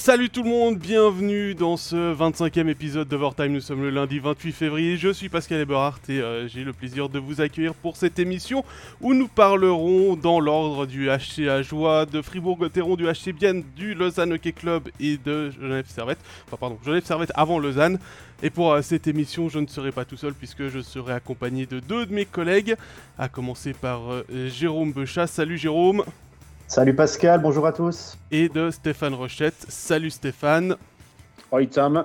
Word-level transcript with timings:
Salut 0.00 0.30
tout 0.30 0.42
le 0.42 0.48
monde, 0.48 0.78
bienvenue 0.78 1.54
dans 1.54 1.76
ce 1.76 2.14
25e 2.14 2.68
épisode 2.68 3.06
d'Overtime. 3.06 3.52
Nous 3.52 3.60
sommes 3.60 3.82
le 3.82 3.90
lundi 3.90 4.18
28 4.18 4.52
février. 4.52 4.96
Je 4.96 5.12
suis 5.12 5.28
Pascal 5.28 5.60
Eberhardt 5.60 6.00
et 6.08 6.22
euh, 6.22 6.48
j'ai 6.48 6.64
le 6.64 6.72
plaisir 6.72 7.10
de 7.10 7.18
vous 7.18 7.42
accueillir 7.42 7.74
pour 7.74 7.98
cette 7.98 8.18
émission 8.18 8.64
où 9.02 9.12
nous 9.12 9.28
parlerons 9.28 10.16
dans 10.16 10.40
l'ordre 10.40 10.86
du 10.86 11.10
HCA 11.10 11.60
Joie, 11.60 12.06
de 12.06 12.22
Fribourg-Gotteron, 12.22 12.96
du 12.96 13.04
HC 13.04 13.34
Bienne, 13.34 13.62
du 13.76 13.92
Lausanne 13.92 14.32
Hockey 14.32 14.52
Club 14.52 14.88
et 15.00 15.18
de 15.18 15.50
Genève 15.50 15.84
Servette. 15.86 16.20
Enfin, 16.46 16.56
pardon, 16.56 16.78
Genève 16.82 17.04
Servette 17.04 17.32
avant 17.34 17.58
Lausanne. 17.58 17.98
Et 18.42 18.48
pour 18.48 18.72
euh, 18.72 18.80
cette 18.80 19.06
émission, 19.06 19.50
je 19.50 19.58
ne 19.58 19.66
serai 19.66 19.92
pas 19.92 20.06
tout 20.06 20.16
seul 20.16 20.32
puisque 20.32 20.68
je 20.68 20.80
serai 20.80 21.12
accompagné 21.12 21.66
de 21.66 21.78
deux 21.78 22.06
de 22.06 22.14
mes 22.14 22.24
collègues, 22.24 22.74
à 23.18 23.28
commencer 23.28 23.74
par 23.74 24.10
euh, 24.10 24.24
Jérôme 24.48 24.92
Bechat. 24.92 25.26
Salut 25.26 25.58
Jérôme. 25.58 26.04
Salut 26.70 26.94
Pascal, 26.94 27.40
bonjour 27.42 27.66
à 27.66 27.72
tous. 27.72 28.16
Et 28.30 28.48
de 28.48 28.70
Stéphane 28.70 29.12
Rochette. 29.14 29.66
Salut 29.68 30.10
Stéphane. 30.10 30.76
Hoi 31.50 31.66
Tom. 31.66 32.04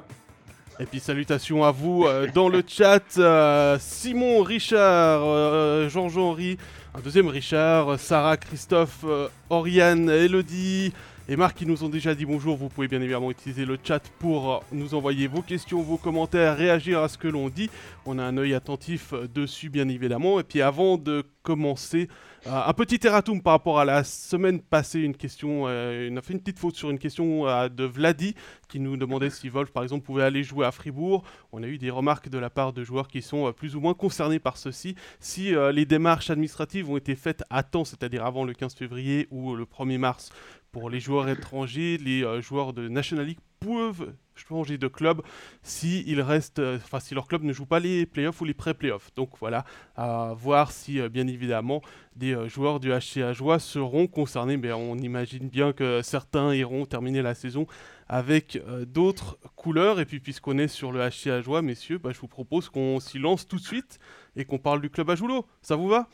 Et 0.79 0.87
puis 0.87 0.99
salutations 0.99 1.63
à 1.63 1.69
vous 1.69 2.05
euh, 2.05 2.25
dans 2.33 2.49
le 2.49 2.63
chat. 2.67 3.03
euh, 3.19 3.77
Simon, 3.79 4.41
Richard, 4.41 5.21
euh, 5.23 5.87
Jean-Jean-Henri, 5.87 6.57
un 6.95 6.99
deuxième 7.01 7.27
Richard, 7.27 7.99
Sarah, 7.99 8.37
Christophe, 8.37 9.05
euh, 9.05 9.27
Oriane, 9.51 10.09
Elodie 10.09 10.91
et 11.29 11.35
Marc 11.35 11.57
qui 11.57 11.67
nous 11.67 11.83
ont 11.83 11.89
déjà 11.89 12.15
dit 12.15 12.25
bonjour. 12.25 12.57
Vous 12.57 12.69
pouvez 12.69 12.87
bien 12.87 13.01
évidemment 13.01 13.29
utiliser 13.29 13.65
le 13.65 13.77
chat 13.83 14.01
pour 14.17 14.63
nous 14.71 14.95
envoyer 14.95 15.27
vos 15.27 15.43
questions, 15.43 15.83
vos 15.83 15.97
commentaires, 15.97 16.57
réagir 16.57 17.03
à 17.03 17.07
ce 17.07 17.19
que 17.19 17.27
l'on 17.27 17.49
dit. 17.49 17.69
On 18.07 18.17
a 18.17 18.23
un 18.23 18.35
œil 18.37 18.55
attentif 18.55 19.13
dessus 19.31 19.69
bien 19.69 19.87
évidemment. 19.89 20.39
Et 20.39 20.43
puis 20.43 20.63
avant 20.63 20.97
de 20.97 21.23
commencer, 21.43 22.07
euh, 22.09 22.15
un 22.45 22.73
petit 22.73 22.99
erratum 23.05 23.41
par 23.41 23.53
rapport 23.53 23.79
à 23.79 23.85
la 23.85 24.03
semaine 24.03 24.61
passée, 24.61 24.99
une 24.99 25.15
question, 25.15 25.63
euh, 25.67 26.09
fait 26.21 26.33
une 26.33 26.39
petite 26.39 26.59
faute 26.59 26.75
sur 26.75 26.91
une 26.91 26.99
question 26.99 27.47
euh, 27.47 27.69
de 27.69 27.83
Vladi 27.83 28.35
qui 28.67 28.79
nous 28.79 28.97
demandait 28.97 29.29
si 29.29 29.49
Wolf 29.49 29.71
par 29.71 29.83
exemple 29.83 30.05
pouvait 30.05 30.23
aller 30.23 30.43
jouer 30.43 30.65
à 30.65 30.71
Fribourg. 30.71 31.23
On 31.51 31.63
a 31.63 31.67
eu 31.67 31.77
des 31.77 31.89
remarques 31.89 32.29
de 32.29 32.37
la 32.37 32.49
part 32.49 32.73
de 32.73 32.83
joueurs 32.83 33.07
qui 33.07 33.21
sont 33.21 33.47
euh, 33.47 33.51
plus 33.51 33.75
ou 33.75 33.79
moins 33.79 33.93
concernés 33.93 34.39
par 34.39 34.57
ceci. 34.57 34.95
Si 35.19 35.55
euh, 35.55 35.71
les 35.71 35.85
démarches 35.85 36.29
administratives 36.29 36.89
ont 36.89 36.97
été 36.97 37.15
faites 37.15 37.43
à 37.49 37.63
temps, 37.63 37.85
c'est-à-dire 37.85 38.25
avant 38.25 38.43
le 38.43 38.53
15 38.53 38.75
février 38.75 39.27
ou 39.31 39.55
le 39.55 39.65
1er 39.65 39.97
mars, 39.97 40.29
pour 40.75 40.89
les 40.89 40.99
joueurs 40.99 41.29
étrangers, 41.29 41.97
les 41.97 42.25
euh, 42.25 42.41
joueurs 42.41 42.73
de 42.73 42.89
National 42.89 43.25
League 43.25 43.39
peuvent 43.65 44.13
changer 44.35 44.77
de 44.77 44.87
club 44.87 45.21
si 45.63 46.03
ils 46.07 46.21
restent, 46.21 46.59
euh, 46.59 46.77
enfin 46.77 46.99
si 46.99 47.15
leur 47.15 47.27
club 47.27 47.43
ne 47.43 47.53
joue 47.53 47.65
pas 47.65 47.79
les 47.79 48.05
playoffs 48.05 48.41
ou 48.41 48.45
les 48.45 48.53
pré-playoffs. 48.53 49.13
Donc 49.15 49.31
voilà, 49.39 49.65
à 49.95 50.33
voir 50.35 50.71
si 50.71 50.99
euh, 50.99 51.09
bien 51.09 51.27
évidemment 51.27 51.81
des 52.15 52.35
euh, 52.35 52.47
joueurs 52.47 52.79
du 52.79 52.91
HCA 52.91 53.33
Joie 53.33 53.59
seront 53.59 54.07
concernés, 54.07 54.57
mais 54.57 54.71
on 54.73 54.97
imagine 54.97 55.47
bien 55.47 55.73
que 55.73 56.01
certains 56.01 56.53
iront 56.53 56.85
terminer 56.85 57.21
la 57.21 57.33
saison 57.33 57.65
avec 58.07 58.61
d'autres 58.87 59.39
couleurs. 59.55 59.99
Et 59.99 60.05
puis 60.05 60.19
puisqu'on 60.19 60.57
est 60.57 60.67
sur 60.67 60.91
le 60.91 60.99
HCA 61.09 61.41
Joie, 61.41 61.61
messieurs, 61.61 61.97
bah, 61.97 62.11
je 62.13 62.19
vous 62.19 62.27
propose 62.27 62.69
qu'on 62.69 62.99
s'y 62.99 63.19
lance 63.19 63.47
tout 63.47 63.57
de 63.57 63.63
suite 63.63 63.99
et 64.35 64.45
qu'on 64.45 64.59
parle 64.59 64.81
du 64.81 64.89
club 64.89 65.09
à 65.09 65.15
Joulot. 65.15 65.45
Ça 65.61 65.75
vous 65.75 65.87
va? 65.87 66.07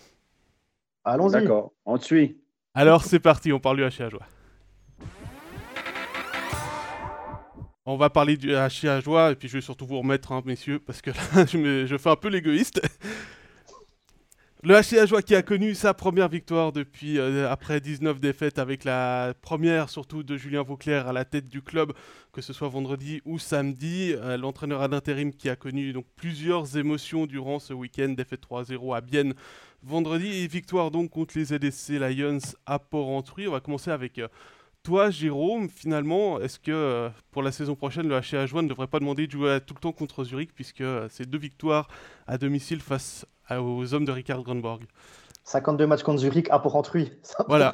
Allons-y. 1.03 1.33
D'accord, 1.33 1.73
on 1.85 1.97
te 1.97 2.05
suit. 2.05 2.37
Alors 2.73 3.03
c'est 3.03 3.19
parti, 3.19 3.51
on 3.51 3.59
parle 3.59 3.77
du 3.77 3.83
HCA 3.83 4.09
Joie. 4.09 4.25
On 7.87 7.97
va 7.97 8.11
parler 8.11 8.37
du 8.37 8.53
Joie 9.03 9.31
et 9.31 9.35
puis 9.35 9.47
je 9.47 9.53
vais 9.53 9.61
surtout 9.61 9.87
vous 9.87 9.97
remettre, 9.97 10.31
hein, 10.31 10.43
messieurs, 10.45 10.79
parce 10.79 11.01
que 11.01 11.09
là 11.09 11.45
je, 11.47 11.97
fais 11.97 12.09
un 12.09 12.15
peu 12.15 12.27
l'égoïste. 12.27 12.79
Le 14.61 14.75
HCA 14.75 15.23
qui 15.23 15.33
a 15.33 15.41
connu 15.41 15.73
sa 15.73 15.95
première 15.95 16.29
victoire 16.29 16.71
depuis 16.71 17.17
euh, 17.17 17.49
après 17.49 17.81
19 17.81 18.19
défaites 18.19 18.59
avec 18.59 18.83
la 18.83 19.33
première 19.41 19.89
surtout 19.89 20.21
de 20.21 20.37
Julien 20.37 20.61
Vauclair 20.61 21.07
à 21.07 21.13
la 21.13 21.25
tête 21.25 21.47
du 21.47 21.63
club, 21.63 21.93
que 22.31 22.41
ce 22.41 22.53
soit 22.53 22.67
vendredi 22.67 23.23
ou 23.25 23.39
samedi. 23.39 24.13
Euh, 24.15 24.37
L'entraîneur 24.37 24.83
à 24.83 24.87
l'intérim 24.87 25.33
qui 25.33 25.49
a 25.49 25.55
connu 25.55 25.93
donc 25.93 26.05
plusieurs 26.15 26.77
émotions 26.77 27.25
durant 27.25 27.57
ce 27.57 27.73
week-end, 27.73 28.09
défaite 28.09 28.41
3-0 28.47 28.95
à 28.95 29.01
Bienne 29.01 29.33
vendredi 29.81 30.27
et 30.27 30.45
victoire 30.45 30.91
donc 30.91 31.09
contre 31.09 31.35
les 31.39 31.51
LSC 31.51 31.97
Lions 31.97 32.37
à 32.67 32.77
Port-Entruy. 32.77 33.47
On 33.47 33.53
va 33.53 33.61
commencer 33.61 33.89
avec 33.89 34.19
euh, 34.19 34.27
toi 34.83 35.09
Jérôme. 35.09 35.69
Finalement, 35.69 36.39
est-ce 36.39 36.59
que 36.59 36.71
euh, 36.71 37.09
pour 37.31 37.43
la 37.43 37.51
saison 37.51 37.75
prochaine 37.75 38.07
le 38.07 38.19
HCA 38.19 38.45
Joie 38.45 38.61
ne 38.61 38.67
devrait 38.67 38.87
pas 38.87 38.99
demander 38.99 39.27
de 39.27 39.31
jouer 39.31 39.59
tout 39.65 39.73
le 39.73 39.79
temps 39.79 39.91
contre 39.91 40.23
Zurich 40.23 40.53
puisque 40.53 40.81
euh, 40.81 41.07
c'est 41.09 41.29
deux 41.29 41.37
victoires 41.37 41.87
à 42.27 42.37
domicile 42.37 42.81
face 42.81 43.25
aux 43.49 43.93
hommes 43.93 44.05
de 44.05 44.11
Ricard 44.11 44.43
Grunborg 44.43 44.83
52 45.43 45.87
matchs 45.87 46.03
contre 46.03 46.19
Zurich 46.19 46.47
à 46.51 46.59
Port-Entruy. 46.59 47.11
Ça, 47.23 47.43
Voilà. 47.47 47.73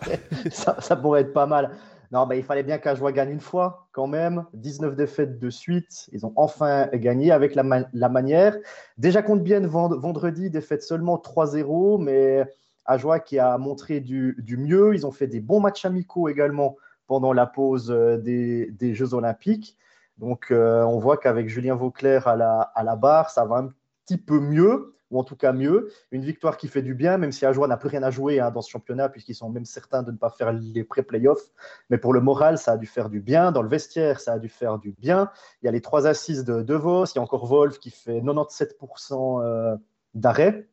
ça, 0.52 0.78
ça 0.80 0.96
pourrait 0.96 1.22
être 1.22 1.34
pas 1.34 1.46
mal. 1.46 1.72
Non, 2.12 2.26
bah, 2.26 2.38
il 2.38 2.44
fallait 2.44 2.64
bien 2.64 2.78
qu'Ajoie 2.78 3.12
gagne 3.12 3.32
une 3.32 3.42
fois 3.42 3.90
quand 3.92 4.08
même. 4.08 4.46
19 4.54 4.96
défaites 4.96 5.38
de 5.40 5.50
suite. 5.50 6.10
Ils 6.14 6.26
ont 6.26 6.32
enfin 6.38 6.88
gagné 6.94 7.32
avec 7.32 7.54
la, 7.54 7.64
ma- 7.64 7.84
la 7.92 8.08
manière. 8.10 8.56
Déjà 8.98 9.22
contre 9.22 9.44
Bienne 9.44 9.68
vend- 9.68 9.90
vendredi, 10.00 10.50
défaite 10.50 10.82
seulement 10.84 11.18
3-0, 11.18 12.02
mais 12.02 12.46
Ajoie 12.86 13.20
qui 13.20 13.38
a 13.38 13.58
montré 13.58 14.00
du, 14.00 14.38
du 14.40 14.56
mieux. 14.56 14.96
Ils 14.96 15.06
ont 15.06 15.12
fait 15.12 15.28
des 15.28 15.42
bons 15.42 15.60
matchs 15.60 15.84
amicaux 15.84 16.30
également 16.30 16.78
pendant 17.08 17.34
la 17.34 17.46
pause 17.46 17.92
euh, 17.92 18.18
des, 18.18 18.70
des 18.72 18.94
Jeux 18.94 19.14
Olympiques. 19.14 19.78
Donc 20.18 20.52
euh, 20.52 20.84
on 20.84 21.00
voit 21.00 21.18
qu'avec 21.18 21.48
Julien 21.48 21.76
Vauclair 21.76 22.28
à 22.28 22.36
la, 22.36 22.62
à 22.62 22.84
la 22.84 22.96
barre, 22.96 23.30
ça 23.30 23.46
va 23.46 23.58
un 23.58 23.70
petit 24.06 24.18
peu 24.18 24.40
mieux, 24.40 24.96
ou 25.12 25.20
en 25.20 25.24
tout 25.24 25.36
cas 25.36 25.54
mieux. 25.54 25.92
Une 26.12 26.24
victoire 26.24 26.58
qui 26.58 26.68
fait 26.68 26.82
du 26.82 26.96
bien, 26.96 27.18
même 27.18 27.32
si 27.32 27.46
Ajoie 27.46 27.68
n'a 27.68 27.78
plus 27.78 27.90
rien 27.90 28.04
à 28.04 28.10
jouer 28.10 28.40
hein, 28.40 28.52
dans 28.52 28.62
ce 28.62 28.70
championnat, 28.70 29.10
puisqu'ils 29.10 29.36
sont 29.36 29.50
même 29.50 29.66
certains 29.66 30.04
de 30.04 30.12
ne 30.12 30.18
pas 30.18 30.30
faire 30.30 30.52
les 30.52 30.84
pré-playoffs. 30.84 31.52
Mais 31.90 31.98
pour 31.98 32.14
le 32.14 32.20
moral, 32.20 32.58
ça 32.58 32.74
a 32.74 32.78
dû 32.78 32.88
faire 32.88 33.10
du 33.10 33.20
bien. 33.20 33.52
Dans 33.52 33.62
le 33.62 33.70
vestiaire, 33.70 34.20
ça 34.20 34.34
a 34.34 34.40
dû 34.40 34.50
faire 34.50 34.80
du 34.80 34.92
bien. 34.92 35.30
Il 35.62 35.66
y 35.66 35.70
a 35.70 35.72
les 35.72 35.82
trois 35.82 36.08
assises 36.08 36.44
de 36.44 36.62
De 36.62 36.76
Vos. 36.76 37.06
Il 37.06 37.16
y 37.16 37.20
a 37.20 37.22
encore 37.22 37.46
Wolf 37.46 37.80
qui 37.80 37.92
fait 37.92 38.20
97% 38.22 39.44
euh, 39.44 39.76
d'arrêt. 40.14 40.68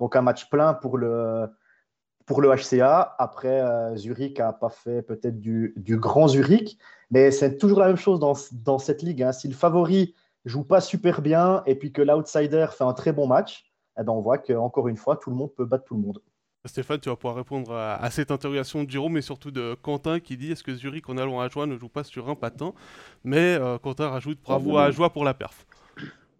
Donc 0.00 0.16
un 0.16 0.22
match 0.22 0.48
plein 0.48 0.74
pour 0.74 0.96
le, 0.96 1.48
pour 2.28 2.40
le 2.42 2.54
HCA. 2.54 3.16
Après, 3.18 3.60
euh, 3.60 3.96
Zurich 3.96 4.38
n'a 4.38 4.52
pas 4.52 4.68
fait 4.68 5.02
peut-être 5.02 5.40
du, 5.40 5.74
du 5.76 5.96
grand 5.96 6.28
Zurich. 6.28 6.78
Mais 7.10 7.30
c'est 7.30 7.56
toujours 7.56 7.80
la 7.80 7.86
même 7.88 7.96
chose 7.96 8.20
dans, 8.20 8.34
dans 8.52 8.78
cette 8.78 9.02
ligue. 9.02 9.22
hein. 9.22 9.32
Si 9.32 9.48
le 9.48 9.54
favori 9.54 10.14
joue 10.44 10.62
pas 10.62 10.80
super 10.80 11.22
bien 11.22 11.62
et 11.66 11.74
puis 11.74 11.90
que 11.90 12.02
l'outsider 12.02 12.66
fait 12.70 12.84
un 12.84 12.92
très 12.92 13.12
bon 13.12 13.26
match, 13.26 13.64
eh 13.98 14.04
ben 14.04 14.12
on 14.12 14.20
voit 14.20 14.38
qu'encore 14.38 14.88
une 14.88 14.96
fois, 14.96 15.16
tout 15.16 15.30
le 15.30 15.36
monde 15.36 15.52
peut 15.56 15.64
battre 15.64 15.84
tout 15.84 15.94
le 15.94 16.02
monde. 16.02 16.20
Stéphane, 16.66 17.00
tu 17.00 17.08
vas 17.08 17.16
pouvoir 17.16 17.36
répondre 17.36 17.72
à, 17.72 17.94
à 17.94 18.10
cette 18.10 18.30
interrogation 18.30 18.84
de 18.84 18.90
Jérôme, 18.90 19.14
mais 19.14 19.22
surtout 19.22 19.50
de 19.50 19.74
Quentin 19.80 20.20
qui 20.20 20.36
dit 20.36 20.52
est-ce 20.52 20.62
que 20.62 20.74
Zurich 20.74 21.08
en 21.08 21.16
allant 21.16 21.40
à 21.40 21.48
Joie 21.48 21.66
ne 21.66 21.78
joue 21.78 21.88
pas 21.88 22.04
sur 22.04 22.28
un 22.28 22.34
patin? 22.34 22.74
Mais 23.24 23.56
euh, 23.58 23.78
Quentin 23.78 24.08
rajoute 24.10 24.38
bravo 24.42 24.76
à 24.76 24.90
Joie 24.90 25.10
pour 25.10 25.24
la 25.24 25.32
perf. 25.32 25.64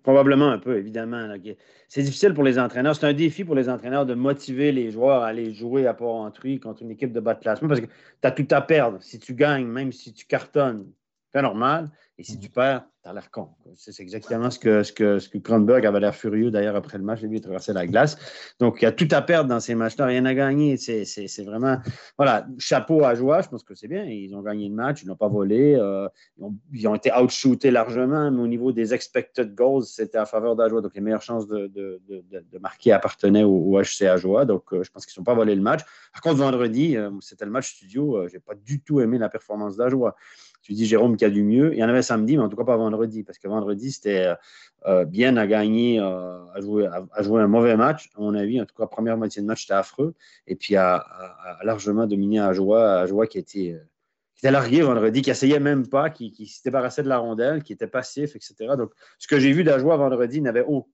Probablement 0.03 0.49
un 0.49 0.59
peu, 0.59 0.79
évidemment. 0.79 1.35
C'est 1.89 2.03
difficile 2.03 2.33
pour 2.33 2.45
les 2.45 2.59
entraîneurs. 2.59 2.97
C'est 2.97 3.07
un 3.07 3.13
défi 3.13 3.45
pour 3.45 3.55
les 3.55 3.69
entraîneurs 3.69 4.07
de 4.07 4.15
motiver 4.15 4.73
les 4.73 4.91
joueurs 4.91 5.23
à 5.23 5.29
aller 5.29 5.53
jouer 5.53 5.87
à 5.87 5.95
Port-Entruy 5.95 6.61
contre 6.61 6.83
une 6.83 6.91
équipe 6.91 7.13
de 7.13 7.21
bas 7.21 7.35
de 7.35 7.41
classement 7.41 7.69
parce 7.69 7.81
que 7.81 7.87
tu 7.87 7.93
as 8.23 8.31
tout 8.31 8.47
à 8.51 8.61
perdre. 8.61 8.99
Si 9.03 9.19
tu 9.19 9.35
gagnes, 9.35 9.67
même 9.67 9.93
si 9.93 10.13
tu 10.13 10.27
cartonnes, 10.27 10.87
c'est 11.33 11.43
normal. 11.43 11.91
Et 12.21 12.25
si 12.25 12.37
tu 12.41 12.49
perds, 12.49 12.85
tu 13.05 13.09
as 13.09 13.13
l'air 13.13 13.31
con. 13.31 13.51
C'est 13.77 14.01
exactement 14.01 14.51
ce 14.51 14.59
que, 14.59 14.83
ce 14.83 14.93
que, 14.93 15.21
ce 15.21 15.29
que 15.29 15.39
Kronberg 15.39 15.87
avait 15.87 16.01
l'air 16.01 16.17
furieux 16.17 16.51
d'ailleurs 16.51 16.75
après 16.75 16.99
le 16.99 17.05
match. 17.05 17.21
Lui, 17.23 17.37
il 17.37 17.41
traversait 17.41 17.73
la 17.73 17.87
glace. 17.87 18.19
Donc, 18.59 18.79
il 18.83 18.87
y 18.87 18.89
a 18.89 18.93
tout 18.93 19.07
à 19.13 19.23
perdre 19.23 19.49
dans 19.49 19.61
ces 19.61 19.77
matchs-là, 19.77 20.07
rien 20.07 20.25
à 20.25 20.35
gagner. 20.35 20.77
C'est 20.77 21.45
vraiment. 21.45 21.77
Voilà, 22.17 22.49
chapeau 22.59 23.05
à 23.05 23.15
Joie, 23.15 23.43
je 23.43 23.49
pense 23.49 23.63
que 23.63 23.77
c'est 23.77 23.87
bien. 23.87 24.05
Ils 24.05 24.35
ont 24.35 24.43
gagné 24.43 24.69
le 24.69 24.75
match, 24.75 25.03
ils 25.05 25.07
n'ont 25.07 25.15
pas 25.15 25.29
volé. 25.29 25.77
euh, 25.77 26.09
ils, 26.39 26.45
ont, 26.45 26.57
ils 26.73 26.89
ont 26.89 26.95
été 26.97 27.13
outshootés 27.13 27.71
largement, 27.71 28.33
mais 28.33 28.41
au 28.43 28.49
niveau 28.49 28.73
des 28.73 28.93
expected 28.93 29.55
goals, 29.55 29.85
c'était 29.85 30.19
à 30.19 30.27
faveur 30.27 30.57
d'Ajoie. 30.57 30.81
Donc, 30.81 30.97
les 30.97 31.01
meilleures 31.01 31.23
chances 31.23 31.47
de, 31.47 31.69
de, 31.69 32.03
de, 32.09 32.25
de- 32.31 32.59
marquer 32.59 32.91
appartenaient 32.91 33.45
au, 33.45 33.53
au 33.77 33.81
HC 33.81 34.07
Ajoie. 34.09 34.45
Donc, 34.45 34.73
euh, 34.73 34.83
je 34.83 34.91
pense 34.91 35.07
qu'ils 35.07 35.13
ne 35.13 35.17
sont 35.19 35.25
pas 35.25 35.35
volé 35.35 35.55
le 35.55 35.63
match. 35.63 35.83
Par 36.13 36.21
contre, 36.21 36.39
vendredi, 36.39 36.97
euh, 36.97 37.13
c'était 37.21 37.45
le 37.45 37.53
match 37.53 37.77
studio. 37.77 38.27
je 38.27 38.33
n'ai 38.33 38.41
pas 38.41 38.57
du 38.57 38.81
tout 38.83 39.01
aimé 39.01 39.19
la 39.19 39.29
performance 39.29 39.77
d'Ajoie. 39.77 40.17
Tu 40.69 40.75
dis 40.75 40.85
Jérôme 40.85 41.17
qui 41.17 41.25
a 41.25 41.31
du 41.31 41.43
mieux. 41.43 41.73
Il 41.73 41.79
y 41.79 41.85
en 41.85 41.89
avait 41.89 42.03
samedi, 42.03 42.37
mais 42.37 42.43
en 42.43 42.51
tout 42.51 42.57
cas 42.57 42.65
pas 42.65 42.77
vendredi, 42.77 43.23
parce 43.23 43.39
que 43.39 43.49
vendredi, 43.49 43.91
c'était 43.91 44.35
euh, 44.85 45.07
bien 45.07 45.39
à 45.39 45.47
gagner, 45.47 45.99
euh, 45.99 46.45
à, 46.53 46.61
jouer, 46.61 46.87
un 47.41 47.47
mauvais 47.47 47.75
match. 47.75 48.11
À 48.19 48.21
mon 48.21 48.35
avis, 48.35 48.61
en 48.61 48.67
tout 48.67 48.75
cas, 48.75 48.87
première 48.87 49.17
moitié 49.17 49.41
de 49.41 49.47
match, 49.47 49.63
c'était 49.63 49.73
affreux. 49.73 50.15
Et 50.47 50.57
puis, 50.57 50.77
à, 50.77 51.07
largement 51.63 52.07
dominer 52.07 52.41
à 52.41 52.53
Joie, 52.53 53.01
à 53.01 53.27
qui 53.27 53.39
était, 53.39 53.73
euh, 53.73 53.89
qui 54.35 54.41
était 54.41 54.51
largué 54.51 54.83
vendredi, 54.83 55.23
qui 55.23 55.31
essayait 55.31 55.59
même 55.59 55.89
pas, 55.89 56.11
qui, 56.11 56.33
qui 56.33 56.45
se 56.45 56.63
débarrassait 56.63 57.03
de 57.03 57.09
la 57.09 57.17
rondelle, 57.17 57.63
qui 57.63 57.73
était 57.73 57.87
passif, 57.87 58.37
etc. 58.37 58.75
Donc, 58.77 58.93
ce 59.19 59.27
que 59.27 59.39
j'ai 59.39 59.53
vu 59.53 59.65
d'Ajoie 59.65 59.97
vendredi 59.97 60.43
n'avait 60.43 60.67
oh, 60.69 60.87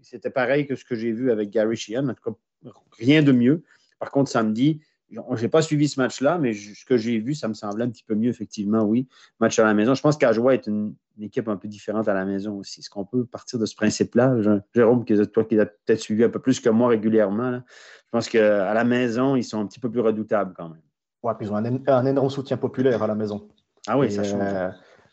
c'était 0.00 0.30
pareil 0.30 0.66
que 0.66 0.74
ce 0.74 0.86
que 0.86 0.94
j'ai 0.94 1.12
vu 1.12 1.30
avec 1.30 1.50
Gary 1.50 1.76
Sheehan, 1.76 2.08
en 2.08 2.14
tout 2.14 2.32
cas, 2.32 2.70
rien 2.92 3.22
de 3.22 3.32
mieux. 3.32 3.62
Par 3.98 4.10
contre, 4.10 4.30
samedi, 4.30 4.80
je 5.10 5.42
n'ai 5.42 5.48
pas 5.48 5.62
suivi 5.62 5.88
ce 5.88 6.00
match-là, 6.00 6.38
mais 6.38 6.52
je- 6.52 6.74
ce 6.74 6.84
que 6.84 6.96
j'ai 6.96 7.18
vu, 7.18 7.34
ça 7.34 7.48
me 7.48 7.54
semblait 7.54 7.84
un 7.84 7.88
petit 7.90 8.04
peu 8.04 8.14
mieux, 8.14 8.28
effectivement, 8.30 8.82
oui. 8.82 9.06
Match 9.40 9.58
à 9.58 9.64
la 9.64 9.74
maison. 9.74 9.94
Je 9.94 10.02
pense 10.02 10.16
qu'Ajoie 10.16 10.54
est 10.54 10.66
une, 10.66 10.94
une 11.16 11.24
équipe 11.24 11.48
un 11.48 11.56
peu 11.56 11.66
différente 11.68 12.08
à 12.08 12.14
la 12.14 12.24
maison 12.24 12.58
aussi. 12.58 12.80
Est-ce 12.80 12.90
qu'on 12.90 13.04
peut 13.04 13.24
partir 13.24 13.58
de 13.58 13.66
ce 13.66 13.74
principe-là? 13.74 14.36
Jérôme, 14.74 15.04
qui- 15.04 15.16
toi 15.28 15.44
qui 15.44 15.58
as 15.58 15.66
peut-être 15.66 16.00
suivi 16.00 16.24
un 16.24 16.28
peu 16.30 16.38
plus 16.40 16.60
que 16.60 16.68
moi 16.68 16.88
régulièrement, 16.88 17.50
là, 17.50 17.64
je 17.68 18.10
pense 18.10 18.28
qu'à 18.28 18.72
la 18.74 18.84
maison, 18.84 19.34
ils 19.36 19.44
sont 19.44 19.60
un 19.60 19.66
petit 19.66 19.80
peu 19.80 19.90
plus 19.90 20.00
redoutables 20.00 20.52
quand 20.56 20.68
même. 20.68 20.82
Ouais, 21.22 21.32
puis 21.36 21.46
ils 21.46 21.52
ont 21.52 21.56
un, 21.56 21.64
un 21.86 22.06
énorme 22.06 22.30
soutien 22.30 22.56
populaire 22.56 23.02
à 23.02 23.06
la 23.06 23.14
maison. 23.14 23.48
Ah 23.86 23.98
oui, 23.98 24.06
Et, 24.06 24.10
ça 24.10 24.22
change. 24.24 24.40
euh, 24.42 24.70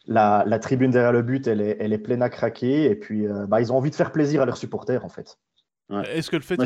la, 0.07 0.59
tribune 0.59 0.91
derrière 0.91 1.11
le 1.13 1.21
but, 1.23 1.47
elle 1.47 1.61
est, 1.61 1.77
elle 1.79 1.93
est 1.93 1.97
pleine 1.97 2.21
à 2.21 2.29
craquer. 2.29 2.85
Et 2.85 2.95
puis, 2.95 3.25
euh, 3.27 3.47
bah, 3.47 3.61
ils 3.61 3.71
ont 3.71 3.77
envie 3.77 3.89
de 3.89 3.95
faire 3.95 4.11
plaisir 4.11 4.41
à 4.41 4.45
leurs 4.45 4.57
supporters, 4.57 5.03
en 5.03 5.09
fait. 5.09 5.37
Est-ce 6.11 6.29
que 6.29 6.35
le 6.35 6.41
fait 6.41 6.57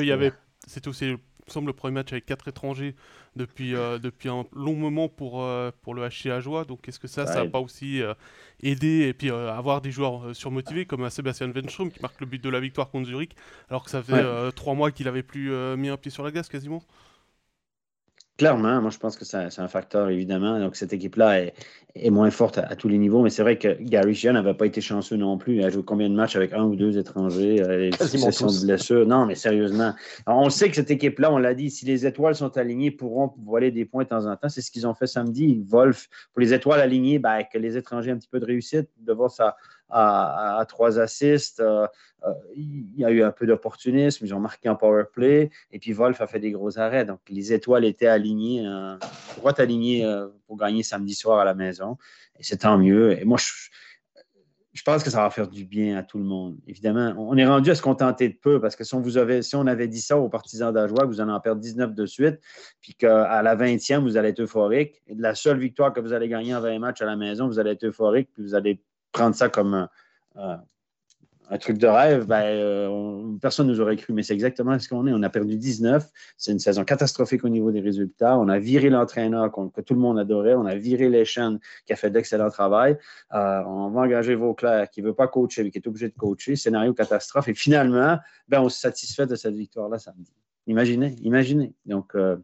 qu'il 0.00 0.08
y 0.08 0.12
avait. 0.12 0.32
C'était 0.66 0.88
aussi, 0.88 1.16
semble, 1.52 1.68
le 1.68 1.72
premier 1.72 1.94
match 1.94 2.12
avec 2.12 2.26
quatre 2.26 2.48
étrangers 2.48 2.94
depuis, 3.36 3.74
euh, 3.74 3.98
depuis 3.98 4.28
un 4.28 4.44
long 4.54 4.74
moment 4.74 5.08
pour, 5.08 5.42
euh, 5.42 5.70
pour 5.82 5.94
le 5.94 6.08
HC 6.08 6.40
Joie. 6.40 6.64
Donc, 6.64 6.88
est-ce 6.88 6.98
que 6.98 7.08
ça, 7.08 7.26
ça 7.26 7.44
n'a 7.44 7.50
pas 7.50 7.60
aussi 7.60 8.02
aidé 8.62 9.06
Et 9.08 9.14
puis, 9.14 9.30
avoir 9.30 9.80
des 9.80 9.90
joueurs 9.90 10.34
surmotivés 10.34 10.86
comme 10.86 11.08
Sébastien 11.10 11.50
Wenstrom 11.52 11.90
qui 11.90 12.00
marque 12.00 12.20
le 12.20 12.26
but 12.26 12.42
de 12.42 12.48
la 12.48 12.60
victoire 12.60 12.90
contre 12.90 13.06
Zurich, 13.06 13.36
alors 13.68 13.84
que 13.84 13.90
ça 13.90 14.02
fait 14.02 14.24
trois 14.52 14.74
mois 14.74 14.90
qu'il 14.90 15.06
n'avait 15.06 15.22
plus 15.22 15.50
mis 15.76 15.88
un 15.88 15.96
pied 15.96 16.10
sur 16.10 16.24
la 16.24 16.30
glace 16.30 16.48
quasiment? 16.48 16.82
Clairement, 18.38 18.82
moi 18.82 18.90
je 18.90 18.98
pense 18.98 19.16
que 19.16 19.24
c'est 19.24 19.58
un 19.58 19.68
facteur 19.68 20.10
évidemment. 20.10 20.60
Donc 20.60 20.76
cette 20.76 20.92
équipe-là 20.92 21.40
est, 21.94 22.10
moins 22.10 22.30
forte 22.30 22.58
à, 22.58 22.76
tous 22.76 22.88
les 22.88 22.98
niveaux, 22.98 23.22
mais 23.22 23.30
c'est 23.30 23.40
vrai 23.40 23.56
que 23.56 23.78
Gary 23.80 24.14
Sheehan 24.14 24.34
n'avait 24.34 24.52
pas 24.52 24.66
été 24.66 24.82
chanceux 24.82 25.16
non 25.16 25.38
plus. 25.38 25.56
Il 25.56 25.64
a 25.64 25.70
joué 25.70 25.82
combien 25.82 26.10
de 26.10 26.14
matchs 26.14 26.36
avec 26.36 26.52
un 26.52 26.64
ou 26.64 26.76
deux 26.76 26.98
étrangers, 26.98 27.62
euh, 27.62 27.90
succession 27.92 28.48
de 28.48 28.66
blessures? 28.66 29.06
Non, 29.06 29.24
mais 29.24 29.36
sérieusement. 29.36 29.94
on 30.26 30.50
sait 30.50 30.68
que 30.68 30.76
cette 30.76 30.90
équipe-là, 30.90 31.32
on 31.32 31.38
l'a 31.38 31.54
dit, 31.54 31.70
si 31.70 31.86
les 31.86 32.04
étoiles 32.04 32.34
sont 32.34 32.54
alignées, 32.58 32.90
pourront 32.90 33.32
voler 33.42 33.70
des 33.70 33.86
points 33.86 34.04
de 34.04 34.10
temps 34.10 34.26
en 34.26 34.36
temps. 34.36 34.50
C'est 34.50 34.60
ce 34.60 34.70
qu'ils 34.70 34.86
ont 34.86 34.94
fait 34.94 35.06
samedi. 35.06 35.62
Wolf, 35.66 36.08
pour 36.34 36.40
les 36.42 36.52
étoiles 36.52 36.80
alignées, 36.80 37.18
ben, 37.18 37.42
que 37.50 37.56
les 37.56 37.78
étrangers 37.78 38.10
un 38.10 38.18
petit 38.18 38.28
peu 38.28 38.40
de 38.40 38.44
réussite, 38.44 38.90
de 38.98 39.12
voir 39.14 39.30
ça 39.30 39.56
à, 39.88 40.64
trois 40.68 40.98
assists. 40.98 41.60
Euh, 41.60 41.86
euh, 42.24 42.32
il 42.56 42.96
y 42.96 43.04
a 43.04 43.10
eu 43.10 43.22
un 43.22 43.30
peu 43.30 43.46
d'opportunisme, 43.46 44.24
ils 44.24 44.34
ont 44.34 44.40
marqué 44.40 44.68
un 44.68 44.74
power 44.74 45.04
play, 45.12 45.50
et 45.70 45.78
puis 45.78 45.92
Wolf 45.92 46.20
a 46.20 46.26
fait 46.26 46.40
des 46.40 46.50
gros 46.50 46.78
arrêts. 46.78 47.04
Donc, 47.04 47.20
les 47.28 47.52
étoiles 47.52 47.84
étaient 47.84 48.06
alignées, 48.06 48.66
euh, 48.66 48.96
droit 49.36 49.58
alignées 49.60 50.04
pour 50.46 50.56
gagner 50.56 50.82
samedi 50.82 51.14
soir 51.14 51.38
à 51.38 51.44
la 51.44 51.54
maison, 51.54 51.98
et 52.38 52.42
c'est 52.42 52.58
tant 52.58 52.78
mieux. 52.78 53.18
Et 53.20 53.24
moi, 53.24 53.38
je, 54.72 54.82
pense 54.82 55.02
que 55.02 55.10
ça 55.10 55.22
va 55.22 55.30
faire 55.30 55.48
du 55.48 55.64
bien 55.64 55.96
à 55.96 56.02
tout 56.02 56.18
le 56.18 56.24
monde. 56.24 56.56
Évidemment, 56.66 57.14
on 57.16 57.36
est 57.36 57.46
rendu 57.46 57.70
à 57.70 57.74
se 57.74 57.82
contenter 57.82 58.28
de 58.28 58.34
peu, 58.34 58.60
parce 58.60 58.76
que 58.76 58.82
si 58.82 58.94
on, 58.94 59.00
vous 59.00 59.18
avait, 59.18 59.42
si 59.42 59.54
on 59.54 59.66
avait 59.66 59.88
dit 59.88 60.00
ça 60.00 60.18
aux 60.18 60.28
partisans 60.28 60.72
d'Ajoie, 60.72 61.04
vous 61.04 61.20
allez 61.20 61.32
en 61.32 61.40
perdre 61.40 61.60
19 61.60 61.94
de 61.94 62.06
suite, 62.06 62.40
puis 62.80 62.94
qu'à 62.94 63.42
la 63.42 63.56
20e, 63.56 64.00
vous 64.00 64.16
allez 64.16 64.30
être 64.30 64.40
euphorique, 64.40 65.00
et 65.06 65.14
de 65.14 65.22
la 65.22 65.34
seule 65.34 65.58
victoire 65.58 65.92
que 65.92 66.00
vous 66.00 66.12
allez 66.12 66.28
gagner 66.28 66.54
en 66.56 66.60
20 66.60 66.78
matchs 66.80 67.02
à 67.02 67.06
la 67.06 67.16
maison, 67.16 67.46
vous 67.46 67.58
allez 67.58 67.70
être 67.70 67.84
euphorique, 67.84 68.30
puis 68.32 68.42
vous 68.42 68.54
allez 68.54 68.80
prendre 69.16 69.34
ça 69.34 69.48
comme 69.48 69.88
un, 70.36 71.58
truc 71.58 71.78
de 71.78 71.86
rêve, 71.86 72.26
ben, 72.26 72.42
euh, 72.42 73.38
personne 73.40 73.66
ne 73.66 73.72
nous 73.72 73.80
aurait 73.80 73.96
cru, 73.96 74.12
mais 74.12 74.22
c'est 74.22 74.34
exactement 74.34 74.78
ce 74.78 74.88
qu'on 74.88 75.06
est. 75.06 75.12
On 75.12 75.22
a 75.22 75.30
perdu 75.30 75.56
19. 75.56 76.06
C'est 76.36 76.52
une 76.52 76.58
saison 76.58 76.84
catastrophique 76.84 77.44
au 77.44 77.48
niveau 77.48 77.70
des 77.70 77.80
résultats. 77.80 78.36
On 78.38 78.48
a 78.48 78.58
viré 78.58 78.90
l'entraîneur 78.90 79.50
que 79.72 79.80
tout 79.80 79.94
le 79.94 80.00
monde 80.00 80.18
adorait. 80.18 80.54
On 80.54 80.66
a 80.66 80.74
viré 80.74 81.08
les 81.08 81.24
chaînes 81.24 81.58
qui 81.86 81.92
a 81.94 81.96
fait 81.96 82.10
d'excellent 82.10 82.50
travail. 82.50 82.98
Euh, 83.32 83.62
on 83.64 83.88
va 83.90 84.02
engager 84.02 84.34
Vauclair 84.34 84.90
qui 84.90 85.00
ne 85.00 85.06
veut 85.06 85.14
pas 85.14 85.28
coacher, 85.28 85.64
mais 85.64 85.70
qui 85.70 85.78
est 85.78 85.86
obligé 85.86 86.08
de 86.08 86.14
coacher. 86.14 86.56
Scénario 86.56 86.92
catastrophe. 86.92 87.48
Et 87.48 87.54
finalement, 87.54 88.18
ben, 88.48 88.60
on 88.60 88.68
se 88.68 88.78
satisfait 88.78 89.26
de 89.26 89.36
cette 89.36 89.54
victoire-là 89.54 89.98
samedi. 89.98 90.34
Imaginez, 90.66 91.16
imaginez. 91.22 91.72
Donc, 91.86 92.14
euh, 92.16 92.36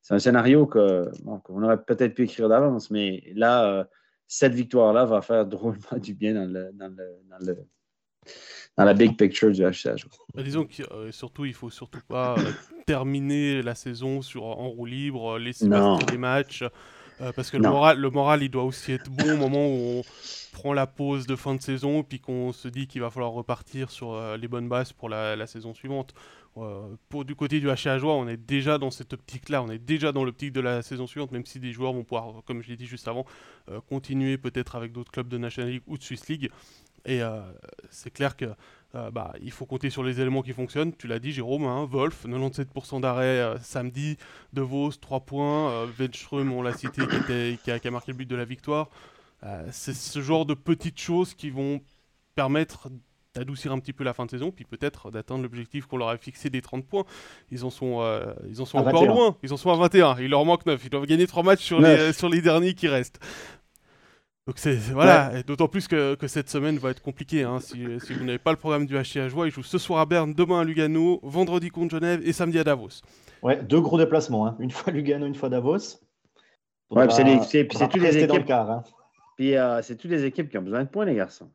c'est 0.00 0.14
un 0.14 0.20
scénario 0.20 0.66
qu'on 0.66 1.62
aurait 1.62 1.82
peut-être 1.82 2.14
pu 2.14 2.22
écrire 2.22 2.48
d'avance, 2.48 2.92
mais 2.92 3.24
là, 3.34 3.88
cette 4.26 4.54
victoire-là 4.54 5.04
va 5.04 5.22
faire 5.22 5.46
drôlement 5.46 5.98
du 6.00 6.14
bien 6.14 6.34
dans 6.34 6.50
le, 6.50 6.72
dans 8.76 8.84
la 8.84 8.94
big 8.94 9.16
picture 9.16 9.50
du 9.52 9.62
HCH. 9.62 10.06
Bah, 10.34 10.42
disons 10.42 10.64
que 10.64 10.82
euh, 10.92 11.12
surtout, 11.12 11.44
il 11.44 11.54
faut 11.54 11.70
surtout 11.70 12.00
pas 12.08 12.36
euh, 12.38 12.52
terminer 12.86 13.62
la 13.62 13.74
saison 13.74 14.22
sur, 14.22 14.44
en 14.44 14.68
roue 14.68 14.86
libre, 14.86 15.38
laisser 15.38 15.68
passer 15.68 16.04
des 16.06 16.18
matchs, 16.18 16.62
euh, 17.20 17.32
parce 17.34 17.50
que 17.50 17.56
le 17.56 17.68
moral, 17.68 17.98
le 17.98 18.10
moral, 18.10 18.42
il 18.42 18.50
doit 18.50 18.64
aussi 18.64 18.92
être 18.92 19.10
bon 19.10 19.34
au 19.34 19.36
moment 19.36 19.66
où 19.66 20.00
on 20.00 20.02
prend 20.52 20.74
la 20.74 20.86
pause 20.86 21.26
de 21.26 21.36
fin 21.36 21.54
de 21.54 21.62
saison, 21.62 22.02
puis 22.02 22.20
qu'on 22.20 22.52
se 22.52 22.68
dit 22.68 22.86
qu'il 22.86 23.00
va 23.00 23.10
falloir 23.10 23.32
repartir 23.32 23.90
sur 23.90 24.36
les 24.36 24.48
bonnes 24.48 24.68
bases 24.68 24.92
pour 24.92 25.08
la, 25.08 25.36
la 25.36 25.46
saison 25.46 25.74
suivante. 25.74 26.14
Euh, 26.56 27.24
du 27.24 27.34
côté 27.34 27.60
du 27.60 27.68
HA 27.68 27.98
Joie, 27.98 28.14
on 28.14 28.28
est 28.28 28.36
déjà 28.36 28.78
dans 28.78 28.90
cette 28.90 29.12
optique-là, 29.12 29.62
on 29.62 29.70
est 29.70 29.78
déjà 29.78 30.12
dans 30.12 30.24
l'optique 30.24 30.52
de 30.52 30.60
la 30.60 30.82
saison 30.82 31.06
suivante, 31.06 31.32
même 31.32 31.44
si 31.44 31.60
des 31.60 31.72
joueurs 31.72 31.92
vont 31.92 32.04
pouvoir, 32.04 32.42
comme 32.46 32.62
je 32.62 32.68
l'ai 32.68 32.76
dit 32.76 32.86
juste 32.86 33.08
avant, 33.08 33.26
euh, 33.70 33.80
continuer 33.88 34.38
peut-être 34.38 34.76
avec 34.76 34.92
d'autres 34.92 35.12
clubs 35.12 35.28
de 35.28 35.38
National 35.38 35.70
League 35.70 35.82
ou 35.86 35.98
de 35.98 36.02
Swiss 36.02 36.28
League. 36.28 36.50
Et 37.04 37.22
euh, 37.22 37.40
c'est 37.90 38.10
clair 38.10 38.36
que 38.36 38.46
bah, 39.12 39.34
faut 39.50 39.66
compter 39.66 39.90
sur 39.90 40.02
les 40.02 40.22
éléments 40.22 40.40
qui 40.40 40.54
fonctionnent. 40.54 40.96
Tu 40.96 41.06
l'as 41.06 41.18
dit, 41.18 41.30
Jérôme, 41.30 41.64
hein, 41.64 41.84
Wolf, 41.84 42.24
97% 42.24 43.02
d'arrêt 43.02 43.54
samedi, 43.60 44.16
De 44.54 44.62
Vos, 44.62 44.90
3 44.90 45.20
points, 45.20 45.84
Wenström, 45.98 46.50
on 46.50 46.62
l'a 46.62 46.72
cité, 46.72 47.02
qui, 47.62 47.70
a, 47.70 47.90
marqué 47.90 48.12
le 48.12 48.16
but 48.16 48.26
de 48.26 48.36
la 48.36 48.46
victoire. 48.46 48.88
c'est 49.70 49.94
ce 49.94 50.22
genre 50.22 50.46
de 50.46 50.54
petites 50.54 50.98
choses 50.98 51.34
qui 51.34 51.50
vont 51.50 51.82
permettre 52.34 52.88
d'adoucir 53.36 53.72
un 53.72 53.78
petit 53.78 53.92
peu 53.92 54.04
la 54.04 54.12
fin 54.12 54.26
de 54.26 54.30
saison, 54.30 54.50
puis 54.50 54.64
peut-être 54.64 55.10
d'atteindre 55.10 55.42
l'objectif 55.42 55.86
qu'on 55.86 55.96
leur 55.96 56.08
a 56.08 56.16
fixé 56.16 56.50
des 56.50 56.62
30 56.62 56.86
points. 56.86 57.04
Ils 57.50 57.64
en 57.64 57.70
sont, 57.70 58.00
euh, 58.00 58.32
ils 58.48 58.60
en 58.60 58.64
sont 58.64 58.78
encore 58.78 59.06
loin, 59.06 59.36
ils 59.42 59.52
en 59.52 59.56
sont 59.56 59.70
à 59.70 59.76
21, 59.76 60.16
il 60.20 60.30
leur 60.30 60.44
manque 60.44 60.66
9, 60.66 60.80
ils 60.84 60.90
doivent 60.90 61.06
gagner 61.06 61.26
3 61.26 61.42
matchs 61.42 61.62
sur, 61.62 61.80
les, 61.80 62.12
sur 62.12 62.28
les 62.28 62.40
derniers 62.40 62.74
qui 62.74 62.88
restent. 62.88 63.20
Donc 64.46 64.58
c'est 64.58 64.76
voilà, 64.76 65.42
d'autant 65.42 65.66
plus 65.66 65.88
que, 65.88 66.14
que, 66.14 66.28
cette 66.28 66.48
semaine 66.48 66.78
va 66.78 66.90
être 66.90 67.02
compliquée. 67.02 67.42
Hein. 67.42 67.58
Si, 67.58 67.84
si, 68.04 68.14
vous 68.14 68.24
n'avez 68.24 68.38
pas 68.38 68.52
le 68.52 68.56
programme 68.56 68.86
du 68.86 68.94
HC 68.94 69.16
à 69.16 69.28
joie, 69.28 69.48
ils 69.48 69.50
jouent 69.50 69.64
ce 69.64 69.78
soir 69.78 70.00
à 70.00 70.06
Berne, 70.06 70.34
demain 70.34 70.60
à 70.60 70.64
Lugano, 70.64 71.18
vendredi 71.24 71.70
contre 71.70 71.96
Genève 71.96 72.20
et 72.24 72.32
samedi 72.32 72.58
à 72.60 72.64
Davos. 72.64 73.02
Ouais, 73.42 73.60
deux 73.60 73.80
gros 73.80 73.98
déplacements, 73.98 74.46
hein. 74.46 74.56
une 74.60 74.70
fois 74.70 74.92
Lugano, 74.92 75.26
une 75.26 75.34
fois 75.34 75.48
Davos. 75.48 75.98
Ouais, 76.90 77.08
c'est 77.10 77.66
toutes 77.66 77.96
les 77.96 78.18
équipes. 78.18 78.50
Hein. 78.50 78.84
Puis 79.36 79.56
euh, 79.56 79.82
c'est 79.82 79.96
toutes 79.96 80.10
les 80.10 80.24
équipes 80.24 80.48
qui 80.48 80.58
ont 80.58 80.62
besoin 80.62 80.84
de 80.84 80.88
points, 80.88 81.04
les 81.04 81.14
garçons. 81.14 81.50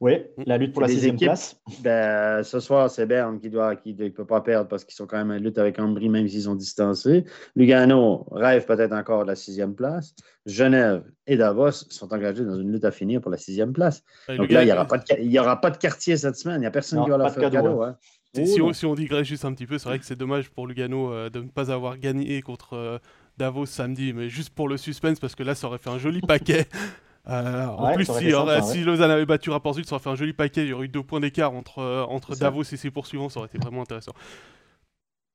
Oui, 0.00 0.12
la 0.46 0.58
lutte 0.58 0.72
pour 0.72 0.82
la 0.82 0.88
sixième 0.88 1.16
place. 1.16 1.60
Ben, 1.80 2.44
ce 2.44 2.60
soir, 2.60 2.88
c'est 2.88 3.04
Berne 3.04 3.40
qui 3.40 3.50
doit, 3.50 3.74
qui 3.74 3.94
ne 3.94 4.08
peut 4.10 4.24
pas 4.24 4.40
perdre 4.40 4.68
parce 4.68 4.84
qu'ils 4.84 4.94
sont 4.94 5.08
quand 5.08 5.16
même 5.16 5.32
en 5.32 5.42
lutte 5.42 5.58
avec 5.58 5.80
Ambry, 5.80 6.08
même 6.08 6.28
s'ils 6.28 6.42
sont 6.42 6.54
distancés. 6.54 7.24
Lugano 7.56 8.24
rêve 8.30 8.64
peut-être 8.64 8.92
encore 8.92 9.22
de 9.24 9.28
la 9.28 9.34
sixième 9.34 9.74
place. 9.74 10.14
Genève 10.46 11.02
et 11.26 11.36
Davos 11.36 11.72
sont 11.72 12.12
engagés 12.14 12.44
dans 12.44 12.60
une 12.60 12.70
lutte 12.70 12.84
à 12.84 12.92
finir 12.92 13.20
pour 13.20 13.32
la 13.32 13.38
sixième 13.38 13.72
place. 13.72 14.04
Donc 14.28 14.50
là, 14.50 14.62
il 14.62 14.66
n'y 14.66 14.72
aura, 14.72 14.86
pas 14.86 14.98
de, 14.98 15.38
aura 15.38 15.60
pas 15.60 15.70
de 15.70 15.78
quartier 15.78 16.16
cette 16.16 16.36
semaine. 16.36 16.58
Il 16.58 16.60
n'y 16.60 16.66
a 16.66 16.70
personne 16.70 17.02
qui 17.02 17.10
va 17.10 17.18
leur 17.18 17.32
faire 17.32 17.50
cadeau. 17.50 17.82
Hein. 17.82 17.96
si, 18.34 18.62
on, 18.62 18.72
si, 18.72 18.86
on, 18.86 18.94
digresse 18.94 19.26
juste 19.26 19.44
un 19.44 19.52
petit 19.52 19.66
peu, 19.66 19.78
c'est 19.78 19.88
vrai 19.88 19.98
que 19.98 20.04
c'est 20.04 20.16
dommage 20.16 20.48
pour 20.50 20.68
Lugano 20.68 21.12
euh, 21.12 21.28
de 21.28 21.40
ne 21.40 21.48
pas 21.48 21.72
avoir 21.72 21.98
gagné 21.98 22.40
contre 22.40 22.74
euh, 22.74 22.98
Davos 23.36 23.66
samedi, 23.66 24.12
mais 24.12 24.28
juste 24.28 24.50
pour 24.50 24.68
le 24.68 24.76
suspense, 24.76 25.18
parce 25.18 25.34
que 25.34 25.42
là, 25.42 25.56
ça 25.56 25.66
aurait 25.66 25.78
fait 25.78 25.90
un 25.90 25.98
joli 25.98 26.20
paquet. 26.20 26.68
Euh, 27.28 27.66
en 27.66 27.92
plus, 27.94 28.06
si, 28.06 28.84
Lausanne 28.84 29.10
avait 29.10 29.26
battu 29.26 29.50
Rapport 29.50 29.74
Sud, 29.74 29.86
ça 29.86 29.96
aurait 29.96 30.02
fait 30.02 30.10
un 30.10 30.14
joli 30.14 30.32
paquet. 30.32 30.62
Il 30.62 30.68
y 30.68 30.72
aurait 30.72 30.86
eu 30.86 30.88
deux 30.88 31.02
points 31.02 31.20
d'écart 31.20 31.52
entre, 31.52 31.80
euh, 31.80 32.04
entre 32.04 32.34
Davos 32.36 32.62
et 32.62 32.76
ses 32.76 32.90
poursuivants. 32.90 33.28
Ça 33.28 33.40
aurait 33.40 33.48
été 33.48 33.58
vraiment 33.58 33.82
intéressant. 33.82 34.12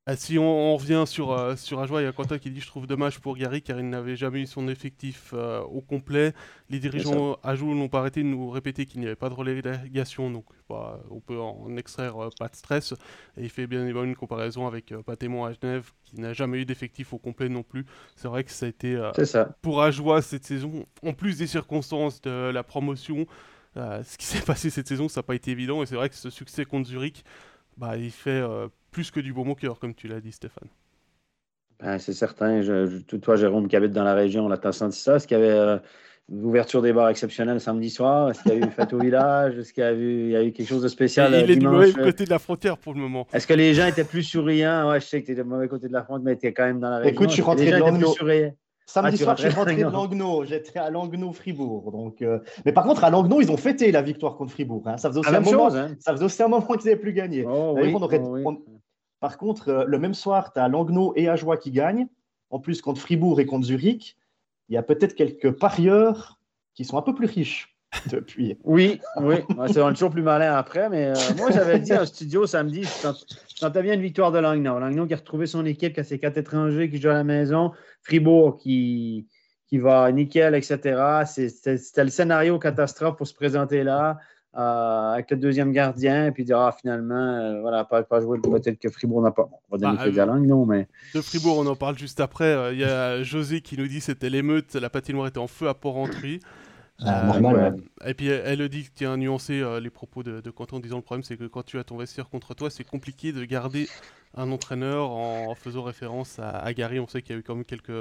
Ah, 0.05 0.17
si 0.17 0.37
on, 0.37 0.75
revient 0.75 1.05
sur, 1.07 1.31
euh, 1.31 1.55
sur 1.55 1.79
Ajoie, 1.79 2.01
il 2.01 2.03
y 2.03 2.07
a 2.07 2.11
Quentin 2.11 2.37
qui 2.37 2.51
dit 2.51 2.59
Je 2.59 2.67
trouve 2.67 2.87
dommage 2.87 3.21
pour 3.21 3.37
Gary 3.37 3.61
car 3.61 3.79
il 3.79 3.87
n'avait 3.89 4.17
jamais 4.17 4.41
eu 4.41 4.47
son 4.47 4.67
effectif 4.67 5.31
euh, 5.33 5.61
au 5.61 5.79
complet. 5.79 6.33
Les 6.69 6.79
dirigeants 6.79 7.37
Ajoie 7.41 7.73
n'ont 7.73 7.87
pas 7.87 7.99
arrêté 7.99 8.21
de 8.21 8.27
nous 8.27 8.49
répéter 8.49 8.85
qu'il 8.85 8.99
n'y 8.99 9.05
avait 9.05 9.15
pas 9.15 9.29
de 9.29 9.33
relégation, 9.33 10.29
donc 10.29 10.43
bah, 10.67 10.99
on 11.09 11.21
peut 11.21 11.39
en 11.39 11.77
extraire 11.77 12.21
euh, 12.21 12.29
pas 12.37 12.49
de 12.49 12.55
stress. 12.57 12.91
Et 13.37 13.43
il 13.43 13.49
fait 13.49 13.65
bien 13.65 13.81
évidemment 13.85 14.03
une 14.03 14.17
comparaison 14.17 14.67
avec 14.67 14.93
Patémon 15.05 15.45
à 15.45 15.53
Genève 15.53 15.93
qui 16.03 16.19
n'a 16.19 16.33
jamais 16.33 16.57
eu 16.57 16.65
d'effectif 16.65 17.13
au 17.13 17.17
complet 17.17 17.47
non 17.47 17.63
plus. 17.63 17.85
C'est 18.17 18.27
vrai 18.27 18.43
que 18.43 18.51
ça 18.51 18.65
a 18.65 18.69
été 18.69 19.01
pour 19.61 19.81
Ajoie 19.81 20.21
cette 20.21 20.43
saison, 20.43 20.85
en 21.01 21.13
plus 21.13 21.37
des 21.37 21.47
circonstances 21.47 22.19
de 22.19 22.51
la 22.51 22.63
promotion. 22.63 23.25
ce 23.77 24.17
qui 24.17 24.25
s'est 24.25 24.41
passé 24.43 24.69
cette 24.69 24.89
saison, 24.89 25.07
ça 25.07 25.21
n'a 25.21 25.23
pas 25.23 25.35
été 25.35 25.51
évident. 25.51 25.81
Et 25.81 25.85
c'est 25.85 25.95
vrai 25.95 26.09
que 26.09 26.15
ce 26.15 26.29
succès 26.29 26.65
contre 26.65 26.89
Zurich, 26.89 27.23
bah, 27.77 27.95
il 27.95 28.11
fait 28.11 28.43
plus 28.93 29.11
que 29.11 29.19
du 29.19 29.33
beau 29.33 29.43
mot 29.43 29.55
cœur, 29.55 29.79
comme 29.79 29.93
tu 29.93 30.07
l'as 30.07 30.21
dit, 30.21 30.31
Stéphane. 30.31 30.69
Ben, 31.81 31.99
c'est 31.99 32.13
certain. 32.13 32.61
Je, 32.61 32.99
toi, 33.17 33.35
Jérôme, 33.35 33.67
qui 33.67 33.75
habite 33.75 33.91
dans 33.91 34.05
la 34.05 34.13
région, 34.13 34.45
on 34.45 34.51
a 34.51 34.71
senti 34.71 34.97
ça? 34.97 35.17
Est-ce 35.17 35.27
qu'il 35.27 35.37
y 35.37 35.41
avait 35.41 35.51
euh, 35.51 35.77
une 36.31 36.45
ouverture 36.45 36.81
des 36.81 36.93
bars 36.93 37.09
exceptionnelle 37.09 37.59
samedi 37.59 37.89
soir? 37.89 38.29
Est-ce 38.29 38.41
qu'il 38.41 38.53
y 38.53 38.55
a 38.55 38.57
eu 38.57 38.61
une 38.61 38.71
fête 38.71 38.93
au 38.93 38.99
village? 38.99 39.57
Est-ce 39.57 39.73
qu'il 39.73 39.83
y, 39.83 39.87
a 39.87 39.91
eu, 39.91 40.23
il 40.23 40.29
y 40.29 40.35
a 40.35 40.43
eu 40.43 40.53
quelque 40.53 40.67
chose 40.67 40.83
de 40.83 40.87
spécial? 40.87 41.33
Il, 41.33 41.51
est 41.51 41.55
du 41.57 41.67
mauvais 41.67 41.91
côté 41.91 42.23
de 42.23 42.29
la 42.29 42.39
frontière 42.39 42.77
pour 42.77 42.93
le 42.93 43.01
moment. 43.01 43.27
Est-ce 43.33 43.47
que 43.47 43.53
les 43.53 43.73
gens 43.73 43.87
étaient 43.87 44.05
plus 44.05 44.23
souriants? 44.23 44.89
Ouais, 44.89 45.01
je 45.01 45.07
sais 45.07 45.21
que 45.21 45.25
tu 45.25 45.33
étais 45.33 45.43
du 45.43 45.49
mauvais 45.49 45.67
côté 45.67 45.87
de 45.87 45.93
la 45.93 46.03
frontière, 46.03 46.23
mais 46.23 46.37
tu 46.37 46.47
es 46.47 46.53
quand 46.53 46.65
même 46.65 46.79
dans 46.79 46.89
la 46.89 46.97
région. 46.97 47.11
Écoute, 47.11 47.29
je 47.29 47.33
suis 47.33 47.41
rentré 47.41 47.69
de 47.69 47.77
Langnau. 47.77 48.13
Samedi 48.85 49.15
ah, 49.21 49.23
soir, 49.23 49.37
je 49.37 49.47
suis 49.47 49.55
rentré 49.55 49.75
de 49.75 49.83
Langnau? 49.83 50.43
J'étais 50.45 50.79
à 50.79 50.89
Langnau-Fribourg. 50.89 51.91
Donc, 51.91 52.21
euh, 52.21 52.39
Mais 52.65 52.73
par 52.73 52.83
contre, 52.85 53.03
à 53.03 53.09
Langnau, 53.09 53.41
ils 53.41 53.51
ont 53.51 53.57
fêté 53.57 53.91
la 53.91 54.01
victoire 54.01 54.35
contre 54.35 54.51
Fribourg. 54.51 54.83
Hein. 54.85 54.97
Ça, 54.97 55.09
faisait 55.09 55.19
aussi 55.19 55.35
un 55.35 55.39
moment... 55.39 55.69
Chose, 55.69 55.77
hein. 55.77 55.95
ça 55.99 56.11
faisait 56.11 56.25
aussi 56.25 56.43
un 56.43 56.47
moment 56.47 56.65
qu'ils 56.65 56.89
n'avaient 56.89 57.01
plus 57.01 57.13
gagné. 57.13 57.45
Oh, 57.47 57.75
oui, 57.77 57.93
on 57.95 58.01
aurait... 58.01 58.21
oh, 58.21 58.63
par 59.23 59.37
contre, 59.37 59.69
euh, 59.69 59.85
le 59.87 59.99
même 59.99 60.13
soir, 60.13 60.51
tu 60.51 60.59
as 60.59 60.67
Langnau 60.67 61.13
et 61.15 61.29
Ajoie 61.29 61.55
qui 61.55 61.71
gagnent. 61.71 62.07
En 62.49 62.59
plus, 62.59 62.81
contre 62.81 62.99
Fribourg 62.99 63.39
et 63.39 63.45
contre 63.45 63.67
Zurich, 63.67 64.17
il 64.67 64.75
y 64.75 64.77
a 64.77 64.83
peut-être 64.83 65.15
quelques 65.15 65.51
parieurs 65.51 66.41
qui 66.73 66.83
sont 66.83 66.97
un 66.97 67.01
peu 67.01 67.15
plus 67.15 67.27
riches 67.27 67.73
depuis. 68.11 68.57
Oui, 68.65 68.99
oui. 69.21 69.37
C'est 69.67 69.79
toujours 69.93 70.09
plus 70.09 70.23
malin 70.23 70.53
après. 70.53 70.89
Mais 70.89 71.05
euh, 71.05 71.13
moi, 71.37 71.51
j'avais 71.51 71.79
dit 71.79 71.93
en 71.93 72.05
studio 72.05 72.45
samedi, 72.45 72.83
je 72.83 73.55
sentais 73.55 73.81
bien 73.81 73.93
une 73.93 74.01
victoire 74.01 74.33
de 74.33 74.39
Langnau. 74.39 74.77
Langnau 74.77 75.07
qui 75.07 75.13
a 75.13 75.15
retrouvé 75.15 75.47
son 75.47 75.65
équipe, 75.65 75.93
qui 75.93 76.01
a 76.01 76.03
ses 76.03 76.19
quatre 76.19 76.35
étrangers 76.35 76.89
qui 76.89 76.99
jouent 76.99 77.11
à 77.11 77.13
la 77.13 77.23
maison. 77.23 77.71
Fribourg 78.01 78.57
qui, 78.57 79.29
qui 79.67 79.77
va 79.77 80.11
nickel, 80.11 80.53
etc. 80.53 81.23
C'était 81.25 82.03
le 82.03 82.09
scénario 82.09 82.59
catastrophe 82.59 83.15
pour 83.15 83.25
se 83.25 83.33
présenter 83.33 83.85
là. 83.85 84.19
Euh, 84.55 85.13
avec 85.13 85.31
le 85.31 85.37
deuxième 85.37 85.71
gardien, 85.71 86.27
et 86.27 86.31
puis 86.31 86.43
dire, 86.43 86.59
ah, 86.59 86.71
finalement, 86.79 87.15
euh, 87.15 87.61
voilà, 87.61 87.85
pas, 87.85 88.03
pas 88.03 88.21
jouer 88.21 88.37
peut-être 88.39 88.77
que 88.77 88.87
Fribourg 88.87 89.23
n'a 89.23 89.31
pas. 89.31 89.49
on 89.49 89.75
va 89.75 89.95
donner 89.95 90.11
bah, 90.11 90.21
euh, 90.21 90.25
langue, 90.27 90.45
non, 90.45 90.67
mais. 90.67 90.87
De 91.15 91.21
Fribourg, 91.21 91.57
on 91.57 91.65
en 91.65 91.75
parle 91.75 91.97
juste 91.97 92.19
après. 92.19 92.71
Il 92.73 92.79
y 92.79 92.83
a 92.83 93.23
José 93.23 93.61
qui 93.61 93.79
nous 93.79 93.87
dit 93.87 93.99
c'était 93.99 94.29
l'émeute, 94.29 94.75
la 94.75 94.91
patinoire 94.91 95.25
était 95.25 95.39
en 95.39 95.47
feu 95.47 95.67
à 95.69 95.73
Port-Rentry. 95.73 96.39
Ah, 97.03 97.23
normal, 97.25 97.77
Et 98.05 98.13
puis 98.13 98.27
elle 98.27 98.69
dit, 98.69 98.87
tient 98.93 99.13
à 99.13 99.17
nuancer 99.17 99.63
les 99.81 99.89
propos 99.89 100.21
de, 100.21 100.39
de, 100.39 100.51
Quentin 100.51 100.77
en 100.77 100.79
disant 100.79 100.97
le 100.97 101.01
problème, 101.01 101.23
c'est 101.23 101.35
que 101.35 101.45
quand 101.45 101.63
tu 101.63 101.79
as 101.79 101.83
ton 101.83 101.97
vestiaire 101.97 102.29
contre 102.29 102.53
toi, 102.53 102.69
c'est 102.69 102.83
compliqué 102.83 103.31
de 103.33 103.43
garder 103.45 103.87
un 104.37 104.51
entraîneur 104.51 105.09
en, 105.09 105.55
faisant 105.55 105.81
référence 105.81 106.37
à, 106.37 106.71
Gary. 106.73 106.99
On 106.99 107.07
sait 107.07 107.23
qu'il 107.23 107.33
y 107.33 107.37
a 107.37 107.39
eu 107.39 107.43
quand 107.43 107.55
même 107.55 107.65
quelques 107.65 107.91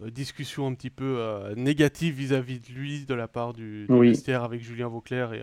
discussions 0.00 0.66
un 0.66 0.74
petit 0.74 0.90
peu 0.90 1.20
négatives 1.56 2.14
vis-à-vis 2.14 2.60
de 2.60 2.72
lui 2.72 3.04
de 3.06 3.14
la 3.14 3.28
part 3.28 3.52
du, 3.52 3.86
vestiaire 3.88 4.44
avec 4.44 4.62
Julien 4.62 4.88
Vauclair. 4.88 5.32
Et, 5.32 5.42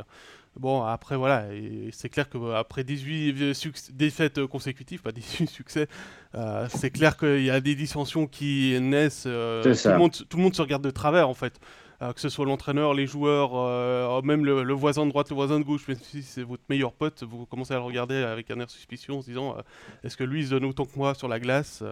Bon, 0.59 0.83
après, 0.83 1.15
voilà, 1.15 1.45
c'est 1.91 2.09
clair 2.09 2.29
qu'après 2.29 2.83
18 2.83 3.93
défaites 3.93 4.45
consécutives, 4.47 5.01
pas 5.01 5.13
18 5.13 5.47
succès, 5.49 5.87
euh, 6.35 6.67
c'est 6.69 6.91
clair 6.91 7.15
qu'il 7.15 7.43
y 7.43 7.49
a 7.49 7.61
des 7.61 7.73
dissensions 7.73 8.27
qui 8.27 8.77
naissent. 8.81 9.23
Euh, 9.27 9.63
tout, 9.63 9.87
le 9.87 9.97
monde, 9.97 10.11
tout, 10.11 10.37
le 10.37 10.43
monde, 10.43 10.53
se 10.53 10.61
regarde 10.61 10.83
de 10.83 10.91
travers, 10.91 11.29
en 11.29 11.33
fait. 11.33 11.59
Euh, 12.01 12.13
que 12.13 12.19
ce 12.19 12.29
soit 12.29 12.45
l'entraîneur, 12.45 12.95
les 12.95 13.05
joueurs, 13.05 14.23
même 14.23 14.43
le, 14.43 14.73
voisin 14.73 15.05
de 15.05 15.11
droite, 15.11 15.29
le 15.29 15.35
voisin 15.35 15.59
de 15.59 15.63
gauche, 15.63 15.87
même 15.87 15.99
si 16.01 16.23
c'est 16.23 16.41
votre 16.41 16.63
meilleur 16.67 16.93
pote, 16.93 17.23
vous 17.23 17.45
commencez 17.45 17.73
à 17.73 17.77
le 17.77 17.83
regarder 17.83 18.15
avec 18.15 18.49
un 18.49 18.59
air 18.59 18.69
suspicieux 18.69 19.13
en 19.13 19.21
se 19.21 19.27
disant 19.27 19.55
est-ce 20.03 20.17
que 20.17 20.23
lui, 20.23 20.39
il 20.39 20.45
se 20.47 20.49
donne 20.49 20.65
autant 20.65 20.85
que 20.85 20.97
moi 20.97 21.13
sur 21.13 21.27
la 21.27 21.39
glace 21.39 21.83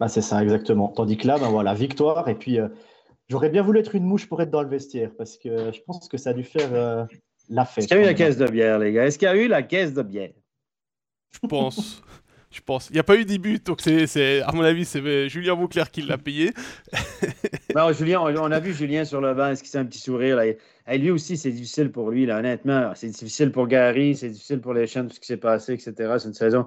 bah, 0.00 0.08
C'est 0.08 0.22
ça, 0.22 0.42
exactement. 0.42 0.88
Tandis 0.88 1.16
que 1.16 1.26
là, 1.26 1.38
ben, 1.38 1.48
voilà, 1.48 1.74
victoire, 1.74 2.28
et 2.28 2.34
puis 2.34 2.58
j'aurais 3.28 3.50
bien 3.50 3.62
voulu 3.62 3.80
être 3.80 3.94
une 3.94 4.04
mouche 4.04 4.28
pour 4.28 4.40
être 4.42 4.50
dans 4.50 4.62
le 4.62 4.68
vestiaire, 4.68 5.10
parce 5.16 5.36
que 5.36 5.72
je 5.72 5.80
pense 5.86 6.08
que 6.08 6.16
ça 6.16 6.30
a 6.30 6.32
dû 6.32 6.44
faire 6.44 7.06
est-ce 7.50 7.86
qu'il 7.86 7.96
y 7.96 8.00
a 8.00 8.02
eu 8.02 8.06
la 8.06 8.14
caisse 8.14 8.36
de 8.36 8.46
bière, 8.46 8.78
les 8.78 8.92
gars? 8.92 9.06
Est-ce 9.06 9.18
qu'il 9.18 9.26
y 9.26 9.30
a 9.30 9.36
eu 9.36 9.48
la 9.48 9.62
caisse 9.62 9.92
de 9.92 10.02
bière? 10.02 10.30
Je 11.30 11.46
pense. 11.46 12.02
Je 12.50 12.60
pense. 12.60 12.88
Il 12.90 12.94
n'y 12.94 13.00
a 13.00 13.04
pas 13.04 13.16
eu 13.16 13.24
des 13.24 13.38
buts, 13.38 13.58
donc 13.64 13.80
c'est, 13.80 14.40
à 14.42 14.52
mon 14.52 14.62
avis, 14.62 14.84
c'est 14.84 15.28
Julien 15.28 15.54
Vauclair 15.54 15.90
qui 15.90 16.02
l'a 16.02 16.16
payé. 16.16 16.52
non, 17.74 17.92
Julien, 17.92 18.20
on, 18.20 18.50
a 18.52 18.60
vu 18.60 18.72
Julien 18.72 19.04
sur 19.04 19.20
le 19.20 19.34
banc, 19.34 19.48
est-ce 19.48 19.62
qu'il 19.62 19.70
s'est 19.70 19.78
un 19.78 19.84
petit 19.84 19.98
sourire? 19.98 20.36
Là? 20.36 20.46
Et 20.46 20.98
lui 20.98 21.10
aussi, 21.10 21.36
c'est 21.36 21.50
difficile 21.50 21.90
pour 21.90 22.10
lui, 22.10 22.26
là, 22.26 22.38
honnêtement. 22.38 22.92
C'est 22.94 23.08
difficile 23.08 23.50
pour 23.50 23.66
Gary, 23.66 24.14
c'est 24.14 24.28
difficile 24.28 24.60
pour 24.60 24.72
les 24.72 24.86
chaînes, 24.86 25.08
tout 25.08 25.14
ce 25.14 25.20
qui 25.20 25.26
s'est 25.26 25.36
passé, 25.36 25.72
etc. 25.72 25.92
C'est 26.18 26.28
une 26.28 26.34
saison. 26.34 26.66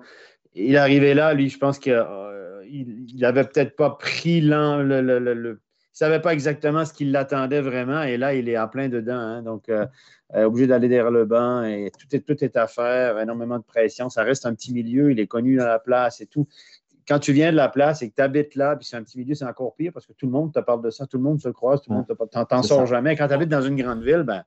Il 0.58 0.74
est 0.74 0.78
arrivé 0.78 1.14
là, 1.14 1.34
lui, 1.34 1.50
je 1.50 1.58
pense 1.58 1.78
qu'il 1.80 1.94
euh, 1.94 2.64
il 2.68 3.24
avait 3.24 3.44
peut-être 3.44 3.76
pas 3.76 3.92
pris 3.92 4.42
le, 4.42 4.84
le, 4.84 5.02
le, 5.20 5.52
il 5.54 5.98
savait 5.98 6.20
pas 6.20 6.34
exactement 6.34 6.86
ce 6.86 6.94
qu'il 6.94 7.12
l'attendait 7.12 7.62
vraiment, 7.62 8.04
et 8.04 8.18
là, 8.18 8.34
il 8.34 8.50
est 8.50 8.58
en 8.58 8.68
plein 8.68 8.90
dedans. 8.90 9.18
Hein, 9.18 9.42
donc, 9.42 9.70
euh, 9.70 9.86
euh, 10.36 10.44
obligé 10.44 10.68
d'aller 10.68 10.90
derrière 10.90 11.12
le 11.12 11.26
banc 11.26 11.64
et 11.64 11.92
tout 11.98 12.16
est, 12.16 12.20
tout 12.20 12.44
est 12.44 12.58
à 12.58 12.68
faire, 12.68 13.18
énormément 13.18 13.58
de 13.58 13.64
pression. 13.64 14.10
Ça 14.10 14.24
reste 14.24 14.46
un 14.46 14.54
petit 14.54 14.74
milieu, 14.74 15.12
il 15.12 15.20
est 15.20 15.28
connu 15.28 15.56
dans 15.56 15.66
la 15.66 15.80
place 15.80 16.22
et 16.22 16.26
tout. 16.26 16.48
Quand 17.08 17.20
tu 17.20 17.32
viens 17.32 17.52
de 17.52 17.56
la 17.56 17.70
place 17.70 18.02
et 18.02 18.10
que 18.10 18.16
tu 18.16 18.22
habites 18.22 18.56
là, 18.56 18.76
puis 18.76 18.86
c'est 18.86 18.98
un 18.98 19.04
petit 19.04 19.18
milieu, 19.18 19.34
c'est 19.34 19.46
encore 19.46 19.74
pire 19.76 19.94
parce 19.94 20.06
que 20.06 20.12
tout 20.14 20.26
le 20.26 20.34
monde 20.34 20.54
te 20.54 20.60
parle 20.60 20.84
de 20.84 20.90
ça, 20.90 21.08
tout 21.08 21.18
le 21.18 21.24
monde 21.24 21.40
se 21.40 21.50
croise, 21.50 21.82
tout 21.82 21.92
le 21.92 21.98
monde 21.98 22.48
t'en 22.50 22.64
sors 22.64 22.86
jamais. 22.86 23.16
Quand 23.16 23.28
tu 23.28 23.34
habites 23.34 23.50
dans 23.50 23.62
une 23.62 23.78
grande 23.82 24.04
ville, 24.04 24.24
ben, 24.24 24.44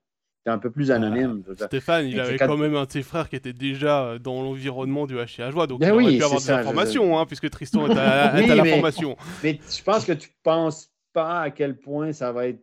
un 0.46 0.58
peu 0.58 0.70
plus 0.70 0.90
anonyme. 0.90 1.42
Stéphane, 1.56 2.06
il 2.06 2.18
avait 2.18 2.38
quand... 2.38 2.56
même 2.56 2.74
un 2.74 2.84
de 2.84 2.90
ses 2.90 3.02
frères 3.02 3.28
qui 3.28 3.36
était 3.36 3.52
déjà 3.52 4.04
euh, 4.04 4.18
dans 4.18 4.42
l'environnement 4.42 5.06
du 5.06 5.16
HCH 5.16 5.54
donc 5.68 5.80
ben 5.80 5.88
il 5.88 5.92
aurait 5.92 6.16
pu 6.16 6.24
avoir 6.24 6.40
des 6.40 6.50
informations, 6.50 7.18
hein, 7.18 7.26
puisque 7.26 7.50
Tristan 7.50 7.86
est 7.86 7.98
à, 7.98 8.40
la 8.40 8.64
formation. 8.64 9.16
Mais 9.42 9.58
je 9.70 9.82
pense 9.82 10.04
que 10.04 10.12
tu 10.12 10.30
penses 10.42 10.90
pas 11.12 11.42
à 11.42 11.50
quel 11.50 11.78
point 11.78 12.12
ça 12.12 12.32
va 12.32 12.46
être 12.46 12.60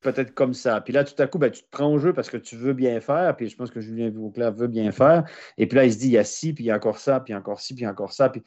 peut-être 0.00 0.34
comme 0.34 0.54
ça. 0.54 0.80
Puis 0.80 0.92
là, 0.92 1.02
tout 1.02 1.20
à 1.20 1.26
coup, 1.26 1.38
ben, 1.38 1.50
tu 1.50 1.62
te 1.62 1.68
prends 1.70 1.90
au 1.90 1.98
jeu 1.98 2.12
parce 2.12 2.28
que 2.28 2.36
tu 2.36 2.56
veux 2.56 2.74
bien 2.74 3.00
faire. 3.00 3.34
Puis 3.36 3.48
je 3.48 3.56
pense 3.56 3.70
que 3.70 3.80
Julien 3.80 4.10
Vauclair 4.10 4.52
veut 4.52 4.68
bien 4.68 4.92
faire. 4.92 5.24
Et 5.56 5.66
puis 5.66 5.76
là, 5.76 5.84
il 5.86 5.92
se 5.92 5.98
dit, 5.98 6.08
il 6.08 6.12
y 6.12 6.18
a 6.18 6.24
ci, 6.24 6.52
puis 6.52 6.64
il 6.64 6.66
y 6.68 6.70
a 6.70 6.76
encore 6.76 6.98
ça, 6.98 7.20
puis 7.20 7.34
encore 7.34 7.60
ci, 7.60 7.74
puis 7.74 7.86
encore 7.86 8.12
ça. 8.12 8.28
Puis 8.28 8.42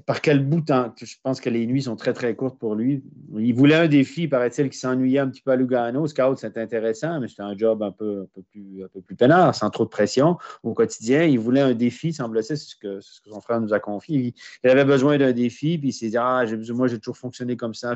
par 0.00 0.20
quel 0.20 0.44
bout 0.44 0.64
Je 0.66 1.14
pense 1.22 1.40
que 1.40 1.48
les 1.48 1.66
nuits 1.66 1.82
sont 1.82 1.96
très, 1.96 2.12
très 2.12 2.34
courtes 2.34 2.58
pour 2.58 2.74
lui. 2.74 3.02
Il 3.36 3.54
voulait 3.54 3.76
un 3.76 3.86
défi, 3.86 4.26
paraît-il, 4.26 4.68
qui 4.68 4.78
s'ennuyait 4.78 5.20
un 5.20 5.28
petit 5.28 5.40
peu 5.40 5.52
à 5.52 5.56
Lugano. 5.56 6.06
Scout, 6.06 6.36
c'est 6.36 6.56
intéressant, 6.58 7.20
mais 7.20 7.28
c'était 7.28 7.42
un 7.42 7.56
job 7.56 7.82
un 7.82 7.92
peu, 7.92 8.22
un 8.22 8.26
peu, 8.34 8.42
plus, 8.42 8.84
un 8.84 8.88
peu 8.88 9.00
plus 9.00 9.14
peinard, 9.14 9.54
sans 9.54 9.70
trop 9.70 9.84
de 9.84 9.90
pression 9.90 10.36
au 10.62 10.74
quotidien. 10.74 11.24
Il 11.24 11.38
voulait 11.38 11.60
un 11.60 11.74
défi, 11.74 12.12
semble-t-il, 12.12 12.56
c'est 12.56 12.56
ce 12.56 12.76
que, 12.76 13.00
son 13.00 13.40
frère 13.40 13.60
nous 13.60 13.72
a 13.72 13.80
confié. 13.80 14.34
Il, 14.64 14.70
avait 14.70 14.84
besoin 14.84 15.16
d'un 15.16 15.32
défi, 15.32 15.78
puis 15.78 15.90
il 15.90 15.92
s'est 15.92 16.10
dit 16.10 16.16
Ah, 16.16 16.44
moi, 16.70 16.88
j'ai 16.88 16.98
toujours 16.98 17.16
fonctionné 17.16 17.56
comme 17.56 17.74
ça. 17.74 17.94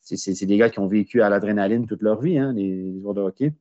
C'est 0.00 0.46
des 0.46 0.56
gars 0.56 0.70
qui 0.70 0.78
ont 0.78 0.88
vécu 0.88 1.20
à 1.20 1.28
l'adrénaline 1.28 1.86
toute 1.86 2.02
leur 2.02 2.20
vie, 2.20 2.38
hein, 2.38 2.52
les 2.54 3.00
joueurs 3.00 3.14
de 3.14 3.20
hockey 3.20 3.52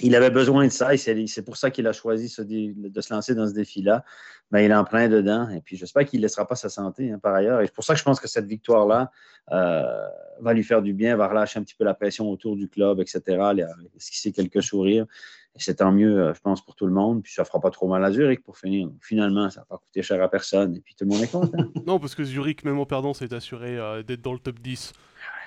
il 0.00 0.14
avait 0.14 0.30
besoin 0.30 0.66
de 0.66 0.72
ça 0.72 0.94
et 0.94 0.96
c'est 0.96 1.44
pour 1.44 1.56
ça 1.56 1.70
qu'il 1.70 1.86
a 1.86 1.92
choisi 1.92 2.34
de 2.38 3.00
se 3.00 3.12
lancer 3.12 3.34
dans 3.34 3.48
ce 3.48 3.54
défi-là. 3.54 4.04
Ben, 4.50 4.60
il 4.60 4.70
est 4.70 4.74
en 4.74 4.84
plein 4.84 5.08
dedans 5.08 5.48
et 5.48 5.60
puis 5.60 5.76
j'espère 5.76 6.04
qu'il 6.04 6.20
ne 6.20 6.22
laissera 6.22 6.46
pas 6.46 6.54
sa 6.54 6.68
santé 6.68 7.10
hein, 7.10 7.18
par 7.18 7.34
ailleurs. 7.34 7.60
Et 7.60 7.66
c'est 7.66 7.74
pour 7.74 7.84
ça 7.84 7.94
que 7.94 7.98
je 7.98 8.04
pense 8.04 8.20
que 8.20 8.28
cette 8.28 8.46
victoire-là 8.46 9.10
euh, 9.52 10.06
va 10.40 10.52
lui 10.52 10.62
faire 10.62 10.82
du 10.82 10.92
bien, 10.92 11.16
va 11.16 11.28
relâcher 11.28 11.58
un 11.58 11.62
petit 11.62 11.74
peu 11.74 11.84
la 11.84 11.94
pression 11.94 12.30
autour 12.30 12.56
du 12.56 12.68
club, 12.68 13.00
etc. 13.00 13.22
Esquisser 13.96 14.32
quelques 14.32 14.62
sourires. 14.62 15.06
Et 15.56 15.60
c'est 15.60 15.76
tant 15.76 15.92
mieux, 15.92 16.18
euh, 16.18 16.34
je 16.34 16.40
pense, 16.40 16.64
pour 16.64 16.74
tout 16.74 16.86
le 16.86 16.92
monde. 16.92 17.22
Puis 17.22 17.32
ça 17.32 17.42
ne 17.42 17.46
fera 17.46 17.60
pas 17.60 17.70
trop 17.70 17.86
mal 17.86 18.04
à 18.04 18.10
Zurich 18.10 18.42
pour 18.42 18.58
finir. 18.58 18.88
Finalement, 19.00 19.50
ça 19.50 19.60
ne 19.60 19.64
va 19.64 19.66
pas 19.70 19.78
coûter 19.78 20.02
cher 20.02 20.20
à 20.22 20.28
personne. 20.28 20.76
Et 20.76 20.80
puis 20.80 20.94
tout 20.94 21.04
le 21.04 21.10
monde 21.10 21.22
est 21.22 21.30
content. 21.30 21.64
non, 21.86 22.00
parce 22.00 22.14
que 22.14 22.24
Zurich, 22.24 22.64
même 22.64 22.78
en 22.78 22.86
perdant, 22.86 23.14
s'est 23.14 23.32
assuré 23.32 23.78
euh, 23.78 24.02
d'être 24.02 24.22
dans 24.22 24.32
le 24.32 24.40
top 24.40 24.58
10 24.58 24.92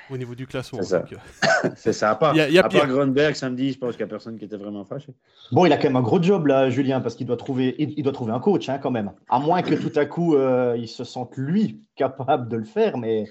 au 0.09 0.17
niveau 0.17 0.35
du 0.35 0.47
classement. 0.47 0.79
C'est 0.81 0.89
ça. 0.89 1.03
Euh, 1.11 1.69
c'est 1.75 1.93
ça. 1.93 2.11
À 2.11 2.15
part, 2.15 2.35
y 2.35 2.41
a, 2.41 2.49
y 2.49 2.59
a 2.59 2.65
à 2.65 2.69
part 2.69 2.87
Grunberg 2.87 3.35
samedi, 3.35 3.73
je 3.73 3.77
pense 3.77 3.95
qu'il 3.95 4.05
n'y 4.05 4.09
a 4.09 4.11
personne 4.11 4.37
qui 4.37 4.45
était 4.45 4.57
vraiment 4.57 4.85
fâché. 4.85 5.13
Bon, 5.51 5.65
il 5.65 5.73
a 5.73 5.77
quand 5.77 5.85
même 5.85 5.95
un 5.95 6.01
gros 6.01 6.21
job 6.21 6.47
là, 6.47 6.69
Julien, 6.69 7.01
parce 7.01 7.15
qu'il 7.15 7.27
doit 7.27 7.37
trouver, 7.37 7.75
il, 7.77 8.03
doit 8.03 8.13
trouver 8.13 8.33
un 8.33 8.39
coach 8.39 8.69
hein, 8.69 8.79
quand 8.81 8.91
même. 8.91 9.11
À 9.29 9.39
moins 9.39 9.61
que 9.61 9.75
tout 9.75 9.97
à 9.97 10.05
coup, 10.05 10.35
euh, 10.35 10.75
il 10.77 10.87
se 10.87 11.03
sente 11.03 11.35
lui 11.37 11.81
capable 11.95 12.49
de 12.49 12.57
le 12.57 12.65
faire, 12.65 12.97
mais. 12.97 13.25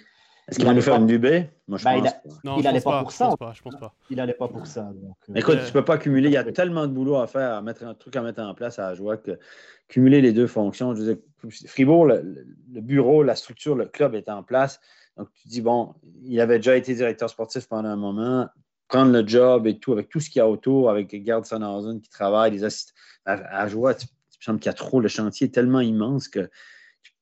Est-ce 0.48 0.58
qu'il 0.58 0.68
va 0.68 0.74
nous 0.74 0.80
faire 0.80 0.94
une 0.94 1.08
Dubé? 1.08 1.50
Moi, 1.66 1.76
je 1.76 1.84
bah, 1.84 1.94
pense. 1.94 2.40
Il, 2.44 2.50
il 2.58 2.62
n'allait 2.62 2.80
pas, 2.80 3.00
pour 3.00 3.10
ça. 3.10 3.30
Je 3.52 3.62
pense 3.62 3.74
pas. 3.74 3.92
Il 4.10 4.16
n'allait 4.18 4.32
pas 4.32 4.46
pour 4.46 4.64
ça. 4.68 4.82
Donc, 4.82 5.16
euh, 5.28 5.34
Écoute, 5.34 5.58
tu 5.58 5.66
ne 5.66 5.72
peux 5.72 5.84
pas 5.84 5.98
cumuler. 5.98 6.28
Il 6.28 6.34
y 6.34 6.36
a 6.36 6.44
tellement 6.44 6.86
de 6.86 6.92
boulot 6.92 7.16
à 7.16 7.26
faire, 7.26 7.54
à 7.54 7.62
mettre 7.62 7.84
un 7.84 7.94
truc 7.94 8.14
à 8.14 8.22
mettre 8.22 8.40
en 8.40 8.54
place 8.54 8.78
à 8.78 8.90
la 8.90 8.94
joie 8.94 9.16
que 9.16 9.40
cumuler 9.88 10.20
les 10.20 10.32
deux 10.32 10.46
fonctions. 10.46 10.94
Je 10.94 11.00
disais, 11.00 11.18
Fribourg, 11.66 12.06
le, 12.06 12.46
le, 12.72 12.80
bureau, 12.80 13.24
la 13.24 13.34
structure, 13.34 13.74
le 13.74 13.86
club 13.86 14.14
est 14.14 14.28
en 14.28 14.44
place. 14.44 14.80
Donc, 15.16 15.28
tu 15.32 15.48
dis, 15.48 15.60
bon, 15.60 15.94
il 16.22 16.40
avait 16.40 16.58
déjà 16.58 16.76
été 16.76 16.94
directeur 16.94 17.30
sportif 17.30 17.66
pendant 17.66 17.88
un 17.88 17.96
moment, 17.96 18.48
prendre 18.88 19.12
le 19.12 19.26
job 19.26 19.66
et 19.66 19.78
tout, 19.78 19.92
avec 19.92 20.08
tout 20.08 20.20
ce 20.20 20.30
qu'il 20.30 20.40
y 20.40 20.42
a 20.42 20.48
autour, 20.48 20.90
avec 20.90 21.14
Garde 21.22 21.44
Sanhausen 21.44 22.00
qui 22.00 22.10
travaille, 22.10 22.52
les 22.52 22.64
assistants 22.64 22.94
à, 23.26 23.66
joie, 23.68 23.94
tu, 23.94 24.06
me 24.06 24.44
semble 24.44 24.60
qu'il 24.60 24.68
y 24.68 24.70
a 24.70 24.74
trop, 24.74 25.00
le 25.00 25.08
chantier 25.08 25.48
est 25.48 25.50
tellement 25.50 25.80
immense 25.80 26.28
que 26.28 26.48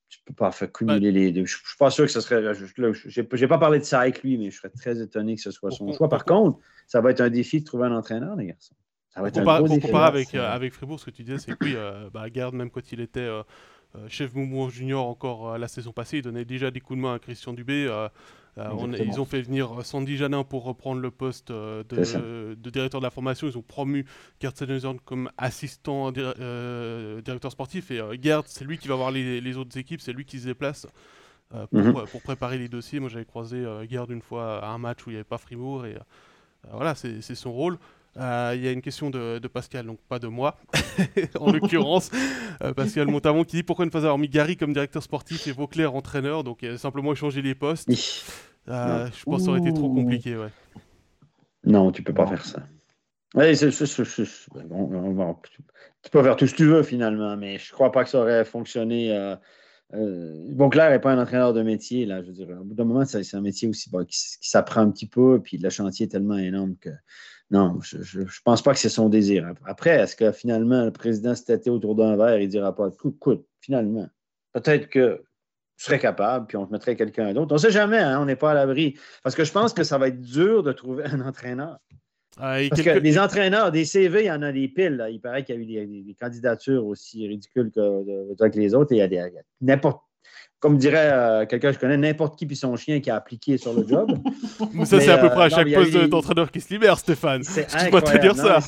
tu 0.09 0.19
ne 0.21 0.25
peux 0.27 0.35
pas 0.35 0.53
faire 0.53 0.71
cumuler 0.71 1.11
les 1.11 1.33
deux. 1.33 1.47
Je 1.47 1.57
ne 1.57 1.67
suis 1.67 1.79
pas 1.79 1.91
sûr 1.91 2.05
que 2.05 2.11
ce 2.11 2.21
serait. 2.21 2.55
Je 2.55 3.21
n'ai 3.21 3.49
pas 3.49 3.59
parlé 3.59 3.79
de 3.79 3.85
ça 3.85 4.01
avec 4.01 4.23
lui, 4.23 4.37
mais 4.39 4.51
je 4.51 4.59
serais 4.59 4.69
très 4.69 5.01
étonné 5.01 5.35
que 5.35 5.41
ce 5.41 5.51
soit 5.51 5.71
son 5.71 5.93
choix. 5.93 6.09
Par 6.09 6.25
contre, 6.25 6.59
ça 6.87 7.01
va 7.01 7.11
être 7.11 7.21
un 7.21 7.31
défi 7.31 7.61
de 7.61 7.65
trouver 7.65 7.87
un 7.87 7.97
entraîneur, 7.97 8.37
les 8.37 8.47
garçons. 8.47 8.75
Ça 9.09 9.23
va 9.23 9.29
être 9.29 9.39
un 9.39 9.45
gros 9.45 9.69
défi. 9.69 9.91
avec, 9.93 10.35
euh, 10.35 10.51
avec 10.51 10.73
Fribourg, 10.73 10.99
ce 10.99 11.07
que 11.07 11.11
tu 11.11 11.23
disais, 11.23 11.39
c'est 11.39 11.57
que 11.57 11.65
oui, 11.65 11.75
euh, 11.77 12.11
bah, 12.13 12.29
Garde, 12.31 12.55
même 12.55 12.71
quand 12.71 12.93
il 12.93 13.01
était. 13.01 13.21
Euh, 13.21 13.43
chef 14.09 14.35
Moumou 14.35 14.71
Junior 14.71 15.07
encore 15.07 15.53
euh, 15.53 15.59
la 15.59 15.69
saison 15.69 15.93
passée, 15.93 16.19
il 16.19 16.23
donnait 16.23 16.45
déjà 16.45 16.71
des 16.71 16.81
coups 16.81 16.99
de 16.99 17.03
main 17.03 17.15
à 17.15 17.19
Christian 17.19 17.53
Dubé. 17.53 17.87
Euh, 17.89 18.09
ils 18.57 19.21
ont 19.21 19.25
fait 19.25 19.43
venir 19.43 19.85
Sandy 19.85 20.17
Janin 20.17 20.45
pour 20.45 20.65
reprendre 20.65 21.01
le 21.01 21.11
poste 21.11 21.51
de, 21.51 22.55
directeur 22.71 23.01
de 23.01 23.05
la 23.05 23.11
formation. 23.11 23.49
Ils 23.49 23.59
ont 23.59 23.63
promu 23.63 24.07
Gerd 24.41 24.57
Senhausen 24.57 25.01
comme 25.01 25.29
assistant 25.37 26.13
directeur 26.13 27.51
sportif. 27.51 27.91
Et 27.91 28.01
Gerd, 28.23 28.45
c'est 28.47 28.65
lui 28.65 28.79
qui 28.79 28.87
va 28.87 28.95
voir 28.95 29.11
les, 29.11 29.57
autres 29.57 29.77
équipes, 29.77 30.01
c'est 30.01 30.13
lui 30.13 30.25
qui 30.25 30.39
se 30.39 30.47
déplace. 30.47 30.87
Mhm. 31.73 31.95
pour, 32.11 32.23
préparer 32.23 32.59
les 32.59 32.69
dossiers. 32.69 33.01
Moi, 33.01 33.09
j'avais 33.09 33.25
croisé 33.25 33.65
Gerd 33.91 34.13
une 34.13 34.23
fois 34.23 34.65
à 34.65 34.69
un 34.69 34.79
match 34.79 35.05
où 35.05 35.11
il 35.11 35.15
n'y 35.15 35.17
avait 35.17 35.25
pas 35.25 35.39
Fribourg. 35.39 35.85
Et 35.87 35.97
voilà, 36.71 36.95
c'est 36.95 37.35
son 37.35 37.53
rôle. 37.53 37.77
Euh, 38.17 38.53
il 38.55 38.65
y 38.65 38.69
a 38.69 38.71
une 38.71 38.83
question 38.83 39.11
de, 39.11 39.41
Pascal, 39.49 39.87
donc 39.87 39.99
pas 40.09 40.19
de 40.19 40.29
moi, 40.29 40.57
en 41.39 41.53
l'occurrence. 41.53 42.11
Euh, 42.63 42.73
Pascal 42.73 43.09
Montamon 43.09 43.45
qui 43.45 43.57
dit 43.57 43.63
pourquoi 43.63 43.85
ne 43.85 43.91
pas 43.91 43.99
avoir 43.99 44.19
mis 44.19 44.29
Gary 44.29 44.57
comme 44.57 44.73
directeur 44.73 45.03
sportif 45.03 45.47
et 45.47 45.53
Vauclair 45.53 45.95
entraîneur, 45.95 46.45
donc 46.45 46.63
a 46.63 46.79
simplement 46.79 47.13
échanger 47.13 47.43
les 47.43 47.55
postes. 47.55 47.89
Euh, 48.69 49.07
je 49.07 49.25
pense 49.25 49.39
que 49.39 49.45
ça 49.45 49.51
aurait 49.51 49.61
été 49.61 49.73
trop 49.73 49.93
compliqué. 49.93 50.37
Ouais. 50.37 50.49
Non, 51.65 51.91
tu 51.91 52.03
peux 52.03 52.15
pas 52.15 52.27
faire 52.27 52.45
ça. 52.45 52.63
Ouais, 53.35 53.57
tu 53.57 53.67
peux 53.67 56.23
faire 56.23 56.37
tout 56.37 56.47
ce 56.47 56.53
que 56.53 56.57
tu 56.57 56.67
veux 56.67 56.85
finalement, 56.85 57.37
mais 57.37 57.59
je 57.59 57.73
crois 57.73 57.91
pas 57.91 58.05
que 58.05 58.11
ça 58.11 58.21
aurait 58.21 58.45
fonctionné. 58.45 59.37
Vauclair 59.93 60.91
n'est 60.91 61.01
pas 61.01 61.13
un 61.13 61.21
entraîneur 61.21 61.53
de 61.53 61.63
métier. 61.63 62.07
Là, 62.07 62.23
je 62.23 62.29
veux 62.29 62.33
dire, 62.33 62.47
au 62.61 62.65
bout 62.65 62.75
d'un 62.75 62.85
moment, 62.85 63.05
c'est 63.05 63.35
un 63.35 63.41
métier 63.41 63.67
aussi 63.67 63.91
qui, 63.91 64.39
qui 64.41 64.49
s'apprend 64.49 64.83
un 64.83 64.91
petit 64.91 65.09
peu, 65.09 65.41
puis 65.43 65.59
le 65.59 65.69
chantier 65.69 66.07
est 66.07 66.11
tellement 66.11 66.39
énorme 66.39 66.77
que 66.81 66.91
non, 67.51 67.79
je 67.83 68.21
ne 68.21 68.27
pense 68.45 68.63
pas 68.63 68.73
que 68.73 68.79
c'est 68.79 68.89
son 68.89 69.09
désir. 69.09 69.53
Après, 69.67 69.91
est-ce 69.91 70.17
que 70.17 70.33
finalement, 70.33 70.85
le 70.85 70.91
président 70.91 71.35
s'est 71.35 71.69
autour 71.69 71.95
d'un 71.95 72.17
verre 72.17 72.37
et 72.37 72.47
ne 72.47 72.51
dira 72.51 72.75
pas 72.75 72.89
écoute, 72.89 73.47
finalement, 73.61 74.09
peut-être 74.53 74.89
que 74.89 75.23
tu 75.77 75.85
serais 75.85 75.99
capable, 75.99 76.47
puis 76.47 76.57
on 76.57 76.67
te 76.67 76.73
mettrait 76.73 76.97
quelqu'un 76.97 77.33
d'autre. 77.35 77.53
On 77.53 77.57
ne 77.57 77.61
sait 77.61 77.71
jamais, 77.71 77.99
hein, 77.99 78.21
on 78.21 78.25
n'est 78.25 78.37
pas 78.37 78.53
à 78.53 78.55
l'abri. 78.55 78.97
Parce 79.23 79.35
que 79.35 79.45
je 79.45 79.53
pense 79.53 79.73
que 79.75 79.83
ça 79.83 79.99
va 79.99 80.09
être 80.09 80.21
dur 80.21 80.63
de 80.63 80.73
trouver 80.73 81.05
un 81.05 81.21
entraîneur. 81.21 81.79
Ah, 82.39 82.59
Parce 82.69 82.83
que 82.83 82.99
les 82.99 83.19
entraîneurs, 83.19 83.71
des 83.71 83.85
CV, 83.85 84.25
il 84.25 84.27
y 84.27 84.31
en 84.31 84.43
a 84.43 84.51
des 84.51 84.69
piles. 84.69 85.05
Il 85.11 85.21
paraît 85.21 85.45
qu'il 85.45 85.71
y 85.71 85.79
a 85.79 85.83
eu 85.83 86.03
des, 86.03 86.15
candidatures 86.15 86.85
aussi 86.85 87.27
ridicules 87.27 87.71
que, 87.71 88.57
les 88.57 88.75
autres. 88.75 88.93
il 88.93 88.99
y 88.99 89.03
a, 89.03 89.09
des, 89.09 89.31
n'importe 89.61 90.03
comme 90.61 90.79
dirait 90.79 91.11
euh, 91.13 91.47
quelqu'un 91.47 91.69
que 91.69 91.75
je 91.75 91.79
connais, 91.79 91.97
n'importe 91.99 92.39
qui 92.39 92.47
puis 92.47 92.57
son 92.57 92.75
chien 92.77 93.01
qui 93.01 93.11
a 93.11 93.17
appliqué 93.17 93.59
sur 93.59 93.75
le 93.75 93.87
job. 93.87 94.19
Mais 94.73 94.85
ça, 94.87 94.99
c'est 94.99 95.11
à 95.11 95.19
peu 95.19 95.29
près 95.29 95.43
à 95.43 95.47
euh, 95.47 95.49
chaque 95.51 95.73
poste 95.75 95.97
d'entraîneur 96.09 96.51
qui 96.51 96.61
se 96.61 96.73
libère, 96.73 96.99
Stéphane. 96.99 97.43
C'est 97.43 97.67
incroyable. 97.75 98.21
dire 98.21 98.37
ça? 98.37 98.59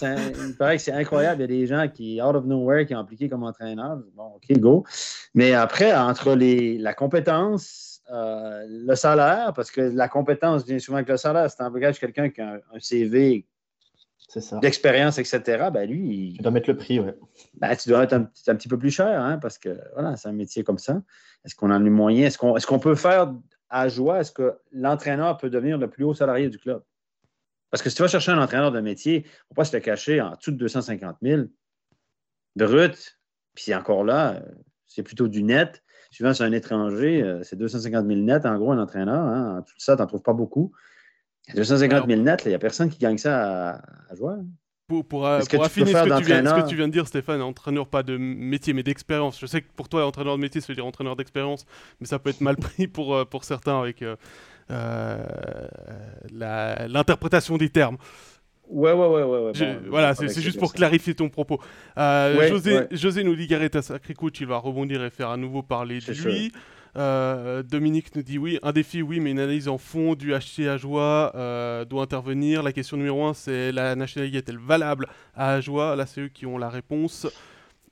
il 0.47 0.57
paraît 0.57 0.77
que 0.77 0.83
c'est 0.83 0.93
incroyable. 0.93 1.41
Il 1.41 1.41
y 1.41 1.45
a 1.45 1.61
des 1.61 1.67
gens 1.67 1.89
qui, 1.89 2.21
out 2.21 2.35
of 2.35 2.45
nowhere, 2.45 2.85
qui 2.85 2.95
ont 2.95 3.01
appliqué 3.01 3.31
comme 3.31 3.45
entraîneur. 3.45 3.99
Bon, 4.15 4.35
OK, 4.37 4.59
go. 4.59 4.85
Mais 5.35 5.55
après, 5.55 5.95
entre 5.97 6.35
les, 6.35 6.77
la 6.77 6.93
compétence, 6.93 7.97
euh, 8.13 8.65
le 8.69 8.95
salaire, 8.95 9.53
parce 9.55 9.71
que 9.71 9.81
la 9.81 10.09
compétence 10.09 10.65
vient 10.65 10.79
souvent 10.79 10.99
avec 10.99 11.09
le 11.09 11.17
salaire. 11.17 11.51
C'est 11.51 11.63
un 11.63 11.71
bagage 11.71 11.99
quelqu'un 11.99 12.31
qui 12.31 12.41
a 12.41 12.61
un, 12.73 12.79
CV 12.79 13.47
d'expérience, 14.61 15.19
etc., 15.19 15.69
ben 15.73 15.89
lui. 15.89 16.29
Il... 16.31 16.37
Tu 16.37 16.43
dois 16.43 16.53
mettre 16.53 16.69
le 16.69 16.77
prix, 16.77 17.01
oui. 17.01 17.11
Ben, 17.55 17.75
tu 17.77 17.89
dois 17.89 18.05
être 18.05 18.13
un, 18.13 18.31
un, 18.49 18.55
petit 18.55 18.69
peu 18.69 18.79
plus 18.79 18.91
cher, 18.91 19.21
hein, 19.21 19.39
parce 19.39 19.59
que 19.59 19.79
voilà, 19.95 20.17
c'est 20.17 20.29
un 20.29 20.33
métier 20.33 20.65
comme 20.65 20.79
ça. 20.79 21.03
Est-ce 21.45 21.55
qu'on 21.55 21.69
en 21.69 21.75
a 21.75 21.79
les 21.79 21.91
moyens? 21.91 22.35
Est-ce 22.35 22.39
qu'on 22.67 22.79
est 22.79 22.83
peut 22.83 22.95
faire 22.95 23.33
à 23.69 23.89
joie? 23.89 24.21
Est-ce 24.21 24.33
que 24.33 24.59
l'entraîneur 24.73 25.37
peut 25.39 25.51
devenir 25.51 25.79
le 25.79 25.89
plus 25.89 26.05
haut 26.05 26.15
salarié 26.15 26.49
du 26.49 26.59
club? 26.59 26.83
Parce 27.71 27.83
que 27.83 27.91
si 27.91 27.97
tu 27.97 28.03
vas 28.03 28.09
chercher 28.09 28.33
un 28.33 28.41
entraîneur 28.41 28.73
de 28.73 28.81
métier, 28.81 29.25
on 29.25 29.29
ne 29.29 29.31
va 29.51 29.55
pas 29.57 29.65
se 29.65 29.77
le 29.77 29.81
cacher 29.81 30.21
en 30.21 30.35
dessous 30.35 30.53
de 30.53 30.57
250 30.57 31.17
000 31.23 31.43
brut, 32.57 33.19
puis 33.55 33.75
encore 33.75 34.05
là, 34.05 34.43
c'est 34.87 35.03
plutôt 35.03 35.29
du 35.29 35.43
net. 35.43 35.83
Souvent, 36.11 36.33
c'est 36.33 36.45
un 36.45 36.53
étranger, 36.53 37.23
euh, 37.23 37.43
c'est 37.43 37.57
250 37.57 38.07
000 38.07 38.21
net, 38.21 38.47
en 38.47 38.57
gros, 38.57 38.73
un 38.73 38.79
entraîneur. 38.79 39.19
Hein. 39.19 39.63
Tout 39.67 39.75
ça, 39.79 39.97
tu 39.97 40.03
n'en 40.03 40.07
trouves 40.07 40.23
pas 40.23 40.33
beaucoup. 40.33 40.73
250 41.55 42.07
000 42.09 42.23
net, 42.23 42.43
il 42.45 42.49
n'y 42.49 42.55
a 42.55 42.59
personne 42.59 42.91
qui 42.91 42.99
gagne 42.99 43.19
ça 43.19 43.71
à, 43.71 43.81
à 44.11 44.15
joie. 44.15 44.39
Pour, 44.89 45.05
pour, 45.05 45.27
euh, 45.27 45.41
affiner 45.41 45.93
ce 45.93 46.05
que, 46.05 46.19
tu 46.19 46.25
viens, 46.25 46.45
ce 46.45 46.63
que, 46.63 46.69
tu 46.69 46.77
viens, 46.77 46.87
de 46.87 46.93
dire, 46.93 47.09
Stéphane, 47.09 47.43
entraîneur 47.43 47.89
pas 47.89 48.05
de 48.05 48.17
métier 48.17 48.73
mais 48.73 48.85
d'expérience. 48.85 49.41
Je 49.41 49.47
sais 49.47 49.61
que 49.61 49.67
pour 49.75 49.89
toi, 49.89 50.07
entraîneur 50.07 50.37
de 50.37 50.41
métier, 50.41 50.61
ça 50.61 50.69
veut 50.69 50.77
dire 50.77 50.87
entraîneur 50.87 51.17
d'expérience, 51.17 51.67
mais 52.01 52.07
ça 52.07 52.21
peut 52.21 52.31
être 52.31 52.41
mal 52.41 52.57
pris 52.57 52.87
pour, 52.87 53.17
euh, 53.17 53.25
pour 53.25 53.43
certains 53.43 53.81
avec 53.81 54.03
euh, 54.03 54.17
l'interprétation 56.31 57.57
des 57.57 57.69
termes. 57.69 57.97
Ouais, 58.69 58.93
ouais, 58.93 59.07
ouais, 59.07 59.23
ouais. 59.25 59.79
voilà, 59.89 60.15
c'est 60.15 60.41
juste 60.41 60.59
pour 60.59 60.73
clarifier 60.73 61.15
ton 61.15 61.29
propos. 61.29 61.61
José, 61.97 62.87
José 62.93 63.25
nous 63.25 63.35
dit 63.35 63.49
Gareth 63.49 63.81
sacré 63.81 64.15
coach, 64.15 64.41
il 64.41 64.47
va 64.47 64.59
rebondir 64.59 65.03
et 65.05 65.11
faire 65.11 65.31
à 65.31 65.37
nouveau 65.37 65.63
parler 65.63 65.99
de 65.99 66.13
lui. 66.13 66.53
Euh, 66.97 67.63
Dominique 67.63 68.15
nous 68.17 68.23
dit 68.23 68.39
oui, 68.39 68.59
un 68.63 68.73
défi, 68.73 69.03
oui, 69.03 69.21
mais 69.21 69.31
une 69.31 69.39
analyse 69.39 69.69
en 69.69 69.79
fond 69.79 70.15
du 70.15 70.33
HC 70.33 70.67
Ajoie 70.67 71.33
euh, 71.35 71.85
doit 71.85 72.03
intervenir. 72.03 72.63
La 72.63 72.73
question 72.73 72.97
numéro 72.97 73.25
un, 73.27 73.35
c'est 73.35 73.71
la 73.73 73.95
nationalité 73.95 74.39
est-elle 74.39 74.59
valable 74.59 75.07
à 75.35 75.53
Ajoie? 75.53 75.95
Là, 75.97 76.07
c'est 76.07 76.23
eux 76.23 76.29
qui 76.29 76.47
ont 76.47 76.59
la 76.59 76.71
réponse. 76.71 77.27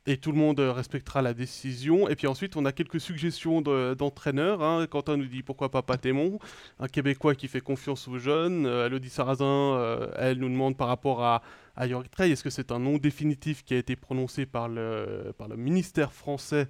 Et 0.07 0.19
tout 0.19 0.33
le 0.33 0.39
monde 0.39 0.61
respectera 0.61 1.23
la 1.23 1.33
décision. 1.33 2.11
Et 2.11 2.17
puis 2.17 2.27
ensuite, 2.27 2.57
on 2.57 2.67
a 2.67 2.73
quelques 2.73 3.01
suggestions 3.01 3.63
d'entraîneurs. 3.63 4.63
Hein. 4.63 4.87
Quentin 4.87 5.17
nous 5.17 5.27
dit 5.27 5.43
pourquoi 5.43 5.71
pas 5.71 5.81
Patémon, 5.81 6.39
un 6.79 6.89
Québécois 6.89 7.35
qui 7.35 7.49
fait 7.49 7.63
confiance 7.63 8.07
aux 8.07 8.19
jeunes. 8.19 8.67
Euh, 8.67 8.87
Elodie 8.87 9.09
Sarrazin, 9.09 9.47
euh, 9.47 10.09
elle 10.19 10.39
nous 10.39 10.51
demande 10.51 10.77
par 10.77 10.89
rapport 10.89 11.25
à, 11.25 11.43
à 11.75 11.87
Yorick 11.87 12.11
Trey, 12.11 12.31
est-ce 12.31 12.45
que 12.45 12.51
c'est 12.51 12.71
un 12.71 12.79
nom 12.79 12.99
définitif 12.99 13.65
qui 13.65 13.73
a 13.73 13.79
été 13.79 13.97
prononcé 13.97 14.45
par 14.45 14.69
le, 14.69 15.33
par 15.39 15.49
le 15.49 15.57
ministère 15.57 16.13
français? 16.13 16.69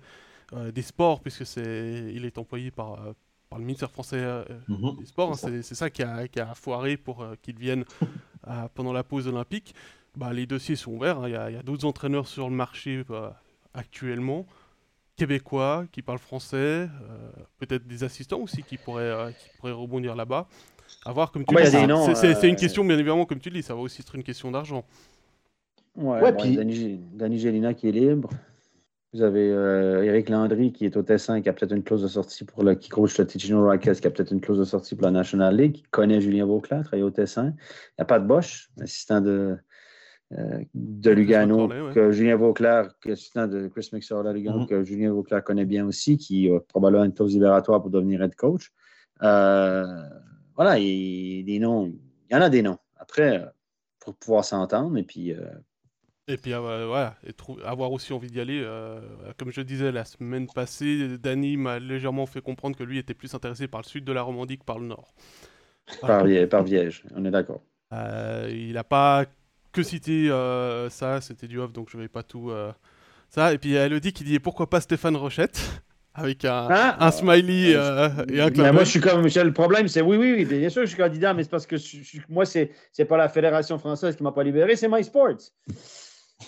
Des 0.53 0.83
sports, 0.83 1.21
puisque 1.21 1.47
c'est, 1.47 2.13
il 2.15 2.25
est 2.25 2.39
employé 2.39 2.71
par, 2.71 2.95
euh, 2.95 3.13
par 3.49 3.59
le 3.59 3.65
ministère 3.65 3.91
français 3.91 4.19
euh, 4.19 4.45
mhm. 4.69 4.97
des 4.99 5.07
Sports. 5.07 5.33
Hein. 5.33 5.63
c'est, 5.63 5.75
ça 5.75 5.91
qui 5.91 6.02
a, 6.02 6.28
qui 6.28 6.41
a 6.41 6.54
foiré 6.54 6.97
pour 6.97 7.26
qu'il 7.43 7.59
vienne 7.59 7.85
pendant 8.75 8.93
la 8.93 9.02
pause 9.02 9.26
olympique. 9.26 9.75
Bah, 10.17 10.33
les 10.33 10.47
dossiers 10.47 10.76
sont 10.76 10.93
ouverts. 10.93 11.19
Hein. 11.21 11.28
Il 11.28 11.54
y 11.54 11.59
a, 11.59 11.63
d'autres 11.63 11.87
entraîneurs 11.87 12.28
sur 12.28 12.49
le 12.49 12.54
marché 12.54 13.04
bah, 13.09 13.41
actuellement, 13.73 14.47
québécois 15.17 15.87
qui 15.91 16.02
parlent 16.02 16.19
français, 16.19 16.89
peut-être 17.59 17.87
des 17.87 18.04
assistants 18.04 18.41
aussi 18.41 18.63
qui 18.63 18.76
pourraient, 18.76 19.33
qui 19.33 19.59
pourraient 19.59 19.73
rebondir 19.73 20.15
là-bas. 20.15 20.47
À 21.04 21.13
voir, 21.13 21.33
comme 21.33 21.45
tu 21.45 21.54
dis, 21.54 21.71
c'est, 22.15 22.49
une 22.49 22.57
question, 22.57 22.85
bien 22.85 22.99
évidemment, 22.99 23.26
comme 23.26 23.41
tu 23.41 23.50
dis, 23.50 23.63
ça 23.63 23.75
va 23.75 23.80
aussi 23.80 24.00
être 24.00 24.15
une 24.15 24.23
question 24.23 24.50
d'argent. 24.50 24.85
Ouais, 25.97 26.33
puis... 26.33 26.57
Danny, 26.57 27.39
Gélina 27.39 27.75
qui 27.75 27.89
est 27.89 27.93
libre. 27.93 28.30
Vous 29.15 29.23
avez 29.23 29.49
euh, 29.49 30.03
Eric 30.03 30.29
Landry 30.29 30.73
qui 30.73 30.87
est 30.87 30.97
au 30.97 31.05
Tessin, 31.05 31.41
qui 31.41 31.49
a 31.49 31.53
peut-être 31.53 31.71
une 31.71 31.85
clause 31.85 32.03
de 32.03 32.09
sortie 32.09 32.45
pour 32.45 32.65
le 32.65 32.75
qui 32.75 32.89
coach 32.89 33.17
le 33.17 33.25
Ticino 33.25 33.65
Rockets, 33.65 34.00
qui 34.00 34.09
a 34.09 34.11
peut-être 34.11 34.33
une 34.33 34.41
clause 34.41 34.59
de 34.59 34.65
sortie 34.65 34.97
pour 34.97 35.05
la 35.05 35.13
National 35.13 35.57
League, 35.57 35.75
qui 35.75 35.83
connaît 35.85 36.21
Julien 36.21 36.47
Vauclair, 36.47 36.83
travaille 36.83 37.05
au 37.05 37.11
Tessin. 37.11 37.55
Il 37.57 38.00
n'y 38.00 38.03
a 38.03 38.05
pas 38.07 38.19
de 38.19 38.27
Bosch, 38.27 38.71
assistant 38.81 39.21
de, 39.21 39.57
euh, 40.33 40.65
de 40.75 41.11
Lugano, 41.13 41.69
que 41.95 42.11
Julien 42.11 42.35
Vauclair, 42.35 42.93
assistant 43.09 43.47
de 43.47 43.69
Chris 43.69 43.89
Mixer 43.93 44.17
Lugano, 44.33 44.65
mm-hmm. 44.65 44.67
que 44.67 44.83
Julien 44.83 45.13
Vauclair 45.13 45.45
connaît 45.45 45.65
bien 45.65 45.87
aussi, 45.87 46.17
qui 46.17 46.50
a 46.50 46.59
probablement 46.59 47.05
une 47.05 47.15
clause 47.15 47.35
libératoire 47.35 47.81
pour 47.81 47.91
devenir 47.91 48.21
head 48.21 48.35
coach. 48.35 48.73
Euh, 49.23 49.87
voilà, 50.57 50.81
il, 50.81 51.45
des 51.45 51.61
noms, 51.61 51.87
il 52.29 52.35
y 52.35 52.37
en 52.37 52.43
a 52.43 52.50
des 52.50 52.63
noms. 52.63 52.79
Après, 52.99 53.45
pour 54.00 54.17
pouvoir 54.17 54.45
s'entendre 54.45 54.99
et 54.99 55.05
puis 55.05 55.33
et 56.26 56.37
puis 56.37 56.52
euh, 56.54 57.08
et 57.26 57.32
avoir 57.65 57.93
aussi 57.93 58.13
envie 58.13 58.30
d'y 58.30 58.41
aller. 58.41 58.60
Euh, 58.63 59.00
comme 59.39 59.52
je 59.52 59.60
disais 59.60 59.93
la 59.93 60.04
semaine 60.04 60.47
passée, 60.47 61.19
Danny 61.19 61.56
m'a 61.56 61.78
légèrement 61.78 62.26
fait 62.26 62.41
comprendre 62.41 62.76
que 62.76 62.84
lui 62.84 62.99
était 62.99 63.15
plus 63.15 63.34
intéressé 63.34 63.69
par 63.69 63.82
le 63.82 63.87
sud 63.87 64.04
de 64.04 64.13
la 64.13 64.23
Romandie 64.23 64.58
que 64.58 64.65
par 64.65 64.78
le 64.78 64.87
nord. 64.87 65.15
Par, 66.00 66.25
par 66.49 66.63
Viège, 66.65 67.04
on 67.15 67.25
est 67.26 67.30
d'accord. 67.30 67.63
Euh, 67.93 68.49
il 68.50 68.73
n'a 68.73 68.84
pas 68.84 69.26
que 69.73 69.82
cité 69.82 70.28
ça, 70.91 71.21
c'était 71.21 71.47
du 71.47 71.58
off, 71.58 71.73
donc 71.73 71.91
je 71.91 71.97
ne 71.97 72.02
vais 72.02 72.08
pas 72.08 72.23
tout. 72.23 72.50
ça. 73.28 73.52
Et 73.52 73.58
puis 73.58 73.71
il 73.71 73.73
y 73.75 73.78
a 73.78 73.87
Elodie 73.87 74.13
qui 74.13 74.25
dit 74.25 74.39
pourquoi 74.39 74.71
pas 74.71 74.80
Stéphane 74.80 75.17
Rochette 75.17 75.60
avec 76.15 76.47
un, 76.47 76.69
ah. 76.71 77.04
un 77.04 77.10
smiley 77.10 77.73
et 77.73 78.41
un 78.41 78.50
clap. 78.50 78.73
Moi, 78.73 78.84
je 78.84 78.91
suis 78.91 79.00
comme 79.00 79.23
Michel. 79.23 79.49
Le 79.49 79.52
problème, 79.52 79.89
c'est 79.89 80.00
oui, 80.00 80.17
oui, 80.17 80.32
oui, 80.32 80.45
bien 80.47 80.71
sûr, 80.71 80.82
je 80.82 80.87
suis 80.87 80.97
candidat, 80.97 81.34
mais 81.34 81.43
c'est 81.43 81.50
parce 81.50 81.67
que 81.67 81.76
moi, 82.30 82.47
c'est 82.47 82.71
n'est 82.99 83.04
pas 83.04 83.19
la 83.19 83.28
Fédération 83.28 83.78
française 83.78 84.17
qui 84.17 84.23
m'a 84.23 84.32
pas 84.32 84.43
libéré, 84.43 84.75
c'est 84.75 84.89
MySports. 84.89 85.50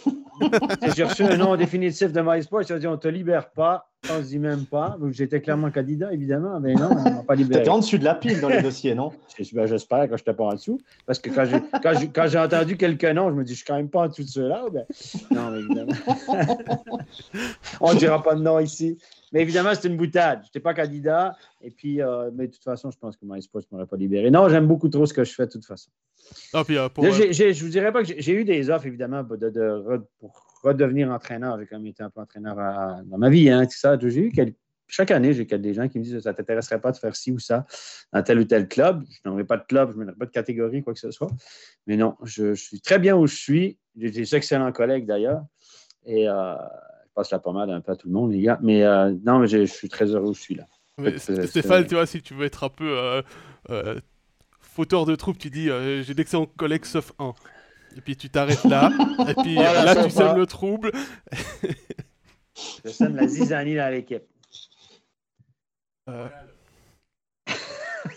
J'ai 0.96 1.04
reçu 1.04 1.22
un 1.22 1.36
nom 1.36 1.56
définitif 1.56 2.12
de 2.12 2.20
MySports. 2.20 2.62
Ils 2.62 2.72
ont 2.74 2.78
dit 2.78 2.86
on 2.86 2.96
te 2.96 3.08
libère 3.08 3.50
pas. 3.50 3.88
On 4.10 4.22
se 4.22 4.28
dit 4.28 4.38
même 4.38 4.66
pas. 4.66 4.96
J'étais 5.10 5.40
clairement 5.40 5.70
candidat, 5.70 6.12
évidemment, 6.12 6.60
mais 6.60 6.74
non, 6.74 6.90
on 6.90 7.10
m'a 7.10 7.22
pas 7.22 7.34
libéré. 7.34 7.64
Tu 7.64 7.70
en 7.70 7.78
dessus 7.78 7.98
de 7.98 8.04
la 8.04 8.14
pile 8.14 8.40
dans 8.40 8.48
les 8.48 8.62
dossiers, 8.62 8.94
non? 8.94 9.12
Ben, 9.52 9.66
J'espère 9.66 10.08
que 10.08 10.16
je 10.16 10.22
n'étais 10.22 10.32
pas 10.32 10.44
en 10.44 10.54
dessous. 10.54 10.80
Parce 11.06 11.18
que 11.18 11.30
quand 11.30 12.26
j'ai 12.26 12.38
entendu 12.38 12.76
quelques 12.76 13.04
noms, 13.04 13.30
je 13.30 13.34
me 13.34 13.44
dis 13.44 13.48
je 13.48 13.52
ne 13.52 13.56
suis 13.56 13.64
quand 13.66 13.76
même 13.76 13.90
pas 13.90 14.00
en 14.00 14.08
dessous 14.08 14.22
de 14.22 14.28
ceux-là. 14.28 14.64
Ben, 14.72 14.84
non, 15.30 15.50
mais 15.50 15.58
évidemment. 15.58 15.92
on 17.80 17.92
ne 17.94 17.98
dira 17.98 18.22
pas 18.22 18.34
de 18.34 18.42
nom 18.42 18.58
ici. 18.58 18.96
Mais 19.36 19.42
évidemment, 19.42 19.74
c'est 19.74 19.86
une 19.86 19.98
boutade. 19.98 20.40
Je 20.44 20.46
n'étais 20.46 20.60
pas 20.60 20.72
candidat. 20.72 21.36
Et 21.60 21.70
puis, 21.70 22.00
euh, 22.00 22.30
mais 22.34 22.46
de 22.46 22.52
toute 22.52 22.64
façon, 22.64 22.90
je 22.90 22.96
pense 22.96 23.18
que 23.18 23.26
MySports 23.26 23.60
ne 23.70 23.76
m'aurait 23.76 23.86
pas 23.86 23.98
libéré. 23.98 24.30
Non, 24.30 24.48
j'aime 24.48 24.66
beaucoup 24.66 24.88
trop 24.88 25.04
ce 25.04 25.12
que 25.12 25.24
je 25.24 25.34
fais 25.34 25.44
de 25.44 25.50
toute 25.50 25.66
façon. 25.66 25.90
Ah, 26.54 26.64
puis, 26.64 26.78
euh, 26.78 26.88
euh, 26.88 27.12
je 27.12 27.62
vous 27.62 27.68
dirais 27.68 27.92
pas 27.92 28.02
que 28.02 28.14
j'ai 28.16 28.32
eu 28.32 28.46
des 28.46 28.70
offres, 28.70 28.86
évidemment, 28.86 29.22
de, 29.22 30.02
pour 30.18 30.42
redevenir 30.62 31.10
entraîneur. 31.10 31.58
J'ai 31.60 31.66
quand 31.66 31.76
même 31.76 31.86
été 31.86 32.02
un 32.02 32.08
peu 32.08 32.22
entraîneur 32.22 32.56
dans 33.04 33.18
ma 33.18 33.28
vie. 33.28 33.50
Hein, 33.50 33.66
ça. 33.68 33.98
J'ai 34.00 34.20
eu 34.20 34.32
chaque 34.88 35.10
année, 35.10 35.34
j'ai 35.34 35.44
des 35.44 35.74
gens 35.74 35.86
qui 35.86 35.98
me 35.98 36.04
disent 36.04 36.20
ça 36.20 36.32
ne 36.32 36.36
t'intéresserait 36.36 36.80
pas 36.80 36.92
de 36.92 36.96
faire 36.96 37.14
ci 37.14 37.30
ou 37.30 37.38
ça 37.38 37.66
dans 38.14 38.22
tel 38.22 38.38
ou 38.38 38.44
tel 38.44 38.68
club. 38.68 39.04
Je 39.10 39.28
n'aurais 39.28 39.44
pas 39.44 39.58
de 39.58 39.64
club, 39.64 39.92
je 39.92 40.00
n'aurais 40.00 40.14
pas 40.14 40.24
de 40.24 40.30
catégorie, 40.30 40.82
quoi 40.82 40.94
que 40.94 41.00
ce 41.00 41.10
soit. 41.10 41.30
Mais 41.86 41.98
non, 41.98 42.16
je, 42.22 42.54
suis 42.54 42.80
très 42.80 42.98
bien 42.98 43.14
où 43.14 43.26
je 43.26 43.36
suis. 43.36 43.78
J'ai 43.98 44.10
des 44.10 44.34
excellents 44.34 44.72
collègues 44.72 45.04
d'ailleurs. 45.04 45.44
Et 46.06 46.26
passe 47.16 47.30
la 47.32 47.40
pommade 47.40 47.70
un 47.70 47.80
peu 47.80 47.92
à 47.92 47.96
tout 47.96 48.06
le 48.06 48.12
monde, 48.12 48.32
les 48.32 48.42
gars. 48.42 48.58
Mais 48.62 48.84
euh, 48.84 49.12
non, 49.24 49.40
mais 49.40 49.48
je 49.48 49.64
suis 49.64 49.88
très 49.88 50.04
heureux 50.04 50.28
où 50.28 50.34
je 50.34 50.40
suis 50.40 50.54
là. 50.54 50.66
Stéphane, 51.18 51.86
tu 51.86 51.94
vois, 51.94 52.06
si 52.06 52.22
tu 52.22 52.34
veux 52.34 52.46
être 52.46 52.62
un 52.64 52.68
peu 52.68 52.96
euh, 52.96 53.22
euh, 53.70 53.98
fauteur 54.60 55.04
de 55.06 55.16
troupe, 55.16 55.38
tu 55.38 55.50
dis 55.50 55.68
j'ai 56.02 56.14
d'excellents 56.14 56.46
collègues 56.46 56.84
sauf 56.84 57.12
un. 57.18 57.34
Et 57.96 58.00
puis 58.02 58.16
tu 58.16 58.28
t'arrêtes 58.28 58.64
là. 58.64 58.90
et 59.28 59.34
puis 59.34 59.54
là, 59.56 60.04
tu 60.04 60.10
sèmes 60.10 60.36
le 60.36 60.46
trouble. 60.46 60.92
je 62.84 62.90
sème 62.90 63.16
la 63.16 63.26
zizanie 63.26 63.74
dans 63.74 63.90
l'équipe. 63.90 64.24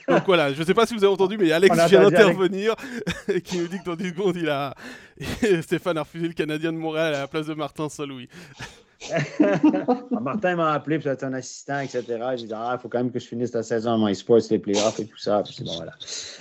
Donc 0.07 0.25
voilà, 0.25 0.53
je 0.53 0.59
ne 0.59 0.65
sais 0.65 0.73
pas 0.73 0.85
si 0.85 0.93
vous 0.93 1.03
avez 1.03 1.13
entendu, 1.13 1.37
mais 1.37 1.51
Alex 1.51 1.75
vient 1.87 2.01
d'intervenir 2.01 2.75
et 3.27 3.41
qui 3.41 3.57
nous 3.57 3.67
dit 3.67 3.79
que 3.79 3.85
dans 3.85 3.95
10 3.95 4.09
secondes, 4.09 4.35
il 4.35 4.49
a... 4.49 4.73
Stéphane 5.61 5.97
a 5.97 6.03
refusé 6.03 6.27
le 6.27 6.33
Canadien 6.33 6.71
de 6.71 6.77
Montréal 6.77 7.13
à 7.15 7.21
la 7.21 7.27
place 7.27 7.47
de 7.47 7.53
Martin 7.53 7.89
Saint-Louis. 7.89 8.27
Martin 10.21 10.55
m'a 10.57 10.73
appelé 10.73 10.99
pour 10.99 11.09
être 11.09 11.23
un 11.23 11.33
assistant, 11.33 11.79
etc. 11.79 12.03
J'ai 12.35 12.47
dit, 12.47 12.53
ah, 12.53 12.75
il 12.77 12.81
faut 12.81 12.89
quand 12.89 12.97
même 12.97 13.11
que 13.11 13.19
je 13.19 13.27
finisse 13.27 13.53
la 13.53 13.63
saison 13.63 13.91
en 13.91 14.05
MySports, 14.05 14.41
les 14.51 14.59
playoffs 14.59 14.99
et 14.99 15.05
tout 15.07 15.17
ça. 15.17 15.41
Puis 15.43 15.63
bon, 15.63 15.75
voilà. 15.75 15.93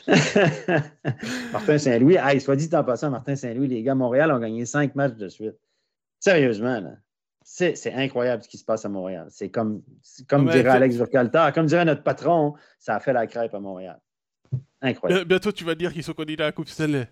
Martin 1.53 1.79
Saint-Louis, 1.79 2.17
soit 2.41 2.57
dit 2.57 2.69
en 2.75 2.83
passant, 2.83 3.11
Martin 3.11 3.37
Saint-Louis, 3.37 3.69
les 3.69 3.83
gars, 3.83 3.95
Montréal 3.95 4.33
ont 4.33 4.41
gagné 4.41 4.67
cinq 4.67 4.95
matchs 4.97 5.15
de 5.15 5.29
suite. 5.29 5.57
Sérieusement, 6.19 6.81
là. 6.81 6.95
C'est 7.45 7.95
incroyable 7.95 8.43
ce 8.43 8.49
qui 8.49 8.59
se 8.59 8.65
passe 8.65 8.85
à 8.85 8.91
Montréal. 8.91 9.29
C'est 9.31 9.49
comme, 9.49 9.83
comme 10.29 10.51
dirait 10.51 10.69
Alex 10.69 10.97
Vercalta, 10.97 11.51
comme 11.53 11.65
dirait 11.65 11.87
notre 11.87 12.03
patron, 12.03 12.55
ça 12.79 12.97
a 12.97 13.01
fait 13.01 13.15
la 13.15 13.27
crêpe 13.27 13.55
à 13.55 13.61
Montréal. 13.61 13.99
Incroyable. 14.83 15.25
Bientôt, 15.25 15.51
tu 15.51 15.65
vas 15.65 15.75
dire 15.75 15.93
qu'ils 15.93 16.05
sont 16.05 16.13
candidats 16.13 16.45
à 16.45 16.49
la 16.49 16.53
Coupe 16.53 16.69
Stanley. 16.69 17.09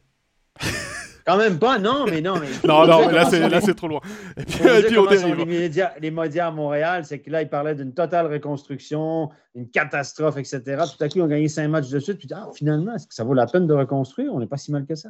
Quand 1.27 1.37
même 1.37 1.59
pas, 1.59 1.81
non, 1.81 2.05
mais 2.09 2.21
non. 2.21 2.39
Mais... 2.39 2.47
non, 2.65 2.87
non, 2.87 3.09
là, 3.09 3.61
c'est 3.61 3.75
trop 3.75 3.89
loin. 3.89 4.01
Et 4.37 4.45
puis, 4.45 4.65
et 4.65 4.83
puis 4.83 4.97
on 4.97 5.07
dérive. 5.07 5.35
Les 5.35 5.45
médias, 5.45 5.93
les 6.01 6.11
médias 6.13 6.47
à 6.47 6.51
Montréal, 6.53 7.05
c'est 7.05 7.19
que 7.19 7.31
là, 7.31 7.43
ils 7.43 7.49
parlaient 7.49 7.75
d'une 7.75 7.93
totale 7.93 8.33
reconstruction, 8.33 9.31
une 9.57 9.69
catastrophe, 9.69 10.37
etc. 10.37 10.61
Tout 10.63 11.03
à 11.05 11.09
coup, 11.09 11.19
ils 11.19 11.23
ont 11.23 11.27
gagné 11.27 11.49
cinq 11.49 11.67
matchs 11.67 11.89
de 11.89 11.99
suite. 11.99 12.19
Puis, 12.19 12.29
ah, 12.33 12.49
finalement, 12.55 12.95
est-ce 12.95 13.09
que 13.09 13.15
ça 13.15 13.25
vaut 13.25 13.35
la 13.35 13.47
peine 13.47 13.67
de 13.67 13.75
reconstruire? 13.75 14.33
On 14.33 14.39
n'est 14.39 14.47
pas 14.47 14.57
si 14.57 14.71
mal 14.71 14.87
que 14.87 14.95
ça. 14.95 15.09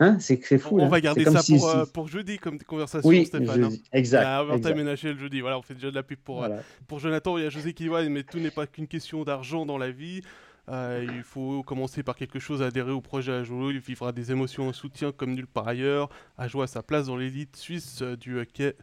Hein? 0.00 0.16
C'est 0.18 0.58
fou. 0.58 0.80
On, 0.80 0.88
va 0.88 1.00
garder 1.00 1.24
ça 1.26 1.42
pour, 1.46 1.68
euh, 1.68 1.84
pour, 1.92 2.08
jeudi 2.08 2.38
comme 2.38 2.58
conversation, 2.58 3.08
oui, 3.08 3.26
Stéphane. 3.26 3.64
Hein. 3.64 3.70
Exact. 3.92 4.74
Ménager 4.74 5.12
le 5.12 5.18
jeudi. 5.18 5.42
Voilà, 5.42 5.58
on 5.58 5.62
fait 5.62 5.74
déjà 5.74 5.90
de 5.90 5.94
la 5.94 6.02
pub 6.02 6.18
pour, 6.18 6.42
euh, 6.42 6.48
pour 6.88 6.98
Jonathan. 6.98 7.36
Il 7.36 7.44
y 7.44 7.46
a 7.46 7.50
José 7.50 7.72
qui 7.74 7.84
dit 7.84 7.88
ouais, 7.88 8.08
mais 8.08 8.22
tout 8.22 8.38
n'est 8.38 8.50
pas 8.50 8.66
qu'une 8.66 8.88
question 8.88 9.22
d'argent 9.22 9.66
dans 9.66 9.78
la 9.78 9.90
vie. 9.90 10.22
Euh, 10.68 11.06
il 11.16 11.22
faut 11.22 11.62
commencer 11.62 12.02
par 12.02 12.16
quelque 12.16 12.38
chose, 12.38 12.62
adhérer 12.62 12.92
au 12.92 13.00
projet 13.00 13.32
Ajoie. 13.32 13.72
Il 13.72 13.80
vivra 13.80 14.12
des 14.12 14.30
émotions 14.30 14.68
en 14.68 14.72
soutien 14.72 15.12
comme 15.12 15.34
nulle 15.34 15.46
part 15.46 15.68
ailleurs. 15.68 16.08
Ajoie 16.38 16.64
a 16.64 16.66
sa 16.66 16.82
place 16.82 17.06
dans 17.06 17.16
l'élite 17.16 17.56
suisse 17.56 18.02
du 18.02 18.38
hockey. 18.38 18.76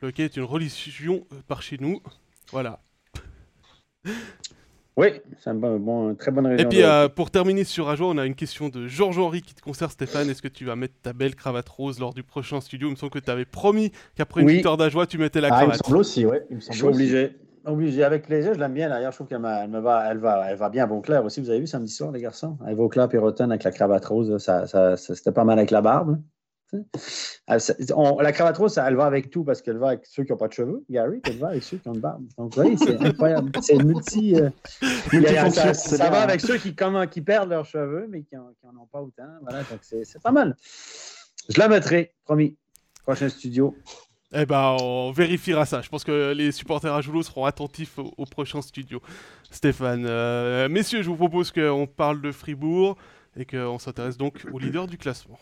Le 0.00 0.08
hockey 0.08 0.24
est 0.24 0.36
une 0.36 0.44
religion 0.44 1.26
par 1.48 1.62
chez 1.62 1.78
nous. 1.78 2.00
Voilà. 2.50 2.80
Oui, 4.96 5.08
c'est 5.38 5.48
un 5.48 5.54
bon, 5.54 6.14
très 6.14 6.30
bonne 6.30 6.46
raison. 6.46 6.62
Et 6.62 6.68
puis, 6.68 6.82
euh, 6.82 7.08
pour 7.08 7.30
terminer 7.30 7.64
sur 7.64 7.88
Ajoie, 7.88 8.08
on 8.08 8.18
a 8.18 8.26
une 8.26 8.34
question 8.34 8.68
de 8.68 8.86
Georges-Henri 8.86 9.40
qui 9.40 9.54
te 9.54 9.62
concerne, 9.62 9.90
Stéphane. 9.90 10.28
Est-ce 10.28 10.42
que 10.42 10.48
tu 10.48 10.66
vas 10.66 10.76
mettre 10.76 10.94
ta 11.02 11.14
belle 11.14 11.34
cravate 11.34 11.68
rose 11.68 11.98
lors 11.98 12.12
du 12.12 12.22
prochain 12.22 12.60
studio? 12.60 12.88
Il 12.88 12.90
me 12.92 12.96
semble 12.96 13.12
que 13.12 13.18
tu 13.18 13.30
avais 13.30 13.46
promis 13.46 13.90
qu'après 14.16 14.42
une 14.42 14.48
victoire 14.48 14.76
d'Ajoie, 14.76 15.06
tu 15.06 15.16
mettais 15.16 15.40
la 15.40 15.48
cravate. 15.48 15.68
Ah, 15.70 15.76
il 15.76 15.78
me 15.78 15.82
semble 15.84 15.96
aussi, 15.96 16.26
oui. 16.26 16.36
Je 16.50 16.72
suis 16.72 16.82
obligé. 16.82 17.36
Obligé, 17.64 18.02
avec 18.02 18.26
plaisir, 18.26 18.54
je 18.54 18.58
l'aime 18.58 18.74
bien 18.74 18.88
d'ailleurs. 18.88 19.12
Je 19.12 19.18
trouve 19.18 19.28
qu'elle 19.28 19.38
me 19.38 19.78
va, 19.78 20.10
elle 20.10 20.18
va, 20.18 20.50
elle 20.50 20.56
va 20.56 20.68
bien 20.68 20.84
à 20.84 20.86
Vauclair 20.86 21.24
aussi. 21.24 21.40
Vous 21.40 21.50
avez 21.50 21.60
vu 21.60 21.66
samedi 21.66 21.92
soir, 21.92 22.10
les 22.10 22.20
garçons? 22.20 22.58
À 22.64 22.74
Vauclair, 22.74 23.08
Piroton 23.08 23.50
avec 23.50 23.62
la 23.62 23.70
cravate 23.70 24.04
rose, 24.04 24.36
ça, 24.38 24.66
ça, 24.66 24.96
c'était 24.96 25.32
pas 25.32 25.44
mal 25.44 25.58
avec 25.58 25.70
la 25.70 25.80
barbe. 25.80 26.20
Ah, 27.46 27.58
la 28.20 28.32
cravate 28.32 28.56
rose, 28.56 28.78
elle 28.78 28.96
va 28.96 29.04
avec 29.04 29.30
tout 29.30 29.44
parce 29.44 29.60
qu'elle 29.60 29.76
va 29.76 29.88
avec 29.88 30.06
ceux 30.06 30.24
qui 30.24 30.32
n'ont 30.32 30.38
pas 30.38 30.48
de 30.48 30.54
cheveux, 30.54 30.84
Gary, 30.88 31.20
elle 31.24 31.38
va 31.38 31.48
avec 31.48 31.62
ceux 31.62 31.76
qui 31.76 31.88
ont 31.88 31.92
de 31.92 32.00
barbe. 32.00 32.24
Donc, 32.38 32.54
oui, 32.56 32.76
c'est 32.78 33.00
incroyable. 33.00 33.52
C'est 33.62 33.76
multi. 33.76 34.34
Euh, 34.34 34.50
ça, 35.50 35.74
ça 35.74 36.10
va 36.10 36.22
avec 36.22 36.40
ceux 36.40 36.56
qui, 36.56 36.74
qui 37.10 37.20
perdent 37.20 37.50
leurs 37.50 37.66
cheveux, 37.66 38.06
mais 38.08 38.22
qui 38.22 38.34
n'en 38.36 38.82
ont 38.82 38.86
pas 38.90 39.02
autant. 39.02 39.28
Voilà, 39.42 39.58
donc 39.64 39.80
c'est 39.82 40.22
pas 40.22 40.32
mal. 40.32 40.56
Je 41.48 41.58
la 41.58 41.68
mettrai, 41.68 42.14
promis. 42.24 42.56
Prochain 43.04 43.28
studio. 43.28 43.76
Eh 44.34 44.46
ben, 44.46 44.76
on 44.80 45.12
vérifiera 45.12 45.66
ça. 45.66 45.82
Je 45.82 45.88
pense 45.90 46.04
que 46.04 46.32
les 46.32 46.52
supporters 46.52 46.94
à 46.94 47.02
Joulot 47.02 47.22
seront 47.22 47.44
attentifs 47.44 47.98
au, 47.98 48.24
prochain 48.24 48.62
studio. 48.62 49.02
Stéphane, 49.50 50.06
euh, 50.06 50.68
messieurs, 50.70 51.02
je 51.02 51.08
vous 51.08 51.16
propose 51.16 51.52
qu'on 51.52 51.86
parle 51.86 52.22
de 52.22 52.32
Fribourg 52.32 52.96
et 53.36 53.44
qu'on 53.44 53.78
s'intéresse 53.78 54.16
donc 54.16 54.42
au 54.50 54.58
leader 54.58 54.86
du 54.86 54.96
classement. 54.96 55.38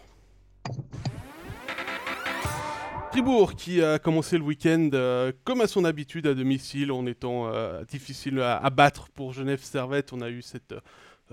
Fribourg 3.13 3.55
qui 3.55 3.83
a 3.83 3.99
commencé 3.99 4.39
le 4.39 4.45
week-end 4.45 4.91
euh, 4.93 5.33
comme 5.45 5.61
à 5.61 5.67
son 5.69 5.85
habitude 5.85 6.27
à 6.27 6.35
domicile 6.35 6.91
en 6.91 7.07
étant 7.07 7.49
euh, 7.49 7.85
difficile 7.85 8.41
à, 8.41 8.71
battre 8.71 9.09
pour 9.11 9.33
Genève 9.33 9.63
Servette. 9.63 10.13
On 10.13 10.21
a 10.21 10.31
eu 10.31 10.43
cette 10.43 10.75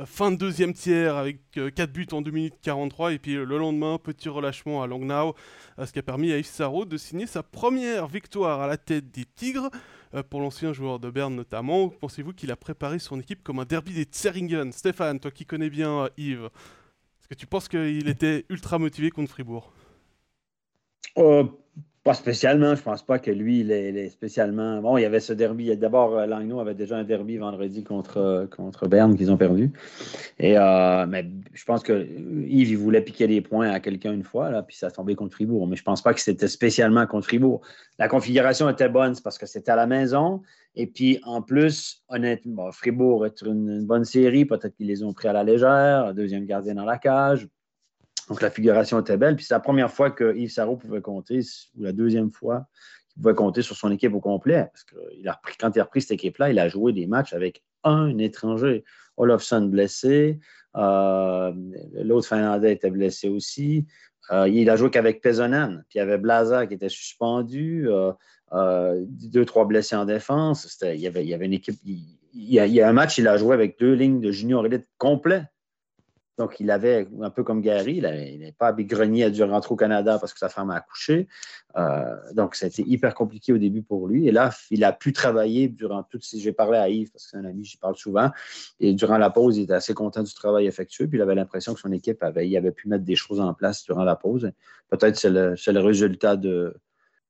fin 0.06 0.32
de 0.32 0.38
deuxième 0.38 0.74
tiers 0.74 1.16
avec 1.16 1.40
4 1.52 1.92
buts 1.92 2.08
en 2.12 2.22
2 2.22 2.32
minutes 2.32 2.56
43 2.62 3.14
et 3.14 3.20
puis 3.20 3.34
le 3.34 3.58
lendemain 3.58 3.98
petit 3.98 4.30
relâchement 4.30 4.84
à 4.84 4.88
Langnau 4.88 5.36
ce 5.84 5.92
qui 5.92 6.00
a 6.00 6.04
permis 6.04 6.32
à 6.32 6.38
Yves 6.38 6.46
Sarro 6.46 6.86
de 6.86 6.98
signer 6.98 7.26
sa 7.26 7.42
première 7.44 8.08
victoire 8.08 8.62
à 8.62 8.68
la 8.68 8.78
tête 8.78 9.12
des 9.12 9.26
Tigres 9.26 9.70
pour 10.30 10.42
l'ancien 10.42 10.72
joueur 10.72 11.00
de 11.00 11.10
Berne 11.10 11.36
notamment. 11.36 11.90
Pensez-vous 11.90 12.34
qu'il 12.34 12.52
a 12.52 12.56
préparé 12.56 13.00
son 13.00 13.20
équipe 13.20 13.44
comme 13.44 13.60
un 13.60 13.66
derby 13.66 13.94
des 13.94 14.04
Tseringen 14.04 14.72
Stéphane, 14.72 15.20
toi 15.20 15.32
qui 15.32 15.46
connais 15.46 15.70
bien 15.70 16.10
Yves, 16.18 16.50
est-ce 17.20 17.28
que 17.28 17.36
tu 17.36 17.48
penses 17.48 17.68
qu'il 17.68 18.08
était 18.08 18.46
ultra 18.50 18.80
motivé 18.80 19.10
contre 19.10 19.32
Fribourg? 19.32 19.74
Pas 22.08 22.14
spécialement. 22.14 22.74
Je 22.74 22.82
pense 22.82 23.04
pas 23.04 23.20
que 23.20 23.32
lui, 23.32 23.60
il 23.60 23.72
est, 23.72 24.08
spécialement. 24.08 24.82
Bon, 24.82 24.98
il 24.98 25.02
y 25.02 25.06
avait 25.06 25.20
ce 25.20 25.34
derby. 25.34 25.76
D'abord, 25.76 26.18
euh, 26.18 26.26
Langnau 26.26 26.62
avait 26.62 26.74
déjà 26.74 26.96
un 26.96 27.04
derby 27.04 27.36
vendredi 27.36 27.84
contre, 27.84 28.48
contre 28.56 28.88
Berne 28.88 29.18
qu'ils 29.18 29.30
ont 29.30 29.36
perdu. 29.36 29.74
Et, 30.40 30.58
euh, 30.58 31.06
mais 31.06 31.30
je 31.54 31.66
pense 31.66 31.84
que 31.84 32.08
Yves, 32.48 32.70
il 32.70 32.78
voulait 32.78 33.02
piquer 33.02 33.28
des 33.28 33.42
points 33.42 33.72
à 33.72 33.82
quelqu'un 33.82 34.14
une 34.14 34.24
fois, 34.24 34.50
là, 34.50 34.64
puis 34.64 34.78
ça 34.78 34.88
a 34.88 34.92
tombé 34.92 35.16
contre 35.16 35.34
Fribourg. 35.34 35.68
Mais 35.68 35.76
je 35.76 35.84
pense 35.84 36.02
pas 36.02 36.14
que 36.14 36.22
c'était 36.22 36.48
spécialement 36.48 37.06
contre 37.08 37.28
Fribourg. 37.28 37.60
La 38.00 38.08
configuration 38.08 38.70
était 38.70 38.88
bonne, 38.88 39.14
c'est 39.14 39.24
parce 39.24 39.38
que 39.38 39.46
c'était 39.46 39.72
à 39.72 39.76
la 39.76 39.86
maison. 39.86 40.42
Et 40.76 40.88
puis, 40.88 41.20
en 41.24 41.42
plus, 41.42 42.06
honnêtement, 42.08 42.72
Fribourg 42.72 43.26
est 43.26 43.42
une 43.42 43.86
bonne 43.86 44.06
série. 44.06 44.46
Peut-être 44.46 44.78
qu'ils 44.78 44.88
les 44.88 45.04
ont 45.04 45.12
pris 45.12 45.28
à 45.28 45.34
la 45.34 45.44
légère. 45.44 46.14
Deuxième 46.14 46.46
gardien 46.46 46.76
dans 46.76 46.86
la 46.86 47.00
cage. 47.00 47.50
Donc, 48.28 48.42
la 48.42 48.50
figuration 48.50 49.00
était 49.00 49.18
belle. 49.18 49.36
Puis, 49.36 49.46
c'est 49.46 49.54
la 49.54 49.60
première 49.60 49.92
fois 49.92 50.12
que 50.12 50.36
Yves 50.36 50.52
Sarro 50.52 50.76
pouvait 50.76 51.02
compter, 51.02 51.42
ou 51.78 51.84
la 51.84 51.94
deuxième 51.94 52.32
fois 52.32 52.68
qu'il 53.14 53.22
pouvait 53.22 53.36
compter 53.36 53.62
sur 53.62 53.76
son 53.76 53.92
équipe 53.92 54.14
au 54.14 54.20
complet. 54.20 54.68
Parce 54.72 54.84
que 54.84 54.96
repris, 55.30 55.56
quand 55.60 55.76
il 55.76 55.80
a 55.80 55.84
repris 55.84 56.02
cette 56.02 56.12
équipe-là, 56.12 56.52
il 56.52 56.60
a 56.60 56.68
joué 56.68 56.94
des 56.94 57.08
matchs 57.08 57.34
avec 57.34 57.64
un 57.84 58.18
étranger. 58.18 58.84
Olofsson 59.18 59.62
blessé, 59.62 60.40
euh, 60.76 61.52
l'autre 62.04 62.28
Finlandais 62.28 62.74
était 62.74 62.92
blessé 62.92 63.30
aussi. 63.30 63.86
Euh, 64.32 64.48
il 64.48 64.70
a 64.70 64.76
joué 64.76 64.90
qu'avec 64.90 65.22
Pezonan. 65.22 65.78
Puis 65.90 65.96
il 65.96 65.98
y 65.98 66.02
avait 66.02 66.18
Blaza 66.18 66.68
qui 66.68 66.76
était 66.76 66.90
suspendu, 66.90 67.88
euh, 67.90 69.06
deux, 69.08 69.46
trois 69.46 69.66
blessés 69.66 69.96
en 69.96 70.06
défense. 70.06 70.78
Il 70.84 71.00
y, 71.00 71.08
avait, 71.08 71.26
une 71.46 71.54
équipe. 71.54 71.76
Il, 71.84 72.18
y 72.34 72.60
a, 72.60 72.66
il 72.66 72.74
y 72.74 72.82
a 72.82 72.90
un 72.90 72.94
match, 72.94 73.18
il 73.18 73.28
a 73.28 73.38
joué 73.38 73.54
avec 73.54 73.80
deux 73.80 73.94
lignes 73.94 74.20
de 74.20 74.32
junior 74.32 74.66
élite 74.66 74.88
complet. 74.98 75.44
Donc, 76.38 76.60
il 76.60 76.70
avait, 76.70 77.08
un 77.22 77.30
peu 77.32 77.44
comme 77.44 77.62
Gary, 77.62 77.98
il 77.98 78.40
n'est 78.40 78.56
pas 78.58 78.72
grenier 78.74 79.24
à 79.24 79.30
dû 79.30 79.44
rentrer 79.44 79.74
au 79.74 79.76
Canada 79.76 80.20
parce 80.20 80.34
que 80.34 80.40
sa 80.40 80.50
femme 80.50 80.70
a 80.70 80.76
accouché. 80.76 81.28
Euh, 81.78 82.16
donc, 82.34 82.56
ça 82.56 82.66
a 82.66 82.70
été 82.70 82.84
hyper 82.86 83.16
compliqué 83.16 83.54
au 83.54 83.58
début 83.58 83.82
pour 83.82 84.08
lui. 84.08 84.28
Et 84.28 84.32
là, 84.32 84.52
il 84.70 84.84
a 84.84 84.94
pu 84.94 85.14
travailler 85.14 85.68
durant 85.68 86.04
toutes 86.04 86.24
ces. 86.24 86.40
J'ai 86.40 86.54
parlé 86.54 86.78
à 86.78 86.90
Yves 86.90 87.12
parce 87.12 87.26
que 87.26 87.32
c'est 87.32 87.38
un 87.38 87.46
ami, 87.46 87.66
j'y 87.66 87.78
parle 87.78 87.96
souvent. 87.96 88.30
Et 88.80 88.94
durant 88.94 89.18
la 89.18 89.32
pause, 89.32 89.58
il 89.58 89.64
était 89.64 89.74
assez 89.74 89.96
content 89.96 90.22
du 90.22 90.34
travail 90.34 90.68
effectué. 90.68 91.08
Puis 91.08 91.18
il 91.18 91.22
avait 91.22 91.36
l'impression 91.36 91.74
que 91.74 91.80
son 91.80 91.92
équipe 91.92 92.22
avait, 92.22 92.48
il 92.48 92.56
avait 92.56 92.72
pu 92.72 92.88
mettre 92.88 93.04
des 93.04 93.16
choses 93.16 93.40
en 93.40 93.54
place 93.54 93.84
durant 93.84 94.04
la 94.04 94.16
pause. 94.16 94.52
Peut-être 94.90 95.18
c'est 95.18 95.30
le 95.32 95.80
résultat 95.80 96.36
de, 96.38 96.76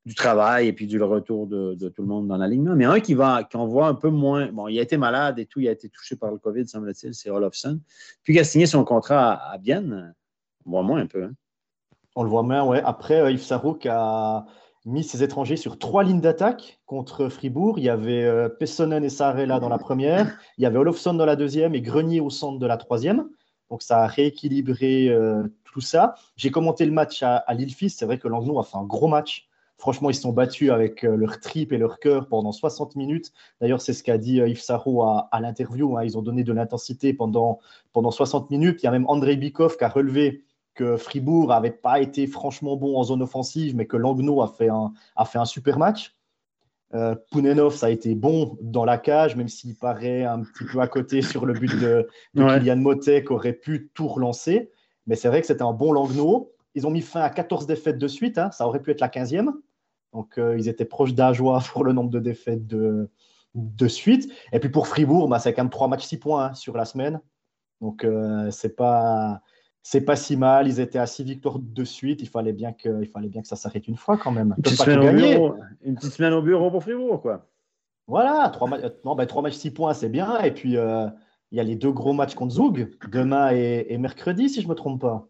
du 0.07 0.15
travail 0.15 0.69
et 0.69 0.73
puis 0.73 0.87
du 0.87 1.03
retour 1.03 1.47
de, 1.47 1.89
tout 1.89 2.01
le 2.01 2.07
monde 2.07 2.29
dans 2.29 2.37
l'alignement. 2.37 2.75
Mais 2.77 2.85
un 2.85 3.01
qui 3.01 3.13
va, 3.13 3.43
qu'on 3.43 3.67
voit 3.67 3.87
un 3.87 3.93
peu 3.93 4.09
moins, 4.09 4.49
bon, 4.53 4.69
il 4.69 4.79
a 4.79 4.81
été 4.81 4.95
malade 4.95 5.37
et 5.37 5.45
tout, 5.45 5.59
il 5.59 5.67
a 5.67 5.71
été 5.71 5.89
touché 5.89 6.15
par 6.15 6.31
le 6.31 6.37
COVID, 6.37 6.65
semble-t-il, 6.65 7.13
c'est 7.13 7.29
Olofsson. 7.29 7.81
Puis 8.23 8.33
il 8.33 8.39
a 8.39 8.45
signé 8.45 8.67
son 8.67 8.85
contrat 8.85 9.33
à, 9.33 9.57
Bienne, 9.57 10.15
on 10.65 10.71
voit 10.71 10.83
moins 10.83 11.01
un 11.01 11.07
peu. 11.07 11.25
Hein. 11.25 11.33
On 12.15 12.23
le 12.23 12.29
voit 12.29 12.41
moins, 12.41 12.63
ouais. 12.63 12.81
Après, 12.85 13.19
euh, 13.19 13.31
Yves 13.31 13.43
Sarouk 13.43 13.85
a 13.85 14.45
mis 14.85 15.03
ses 15.03 15.23
étrangers 15.23 15.57
sur 15.57 15.77
trois 15.77 16.05
lignes 16.05 16.21
d'attaque 16.21 16.79
contre 16.85 17.27
Fribourg. 17.27 17.77
Il 17.77 17.83
y 17.83 17.89
avait 17.89 18.23
euh, 18.23 18.47
Pessonen 18.47 19.03
et 19.03 19.09
Sarela 19.09 19.59
dans 19.59 19.67
la 19.67 19.77
première, 19.77 20.39
il 20.57 20.63
y 20.63 20.65
avait 20.65 20.77
Olofsson 20.77 21.15
dans 21.15 21.25
la 21.25 21.35
deuxième 21.35 21.75
et 21.75 21.81
Grenier 21.81 22.21
au 22.21 22.29
centre 22.29 22.59
de 22.59 22.65
la 22.65 22.77
troisième. 22.77 23.27
Donc 23.69 23.81
ça 23.81 24.03
a 24.03 24.07
rééquilibré 24.07 25.09
euh, 25.09 25.43
tout 25.65 25.81
ça. 25.81 26.15
J'ai 26.37 26.49
commenté 26.49 26.85
le 26.85 26.93
match 26.93 27.23
à, 27.23 27.35
à 27.35 27.53
Lille-Fils. 27.53 27.97
C'est 27.97 28.05
vrai 28.05 28.17
que 28.17 28.29
Langnau 28.29 28.57
a 28.57 28.63
fait 28.63 28.77
un 28.77 28.85
gros 28.85 29.09
match 29.09 29.49
Franchement, 29.77 30.09
ils 30.09 30.15
se 30.15 30.21
sont 30.21 30.33
battus 30.33 30.71
avec 30.71 31.03
euh, 31.03 31.15
leur 31.15 31.39
trip 31.39 31.71
et 31.71 31.77
leur 31.77 31.99
cœur 31.99 32.27
pendant 32.27 32.51
60 32.51 32.95
minutes. 32.95 33.31
D'ailleurs, 33.61 33.79
c'est 33.79 33.93
ce 33.93 34.03
qu'a 34.03 34.17
dit 34.17 34.41
euh, 34.41 34.47
Yves 34.47 34.61
Sarro 34.61 35.03
à, 35.03 35.29
l'interview. 35.39 35.97
Hein. 35.97 36.03
Ils 36.03 36.17
ont 36.17 36.23
donné 36.23 36.43
de 36.43 36.51
l'intensité 36.51 37.13
pendant, 37.13 37.59
pendant 37.93 38.09
60 38.09 38.49
minutes. 38.49 38.81
Il 38.81 38.85
y 38.85 38.89
a 38.89 38.91
même 38.91 39.07
André 39.07 39.35
Bikov 39.35 39.77
qui 39.77 39.83
a 39.83 39.89
relevé 39.89 40.43
que 40.73 40.97
Fribourg 40.97 41.49
n'avait 41.49 41.71
pas 41.71 41.99
été 41.99 42.25
franchement 42.27 42.75
bon 42.75 42.97
en 42.97 43.03
zone 43.03 43.21
offensive, 43.21 43.75
mais 43.75 43.85
que 43.85 43.97
Langnau 43.97 44.41
a 44.41 44.47
fait 44.47 44.69
un, 44.69 44.93
a 45.15 45.25
fait 45.25 45.39
un 45.39 45.45
super 45.45 45.77
match. 45.77 46.15
Euh, 46.93 47.15
Pounenov, 47.31 47.75
ça 47.75 47.87
a 47.87 47.89
été 47.89 48.15
bon 48.15 48.57
dans 48.61 48.85
la 48.85 48.97
cage, 48.97 49.35
même 49.35 49.49
s'il 49.49 49.75
paraît 49.75 50.23
un 50.23 50.41
petit 50.41 50.63
peu 50.71 50.79
à 50.79 50.87
côté 50.87 51.21
sur 51.21 51.45
le 51.45 51.53
but 51.53 51.77
de, 51.79 52.07
Kylian 52.35 52.77
Motet 52.77 53.23
qui 53.23 53.33
aurait 53.33 53.53
pu 53.53 53.91
tout 53.93 54.07
relancer. 54.07 54.71
Mais 55.05 55.15
c'est 55.15 55.27
vrai 55.27 55.41
que 55.41 55.47
c'était 55.47 55.63
un 55.63 55.73
bon 55.73 55.91
Langnau. 55.91 56.53
Ils 56.75 56.87
ont 56.87 56.91
mis 56.91 57.01
fin 57.01 57.21
à 57.21 57.29
14 57.29 57.65
défaites 57.65 57.97
de 57.97 58.07
suite. 58.07 58.37
Hein. 58.37 58.51
Ça 58.51 58.67
aurait 58.67 58.81
pu 58.81 58.91
être 58.91 59.01
la 59.01 59.09
15e. 59.09 59.51
Donc, 60.13 60.37
euh, 60.37 60.57
ils 60.57 60.67
étaient 60.67 60.85
proches 60.85 61.13
d'Ajoie 61.13 61.61
pour 61.71 61.83
le 61.83 61.93
nombre 61.93 62.09
de 62.09 62.19
défaites 62.19 62.65
de, 62.67 63.09
de 63.55 63.87
suite. 63.87 64.31
Et 64.51 64.59
puis 64.59 64.69
pour 64.69 64.87
Fribourg, 64.87 65.27
bah, 65.27 65.39
c'est 65.39 65.53
quand 65.53 65.63
même 65.63 65.69
3 65.69 65.87
matchs 65.87 66.05
6 66.05 66.19
points 66.19 66.45
hein, 66.45 66.53
sur 66.53 66.77
la 66.77 66.85
semaine. 66.85 67.21
Donc, 67.81 68.03
euh, 68.03 68.49
c'est 68.51 68.75
pas. 68.75 69.41
C'est 69.83 70.01
pas 70.01 70.17
si 70.17 70.35
mal, 70.35 70.67
ils 70.67 70.81
étaient 70.81 70.99
à 70.99 71.05
6 71.05 71.23
victoires 71.23 71.59
de 71.59 71.83
suite, 71.85 72.21
il 72.21 72.27
fallait 72.27 72.51
bien 72.51 72.73
que, 72.73 73.01
il 73.01 73.07
fallait 73.07 73.29
bien 73.29 73.41
que 73.41 73.47
ça 73.47 73.55
s'arrête 73.55 73.87
une 73.87 73.95
fois 73.95 74.17
quand 74.17 74.31
même. 74.31 74.53
Une 74.57 74.63
petite, 74.63 74.81
semaine 74.81 74.99
au 74.99 75.13
bureau, 75.13 75.55
une 75.81 75.95
petite 75.95 76.11
semaine 76.11 76.33
au 76.33 76.41
bureau 76.41 76.69
pour 76.69 76.83
Fribourg, 76.83 77.21
quoi. 77.21 77.47
Voilà, 78.05 78.49
3, 78.49 78.69
non, 79.05 79.15
ben, 79.15 79.25
matchs 79.41 79.53
6 79.53 79.71
points, 79.71 79.93
c'est 79.93 80.09
bien. 80.09 80.41
Et 80.41 80.53
puis, 80.53 80.75
euh, 80.75 81.07
il 81.51 81.57
y 81.57 81.61
a 81.61 81.63
les 81.63 81.77
deux 81.77 81.93
gros 81.93 82.11
matchs 82.11 82.35
contre 82.35 82.55
Zoug, 82.55 82.97
demain 83.09 83.53
et, 83.53 83.85
et 83.87 83.97
mercredi, 83.97 84.49
si 84.49 84.59
je 84.59 84.65
ne 84.65 84.71
me 84.71 84.75
trompe 84.75 84.99
pas. 84.99 85.29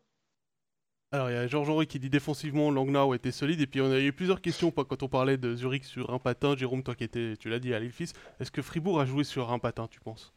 Alors, 1.13 1.29
il 1.29 1.33
y 1.33 1.37
a 1.37 1.47
Georges 1.47 1.69
Henri 1.69 1.87
qui 1.87 1.99
dit 1.99 2.09
défensivement, 2.09 2.69
Langnau 2.69 3.13
était 3.13 3.31
solide. 3.31 3.61
Et 3.61 3.67
puis, 3.67 3.79
on 3.79 3.89
a 3.91 3.99
eu 3.99 4.11
plusieurs 4.11 4.41
questions 4.41 4.71
quand 4.71 5.03
on 5.03 5.07
parlait 5.07 5.37
de 5.37 5.55
Zurich 5.55 5.85
sur 5.85 6.13
un 6.13 6.19
patin. 6.19 6.55
Jérôme, 6.57 6.83
toi 6.83 6.95
qui 6.95 7.05
étais, 7.05 7.35
tu 7.37 7.49
l'as 7.49 7.59
dit 7.59 7.73
à 7.73 7.79
Lille-Fils, 7.79 8.11
est-ce 8.41 8.51
que 8.51 8.61
Fribourg 8.61 8.99
a 8.99 9.05
joué 9.05 9.23
sur 9.23 9.53
un 9.53 9.59
patin, 9.59 9.87
tu 9.89 10.01
penses? 10.01 10.33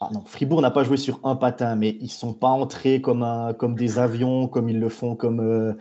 Ah 0.00 0.08
non, 0.12 0.24
Fribourg 0.24 0.60
n'a 0.60 0.72
pas 0.72 0.82
joué 0.82 0.96
sur 0.96 1.20
un 1.24 1.36
patin, 1.36 1.76
mais 1.76 1.96
ils 2.00 2.04
ne 2.04 2.08
sont 2.08 2.34
pas 2.34 2.48
entrés 2.48 3.00
comme, 3.00 3.22
un, 3.22 3.54
comme 3.54 3.76
des 3.76 4.00
avions, 4.00 4.48
comme 4.48 4.68
ils 4.68 4.80
le 4.80 4.88
font 4.88 5.14
comme, 5.14 5.38
euh, 5.38 5.72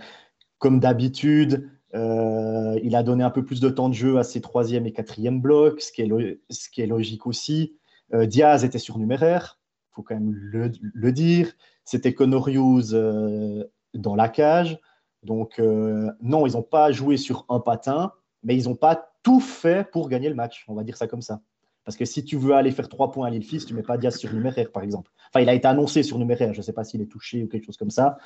comme 0.60 0.80
d'habitude. 0.80 1.68
Euh, 1.96 2.80
il 2.84 2.96
a 2.96 3.02
donné 3.02 3.24
un 3.24 3.32
peu 3.32 3.44
plus 3.44 3.60
de 3.60 3.70
temps 3.70 3.90
de 3.90 3.96
jeu 3.96 4.20
à 4.20 4.24
ses 4.24 4.40
troisième 4.40 4.86
et 4.86 4.94
quatrième 4.94 5.42
blocs, 5.42 5.82
ce 5.82 5.92
qui 5.92 6.04
est, 6.04 6.40
ce 6.52 6.70
qui 6.70 6.82
est 6.82 6.88
logique 6.88 7.26
aussi. 7.26 7.76
Euh, 8.14 8.28
Diaz 8.28 8.64
était 8.64 8.78
surnuméraire, 8.78 9.60
il 9.90 9.96
faut 9.96 10.04
quand 10.04 10.14
même 10.14 10.32
le, 10.32 10.72
le 10.80 11.12
dire. 11.12 11.54
C'était 11.86 12.14
Conorius 12.14 12.92
euh, 12.94 13.64
dans 13.94 14.16
la 14.16 14.30
cage. 14.30 14.80
Donc, 15.24 15.60
euh, 15.60 16.12
non, 16.22 16.46
ils 16.46 16.54
n'ont 16.54 16.64
pas 16.64 16.92
joué 16.92 17.18
sur 17.18 17.46
un 17.50 17.60
patin, 17.60 18.12
mais 18.44 18.56
ils 18.56 18.68
n'ont 18.68 18.76
pas 18.76 19.12
tout 19.24 19.40
fait 19.40 19.90
pour 19.90 20.10
gagner 20.10 20.30
le 20.30 20.36
match. 20.36 20.66
On 20.68 20.76
va 20.76 20.84
dire 20.84 20.98
ça 20.98 21.08
comme 21.08 21.22
ça. 21.22 21.42
Parce 21.86 21.98
que 21.98 22.06
si 22.06 22.24
tu 22.24 22.38
veux 22.38 22.54
aller 22.54 22.72
faire 22.72 22.88
trois 22.88 23.12
points 23.12 23.28
à 23.28 23.30
l'île 23.30 23.44
Fils, 23.44 23.66
tu 23.66 23.74
ne 23.74 23.78
mets 23.78 23.84
pas 23.84 23.98
Diaz 23.98 24.16
sur 24.16 24.34
numéraire, 24.34 24.72
par 24.72 24.84
exemple. 24.84 25.12
Enfin, 25.30 25.42
il 25.42 25.50
a 25.50 25.54
été 25.54 25.68
annoncé 25.68 26.04
sur 26.04 26.18
numéraire. 26.18 26.54
Je 26.54 26.60
ne 26.60 26.64
sais 26.64 26.74
pas 26.74 26.84
s'il 26.84 27.02
est 27.02 27.12
touché 27.12 27.44
ou 27.44 27.48
quelque 27.48 27.66
chose 27.66 27.78
comme 27.78 27.92
ça. 27.92 28.18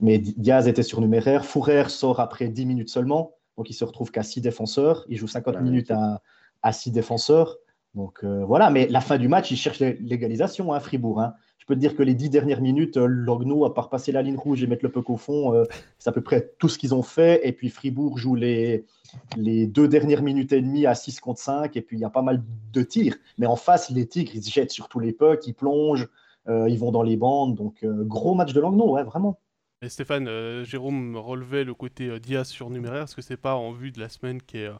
Mais 0.00 0.18
Diaz 0.18 0.66
était 0.66 0.82
sur 0.82 1.00
numéraire. 1.00 1.44
Fourrer 1.44 1.88
sort 1.88 2.20
après 2.20 2.48
10 2.48 2.66
minutes 2.66 2.88
seulement. 2.88 3.34
Donc, 3.56 3.68
il 3.68 3.74
se 3.74 3.84
retrouve 3.84 4.10
qu'à 4.10 4.22
6 4.22 4.40
défenseurs. 4.40 5.04
Il 5.08 5.18
joue 5.18 5.28
50 5.28 5.60
minutes 5.60 5.90
à, 5.90 6.22
à 6.62 6.72
6 6.72 6.90
défenseurs. 6.90 7.58
Donc, 7.94 8.20
euh, 8.24 8.44
voilà. 8.44 8.70
Mais 8.70 8.86
la 8.88 9.02
fin 9.02 9.18
du 9.18 9.28
match, 9.28 9.50
il 9.50 9.56
cherche 9.56 9.80
l'égalisation, 9.80 10.72
à 10.72 10.76
hein, 10.76 10.80
Fribourg. 10.80 11.20
Hein 11.20 11.34
je 11.62 11.66
peux 11.68 11.76
te 11.76 11.80
dire 11.80 11.94
que 11.94 12.02
les 12.02 12.14
dix 12.14 12.28
dernières 12.28 12.60
minutes, 12.60 12.96
euh, 12.96 13.06
Logno, 13.06 13.64
à 13.64 13.72
part 13.72 13.88
passer 13.88 14.10
la 14.10 14.20
ligne 14.20 14.36
rouge 14.36 14.64
et 14.64 14.66
mettre 14.66 14.84
le 14.84 14.90
puck 14.90 15.08
au 15.10 15.16
fond, 15.16 15.54
euh, 15.54 15.62
c'est 16.00 16.10
à 16.10 16.12
peu 16.12 16.20
près 16.20 16.54
tout 16.58 16.68
ce 16.68 16.76
qu'ils 16.76 16.92
ont 16.92 17.04
fait. 17.04 17.46
Et 17.46 17.52
puis 17.52 17.68
Fribourg 17.68 18.18
joue 18.18 18.34
les, 18.34 18.84
les 19.36 19.68
deux 19.68 19.86
dernières 19.86 20.22
minutes 20.22 20.52
et 20.52 20.60
demie 20.60 20.86
à 20.86 20.96
6 20.96 21.20
contre 21.20 21.38
5. 21.38 21.76
Et 21.76 21.80
puis 21.80 21.96
il 21.96 22.00
y 22.00 22.04
a 22.04 22.10
pas 22.10 22.22
mal 22.22 22.42
de 22.72 22.82
tirs. 22.82 23.14
Mais 23.38 23.46
en 23.46 23.54
face, 23.54 23.90
les 23.90 24.08
Tigres, 24.08 24.32
ils 24.34 24.42
se 24.42 24.50
jettent 24.50 24.72
sur 24.72 24.88
tous 24.88 24.98
les 24.98 25.12
pucks, 25.12 25.46
ils 25.46 25.54
plongent, 25.54 26.08
euh, 26.48 26.68
ils 26.68 26.80
vont 26.80 26.90
dans 26.90 27.04
les 27.04 27.16
bandes. 27.16 27.54
Donc 27.54 27.84
gros 27.84 28.34
match 28.34 28.52
de 28.52 28.60
Logno, 28.60 28.94
ouais, 28.94 29.04
vraiment. 29.04 29.38
Et 29.82 29.88
Stéphane, 29.88 30.64
Jérôme 30.64 31.16
relevait 31.16 31.62
le 31.62 31.74
côté 31.74 32.18
Diaz 32.18 32.48
surnuméraire. 32.48 33.04
Est-ce 33.04 33.14
que 33.14 33.22
c'est 33.22 33.36
pas 33.36 33.54
en 33.54 33.70
vue 33.70 33.92
de 33.92 34.00
la 34.00 34.08
semaine 34.08 34.42
qui 34.42 34.58
est 34.58 34.70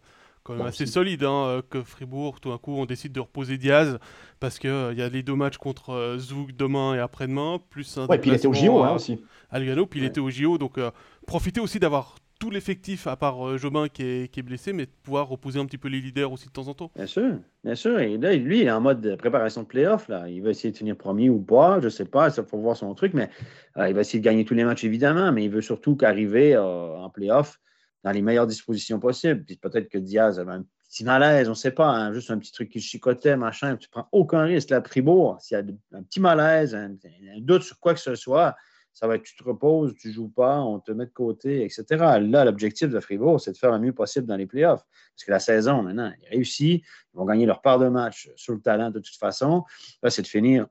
quand 0.42 0.54
même 0.54 0.66
assez 0.66 0.86
solide 0.86 1.24
hein, 1.24 1.44
euh, 1.46 1.62
que 1.68 1.82
Fribourg, 1.82 2.40
tout 2.40 2.50
d'un 2.50 2.58
coup, 2.58 2.72
on 2.72 2.86
décide 2.86 3.12
de 3.12 3.20
reposer 3.20 3.58
Diaz 3.58 3.98
parce 4.40 4.58
qu'il 4.58 4.70
euh, 4.70 4.94
y 4.94 5.02
a 5.02 5.08
les 5.08 5.22
deux 5.22 5.34
matchs 5.34 5.58
contre 5.58 5.90
euh, 5.90 6.18
Zouk 6.18 6.52
demain 6.52 6.94
et 6.94 6.98
après-demain, 6.98 7.60
plus 7.70 7.98
un. 7.98 8.06
Ouais, 8.06 8.18
puis 8.18 8.30
il 8.30 8.34
était 8.34 8.48
au 8.48 8.54
JO 8.54 8.82
hein, 8.82 8.94
aussi. 8.94 9.22
À 9.50 9.58
Lugano, 9.58 9.86
puis 9.86 10.00
il 10.00 10.06
était 10.06 10.20
au 10.20 10.30
JO, 10.30 10.58
donc 10.58 10.78
profiter 11.26 11.60
aussi 11.60 11.78
d'avoir 11.78 12.16
tout 12.40 12.50
l'effectif, 12.50 13.06
à 13.06 13.14
part 13.14 13.56
Jobin 13.56 13.86
qui 13.88 14.02
est, 14.02 14.28
qui 14.32 14.40
est, 14.40 14.42
blessé, 14.42 14.72
mais 14.72 14.86
de 14.86 14.90
pouvoir 15.04 15.28
reposer 15.28 15.60
un 15.60 15.66
petit 15.66 15.78
peu 15.78 15.88
les 15.88 16.00
leaders 16.00 16.32
aussi 16.32 16.48
de 16.48 16.52
temps 16.52 16.66
en 16.66 16.74
temps. 16.74 16.90
Bien 16.96 17.06
sûr, 17.06 17.36
bien 17.62 17.76
sûr. 17.76 18.00
Et 18.00 18.18
là, 18.18 18.34
lui, 18.34 18.62
il 18.62 18.66
est 18.66 18.70
en 18.70 18.80
mode 18.80 19.16
préparation 19.16 19.62
de 19.62 19.68
playoff. 19.68 20.08
Là. 20.08 20.28
Il 20.28 20.42
va 20.42 20.50
essayer 20.50 20.72
de 20.72 20.76
tenir 20.76 20.96
premier 20.96 21.30
ou 21.30 21.38
pas, 21.38 21.78
je 21.78 21.84
ne 21.84 21.90
sais 21.90 22.04
pas, 22.04 22.30
ça 22.30 22.42
faut 22.42 22.58
voir 22.58 22.76
son 22.76 22.92
truc, 22.94 23.14
mais 23.14 23.30
il 23.76 23.94
va 23.94 24.00
essayer 24.00 24.18
de 24.18 24.24
gagner 24.24 24.44
tous 24.44 24.54
les 24.54 24.64
matchs, 24.64 24.82
évidemment, 24.82 25.30
mais 25.30 25.44
il 25.44 25.50
veut 25.50 25.60
surtout 25.60 25.94
qu'arriver 25.94 26.56
en 26.56 27.08
playoff 27.10 27.60
dans 28.02 28.10
les 28.10 28.22
meilleures 28.22 28.46
dispositions 28.46 28.98
possibles. 28.98 29.44
Peut-être 29.60 29.88
que 29.88 29.98
Diaz 29.98 30.38
avait 30.38 30.52
un 30.52 30.64
petit 30.88 31.04
malaise, 31.04 31.48
on 31.48 31.52
ne 31.52 31.56
sait 31.56 31.70
pas, 31.70 31.88
hein, 31.88 32.12
juste 32.12 32.30
un 32.30 32.38
petit 32.38 32.52
truc 32.52 32.68
qui 32.68 32.80
chicotait, 32.80 33.36
machin. 33.36 33.76
Tu 33.76 33.88
prends 33.88 34.08
aucun 34.12 34.42
risque. 34.42 34.70
Là, 34.70 34.82
Fribourg, 34.82 35.38
s'il 35.40 35.56
y 35.56 35.60
a 35.60 35.64
un 35.98 36.02
petit 36.02 36.20
malaise, 36.20 36.74
un, 36.74 36.94
doute 37.38 37.62
sur 37.62 37.78
quoi 37.78 37.94
que 37.94 38.00
ce 38.00 38.14
soit, 38.14 38.56
ça 38.92 39.06
va 39.06 39.14
être 39.14 39.22
tu 39.22 39.34
te 39.34 39.42
reposes, 39.42 39.94
tu 39.94 40.08
ne 40.08 40.12
joues 40.12 40.28
pas, 40.28 40.60
on 40.60 40.78
te 40.80 40.92
met 40.92 41.06
de 41.06 41.10
côté, 41.10 41.64
etc. 41.64 41.84
Là, 42.20 42.44
l'objectif 42.44 42.90
de 42.90 43.00
Fribourg, 43.00 43.40
c'est 43.40 43.52
de 43.52 43.56
faire 43.56 43.72
le 43.72 43.78
mieux 43.78 43.94
possible 43.94 44.26
dans 44.26 44.36
les 44.36 44.46
playoffs. 44.46 44.84
Parce 45.14 45.24
que 45.24 45.30
la 45.30 45.38
saison, 45.38 45.82
maintenant, 45.82 46.12
est 46.22 46.28
réussie. 46.28 46.82
Ils 47.14 47.16
vont 47.16 47.24
gagner 47.24 47.46
leur 47.46 47.62
part 47.62 47.78
de 47.78 47.88
match 47.88 48.30
sur 48.36 48.52
le 48.52 48.60
talent 48.60 48.90
de 48.90 48.98
toute 48.98 49.16
façon. 49.16 49.64
Là, 50.02 50.10
c'est 50.10 50.22
de 50.22 50.26
finir. 50.26 50.66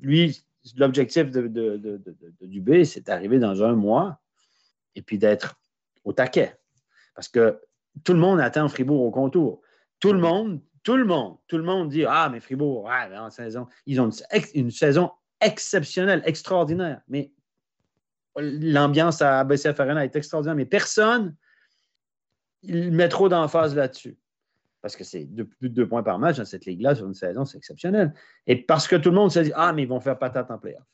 Lui, 0.00 0.44
l'objectif 0.76 1.30
de, 1.32 1.48
de, 1.48 1.76
de, 1.76 2.00
de 2.40 2.46
Dubé, 2.46 2.84
c'est 2.84 3.04
d'arriver 3.04 3.40
dans 3.40 3.64
un 3.64 3.74
mois 3.74 4.20
et 4.94 5.02
puis 5.02 5.18
d'être 5.18 5.58
au 6.04 6.12
taquet. 6.12 6.56
Parce 7.14 7.28
que 7.28 7.60
tout 8.02 8.12
le 8.12 8.18
monde 8.18 8.40
attend 8.40 8.68
Fribourg 8.68 9.02
au 9.02 9.10
contour. 9.10 9.60
Tout 10.00 10.12
le 10.12 10.18
monde, 10.18 10.60
tout 10.82 10.96
le 10.96 11.04
monde, 11.04 11.38
tout 11.46 11.56
le 11.56 11.62
monde 11.62 11.88
dit 11.88 12.04
Ah, 12.04 12.28
mais 12.30 12.40
Fribourg, 12.40 12.88
en 12.88 13.30
saison, 13.30 13.66
ils 13.86 14.00
ont 14.00 14.10
une, 14.54 14.70
saison 14.70 15.10
exceptionnelle, 15.40 16.22
extraordinaire. 16.24 17.00
Mais 17.08 17.32
l'ambiance 18.36 19.22
à 19.22 19.44
BCF 19.44 19.78
Arena 19.78 20.04
est 20.04 20.16
extraordinaire. 20.16 20.56
Mais 20.56 20.66
personne 20.66 21.36
il 22.66 22.92
met 22.92 23.08
trop 23.08 23.28
d'emphase 23.28 23.74
là-dessus. 23.74 24.16
Parce 24.80 24.96
que 24.96 25.04
c'est 25.04 25.26
plus 25.58 25.70
de 25.70 25.74
deux 25.74 25.88
points 25.88 26.02
par 26.02 26.18
match 26.18 26.36
dans 26.36 26.44
cette 26.44 26.66
ligue-là 26.66 26.94
sur 26.94 27.06
une 27.06 27.14
saison, 27.14 27.44
c'est 27.44 27.56
exceptionnel. 27.56 28.12
Et 28.46 28.56
parce 28.56 28.86
que 28.86 28.96
tout 28.96 29.10
le 29.10 29.16
monde 29.16 29.30
se 29.30 29.38
dit 29.38 29.52
Ah, 29.54 29.72
mais 29.72 29.82
ils 29.82 29.88
vont 29.88 30.00
faire 30.00 30.18
patate 30.18 30.50
en 30.50 30.58
playoff. 30.58 30.84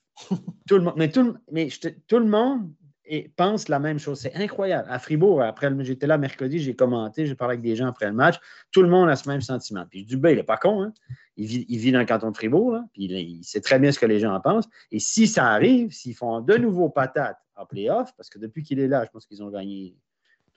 tout 0.68 0.76
le 0.76 0.82
monde, 0.82 0.94
mais 0.96 1.10
tout, 1.10 1.36
mais 1.50 1.68
tout 2.06 2.18
le 2.18 2.26
monde 2.26 2.72
et 3.12 3.28
pense 3.34 3.68
la 3.68 3.80
même 3.80 3.98
chose. 3.98 4.20
C'est 4.20 4.36
incroyable. 4.36 4.88
À 4.88 5.00
Fribourg, 5.00 5.42
après, 5.42 5.68
j'étais 5.80 6.06
là 6.06 6.16
mercredi, 6.16 6.60
j'ai 6.60 6.76
commenté, 6.76 7.26
j'ai 7.26 7.34
parlé 7.34 7.54
avec 7.54 7.62
des 7.62 7.74
gens 7.74 7.88
après 7.88 8.06
le 8.06 8.12
match. 8.12 8.36
Tout 8.70 8.82
le 8.82 8.88
monde 8.88 9.10
a 9.10 9.16
ce 9.16 9.28
même 9.28 9.40
sentiment. 9.40 9.84
Puis 9.90 10.04
Dubé, 10.04 10.30
il 10.30 10.36
n'est 10.36 10.44
pas 10.44 10.56
con. 10.56 10.84
Hein? 10.84 10.92
Il, 11.36 11.46
vit, 11.46 11.90
dans 11.90 11.98
le 11.98 12.04
canton 12.04 12.30
de 12.30 12.36
Fribourg. 12.36 12.78
Puis 12.92 13.06
il, 13.06 13.42
sait 13.42 13.60
très 13.60 13.80
bien 13.80 13.90
ce 13.90 13.98
que 13.98 14.06
les 14.06 14.20
gens 14.20 14.32
en 14.32 14.40
pensent. 14.40 14.68
Et 14.92 15.00
si 15.00 15.26
ça 15.26 15.48
arrive, 15.48 15.90
s'ils 15.90 16.14
font 16.14 16.40
de 16.40 16.56
nouveau 16.56 16.88
patate 16.88 17.36
en 17.56 17.66
playoff, 17.66 18.14
parce 18.16 18.30
que 18.30 18.38
depuis 18.38 18.62
qu'il 18.62 18.78
est 18.78 18.88
là, 18.88 19.04
je 19.04 19.10
pense 19.10 19.26
qu'ils 19.26 19.42
ont 19.42 19.50
gagné 19.50 19.96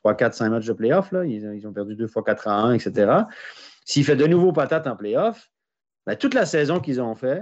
3, 0.01 0.15
4, 0.15 0.35
5 0.35 0.49
matchs 0.51 0.67
de 0.67 0.73
playoff. 0.73 1.11
Ils, 1.25 1.67
ont 1.67 1.73
perdu 1.73 1.95
deux 1.95 2.07
fois 2.07 2.23
4 2.23 2.47
à 2.47 2.53
1, 2.53 2.73
etc. 2.73 3.11
S'il 3.83 4.05
fait 4.05 4.15
de 4.15 4.27
nouveau 4.27 4.53
patate 4.53 4.85
en 4.85 4.95
playoff, 4.95 5.49
ben, 6.05 6.15
toute 6.15 6.35
la 6.35 6.45
saison 6.45 6.79
qu'ils 6.79 7.01
ont 7.01 7.15
fait, 7.15 7.41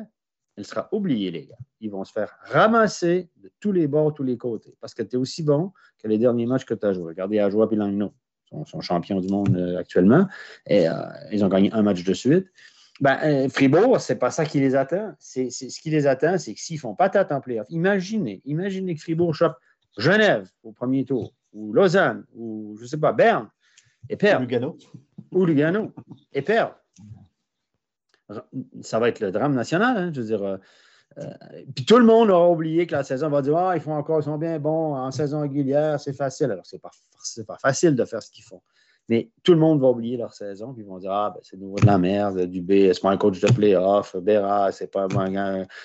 elle 0.58 0.66
sera 0.66 0.90
oubliée, 0.92 1.32
les 1.32 1.46
gars. 1.46 1.58
Ils 1.80 1.90
vont 1.90 2.04
se 2.04 2.12
faire 2.12 2.36
ramasser 2.44 3.30
de 3.38 3.52
tous 3.60 3.72
les 3.72 3.88
bords, 3.88 4.14
tous 4.14 4.24
les 4.24 4.38
côtés, 4.38 4.76
parce 4.82 4.94
que 4.94 5.04
tu 5.04 5.16
es 5.16 5.20
aussi 5.20 5.44
bon 5.44 5.72
que 5.98 6.08
les 6.08 6.18
derniers 6.18 6.46
matchs 6.46 6.66
que 6.66 6.74
tu 6.74 6.86
as 6.86 6.94
joués. 6.94 7.10
Regardez 7.10 7.40
Ajoie 7.40 7.68
et 7.72 7.76
Langno, 7.76 8.14
sont, 8.50 8.66
sont 8.66 8.82
champions 8.82 9.22
du 9.22 9.30
monde 9.30 9.56
euh, 9.56 9.78
actuellement, 9.78 10.28
et 10.68 10.88
euh, 10.88 10.94
ils 11.32 11.44
ont 11.46 11.48
gagné 11.48 11.72
un 11.72 11.82
match 11.82 12.04
de 12.04 12.14
suite. 12.14 12.48
Ben, 13.00 13.18
euh, 13.24 13.50
Fribourg, 13.50 14.00
c'est 14.00 14.18
pas 14.18 14.30
ça 14.30 14.46
qui 14.46 14.60
les 14.60 14.76
attend. 14.76 15.14
C'est, 15.18 15.50
ce 15.50 15.80
qui 15.82 15.90
les 15.90 16.06
attend, 16.06 16.38
c'est 16.38 16.54
que 16.54 16.60
s'ils 16.60 16.80
font 16.80 16.94
patate 16.94 17.32
en 17.32 17.42
playoff, 17.42 17.66
imaginez, 17.70 18.42
imaginez 18.46 18.96
que 18.96 19.02
Fribourg 19.02 19.34
chope 19.34 19.56
Genève 19.98 20.48
au 20.64 20.72
premier 20.72 21.04
tour, 21.06 21.34
ou 21.54 21.74
Lausanne, 21.74 22.26
ou 22.36 22.78
je 22.80 22.86
sais 22.86 22.98
pas, 22.98 23.14
Berne, 23.14 23.50
et 24.10 24.18
perd. 24.18 24.42
Lugano. 24.42 24.78
Ou 25.32 25.46
Lugano, 25.46 25.94
et 26.34 26.42
perd 26.42 26.74
ça 28.82 29.00
va 29.00 29.10
être 29.10 29.20
le 29.20 29.32
drame 29.32 29.54
national. 29.54 29.98
Hein, 29.98 30.12
je 30.14 30.22
veux 30.22 30.28
dire. 30.28 30.44
Euh, 30.44 30.58
euh, 31.18 31.30
puis 31.76 31.84
tout 31.84 31.98
le 31.98 32.06
monde 32.06 32.30
aura 32.30 32.50
oublié 32.50 32.88
que 32.88 32.94
la 32.94 33.04
saison 33.04 33.30
va 33.30 33.42
dire 33.42 33.58
Ah, 33.58 33.76
ils 33.76 33.82
font 33.82 33.94
encore, 33.94 34.22
ils 34.22 34.24
sont 34.24 34.38
bien 34.38 34.60
bons 34.60 34.96
en 34.96 35.12
saison 35.12 35.42
régulière, 35.42 36.00
c'est 36.00 36.14
facile. 36.14 36.52
Alors, 36.52 36.66
c'est 36.66 36.82
pas, 36.82 36.92
pas 37.46 37.58
facile 37.58 37.96
de 37.96 38.06
faire 38.06 38.24
ce 38.24 38.32
qu'ils 38.32 38.46
font. 38.46 38.62
Mais 39.10 39.30
tout 39.44 39.54
le 39.54 39.60
monde 39.60 39.82
va 39.82 39.90
oublier 39.90 40.16
leur 40.16 40.34
saison, 40.34 40.74
puis 40.74 40.84
ils 40.84 40.88
vont 40.88 41.00
dire 41.00 41.12
Ah, 41.12 41.32
ben, 41.34 41.42
c'est 41.44 41.58
nouveau 41.58 41.78
de 41.80 41.86
la 41.86 41.98
merde, 41.98 42.46
Dubé, 42.46 42.94
c'est 42.94 43.02
pas 43.02 43.10
un 43.10 43.18
coach 43.18 43.42
de 43.42 43.52
playoff, 43.52 44.16
Béra, 44.16 44.72
c'est 44.72 44.88
pas, 44.88 45.08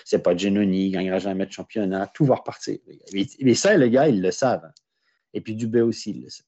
c'est 0.05 0.23
pas 0.23 0.37
Genoni, 0.37 0.87
il 0.87 0.91
gagnera 0.93 1.19
jamais 1.19 1.47
de 1.47 1.51
championnat, 1.51 2.07
tout 2.09 2.25
va 2.25 2.37
repartir. 2.37 2.79
Mais, 3.13 3.55
ça, 3.55 3.77
les 3.77 3.91
gars, 3.91 4.09
ils 4.09 4.23
le 4.23 4.31
savent. 4.31 4.71
Et 5.35 5.41
puis 5.41 5.57
Dubé 5.57 5.81
aussi, 5.81 6.11
il 6.11 6.23
le 6.23 6.29
sait. 6.29 6.45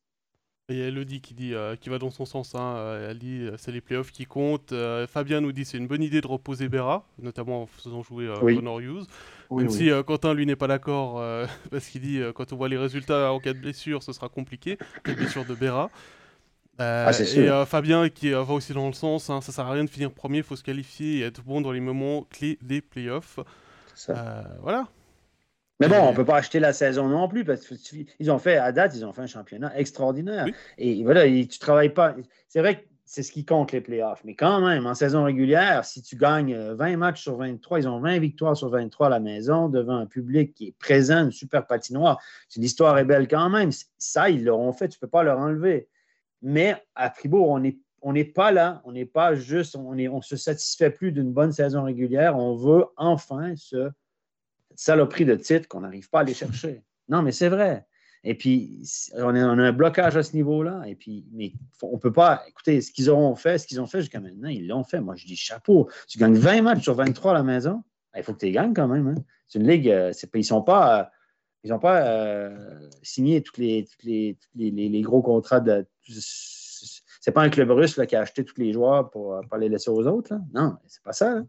Il 0.71 0.77
y 0.77 0.83
a 0.83 0.89
Elodie 0.89 1.23
qui, 1.23 1.33
dit, 1.33 1.55
euh, 1.55 1.77
qui 1.77 1.89
va 1.89 1.99
dans 1.99 2.11
son 2.11 2.27
sens. 2.27 2.55
Hein, 2.55 2.75
euh, 2.77 3.11
elle 3.11 3.19
dit 3.19 3.41
euh, 3.41 3.57
c'est 3.57 3.73
les 3.73 3.81
playoffs 3.81 4.13
qui 4.13 4.27
comptent. 4.27 4.75
Fabien 5.07 5.41
nous 5.41 5.51
dit 5.51 5.65
c'est 5.65 5.79
une 5.79 5.87
bonne 5.87 6.03
idée 6.03 6.21
de 6.21 6.27
reposer 6.27 6.69
Berra, 6.69 7.07
notamment 7.19 7.63
en 7.63 7.67
faisant 7.67 8.03
jouer 8.03 8.31
Connor 8.39 8.81
Hughes. 8.81 9.07
Même 9.51 9.71
si 9.71 9.89
Quentin, 10.07 10.35
lui, 10.35 10.45
n'est 10.45 10.57
pas 10.57 10.67
d'accord, 10.67 11.23
parce 11.71 11.87
qu'il 11.87 12.03
dit 12.03 12.21
quand 12.35 12.53
on 12.53 12.57
voit 12.57 12.69
les 12.69 12.77
résultats 12.77 13.33
en 13.33 13.41
cas 13.41 13.55
de 13.55 13.59
blessure, 13.59 14.03
ce 14.03 14.13
sera 14.13 14.29
compliqué. 14.29 14.77
La 15.07 15.15
blessure 15.15 15.47
de 15.47 15.55
Berra. 15.55 15.91
Ah, 16.81 17.11
et 17.19 17.65
Fabien 17.67 18.09
qui 18.09 18.31
va 18.31 18.43
aussi 18.43 18.73
dans 18.73 18.87
le 18.87 18.93
sens 18.93 19.31
hein, 19.31 19.41
ça 19.41 19.51
sert 19.51 19.67
à 19.67 19.73
rien 19.73 19.83
de 19.83 19.91
finir 19.91 20.13
premier, 20.13 20.39
il 20.39 20.45
faut 20.45 20.55
se 20.55 20.63
qualifier 20.63 21.19
et 21.19 21.23
être 21.23 21.43
bon 21.43 21.61
dans 21.61 21.73
les 21.73 21.81
moments 21.81 22.25
clés 22.31 22.57
des 22.63 22.83
playoffs. 22.83 23.41
voilà. 24.61 24.87
Mais 25.81 25.89
bon, 25.89 25.97
on 25.97 26.11
ne 26.11 26.17
peut 26.17 26.25
pas 26.25 26.37
acheter 26.37 26.59
la 26.59 26.73
saison 26.73 27.09
non 27.09 27.29
plus 27.29 27.45
parce 27.45 27.67
qu'ils 27.67 28.31
ont 28.31 28.39
fait, 28.39 28.57
à 28.57 28.73
date, 28.73 28.97
ils 28.97 29.05
ont 29.05 29.13
fait 29.13 29.23
un 29.23 29.27
championnat 29.27 29.79
extraordinaire. 29.79 30.47
Et 30.77 31.03
voilà, 31.05 31.25
tu 31.25 31.31
ne 31.31 31.59
travailles 31.59 31.95
pas. 31.95 32.17
C'est 32.49 32.59
vrai 32.61 32.81
que 32.81 32.87
c'est 33.05 33.23
ce 33.23 33.33
qui 33.33 33.45
compte 33.45 33.73
les 33.73 33.81
playoffs. 33.81 34.23
Mais 34.25 34.35
quand 34.35 34.61
même, 34.61 34.87
en 34.87 34.95
saison 34.95 35.25
régulière, 35.25 35.85
si 35.85 36.03
tu 36.03 36.17
gagnes 36.17 36.57
20 36.57 36.97
matchs 36.97 37.23
sur 37.23 37.37
23, 37.37 37.79
ils 37.79 37.89
ont 37.89 38.01
20 38.01 38.19
victoires 38.19 38.57
sur 38.57 38.69
23 38.69 39.07
à 39.07 39.11
la 39.11 39.21
maison 39.21 39.69
devant 39.69 39.97
un 39.97 40.07
public 40.07 40.53
qui 40.53 40.69
est 40.69 40.79
présent, 40.79 41.25
une 41.25 41.33
super 41.33 41.67
patinoire. 41.67 42.21
L'histoire 42.57 42.99
est 42.99 43.05
belle 43.05 43.29
quand 43.29 43.49
même. 43.49 43.71
Ça, 43.99 44.29
ils 44.29 44.45
l'auront 44.45 44.73
fait, 44.73 44.89
tu 44.89 44.97
ne 44.97 45.01
peux 45.01 45.11
pas 45.11 45.23
leur 45.23 45.39
enlever. 45.39 45.89
Mais 46.43 46.75
à 46.95 47.11
Fribourg, 47.11 47.49
on 47.49 47.61
n'est 47.61 47.79
on 48.01 48.13
n'est 48.13 48.25
pas 48.25 48.53
là, 48.53 48.81
on 48.85 48.93
n'est 48.93 49.07
pas 49.07 49.35
juste, 49.35 49.75
on 49.75 49.95
ne 49.95 50.09
on 50.09 50.23
se 50.23 50.37
satisfait 50.37 50.91
plus 50.91 51.11
d'une 51.11 51.33
bonne 51.33 51.51
saison 51.51 51.83
régulière. 51.83 52.37
On 52.37 52.55
veut 52.55 52.85
enfin 52.97 53.57
se 53.57 53.91
saloperie 54.79 55.25
de 55.25 55.35
titre 55.35 55.69
qu'on 55.69 55.81
n'arrive 55.81 56.09
pas 56.09 56.19
à 56.19 56.21
aller 56.23 56.35
chercher. 56.45 56.83
Non, 57.09 57.23
mais 57.23 57.33
c'est 57.33 57.49
vrai. 57.49 57.85
Et 58.25 58.35
puis, 58.35 58.83
on, 59.15 59.35
a 59.35 59.41
un 59.41 59.73
blocage 59.73 60.17
à 60.17 60.23
ce 60.23 60.35
niveau-là. 60.35 60.83
Et 60.87 60.95
puis, 60.95 61.27
mais 61.33 61.53
on 61.83 61.95
ne 61.95 61.99
peut 61.99 62.13
pas. 62.13 62.43
Écoutez, 62.49 62.81
ce 62.81 62.91
qu'ils 62.91 63.11
auront 63.11 63.35
fait, 63.35 63.59
ce 63.59 63.67
qu'ils 63.67 63.81
ont 63.81 63.87
fait 63.87 64.01
jusqu'à 64.01 64.21
maintenant, 64.21 64.49
ils 64.49 64.67
l'ont 64.67 64.85
fait. 64.85 65.01
Moi, 65.01 65.17
je 65.17 65.27
dis 65.27 65.37
chapeau. 65.37 65.89
Tu 66.09 66.19
gagnes 66.19 66.37
20 66.37 66.63
matchs 66.63 66.83
sur 66.83 66.95
23 66.95 67.33
à 67.33 67.35
la 67.35 67.43
maison. 67.43 67.83
Il 68.17 68.23
faut 68.23 68.33
que 68.35 68.39
tu 68.39 68.47
les 68.47 68.53
gagnes 68.53 68.75
quand 68.75 68.89
même. 68.89 69.07
Hein. 69.09 69.23
C'est 69.47 69.59
une 69.59 69.69
ligue. 69.69 69.89
Euh, 69.89 70.13
ils 70.35 70.39
ne 70.39 70.43
sont 70.43 70.63
pas. 70.63 71.11
ils 71.63 71.71
n'ont 71.71 71.79
pas 71.79 72.03
euh, 72.03 72.89
signé 73.03 73.43
tous 73.43 73.61
les, 73.61 73.87
les, 74.03 74.37
les, 74.55 75.03
gros 75.03 75.23
contrats 75.23 75.61
de. 75.61 75.87
C'est 77.21 77.33
pas 77.33 77.43
un 77.43 77.51
club 77.51 77.71
russe 77.71 78.01
qui 78.09 78.17
a 78.17 78.21
acheté 78.21 78.45
tous 78.45 78.59
les 78.61 78.73
joueurs 78.73 79.11
pour, 79.11 79.41
pour 79.49 79.59
les 79.59 79.69
laisser 79.69 79.91
aux 79.91 80.07
autres. 80.07 80.35
Là. 80.35 80.41
Non, 80.53 80.77
c'est 80.87 81.03
pas 81.03 81.13
ça. 81.13 81.43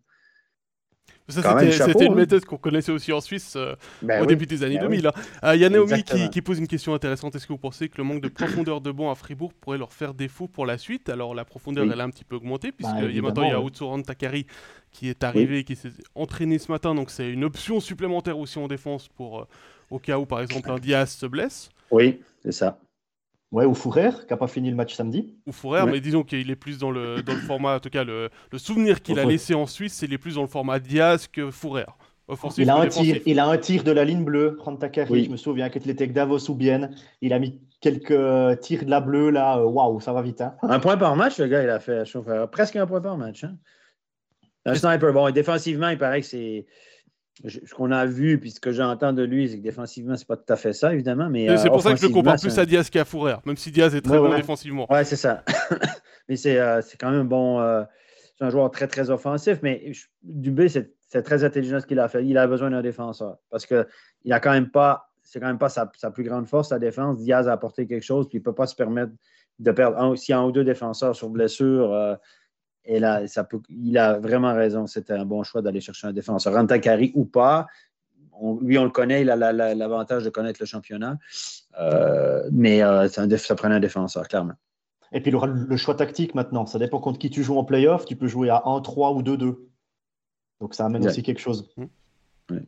C'était 1.30 2.06
une 2.06 2.14
hein. 2.14 2.16
méthode 2.16 2.46
qu'on 2.46 2.58
connaissait 2.58 2.92
aussi 2.92 3.14
en 3.14 3.22
Suisse 3.22 3.54
euh, 3.56 3.76
ben 4.02 4.22
au 4.22 4.26
début 4.26 4.46
des 4.46 4.64
années 4.64 4.80
2000. 4.80 5.02
Ben 5.02 5.12
hein. 5.42 5.56
Il 5.56 5.62
y 5.62 5.66
a 5.66 5.70
Naomi 5.70 6.04
qui, 6.04 6.42
pose 6.42 6.60
une 6.60 6.68
question 6.68 6.94
intéressante. 6.94 7.36
Est-ce 7.36 7.48
que 7.48 7.54
vous 7.54 7.60
pensez 7.60 7.90
que 7.90 7.98
le 7.98 8.04
manque 8.04 8.22
de 8.22 8.28
profondeur 8.28 8.82
de 8.82 8.92
banc 8.92 9.12
à 9.12 9.16
Fribourg 9.16 9.54
pourrait 9.54 9.78
leur 9.78 9.94
faire 9.94 10.14
défaut 10.14 10.48
pour 10.48 10.66
la 10.66 10.78
suite? 10.78 11.10
Alors 11.10 11.36
la 11.36 11.46
profondeur, 11.46 11.86
elle 11.92 12.02
a 12.02 12.04
un 12.04 12.10
petit 12.10 12.24
peu 12.24 12.36
augmenté, 12.36 12.72
puisque 12.72 12.92
bah, 12.92 13.22
maintenant 13.22 13.44
il 13.44 13.52
y 13.52 13.54
a 13.54 13.62
Utsuran 13.62 14.02
Takari 14.02 14.46
qui 14.92 15.10
est 15.10 15.24
arrivé, 15.24 15.64
qui 15.64 15.76
s'est 15.76 15.92
entraîné 16.16 16.58
ce 16.58 16.72
matin. 16.72 16.96
Donc 16.96 17.12
c'est 17.12 17.30
une 17.30 17.44
option 17.44 17.80
supplémentaire 17.80 18.38
aussi 18.38 18.58
en 18.58 18.68
défense 18.68 19.08
pour, 19.08 19.42
euh, 19.42 19.48
au 19.90 20.00
cas 20.00 20.18
où, 20.18 20.26
par 20.26 20.42
exemple, 20.42 20.70
un 20.72 20.80
Diaz 20.80 21.12
se 21.12 21.26
blesse. 21.26 21.70
Oui, 21.92 22.22
c'est 22.44 22.52
ça. 22.52 22.80
Ouais, 23.52 23.66
ou 23.66 23.74
Fourrer, 23.74 24.12
qui 24.12 24.32
n'a 24.32 24.38
pas 24.38 24.48
fini 24.48 24.70
le 24.70 24.76
match 24.76 24.94
samedi. 24.94 25.36
Ou 25.48 25.52
Fourrer, 25.52 25.86
mais 25.88 26.00
disons 26.00 26.24
qu'il 26.24 26.52
est 26.52 26.56
plus 26.56 26.78
dans 26.78 26.92
le, 26.92 27.24
dans 27.24 27.34
le 27.34 27.40
format, 27.40 27.78
en 27.78 27.80
tout 27.80 27.90
cas, 27.90 28.04
le, 28.04 28.30
le 28.52 28.58
souvenir 28.60 29.02
qu'il 29.02 29.18
a 29.18 29.26
laissé 29.26 29.56
en 29.56 29.66
Suisse, 29.66 29.94
c'est 29.94 30.08
les 30.08 30.20
plus 30.20 30.36
dans 30.36 30.44
le 30.44 30.48
format 30.48 30.80
Diaz 30.80 31.28
que 31.28 31.50
Fourrer. 31.50 31.86
Offensif 32.28 32.64
il, 32.64 32.70
a 32.70 32.76
un 32.76 32.88
tir, 32.88 33.22
il 33.26 33.40
a 33.40 33.48
un 33.48 33.58
tir 33.58 33.84
de 33.84 33.92
la 33.92 34.06
ligne 34.06 34.24
bleue, 34.24 34.56
Rantakari, 34.60 35.12
oui. 35.12 35.26
je 35.26 35.32
me 35.32 35.38
souviens, 35.38 35.70
qu'il 35.70 35.90
était 35.90 36.04
avec 36.04 36.14
Davos 36.14 36.48
ou 36.52 36.54
bien. 36.54 36.92
Il 37.22 37.34
a 37.34 37.40
mis 37.40 37.60
quelques 37.82 38.12
euh, 38.12 38.56
tirs 38.56 38.86
de 38.86 38.90
la 38.92 39.02
bleue, 39.02 39.32
là, 39.32 39.58
euh, 39.58 39.64
waouh, 39.64 40.00
ça 40.00 40.14
va 40.14 40.22
vite. 40.22 40.42
Hein. 40.42 40.56
Un 40.62 40.80
point 40.80 40.96
par 40.96 41.16
match, 41.16 41.40
le 41.40 41.48
gars, 41.48 41.64
il 41.64 41.70
a 41.72 41.80
fait 41.80 42.04
presque 42.52 42.76
un 42.76 42.86
point 42.86 43.02
par 43.02 43.18
match. 43.18 43.46
Hein. 43.46 43.58
Un 44.66 44.76
sniper. 44.76 45.12
Bon, 45.12 45.32
défensivement, 45.32 45.90
il 45.90 45.98
paraît 45.98 46.22
que 46.22 46.28
c'est 46.28 46.68
ce 47.48 47.74
qu'on 47.74 47.92
a 47.92 48.06
vu, 48.06 48.40
puis 48.40 48.52
ce 48.52 48.60
que 48.60 48.72
j'entends 48.72 49.14
de 49.14 49.24
lui, 49.24 49.50
c'est 49.50 49.58
que 49.58 49.64
défensivement, 49.64 50.16
c'est 50.18 50.28
pas 50.28 50.36
tout 50.36 50.52
à 50.52 50.56
fait 50.56 50.74
ça, 50.74 50.94
évidemment. 50.94 51.30
Mais, 51.30 51.56
c'est 51.58 51.70
pour 51.70 51.82
ça 51.82 51.94
que 51.94 52.00
je 52.00 52.08
le 52.08 52.14
compare 52.14 52.40
plus 52.40 52.58
à 52.58 52.66
Diaz 52.66 52.90
qu'à 52.90 53.06
Fourrer, 53.06 53.36
même 53.46 53.56
si 53.56 53.72
Diaz 53.72 53.96
est 53.96 54.02
très 54.02 54.18
bon 54.18 54.36
défensivement. 54.36 54.92
Ouais, 54.92 55.06
c'est 55.06 55.16
ça. 55.16 55.44
mais 56.30 56.36
euh, 56.46 56.82
c'est 56.82 56.98
quand 56.98 57.12
même 57.12 57.28
bon. 57.28 57.62
Euh, 57.62 57.84
c'est 58.38 58.46
un 58.46 58.50
joueur 58.50 58.72
très, 58.72 58.88
très 58.88 59.10
offensif, 59.10 59.60
mais 59.64 59.92
Dubé, 60.24 60.68
c'est 60.70 61.24
très 61.24 61.44
intelligent 61.44 61.80
ce 61.80 61.86
qu'il 61.86 62.00
a 62.00 62.08
fait. 62.08 62.26
Il 62.26 62.38
a 62.38 62.48
besoin 62.48 62.70
d'un 62.72 62.82
défenseur 62.82 63.38
parce 63.50 63.66
qu'il 63.66 63.86
a 64.32 64.40
quand 64.40 64.52
même 64.52 64.70
pas. 64.70 65.06
C'est 65.24 65.40
quand 65.40 65.48
même 65.48 65.60
pas 65.60 65.70
sa, 65.70 65.86
plus 65.86 66.24
grande 66.24 66.48
force, 66.48 66.70
sa 66.70 66.80
défense. 66.80 67.20
Diaz 67.20 67.48
a 67.48 67.52
apporté 67.52 67.86
quelque 67.86 68.04
chose, 68.04 68.28
puis 68.28 68.40
il 68.40 68.42
ne 68.42 68.46
peut 68.46 68.56
pas 68.56 68.66
se 68.66 68.76
permettre 68.76 69.12
de 69.60 69.72
perdre. 69.72 70.16
S'il 70.18 70.34
y 70.34 70.36
a 70.36 70.40
un 70.40 70.46
ou 70.46 70.52
deux 70.52 70.64
défenseurs 70.64 71.16
sur 71.16 71.30
blessure, 71.30 71.94
euh, 71.94 72.16
et 72.86 73.00
là, 73.00 73.28
ça 73.28 73.44
peut, 73.44 73.62
il 73.70 73.98
a 73.98 74.18
vraiment 74.18 74.54
raison. 74.54 74.88
C'était 74.88 75.14
un 75.14 75.26
bon 75.26 75.44
choix 75.44 75.62
d'aller 75.62 75.82
chercher 75.82 76.08
un 76.08 76.14
défenseur. 76.14 76.54
Rantakari 76.54 77.12
ou 77.16 77.26
pas, 77.26 77.68
lui, 78.62 78.78
on 78.78 78.84
le 78.84 78.90
connaît, 78.90 79.22
il 79.22 79.30
a 79.30 79.36
l'avantage 79.36 80.24
de 80.24 80.30
connaître 80.30 80.60
le 80.62 80.66
championnat. 80.66 81.18
Euh, 81.80 82.48
mais 82.52 82.82
euh, 82.82 83.08
ça, 83.08 83.26
ça 83.38 83.56
prenait 83.56 83.76
un 83.76 83.80
défenseur, 83.80 84.28
clairement. 84.28 84.54
Et 85.12 85.22
puis, 85.22 85.32
le 85.32 85.78
choix 85.78 85.96
tactique 85.96 86.36
maintenant. 86.36 86.66
Ça 86.66 86.80
dépend 86.80 87.00
contre 87.00 87.20
qui 87.20 87.30
tu 87.30 87.44
joues 87.44 87.58
en 87.58 87.64
playoff. 87.64 88.06
Tu 88.06 88.16
peux 88.16 88.28
jouer 88.28 88.50
à 88.50 88.62
1-3 88.66 89.16
ou 89.16 89.24
2-2. 89.24 89.58
Donc, 90.62 90.74
ça 90.74 90.86
amène 90.86 91.06
aussi 91.06 91.24
quelque 91.24 91.40
chose. 91.40 91.70
Oui. 91.78 92.60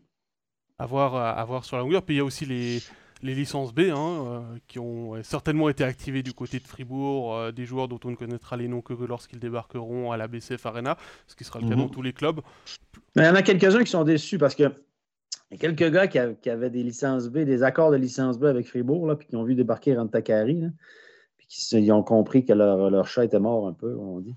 À, 0.79 0.85
voir, 0.87 1.15
à 1.15 1.43
voir 1.45 1.63
sur 1.65 1.77
la 1.77 1.83
longueur. 1.83 2.01
Puis, 2.03 2.15
il 2.15 2.17
y 2.17 2.21
a 2.21 2.25
aussi 2.25 2.45
les, 2.45 2.81
les 3.23 3.35
licences 3.35 3.73
B, 3.73 3.81
hein, 3.91 3.95
euh, 3.95 4.39
qui 4.67 4.79
ont 4.79 5.21
certainement 5.23 5.69
été 5.69 5.83
activées 5.83 6.23
du 6.23 6.33
côté 6.33 6.59
de 6.59 6.63
Fribourg, 6.63 7.35
euh, 7.35 7.51
des 7.51 7.65
joueurs 7.65 7.87
dont 7.87 7.99
on 8.03 8.11
ne 8.11 8.15
connaîtra 8.15 8.57
les 8.57 8.67
noms 8.67 8.81
que 8.81 8.93
lorsqu'ils 8.93 9.39
débarqueront 9.39 10.11
à 10.11 10.17
la 10.17 10.27
BCF 10.27 10.65
Arena, 10.65 10.97
ce 11.27 11.35
qui 11.35 11.43
sera 11.43 11.59
le 11.59 11.69
cas 11.69 11.75
dans 11.75 11.85
mhm. 11.85 11.91
tous 11.91 12.01
les 12.01 12.13
clubs. 12.13 12.41
Mais 13.15 13.23
il 13.23 13.25
y 13.25 13.29
en 13.29 13.35
a 13.35 13.41
quelques-uns 13.41 13.83
qui 13.83 13.91
sont 13.91 14.03
déçus 14.03 14.37
parce 14.37 14.55
que 14.55 14.63
y 14.63 15.55
a 15.55 15.57
quelques 15.57 15.91
gars 15.91 16.07
qui, 16.07 16.49
avaient 16.49 16.69
des 16.69 16.83
licences 16.83 17.27
B, 17.27 17.39
des 17.39 17.63
accords 17.63 17.91
de 17.91 17.97
licence 17.97 18.39
B 18.39 18.45
avec 18.45 18.67
Fribourg, 18.67 19.07
là, 19.07 19.15
puis 19.15 19.27
qui 19.27 19.35
ont 19.35 19.43
vu 19.43 19.55
débarquer 19.55 19.95
Rantakari, 19.95 20.63
puis 21.37 21.47
qui 21.47 21.91
ont 21.91 22.03
compris 22.03 22.45
que 22.45 22.53
leur, 22.53 22.89
leur 22.89 23.07
chat 23.07 23.25
était 23.25 23.39
mort 23.39 23.67
un 23.67 23.73
peu, 23.73 23.95
on 23.97 24.19
dit. 24.19 24.35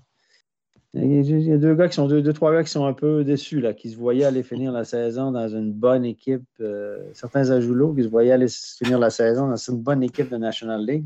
Il 0.97 1.45
y 1.45 1.51
a 1.51 1.57
deux 1.57 1.75
gars 1.75 1.89
qui 1.89 1.95
sont 1.95 2.07
deux, 2.07 2.21
deux, 2.21 2.31
trois 2.31 2.53
gars 2.53 2.63
qui 2.63 2.69
sont 2.69 2.85
un 2.85 2.93
peu 2.93 3.25
déçus, 3.25 3.59
là, 3.59 3.73
qui 3.73 3.89
se 3.89 3.97
voyaient 3.97 4.23
aller 4.23 4.43
finir 4.43 4.71
la 4.71 4.85
saison 4.85 5.31
dans 5.31 5.49
une 5.49 5.73
bonne 5.73 6.05
équipe. 6.05 6.45
Euh, 6.61 6.99
certains 7.13 7.49
ajoulots 7.49 7.93
qui 7.93 8.03
se 8.03 8.07
voyaient 8.07 8.31
aller 8.31 8.47
finir 8.47 8.97
la 8.97 9.09
saison 9.09 9.49
dans 9.49 9.57
une 9.57 9.81
bonne 9.81 10.03
équipe 10.03 10.29
de 10.29 10.37
National 10.37 10.85
League. 10.85 11.05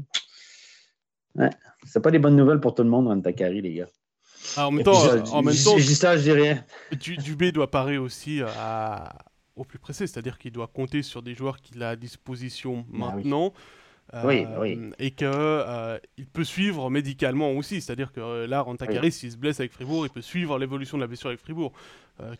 Ouais. 1.35 1.49
C'est 1.87 2.01
pas 2.01 2.11
des 2.11 2.19
bonnes 2.19 2.35
nouvelles 2.35 2.59
pour 2.59 2.75
tout 2.75 2.83
le 2.83 2.89
monde 2.89 3.05
dans 3.05 3.19
Takari, 3.19 3.61
les 3.61 3.73
gars. 3.73 3.87
Ah, 4.55 4.67
en 4.67 4.71
même 4.71 4.83
temps, 4.83 4.91
en 5.31 5.41
même 5.41 5.55
temps 5.55 5.77
ça, 5.79 6.17
je 6.17 6.21
dis 6.21 6.31
rien. 6.31 6.63
Dubé 7.23 7.51
doit 7.51 7.71
parer 7.71 7.97
aussi 7.97 8.41
au 9.55 9.63
plus 9.63 9.79
pressé, 9.79 10.07
c'est-à-dire 10.07 10.37
qu'il 10.37 10.51
doit 10.51 10.67
compter 10.67 11.01
sur 11.01 11.21
des 11.21 11.33
joueurs 11.33 11.61
qu'il 11.61 11.81
a 11.83 11.89
à 11.89 11.95
disposition 11.95 12.85
bah 12.89 13.13
maintenant. 13.15 13.47
Oui, 13.47 13.61
oui. 14.23 14.45
Euh, 14.47 14.91
et 14.97 15.11
qu'il 15.11 15.27
euh, 15.27 15.99
peut 16.33 16.43
suivre 16.43 16.89
médicalement 16.89 17.51
aussi. 17.51 17.81
C'est-à-dire 17.81 18.11
que 18.11 18.19
euh, 18.19 18.47
là, 18.47 18.61
Rantakari, 18.61 19.11
s'il 19.11 19.31
se 19.31 19.37
blesse 19.37 19.59
avec 19.59 19.71
Fribourg, 19.71 20.05
il 20.05 20.09
peut 20.09 20.21
suivre 20.21 20.57
l'évolution 20.57 20.97
de 20.97 21.03
la 21.03 21.07
blessure 21.07 21.29
avec 21.29 21.39
Fribourg. 21.39 21.71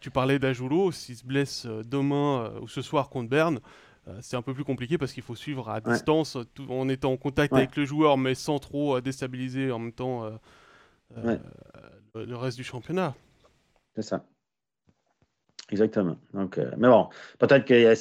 tu 0.01 0.09
parlais 0.09 0.39
d'Ajulo, 0.39 0.91
s'il 0.91 1.15
se 1.15 1.25
blesse 1.25 1.65
demain 1.65 2.51
ou 2.61 2.67
ce 2.67 2.81
soir 2.81 3.09
contre 3.09 3.29
Berne, 3.29 3.59
c'est 4.21 4.35
un 4.35 4.41
peu 4.41 4.53
plus 4.53 4.63
compliqué 4.63 4.97
parce 4.97 5.13
qu'il 5.13 5.23
faut 5.23 5.35
suivre 5.35 5.69
à 5.69 5.79
distance 5.79 6.37
en 6.67 6.89
étant 6.89 7.11
en 7.13 7.17
contact 7.17 7.53
avec 7.53 7.75
le 7.75 7.85
joueur, 7.85 8.17
mais 8.17 8.35
sans 8.35 8.59
trop 8.59 8.99
déstabiliser 8.99 9.71
en 9.71 9.79
même 9.79 9.93
temps 9.93 10.29
le 11.15 12.35
reste 12.35 12.57
du 12.57 12.63
championnat. 12.63 13.15
C'est 13.95 14.01
ça. 14.01 14.25
Exactement. 15.71 16.17
Donc, 16.33 16.57
euh, 16.57 16.71
mais 16.77 16.87
bon, 16.87 17.09
peut-être 17.37 17.65
que 17.65 17.95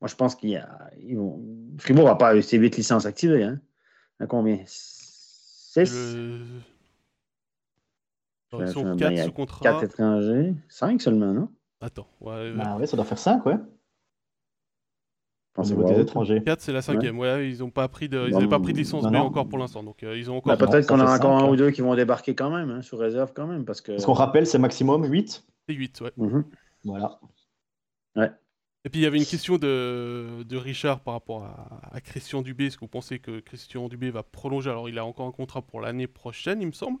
moi 0.00 0.08
je 0.08 0.14
pense 0.14 0.34
qu'il 0.34 0.50
y 0.50 0.56
a. 0.56 0.90
Fribourg 1.78 2.06
n'a 2.06 2.14
pas 2.14 2.36
eu 2.36 2.42
ses 2.42 2.56
8 2.56 2.76
licences 2.76 3.06
activées. 3.06 3.44
Hein? 3.44 3.60
À 4.20 4.26
combien? 4.26 4.58
6 4.66 5.76
Ils 8.58 8.68
sont 8.68 8.96
4 8.96 9.24
sous 9.24 9.32
contrat. 9.32 9.60
4 9.62 9.84
étrangers. 9.84 10.54
5 10.68 11.02
seulement, 11.02 11.32
non? 11.32 11.48
Attends. 11.80 12.06
Ouais, 12.20 12.52
bah 12.52 12.76
ouais, 12.78 12.86
ça 12.86 12.96
doit 12.96 13.04
faire 13.04 13.18
5, 13.18 13.44
ouais. 13.44 13.58
Au 15.56 15.62
des 15.62 16.00
étrangers. 16.00 16.42
4, 16.42 16.60
c'est 16.60 16.72
la 16.72 16.82
cinquième. 16.82 17.18
Ouais. 17.18 17.32
ouais 17.32 17.50
ils 17.50 17.58
n'ont 17.60 17.70
pas 17.70 17.86
pris 17.86 18.08
de, 18.08 18.26
ils 18.28 18.48
pas 18.48 18.58
pris 18.58 18.72
de 18.72 18.78
licence 18.78 19.04
B 19.04 19.14
encore 19.14 19.48
pour 19.48 19.58
l'instant. 19.58 19.84
Donc, 19.84 20.02
euh, 20.02 20.18
ils 20.18 20.30
ont 20.30 20.38
encore. 20.38 20.56
Bah, 20.56 20.66
peut-être 20.66 20.88
qu'on 20.88 20.98
a 20.98 21.16
encore 21.16 21.38
un 21.38 21.48
ou 21.48 21.54
deux 21.54 21.70
qui 21.70 21.80
vont 21.80 21.94
débarquer 21.94 22.34
quand 22.34 22.50
même, 22.50 22.70
hein, 22.70 22.82
sous 22.82 22.96
réserve 22.96 23.32
quand 23.34 23.46
même. 23.46 23.64
Parce 23.64 23.80
que. 23.80 23.92
Parce 23.92 24.06
qu'on 24.06 24.14
rappelle, 24.14 24.46
c'est 24.46 24.58
maximum 24.58 25.04
8 25.04 25.44
C'est 25.68 25.74
8, 25.74 26.00
ouais. 26.00 26.12
Mm 26.16 26.26
-hmm. 26.26 26.44
Voilà. 26.84 27.18
Ouais. 28.16 28.30
Et 28.84 28.90
puis 28.90 29.00
il 29.00 29.04
y 29.04 29.06
avait 29.06 29.18
une 29.18 29.24
question 29.24 29.56
de, 29.56 30.42
de 30.46 30.56
Richard 30.56 31.00
par 31.00 31.14
rapport 31.14 31.44
à, 31.44 32.00
Christian 32.02 32.42
Dubé. 32.42 32.66
Est-ce 32.66 32.76
que 32.76 32.82
vous 32.82 32.88
pensez 32.88 33.18
que 33.18 33.40
Christian 33.40 33.88
Dubé 33.88 34.10
va 34.10 34.22
prolonger? 34.22 34.68
Alors 34.68 34.90
il 34.90 34.98
a 34.98 35.06
encore 35.06 35.26
un 35.26 35.32
contrat 35.32 35.62
pour 35.62 35.80
l'année 35.80 36.06
prochaine, 36.06 36.60
il 36.60 36.66
me 36.66 36.72
semble. 36.72 36.98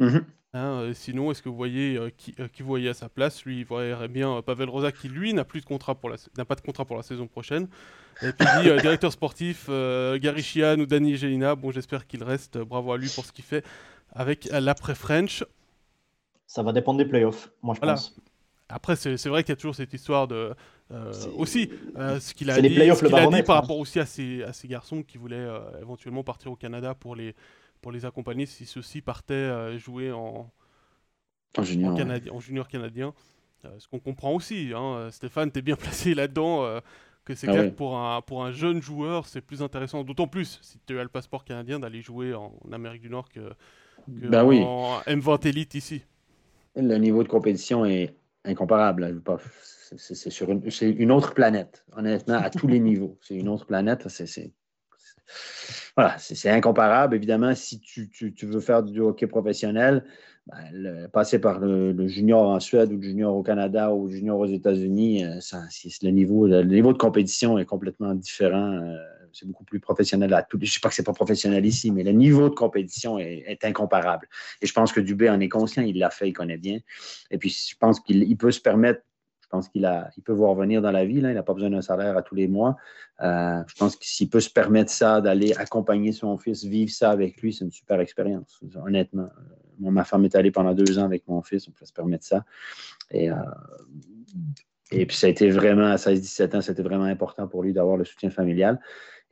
Mhm. 0.00 0.24
Hein, 0.54 0.80
euh, 0.80 0.94
sinon, 0.94 1.30
est-ce 1.30 1.40
que 1.40 1.48
vous 1.48 1.56
voyez 1.56 1.96
euh, 1.96 2.10
qui, 2.14 2.34
euh, 2.38 2.46
qui, 2.46 2.62
vous 2.62 2.68
voyez 2.68 2.88
à 2.88 2.94
sa 2.94 3.08
place? 3.08 3.44
Lui, 3.44 3.60
il 3.60 3.64
voyait 3.64 4.08
bien 4.08 4.42
Pavel 4.42 4.68
Rosa 4.68 4.92
qui 4.92 5.08
lui 5.08 5.32
n'a 5.32 5.44
plus 5.44 5.60
de 5.60 5.64
contrat 5.64 5.94
pour 5.94 6.10
la 6.10 6.16
n'a 6.36 6.44
pas 6.44 6.56
de 6.56 6.60
contrat 6.60 6.84
pour 6.84 6.96
la 6.96 7.02
saison 7.02 7.26
prochaine. 7.28 7.68
Et 8.20 8.32
puis 8.32 8.46
dit 8.58 8.64
directeur 8.64 9.12
sportif 9.12 9.68
Gary 9.68 10.42
Chian 10.42 10.78
ou 10.80 10.86
Danny 10.86 11.16
Gelina. 11.16 11.54
Bon, 11.54 11.70
j'espère 11.70 12.06
qu'il 12.06 12.22
reste. 12.24 12.58
Bravo 12.58 12.92
à 12.92 12.98
lui 12.98 13.08
pour 13.08 13.24
ce 13.24 13.32
qu'il 13.32 13.44
fait 13.44 13.64
avec 14.10 14.48
l'après 14.50 14.94
French. 14.94 15.44
Ça 16.46 16.62
va 16.62 16.72
dépendre 16.72 16.98
des 16.98 17.06
playoffs, 17.06 17.50
moi 17.62 17.74
je 17.74 17.80
pense. 17.80 18.16
Après, 18.72 18.96
c'est 18.96 19.26
vrai 19.26 19.42
qu'il 19.42 19.50
y 19.50 19.52
a 19.52 19.56
toujours 19.56 19.74
cette 19.74 19.92
histoire 19.92 20.26
de. 20.26 20.54
Euh, 20.90 21.12
aussi, 21.36 21.70
euh, 21.96 22.18
ce 22.20 22.34
qu'il 22.34 22.50
a, 22.50 22.60
dit, 22.60 22.80
a 22.80 23.26
dit 23.30 23.42
par 23.42 23.56
rapport 23.56 23.78
aussi 23.78 24.00
à 24.00 24.06
ces, 24.06 24.42
à 24.42 24.52
ces 24.52 24.66
garçons 24.66 25.02
qui 25.02 25.18
voulaient 25.18 25.36
euh, 25.36 25.60
éventuellement 25.80 26.24
partir 26.24 26.50
au 26.50 26.56
Canada 26.56 26.94
pour 26.94 27.14
les, 27.14 27.34
pour 27.80 27.92
les 27.92 28.04
accompagner 28.04 28.46
si 28.46 28.66
ceux-ci 28.66 29.00
partaient 29.00 29.78
jouer 29.78 30.10
en, 30.10 30.50
en, 31.56 31.62
junior, 31.62 31.98
en, 32.30 32.40
junior 32.40 32.66
canadien. 32.68 33.14
ce 33.78 33.86
qu'on 33.88 34.00
comprend 34.00 34.32
aussi. 34.34 34.72
Hein. 34.74 35.08
Stéphane, 35.10 35.50
tu 35.52 35.58
es 35.58 35.62
bien 35.62 35.76
placé 35.76 36.14
là-dedans. 36.14 36.80
que 37.24 37.34
c'est 37.34 37.48
ah 37.48 37.52
clair 37.52 37.64
que 37.70 37.76
pour 37.76 37.96
un, 37.98 38.22
pour 38.22 38.44
un 38.44 38.52
jeune 38.52 38.80
joueur, 38.80 39.26
c'est 39.26 39.42
plus 39.42 39.62
intéressant, 39.62 40.02
d'autant 40.02 40.26
plus 40.26 40.58
si 40.62 40.78
tu 40.86 40.98
as 40.98 41.02
le 41.02 41.08
passeport 41.10 41.44
canadien, 41.44 41.78
d'aller 41.78 42.00
jouer 42.00 42.34
en, 42.34 42.52
Amérique 42.70 43.02
du 43.02 43.10
Nord 43.10 43.28
que, 43.28 43.50
que 44.20 44.28
bah 44.28 44.44
oui. 44.44 44.62
en 44.62 45.00
M20 45.06 45.46
Elite 45.48 45.74
ici. 45.74 46.02
Le 46.74 46.96
niveau 46.96 47.22
de 47.22 47.28
compétition 47.28 47.84
est 47.84 48.14
incomparable. 48.44 49.22
C'est 49.96 50.30
sur 50.30 50.50
une, 50.50 51.12
autre 51.12 51.34
planète, 51.34 51.84
honnêtement, 51.96 52.38
à 52.38 52.50
tous 52.50 52.66
les 52.66 52.80
niveaux. 52.80 53.18
C'est 53.20 53.36
une 53.36 53.48
autre 53.48 53.66
planète. 53.66 54.08
C'est 54.08 54.52
voilà, 55.96 56.16
c'est 56.18 56.50
incomparable. 56.50 57.14
Évidemment, 57.14 57.54
si 57.54 57.80
tu, 57.80 58.10
veux 58.42 58.60
faire 58.60 58.82
du 58.82 59.00
hockey 59.00 59.26
professionnel, 59.26 60.04
ben, 60.46 61.08
passer 61.12 61.38
par 61.38 61.60
le, 61.60 62.06
junior 62.08 62.48
en 62.48 62.60
Suède 62.60 62.92
ou 62.92 62.96
le 62.96 63.02
junior 63.02 63.34
au 63.34 63.42
Canada 63.42 63.92
ou 63.92 64.06
le 64.06 64.12
junior 64.12 64.38
aux 64.38 64.46
États-Unis, 64.46 65.24
euh, 65.24 65.38
le 66.02 66.10
niveau, 66.10 66.46
le 66.46 66.62
niveau 66.62 66.92
de 66.92 66.98
compétition 66.98 67.58
est 67.58 67.66
complètement 67.66 68.14
différent. 68.14 68.72
Euh, 68.72 68.96
c'est 69.32 69.46
beaucoup 69.46 69.64
plus 69.64 69.80
professionnel 69.80 70.32
à 70.34 70.42
tout. 70.42 70.58
Je 70.60 70.64
ne 70.64 70.70
sais 70.70 70.80
pas 70.80 70.88
que 70.88 70.94
ce 70.94 71.02
n'est 71.02 71.06
pas 71.06 71.12
professionnel 71.12 71.64
ici, 71.64 71.90
mais 71.90 72.02
le 72.02 72.12
niveau 72.12 72.48
de 72.48 72.54
compétition 72.54 73.18
est, 73.18 73.64
incomparable. 73.64 74.28
Et 74.60 74.66
je 74.66 74.72
pense 74.72 74.92
que 74.92 75.00
Dubé 75.00 75.28
en 75.30 75.40
est 75.40 75.48
conscient, 75.48 75.82
il 75.82 75.98
l'a 75.98 76.10
fait, 76.10 76.28
il 76.28 76.32
connaît 76.32 76.56
bien. 76.56 76.78
Et 77.30 77.38
puis, 77.38 77.50
je 77.50 77.76
pense 77.78 78.00
qu'il 78.00 78.36
peut 78.36 78.50
se 78.50 78.60
permettre 78.60 79.02
je 79.52 79.58
pense 79.58 79.68
qu'il 79.68 80.02
il 80.16 80.22
peut 80.22 80.32
voir 80.32 80.54
venir 80.54 80.80
dans 80.80 80.90
la 80.90 81.04
vie. 81.04 81.20
Là. 81.20 81.30
Il 81.30 81.34
n'a 81.34 81.42
pas 81.42 81.52
besoin 81.52 81.68
d'un 81.68 81.82
salaire 81.82 82.16
à 82.16 82.22
tous 82.22 82.34
les 82.34 82.48
mois. 82.48 82.74
Euh, 83.20 83.62
je 83.66 83.74
pense 83.74 83.96
que 83.96 84.06
s'il 84.06 84.30
peut 84.30 84.40
se 84.40 84.48
permettre 84.48 84.90
ça, 84.90 85.20
d'aller 85.20 85.52
accompagner 85.52 86.12
son 86.12 86.38
fils, 86.38 86.64
vivre 86.64 86.90
ça 86.90 87.10
avec 87.10 87.42
lui, 87.42 87.52
c'est 87.52 87.66
une 87.66 87.70
super 87.70 88.00
expérience. 88.00 88.62
Honnêtement, 88.82 89.28
moi, 89.78 89.92
ma 89.92 90.04
femme 90.04 90.24
est 90.24 90.34
allée 90.36 90.50
pendant 90.50 90.72
deux 90.72 90.98
ans 90.98 91.04
avec 91.04 91.28
mon 91.28 91.42
fils. 91.42 91.68
On 91.68 91.72
peut 91.72 91.84
se 91.84 91.92
permettre 91.92 92.24
ça. 92.24 92.46
Et, 93.10 93.30
euh, 93.30 93.34
et 94.90 95.04
puis, 95.04 95.16
ça 95.16 95.26
a 95.26 95.30
été 95.30 95.50
vraiment, 95.50 95.86
à 95.86 95.96
16-17 95.96 96.56
ans, 96.56 96.60
c'était 96.62 96.82
vraiment 96.82 97.04
important 97.04 97.46
pour 97.46 97.62
lui 97.62 97.74
d'avoir 97.74 97.98
le 97.98 98.04
soutien 98.04 98.30
familial. 98.30 98.80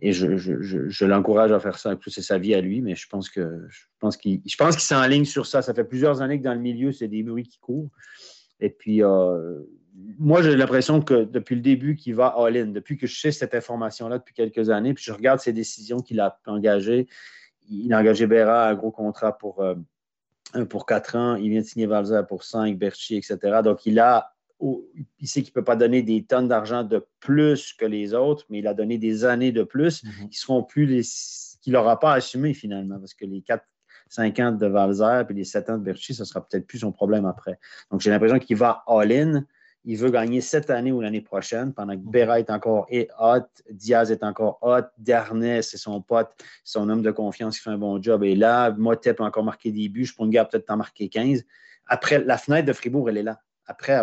Et 0.02 0.12
je, 0.12 1.04
l'encourage 1.04 1.52
à 1.52 1.60
faire 1.60 1.78
ça. 1.78 1.94
C'est 2.06 2.22
sa 2.22 2.38
vie 2.38 2.54
à 2.54 2.60
lui, 2.60 2.80
mais 2.80 2.94
je 2.94 3.06
pense 3.06 3.28
que 3.28 3.66
je 3.68 3.82
pense 3.98 4.16
qu'il 4.16 4.40
je 4.46 4.56
pense 4.56 4.74
qu'il 4.74 4.84
s'enligne 4.84 5.26
sur 5.26 5.46
ça. 5.46 5.60
Ça 5.60 5.74
fait 5.74 5.84
plusieurs 5.84 6.22
années 6.22 6.38
que 6.38 6.44
dans 6.44 6.54
le 6.54 6.60
milieu, 6.60 6.90
c'est 6.92 7.08
des 7.08 7.22
bruits 7.22 7.44
qui 7.44 7.58
courent. 7.58 7.90
Et 8.60 8.70
puis, 8.70 9.02
euh, 9.02 9.60
moi, 10.18 10.42
j'ai 10.42 10.56
l'impression 10.56 11.02
que 11.02 11.24
depuis 11.24 11.54
le 11.54 11.60
début, 11.60 11.96
qu'il 11.96 12.14
va 12.14 12.34
all-in. 12.38 12.66
Depuis 12.66 12.96
que 12.96 13.06
je 13.06 13.18
sais 13.18 13.32
cette 13.32 13.54
information-là 13.54 14.18
depuis 14.18 14.34
quelques 14.34 14.70
années, 14.70 14.94
puis 14.94 15.04
je 15.04 15.12
regarde 15.12 15.40
ses 15.40 15.52
décisions 15.52 15.98
qu'il 15.98 16.20
a 16.20 16.40
engagées. 16.46 17.06
Il 17.68 17.92
a 17.92 17.98
engagé 17.98 18.26
Béra 18.26 18.66
à 18.66 18.70
un 18.70 18.74
gros 18.74 18.90
contrat 18.90 19.36
pour, 19.36 19.60
euh, 19.62 19.74
pour 20.68 20.86
4 20.86 21.16
ans. 21.16 21.36
Il 21.36 21.50
vient 21.50 21.60
de 21.60 21.66
signer 21.66 21.86
Valzer 21.86 22.26
pour 22.26 22.44
5, 22.44 22.78
Berchi, 22.78 23.16
etc. 23.16 23.60
Donc, 23.62 23.84
il 23.86 23.98
a 23.98 24.32
il 24.60 25.28
sait 25.28 25.42
qu'il 25.42 25.50
ne 25.50 25.54
peut 25.54 25.64
pas 25.64 25.76
donner 25.76 26.02
des 26.02 26.24
tonnes 26.24 26.48
d'argent 26.48 26.84
de 26.84 27.06
plus 27.20 27.72
que 27.72 27.84
les 27.84 28.14
autres, 28.14 28.44
mais 28.50 28.58
il 28.58 28.66
a 28.66 28.74
donné 28.74 28.98
des 28.98 29.24
années 29.24 29.52
de 29.52 29.62
plus 29.62 30.04
mm-hmm. 30.04 30.28
qui 30.28 30.38
seront 30.38 30.62
plus 30.62 30.86
les 30.86 31.02
qu'il 31.62 31.74
n'aura 31.74 31.98
pas 31.98 32.14
assumé 32.14 32.54
finalement, 32.54 32.98
parce 32.98 33.12
que 33.12 33.26
les 33.26 33.42
4, 33.42 33.62
5 34.08 34.38
ans 34.38 34.52
de 34.52 34.66
Valzer 34.66 35.26
et 35.28 35.34
les 35.34 35.44
7 35.44 35.70
ans 35.70 35.78
de 35.78 35.82
Berchi, 35.82 36.14
ce 36.14 36.24
sera 36.24 36.40
peut-être 36.40 36.66
plus 36.66 36.78
son 36.78 36.90
problème 36.90 37.26
après. 37.26 37.58
Donc, 37.90 38.00
j'ai 38.00 38.08
l'impression 38.08 38.38
qu'il 38.38 38.56
va 38.56 38.82
all-in 38.86 39.44
il 39.84 39.96
veut 39.96 40.10
gagner 40.10 40.40
cette 40.40 40.70
année 40.70 40.92
ou 40.92 41.00
l'année 41.00 41.20
prochaine, 41.20 41.72
pendant 41.72 41.94
que 41.94 42.02
Berra 42.02 42.38
est 42.38 42.50
encore 42.50 42.86
hot, 43.18 43.46
Diaz 43.70 44.10
est 44.10 44.22
encore 44.22 44.58
hot, 44.60 44.82
Darnay, 44.98 45.62
c'est 45.62 45.78
son 45.78 46.02
pote, 46.02 46.30
son 46.64 46.88
homme 46.90 47.02
de 47.02 47.10
confiance 47.10 47.56
qui 47.56 47.62
fait 47.62 47.70
un 47.70 47.78
bon 47.78 48.00
job. 48.02 48.22
Et 48.24 48.34
là, 48.34 48.70
Motet 48.72 49.14
peut 49.14 49.24
encore 49.24 49.44
marquer 49.44 49.72
des 49.72 49.88
buts, 49.88 50.08
gars 50.20 50.44
peut-être 50.44 50.66
t'en 50.66 50.76
marquer 50.76 51.08
15. 51.08 51.44
Après, 51.86 52.22
la 52.22 52.36
fenêtre 52.36 52.66
de 52.66 52.72
Fribourg, 52.72 53.08
elle 53.08 53.18
est 53.18 53.22
là. 53.22 53.40
Après, 53.66 53.94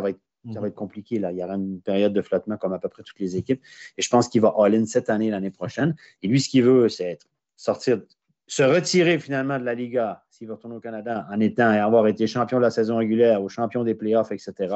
ça 0.54 0.60
va 0.60 0.68
être 0.68 0.74
mhm. 0.74 0.80
compliqué. 0.80 1.20
Là. 1.20 1.32
Il 1.32 1.38
y 1.38 1.43
aura 1.43 1.56
une 1.56 1.82
période 1.82 2.14
de 2.14 2.22
flottement 2.22 2.58
comme 2.58 2.74
à 2.74 2.80
peu 2.80 2.89
près 2.89 3.04
toutes 3.04 3.20
les 3.20 3.36
équipes. 3.36 3.62
Et 3.98 4.02
je 4.02 4.10
pense 4.10 4.28
qu'il 4.28 4.41
va 4.41 4.54
all-in 4.58 4.86
cette 4.86 5.10
année, 5.10 5.30
l'année 5.30 5.52
prochaine. 5.52 5.95
Et 6.22 6.28
lui, 6.28 6.39
ce 6.39 6.50
qu'il 6.50 6.64
veut, 6.64 6.89
c'est 6.89 7.20
sortir, 7.56 8.02
se 8.48 8.64
retirer 8.64 9.20
finalement 9.20 9.60
de 9.60 9.66
la 9.66 9.74
Liga, 9.74 10.24
s'il 10.30 10.48
veut 10.48 10.54
retourner 10.54 10.78
au 10.78 10.80
Canada, 10.80 11.28
en 11.32 11.39
étant 11.39 11.74
et 11.74 11.80
avoir 11.80 12.08
été 12.08 12.28
champion 12.28 12.58
de 12.58 12.64
la 12.64 12.72
saison 12.72 12.98
régulière 12.98 13.41
ou 13.41 13.50
champion 13.50 13.84
des 13.84 13.95
playoffs, 13.95 14.32
etc 14.32 14.68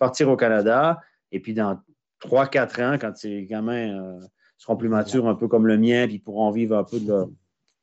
partir 0.00 0.28
au 0.28 0.36
Canada. 0.36 1.00
Et 1.30 1.38
puis 1.38 1.54
dans 1.54 1.78
3-4 2.24 2.82
ans, 2.82 2.98
quand 3.00 3.16
ces 3.16 3.44
gamins 3.44 3.96
euh, 3.96 4.18
seront 4.58 4.76
plus 4.76 4.88
matures, 4.88 5.28
un 5.28 5.36
peu 5.36 5.46
comme 5.46 5.68
le 5.68 5.78
mien, 5.78 6.08
puis 6.08 6.18
pourront 6.18 6.50
vivre 6.50 6.76
un 6.76 6.82
peu 6.82 6.98
de 6.98 7.26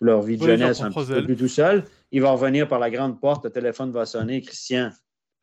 leur, 0.02 0.22
vie 0.22 0.36
de 0.36 0.46
jeunesse 0.46 0.82
un 0.82 0.92
peu 0.92 1.24
plus 1.24 1.38
tout 1.38 1.48
seul, 1.48 1.86
il 2.12 2.22
va 2.22 2.32
revenir 2.32 2.68
par 2.68 2.80
la 2.80 2.92
grande 2.92 3.22
porte, 3.22 3.46
le 3.46 3.52
téléphone 3.52 3.92
va 3.92 4.06
sonner, 4.06 4.42
Christian, 4.42 4.90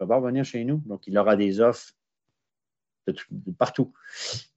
pas 0.07 0.16
revenir 0.16 0.44
chez 0.44 0.64
nous. 0.64 0.82
Donc, 0.86 1.07
il 1.07 1.16
aura 1.18 1.36
des 1.36 1.61
offres 1.61 1.92
de, 3.07 3.14
partout. 3.59 3.92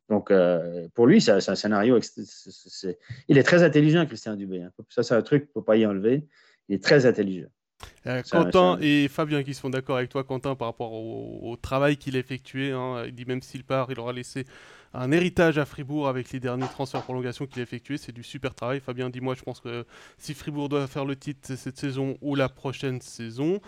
Donc, 0.09 0.31
euh, 0.31 0.87
pour 0.93 1.07
lui, 1.07 1.19
c'est 1.19 1.31
un 1.31 1.55
scénario. 1.55 1.99
il 3.27 3.37
est 3.37 3.43
très 3.43 3.63
intelligent, 3.63 4.05
Christian 4.05 4.35
Dubé. 4.35 4.61
Hein. 4.61 4.71
Ça, 4.89 5.03
c'est 5.03 5.15
un 5.15 5.21
truc 5.21 5.43
qu'il 5.43 5.49
ne 5.49 5.53
faut 5.53 5.61
pas 5.61 5.77
y 5.77 5.85
enlever. 5.85 6.25
Il 6.69 6.75
est 6.75 6.83
très 6.83 7.05
intelligent. 7.05 7.49
Euh, 8.07 8.23
Quentin 8.29 8.77
et 8.81 9.07
Fabien 9.07 9.43
qui 9.43 9.53
sont 9.53 9.69
d'accord 9.69 9.97
avec 9.97 10.09
toi, 10.09 10.23
Quentin, 10.23 10.55
par 10.55 10.69
rapport 10.69 10.93
au, 10.93 11.55
travail 11.61 11.97
qu'il 11.97 12.15
a 12.15 12.19
effectué. 12.19 12.71
Hein. 12.71 13.03
il 13.05 13.13
dit 13.13 13.25
même 13.25 13.41
s'il 13.41 13.63
part, 13.63 13.91
il 13.91 13.99
aura 13.99 14.13
laissé 14.13 14.45
un 14.93 15.11
héritage 15.11 15.57
à 15.57 15.65
Fribourg 15.65 16.07
avec 16.07 16.31
les 16.31 16.39
derniers 16.39 16.67
transferts 16.67 17.03
prolongation 17.03 17.45
qu'il 17.45 17.59
a 17.59 17.63
effectués. 17.63 17.97
C'est 17.97 18.13
du 18.13 18.23
super 18.23 18.55
travail. 18.55 18.79
Fabien, 18.79 19.09
dis-moi, 19.09 19.35
je 19.35 19.43
pense 19.43 19.59
que 19.59 19.85
si 20.17 20.33
Fribourg 20.33 20.69
doit 20.69 20.87
faire 20.87 21.05
le 21.05 21.15
titre 21.15 21.55
cette 21.55 21.77
saison 21.77 22.17
ou 22.21 22.35
la 22.35 22.49
prochaine 22.49 23.01
saison. 23.01 23.59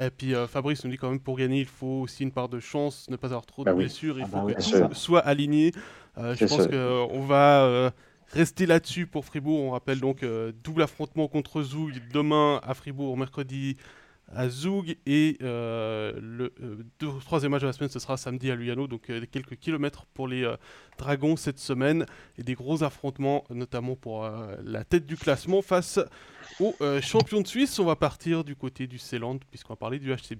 Et 0.00 0.10
puis 0.10 0.34
euh, 0.34 0.46
Fabrice 0.46 0.84
nous 0.84 0.90
dit 0.90 0.96
quand 0.96 1.10
même 1.10 1.20
pour 1.20 1.36
gagner, 1.36 1.60
il 1.60 1.66
faut 1.66 2.02
aussi 2.02 2.22
une 2.22 2.32
part 2.32 2.48
de 2.48 2.60
chance, 2.60 3.08
ne 3.10 3.16
pas 3.16 3.28
avoir 3.28 3.44
trop 3.44 3.62
de 3.62 3.70
bah 3.70 3.74
blessures. 3.74 4.18
Il 4.18 4.24
ah 4.24 4.26
faut 4.26 4.46
bah 4.46 4.54
que 4.54 4.88
tout 4.88 4.94
soit 4.94 5.20
aligné. 5.20 5.72
Euh, 6.18 6.34
je 6.34 6.46
pense 6.46 6.66
qu'on 6.66 7.20
va 7.26 7.92
Restez 8.32 8.64
là-dessus 8.64 9.06
pour 9.06 9.26
Fribourg. 9.26 9.60
On 9.60 9.70
rappelle 9.70 10.00
donc 10.00 10.22
euh, 10.22 10.52
double 10.64 10.82
affrontement 10.82 11.28
contre 11.28 11.62
Zoug 11.62 11.92
demain 12.12 12.60
à 12.62 12.72
Fribourg, 12.72 13.16
mercredi 13.16 13.76
à 14.34 14.48
Zoug 14.48 14.96
et 15.06 15.36
euh, 15.42 16.12
le 16.20 16.52
euh, 16.62 17.18
troisième 17.20 17.52
match 17.52 17.62
de 17.62 17.66
la 17.66 17.72
semaine 17.72 17.90
ce 17.90 17.98
sera 17.98 18.16
samedi 18.16 18.50
à 18.50 18.54
Lugano 18.54 18.86
donc 18.86 19.10
quelques 19.30 19.56
kilomètres 19.56 20.06
pour 20.14 20.28
les 20.28 20.50
Dragons 20.98 21.36
cette 21.36 21.58
semaine 21.58 22.06
et 22.38 22.42
des 22.42 22.54
gros 22.54 22.82
affrontements 22.82 23.44
notamment 23.50 23.96
pour 23.96 24.28
la 24.64 24.84
tête 24.84 25.06
du 25.06 25.16
classement 25.16 25.62
face 25.62 25.98
aux 26.60 26.74
champions 27.00 27.40
de 27.40 27.46
Suisse 27.46 27.78
on 27.78 27.84
va 27.84 27.96
partir 27.96 28.44
du 28.44 28.56
côté 28.56 28.86
du 28.86 28.98
Ceyland 28.98 29.38
puisqu'on 29.50 29.72
va 29.72 29.76
parler 29.76 29.98
du 29.98 30.12
HC. 30.12 30.36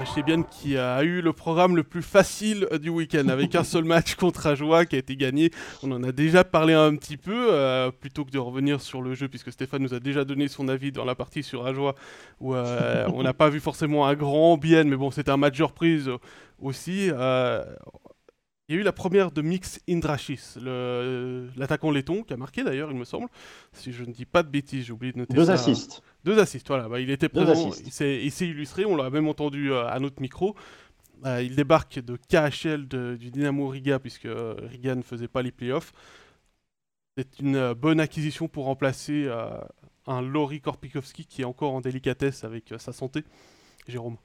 Sachez 0.00 0.22
bien 0.22 0.42
qui 0.42 0.78
a 0.78 1.04
eu 1.04 1.20
le 1.20 1.34
programme 1.34 1.76
le 1.76 1.82
plus 1.82 2.00
facile 2.00 2.66
du 2.80 2.88
week-end 2.88 3.28
avec 3.28 3.54
un 3.54 3.64
seul 3.64 3.84
match 3.84 4.14
contre 4.14 4.46
Ajoie 4.46 4.86
qui 4.86 4.96
a 4.96 4.98
été 4.98 5.14
gagné. 5.14 5.50
On 5.82 5.92
en 5.92 6.02
a 6.02 6.10
déjà 6.10 6.42
parlé 6.42 6.72
un 6.72 6.96
petit 6.96 7.18
peu 7.18 7.48
euh, 7.50 7.90
plutôt 7.90 8.24
que 8.24 8.30
de 8.30 8.38
revenir 8.38 8.80
sur 8.80 9.02
le 9.02 9.12
jeu 9.12 9.28
puisque 9.28 9.52
Stéphane 9.52 9.82
nous 9.82 9.92
a 9.92 10.00
déjà 10.00 10.24
donné 10.24 10.48
son 10.48 10.68
avis 10.68 10.90
dans 10.90 11.04
la 11.04 11.14
partie 11.14 11.42
sur 11.42 11.66
Ajoie 11.66 11.96
où 12.40 12.54
euh, 12.54 13.06
on 13.12 13.22
n'a 13.22 13.34
pas 13.34 13.50
vu 13.50 13.60
forcément 13.60 14.06
un 14.06 14.14
grand 14.14 14.56
bien 14.56 14.84
mais 14.84 14.96
bon 14.96 15.10
c'était 15.10 15.32
un 15.32 15.36
match 15.36 15.58
de 15.58 15.64
reprise 15.64 16.10
aussi. 16.62 17.10
Euh, 17.12 17.62
il 18.70 18.74
y 18.74 18.76
a 18.76 18.80
eu 18.82 18.84
la 18.84 18.92
première 18.92 19.32
de 19.32 19.42
Mix 19.42 19.80
Indrashis, 19.88 20.54
l'attaquant 21.56 21.90
laiton, 21.90 22.22
qui 22.22 22.32
a 22.32 22.36
marqué 22.36 22.62
d'ailleurs, 22.62 22.92
il 22.92 22.96
me 22.96 23.04
semble. 23.04 23.26
Si 23.72 23.90
je 23.90 24.04
ne 24.04 24.12
dis 24.12 24.24
pas 24.24 24.44
de 24.44 24.48
bêtises, 24.48 24.84
j'ai 24.84 24.92
oublié 24.92 25.12
de 25.12 25.18
noter 25.18 25.34
Deux 25.34 25.46
ça. 25.46 25.54
assists. 25.54 26.02
Deux 26.22 26.38
assists, 26.38 26.68
voilà. 26.68 26.88
Bah, 26.88 27.00
il 27.00 27.10
était 27.10 27.28
présent, 27.28 27.72
il 27.84 28.30
s'est 28.30 28.46
illustré, 28.46 28.84
on 28.84 28.94
l'a 28.94 29.10
même 29.10 29.26
entendu 29.26 29.72
euh, 29.72 29.88
à 29.88 29.98
notre 29.98 30.22
micro. 30.22 30.54
Euh, 31.26 31.42
il 31.42 31.56
débarque 31.56 31.98
de 31.98 32.16
KHL 32.16 32.86
du 33.18 33.32
Dynamo 33.32 33.66
Riga, 33.66 33.98
puisque 33.98 34.26
euh, 34.26 34.54
Riga 34.62 34.94
ne 34.94 35.02
faisait 35.02 35.26
pas 35.26 35.42
les 35.42 35.50
playoffs. 35.50 35.92
C'est 37.16 37.40
une 37.40 37.72
bonne 37.72 37.98
acquisition 37.98 38.46
pour 38.46 38.66
remplacer 38.66 39.28
un 40.06 40.22
Lori 40.22 40.60
Korpikowski 40.60 41.26
qui 41.26 41.42
est 41.42 41.44
encore 41.44 41.74
en 41.74 41.80
délicatesse 41.80 42.44
avec 42.44 42.72
sa 42.78 42.92
santé. 42.92 43.24
Jérôme. 43.88 44.16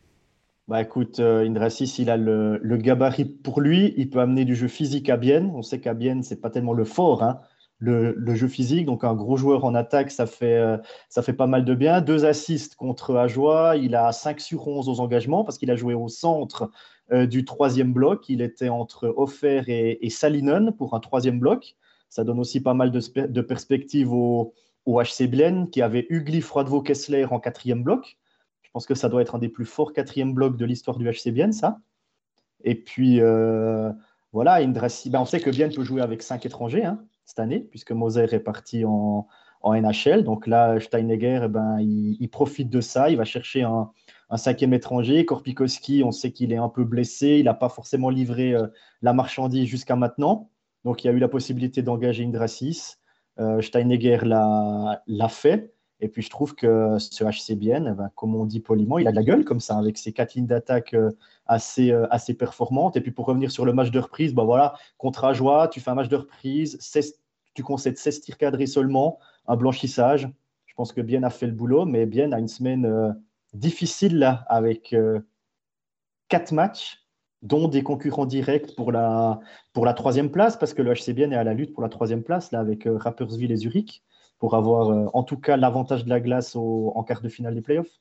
Bah 0.68 0.82
écoute, 0.82 1.20
euh, 1.20 1.46
Indrasis, 1.46 2.00
il 2.00 2.10
a 2.10 2.18
le, 2.18 2.60
gabarit 2.78 3.26
pour 3.26 3.62
lui. 3.62 3.94
Il 3.98 4.10
peut 4.10 4.20
amener 4.20 4.46
du 4.46 4.56
jeu 4.56 4.68
physique 4.68 5.10
à 5.10 5.18
Bienne. 5.18 5.52
On 5.54 5.62
sait 5.62 5.80
qu'à 5.80 5.94
Bienne, 5.94 6.24
c'est 6.24 6.42
pas 6.42 6.50
tellement 6.50 6.74
le 6.74 6.86
fort, 6.86 7.22
hein, 7.22 7.40
le, 7.78 8.16
jeu 8.34 8.48
physique. 8.48 8.88
Donc 8.88 9.04
un 9.04 9.14
gros 9.14 9.38
joueur 9.38 9.64
en 9.64 9.76
attaque, 9.76 10.10
ça 10.10 10.26
fait, 10.26 10.58
euh, 10.58 10.78
ça 11.08 11.22
fait 11.22 11.34
pas 11.34 11.46
mal 11.46 11.66
de 11.66 11.76
bien. 11.76 12.02
Deux 12.02 12.26
assists 12.26 12.76
contre 12.76 13.16
Ajoie. 13.16 13.76
Il 13.78 13.94
a 13.96 14.12
5 14.12 14.40
sur 14.40 14.68
11 14.68 14.90
aux 14.90 15.00
engagements 15.02 15.44
parce 15.44 15.60
qu'il 15.60 15.70
a 15.70 15.76
joué 15.76 15.94
au 15.94 16.08
centre 16.08 16.72
euh, 17.12 17.28
du 17.28 17.46
troisième 17.46 17.94
bloc. 17.94 18.28
Il 18.28 18.42
était 18.42 18.70
entre 18.70 19.14
Offer 19.18 19.62
et, 19.68 20.04
et, 20.04 20.10
Salinen 20.10 20.72
pour 20.76 20.96
un 20.96 21.00
troisième 21.00 21.40
bloc. 21.40 21.76
Ça 22.10 22.24
donne 22.24 22.40
aussi 22.40 22.60
pas 22.60 22.74
mal 22.74 22.90
de, 22.90 23.28
de 23.28 23.42
perspectives 23.42 24.12
au, 24.12 24.54
au 24.88 25.00
HC 25.00 25.28
Bienne 25.28 25.70
qui 25.70 25.84
avait 25.84 26.08
Ugly 26.10 26.42
Froidevaux 26.42 26.82
Kessler 26.82 27.26
en 27.26 27.40
quatrième 27.40 27.84
bloc. 27.84 28.18
Pense 28.76 28.88
que 28.88 28.94
ça 28.94 29.08
doit 29.08 29.22
être 29.22 29.36
un 29.36 29.40
des 29.40 29.48
plus 29.48 29.64
forts 29.64 29.94
quatrième 29.94 30.34
blocs 30.34 30.58
de 30.58 30.66
l'histoire 30.66 30.98
du 30.98 31.10
HC 31.10 31.32
Bienne, 31.32 31.54
ça. 31.54 31.80
Et 32.66 32.76
puis, 32.76 33.22
euh, 33.22 33.90
voilà, 34.34 34.56
Indrasi, 34.56 35.10
ben 35.10 35.22
on 35.22 35.26
sait 35.26 35.40
que 35.40 35.50
Bienne 35.50 35.74
peut 35.74 35.86
jouer 35.86 36.02
avec 36.02 36.22
cinq 36.22 36.46
étrangers 36.46 36.84
hein, 36.84 37.00
cette 37.24 37.40
année, 37.40 37.62
puisque 37.62 37.94
Moser 37.94 38.26
est 38.34 38.40
parti 38.42 38.84
en, 38.84 39.28
NHL. 39.64 40.26
Donc 40.26 40.46
là, 40.46 40.78
Steinegger, 40.82 41.44
eh 41.46 41.48
ben, 41.48 41.78
il, 41.80 42.28
profite 42.28 42.70
de 42.70 42.82
ça. 42.82 43.10
Il 43.10 43.16
va 43.16 43.24
chercher 43.24 43.64
un, 43.64 43.92
cinquième 44.36 44.74
étranger. 44.74 45.24
Korpikowski, 45.24 46.04
on 46.04 46.12
sait 46.12 46.34
qu'il 46.34 46.52
est 46.52 46.58
un 46.58 46.68
peu 46.68 46.84
blessé. 46.84 47.38
Il 47.40 47.46
n'a 47.46 47.54
pas 47.54 47.70
forcément 47.70 48.10
livré 48.10 48.56
euh, 48.56 48.68
la 49.02 49.14
marchandise 49.14 49.70
jusqu'à 49.70 49.96
maintenant. 49.96 50.50
Donc 50.84 51.06
il 51.06 51.08
y 51.08 51.10
a 51.10 51.14
eu 51.14 51.20
la 51.20 51.30
possibilité 51.30 51.82
d'engager 51.82 52.26
Indrasis. 52.26 52.98
Euh, 53.40 53.62
Steinegger 53.62 54.20
l'a 54.26 55.30
fait. 55.30 55.75
Et 56.02 56.10
puis 56.10 56.22
je 56.22 56.30
trouve 56.30 56.56
que 56.56 56.98
ce 57.00 57.24
HCBN, 57.24 57.88
eh 57.92 57.96
ben, 57.96 58.10
comme 58.16 58.36
on 58.36 58.46
dit 58.46 58.60
poliment, 58.60 58.98
il 59.00 59.08
a 59.08 59.12
de 59.12 59.16
la 59.16 59.24
gueule 59.24 59.46
comme 59.46 59.62
ça, 59.62 59.78
avec 59.78 59.98
ses 59.98 60.12
quatre 60.12 60.34
lignes 60.34 60.46
d'attaque 60.46 60.94
euh, 60.94 61.12
assez, 61.46 61.92
euh, 61.92 62.06
assez 62.10 62.34
performantes. 62.34 62.98
Et 62.98 63.02
puis 63.02 63.12
pour 63.12 63.26
revenir 63.26 63.50
sur 63.50 63.66
le 63.66 63.74
match 63.74 63.92
de 63.92 64.00
reprise, 64.00 64.34
bah 64.34 64.44
voilà, 64.44 64.76
contre 64.98 65.24
Ajoie, 65.24 65.70
tu 65.70 65.80
fais 65.80 65.92
un 65.92 65.96
match 65.96 66.10
de 66.10 66.18
reprise, 66.18 66.78
tu 67.54 67.64
concèdes 67.64 67.98
16 67.98 68.22
tirs 68.22 68.38
cadrés 68.38 68.68
seulement, 68.68 69.20
un 69.48 69.56
blanchissage. 69.56 70.30
Je 70.66 70.74
pense 70.74 70.92
que 70.92 71.00
Bien 71.00 71.24
a 71.24 71.30
fait 71.30 71.48
le 71.48 71.54
boulot, 71.54 71.86
mais 71.86 72.06
Bien 72.06 72.34
a 72.34 72.40
une 72.40 72.50
semaine 72.50 72.86
euh, 72.86 73.14
difficile 73.54 74.20
là, 74.20 74.44
avec 74.50 74.94
quatre 76.28 76.52
matchs 76.52 77.06
dont 77.42 77.70
des 77.70 77.84
concurrents 77.84 78.26
directs 78.26 78.76
pour 78.76 78.92
la, 78.92 79.40
pour 79.72 79.86
la 79.86 79.94
troisième 79.94 80.30
place, 80.30 80.58
parce 80.58 80.74
que 80.74 80.82
le 80.82 80.94
HCBN 80.94 81.32
est 81.32 81.38
à 81.38 81.46
la 81.46 81.54
lutte 81.54 81.74
pour 81.74 81.84
la 81.84 81.90
troisième 81.90 82.24
place, 82.24 82.52
là, 82.52 82.60
avec 82.60 82.86
Rappersville 82.86 83.52
et 83.52 83.56
Zurich 83.56 84.04
pour 84.46 84.54
avoir 84.54 84.92
euh, 84.92 85.08
en 85.14 85.24
tout 85.24 85.38
cas 85.38 85.58
l'avantage 85.58 86.06
de 86.06 86.10
la 86.10 86.20
glace 86.20 86.56
en 86.56 87.02
quart 87.02 87.22
de 87.24 87.30
finale 87.30 87.56
des 87.56 87.62
playoffs? 87.62 88.00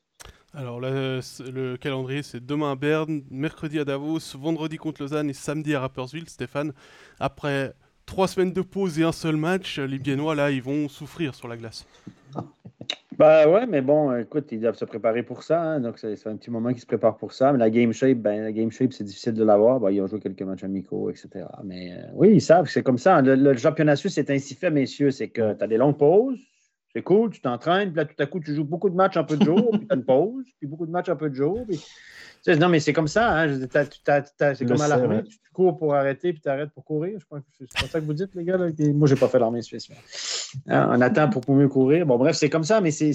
Alors 0.53 0.79
le 0.79 1.77
calendrier 1.77 2.23
c'est 2.23 2.45
demain 2.45 2.73
à 2.73 2.75
Berne, 2.75 3.23
mercredi 3.31 3.79
à 3.79 3.87
Davos, 3.87 4.19
vendredi 4.39 4.77
contre 4.77 5.01
Lausanne 5.01 5.31
et 5.31 5.33
samedi 5.33 5.75
à 5.75 5.81
Rapperswil, 5.81 6.29
Stéphane. 6.29 6.75
Après 7.19 7.73
trois 8.05 8.29
semaines 8.29 8.53
de 8.53 8.61
pause 8.61 8.99
et 8.99 9.05
un 9.05 9.13
seul 9.13 9.37
match, 9.37 9.79
les 9.79 9.99
Biennois 9.99 10.35
là 10.35 10.51
ils 10.51 10.63
vont 10.63 10.87
souffrir 10.91 11.35
sur 11.35 11.49
la 11.49 11.57
glace. 11.57 11.87
Bah 13.19 13.49
ouais, 13.49 13.67
mais 13.67 13.81
bon, 13.81 14.17
écoute, 14.17 14.51
ils 14.51 14.61
doivent 14.61 14.77
se 14.77 14.85
préparer 14.85 15.23
pour 15.23 15.43
ça. 15.43 15.63
Hein, 15.63 15.81
donc, 15.81 15.99
c'est 15.99 16.27
un 16.27 16.37
petit 16.37 16.51
moment 16.51 16.71
qu'ils 16.71 16.81
se 16.81 16.87
préparent 16.87 17.17
pour 17.17 17.33
ça. 17.33 17.53
Mais 17.53 17.59
la 17.59 17.71
game 17.71 17.93
shape, 17.93 18.19
ben, 18.19 18.43
la 18.43 18.53
game 18.53 18.71
shape, 18.71 18.93
c'est 18.93 19.05
difficile 19.05 19.35
de 19.35 19.45
l'avoir. 19.45 19.81
Ben, 19.81 19.91
ils 19.91 20.01
ont 20.01 20.07
joué 20.07 20.21
quelques 20.21 20.43
matchs 20.43 20.65
amicaux, 20.65 21.11
etc. 21.11 21.47
Mais 21.63 21.93
euh, 21.93 22.07
oui, 22.15 22.35
ils 22.35 22.41
savent 22.41 22.65
que 22.65 22.73
c'est 22.73 22.83
comme 22.83 22.99
ça. 22.99 23.21
Le, 23.23 23.57
championnat 23.57 23.97
suisse 23.97 24.19
est 24.19 24.31
ainsi 24.31 24.55
fait, 24.55 24.71
messieurs. 24.71 25.11
C'est 25.11 25.29
que 25.29 25.55
tu 25.55 25.65
as 25.65 25.67
des 25.67 25.77
longues 25.77 25.99
pauses. 25.99 26.41
C'est 26.93 27.03
cool, 27.03 27.31
tu 27.31 27.41
t'entraînes, 27.41 27.89
puis 27.89 27.97
là, 27.97 28.05
tout 28.05 28.15
à 28.21 28.27
coup, 28.27 28.39
tu 28.39 28.55
joues 28.55 28.65
beaucoup 28.65 28.89
de 28.89 28.95
matchs 28.95 29.17
un 29.17 29.25
peu 29.25 29.37
de 29.37 29.45
jour, 29.45 29.69
puis 29.73 29.85
tu 29.89 29.97
une 29.97 30.05
pause, 30.05 30.45
puis 30.61 30.69
beaucoup 30.69 30.87
de 30.87 30.93
matchs 30.93 31.09
un 31.09 31.17
peu 31.17 31.29
de 31.29 31.35
jour. 31.35 31.65
Puis 31.69 31.85
non, 32.47 32.69
mais 32.69 32.81
c'est 32.81 32.93
comme 32.93 33.09
ça. 33.09 33.41
Hein? 33.41 33.59
c'est 33.59 34.67
comme 34.67 34.81
à 34.81 34.89
l'armée. 34.89 35.23
Tu, 35.25 35.39
cours 35.53 35.79
pour 35.79 35.95
arrêter 35.95 36.33
puis 36.33 36.43
tu 36.43 36.49
arrêtes 36.49 36.71
pour 36.71 36.85
courir. 36.85 37.19
Je 37.19 37.25
crois 37.25 37.41
que 37.41 37.47
c'est 37.59 37.87
ça 37.87 38.01
que 38.01 38.05
vous 38.05 38.13
dites, 38.13 38.35
les 38.35 38.45
gars. 38.45 38.59
Moi, 38.59 39.09
je 39.09 39.15
n'ai 39.15 39.21
pas 39.21 39.29
fait 39.29 39.39
l'armée 39.39 39.63
suisse. 39.63 39.89
Hein? 40.67 40.89
On 40.91 41.01
attend 41.01 41.31
pour 41.31 41.55
mieux 41.55 41.69
courir. 41.69 42.05
Bon, 42.05 42.19
bref, 42.19 42.37
c'est 42.37 42.51
comme 42.51 42.65
ça, 42.65 42.81
mais 42.81 42.91
c'est, 42.91 43.13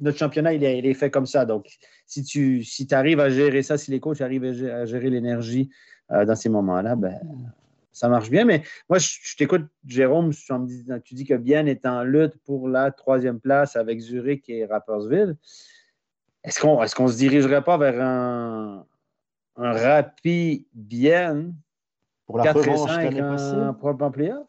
notre 0.00 0.18
championnat, 0.18 0.52
il 0.52 0.64
est, 0.64 0.94
fait 0.94 1.10
comme 1.10 1.26
ça. 1.26 1.46
Donc, 1.46 1.66
si 2.06 2.22
tu 2.24 2.62
si 2.64 2.86
arrives 2.92 3.20
à 3.20 3.30
gérer 3.30 3.62
ça, 3.62 3.78
si 3.78 3.90
les 3.90 4.00
coachs 4.00 4.20
arrivent 4.20 4.44
à 4.44 4.84
gérer, 4.84 5.10
l'énergie 5.10 5.70
euh, 6.10 6.24
dans 6.24 6.34
ces 6.34 6.48
moments-là, 6.48 6.96
ben, 6.96 7.18
ça 7.92 8.08
marche 8.08 8.28
bien. 8.28 8.44
Mais 8.44 8.62
moi, 8.90 8.98
je, 8.98 9.36
t'écoute, 9.38 9.66
Jérôme, 9.86 10.32
tu 11.04 11.14
dis 11.14 11.24
que 11.24 11.34
Bien 11.34 11.66
est 11.66 11.86
en 11.86 12.02
lutte 12.02 12.36
pour 12.44 12.68
la 12.68 12.90
troisième 12.90 13.40
place 13.40 13.76
avec 13.76 14.00
Zurich 14.00 14.48
et 14.48 14.66
Rappersville. 14.66 15.36
Est-ce 16.46 16.60
qu'on 16.60 16.82
est 16.82 17.00
ne 17.00 17.08
se 17.08 17.16
dirigerait 17.16 17.62
pas 17.62 17.76
vers 17.76 18.00
un, 18.00 18.84
un 19.56 19.72
rapide 19.72 20.64
bien 20.72 21.52
pour 22.26 22.38
la 22.38 22.52
revanche 22.52 22.96
l'année 22.96 23.20
passée 23.20 23.56
en 23.56 24.10
playoff? 24.10 24.46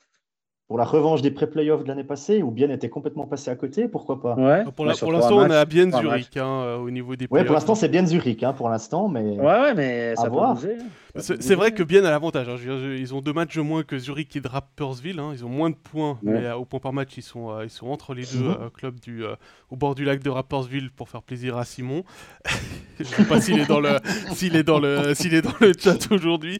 pour 0.68 0.78
la 0.78 0.84
revanche 0.84 1.22
des 1.22 1.32
pré-playoffs 1.32 1.84
de 1.84 1.88
l'année 1.88 2.04
passée, 2.04 2.44
où 2.44 2.52
Bien 2.52 2.70
était 2.70 2.90
complètement 2.90 3.26
passé 3.26 3.50
à 3.50 3.56
côté, 3.56 3.88
pourquoi 3.88 4.22
pas? 4.22 4.36
Ouais. 4.36 4.66
Pour 4.76 4.86
l'instant, 4.86 5.08
on 5.10 5.50
a 5.50 5.66
Bien 5.66 5.90
Zurich 5.90 6.36
hein, 6.36 6.46
euh, 6.46 6.78
au 6.78 6.90
niveau 6.90 7.16
des 7.16 7.28
Oui, 7.32 7.44
pour 7.46 7.54
l'instant, 7.54 7.74
c'est 7.74 7.88
Bien 7.88 8.06
Zurich, 8.06 8.44
hein, 8.44 8.54
pour 8.54 8.70
l'instant, 8.70 9.08
mais. 9.08 9.22
Ouais, 9.22 9.46
ouais, 9.46 9.74
mais 9.74 10.16
ça 10.16 10.30
va 10.30 10.54
bouger. 10.54 10.78
Hein. 10.80 10.86
C'est 11.20 11.56
vrai 11.56 11.72
que 11.72 11.84
Bien 11.84 12.04
a 12.06 12.12
l'avantage. 12.12 12.48
Hein. 12.50 12.58
Ils 12.98 13.14
ont 13.14 13.22
deux 13.22 13.34
matchs 13.34 13.58
moins 13.58 13.84
que 13.84 13.98
Zurich 13.98 14.36
et 14.36 14.42
Rappersville. 14.44 15.22
Ils 15.34 15.46
ont 15.46 15.50
moins 15.50 15.70
de 15.70 15.76
points, 15.76 16.20
mais 16.22 16.46
euh, 16.46 16.56
au 16.56 16.66
point 16.66 16.80
par 16.80 16.94
match, 16.94 17.18
ils 17.18 17.24
sont, 17.24 17.52
euh, 17.52 17.66
ils 17.66 17.70
sont 17.70 17.88
entre 17.88 18.14
les 18.14 18.26
deux 18.26 18.50
mhm. 18.50 18.70
clubs 18.74 19.00
du, 19.00 19.24
au 19.70 19.76
bord 19.76 19.96
du 19.96 20.06
lac 20.06 20.22
de 20.22 20.30
Rappersville 20.30 20.92
pour 20.92 21.10
faire 21.10 21.22
plaisir 21.22 21.58
à 21.58 21.66
Simon. 21.66 22.04
Je 23.00 23.04
ne 23.04 23.10
sais 23.10 23.26
pas 23.26 23.40
s'il 23.42 23.60
est 23.60 23.68
dans 23.68 23.80
le, 23.80 23.98
s'il 24.34 24.56
est 24.56 24.64
dans 24.64 24.80
le, 24.80 25.14
s'il 25.14 25.34
est 25.34 25.42
dans 25.42 25.56
le 25.60 25.74
chat 25.78 26.12
aujourd'hui. 26.12 26.60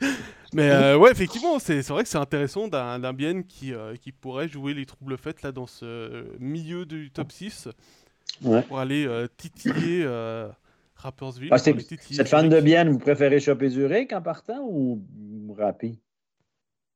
Mais 0.54 0.70
euh, 0.70 0.98
ouais, 0.98 1.12
effectivement, 1.12 1.60
c'est 1.60 1.82
vrai 1.88 2.04
que 2.04 2.10
c'est 2.10 2.18
intéressant 2.18 2.68
d'un 2.68 3.14
bien 3.14 3.42
qui, 3.44 3.74
euh, 3.74 3.96
qui 3.96 4.12
pourrait 4.12 4.48
jouer 4.48 4.74
les 4.74 4.86
troubles 4.86 5.18
faits 5.18 5.42
là 5.42 5.52
dans 5.52 5.68
ce 5.68 6.26
milieu 6.40 6.86
du 6.86 7.12
top 7.12 7.32
6 7.32 7.70
pour 8.68 8.80
aller 8.80 9.06
euh, 9.06 9.28
titiller 9.38 10.06
Rappersville. 10.98 11.50
Ah, 11.52 11.58
cette 11.58 12.28
fan 12.28 12.50
de 12.50 12.60
bien, 12.60 12.90
vous 12.90 12.98
préférez 13.00 13.40
choper 13.40 13.70
Zurich 13.70 14.14
en 14.14 14.22
partant 14.22 14.62
ou 14.64 15.02
Rapi? 15.58 16.00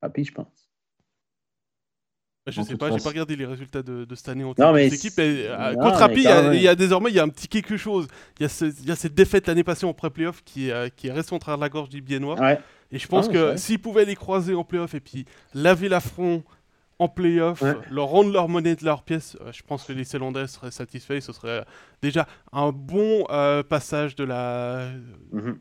Rapi, 0.02 0.24
je 0.24 0.32
pense. 0.34 0.72
Bah, 2.45 2.52
je 2.52 2.62
sais 2.64 2.76
pas, 2.76 2.89
j'ai 2.89 3.04
pas 3.04 3.10
regardé 3.10 3.36
les 3.36 3.45
résultats 3.45 3.84
de, 3.84 4.04
de 4.04 4.16
cette 4.16 4.30
année 4.30 4.43
en 4.43 4.56
non, 4.58 4.74
mais 4.74 4.88
équipe. 4.88 5.16
contre 5.16 5.97
Rapi, 5.97 6.26
il 6.54 6.62
y, 6.62 6.68
a 6.68 6.76
désormais 6.76 7.12
il 7.12 7.16
y 7.16 7.20
a 7.20 7.24
un 7.24 7.30
petit 7.30 7.47
quelque 7.47 7.78
chose. 7.78 8.08
Il 8.39 8.47
y, 8.47 8.88
y, 8.88 8.91
a 8.91 8.95
cette 8.95 9.14
défaite 9.14 9.45
l'année 9.47 9.64
passée 9.64 9.86
en 9.86 9.93
pré-playoff 9.93 10.43
qui, 10.43 10.72
qui 10.95 11.12
reste 11.12 11.32
en 11.32 11.38
travers 11.38 11.58
de 11.58 11.64
la 11.64 11.70
gorge 11.70 11.89
du 11.89 12.02
Biennois. 12.02 12.39
Ouais. 12.39 12.60
Et 12.91 12.99
je 12.99 13.08
pense 13.08 13.28
ah, 13.30 13.34
que 13.34 13.58
s'ils 13.58 13.80
pouvaient 13.80 14.06
les 14.06 14.16
croiser 14.16 14.54
en 14.54 14.64
playoff 14.64 14.95
et 14.95 14.99
puis 14.99 15.26
laver 15.54 15.88
l'affront 15.88 16.43
en 17.02 17.08
playoff, 17.08 17.64
leur 17.89 18.08
rendre 18.08 18.32
leur 18.32 18.47
monnaie 18.47 18.76
de 18.76 18.86
leur 18.86 19.02
pièce, 19.02 19.36
euh, 19.41 19.52
je 19.52 19.64
pense 19.64 19.86
que 19.86 19.91
les 19.91 20.04
Célandais 20.04 20.45
seraient 20.45 20.70
satisfaits. 20.70 21.20
Ce 21.20 21.34
serait 21.34 21.66
déjà 22.04 22.28
un 22.52 22.72
bon 22.72 23.26
euh, 23.32 23.64
passage 23.64 24.16
de 24.16 24.24
la. 24.24 24.91
Mhm. 25.32 25.60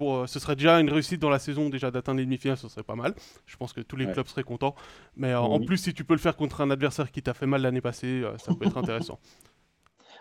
Euh, 0.00 0.26
ce 0.26 0.38
serait 0.38 0.56
déjà 0.56 0.80
une 0.80 0.88
réussite 0.88 1.20
dans 1.20 1.28
la 1.28 1.38
saison, 1.38 1.68
déjà 1.68 1.90
d'atteindre 1.90 2.20
les 2.20 2.24
demi-finales, 2.24 2.56
ce 2.56 2.68
serait 2.68 2.84
pas 2.84 2.94
mal. 2.94 3.14
Je 3.44 3.56
pense 3.56 3.74
que 3.74 3.82
tous 3.82 3.96
les 3.96 4.10
clubs 4.10 4.26
seraient 4.28 4.44
contents. 4.44 4.74
Mais 5.16 5.34
en 5.34 5.60
plus, 5.60 5.76
si 5.76 5.92
tu 5.92 6.04
peux 6.04 6.14
le 6.14 6.20
faire 6.20 6.36
contre 6.36 6.62
un 6.62 6.70
adversaire 6.70 7.10
qui 7.10 7.20
t'a 7.20 7.34
fait 7.34 7.46
mal 7.46 7.62
l'année 7.62 7.80
passée, 7.80 8.22
ça 8.38 8.54
peut 8.54 8.66
être 8.66 8.78
intéressant. 8.78 9.18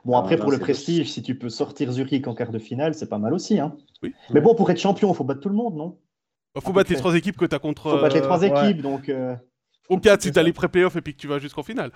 Bon, 0.05 0.15
après, 0.15 0.36
ah, 0.36 0.41
pour 0.41 0.51
le 0.51 0.59
prestige, 0.59 1.11
si 1.11 1.24
tu 1.24 1.38
peux 1.38 1.49
sortir 1.49 1.91
Zurich 1.91 2.28
en 2.28 2.36
quart 2.36 2.51
de 2.51 2.59
finale, 2.59 2.93
c'est 2.93 3.09
pas 3.09 3.18
mal 3.18 3.34
aussi. 3.34 3.59
Hein. 3.59 3.76
Mais 4.30 4.41
bon, 4.41 4.53
pour 4.53 4.70
être 4.70 4.80
champion, 4.80 5.11
il 5.11 5.15
faut 5.15 5.24
battre 5.24 5.41
tout 5.41 5.49
le 5.49 5.55
monde, 5.55 5.76
non? 5.76 5.97
Il 6.55 6.61
faut 6.61 6.72
battre 6.72 6.91
les 6.91 6.97
trois 6.97 7.15
équipes 7.15 7.36
que 7.36 7.45
tu 7.45 7.55
as 7.55 7.59
contre. 7.59 7.89
faut 7.89 7.99
battre 7.99 8.15
les 8.15 8.22
trois 8.22 8.43
euh, 8.43 8.47
équipes, 8.47 8.84
donc. 8.84 9.11
Euh, 9.89 9.95
Au 9.95 9.99
4, 9.99 10.21
si 10.21 10.31
tu 10.31 10.39
as 10.39 10.43
les 10.43 10.53
pré-playoffs 10.53 10.95
et 10.95 11.01
puis 11.01 11.13
que 11.13 11.19
tu 11.19 11.27
vas 11.27 11.39
jusqu'en 11.39 11.63
finale. 11.63 11.91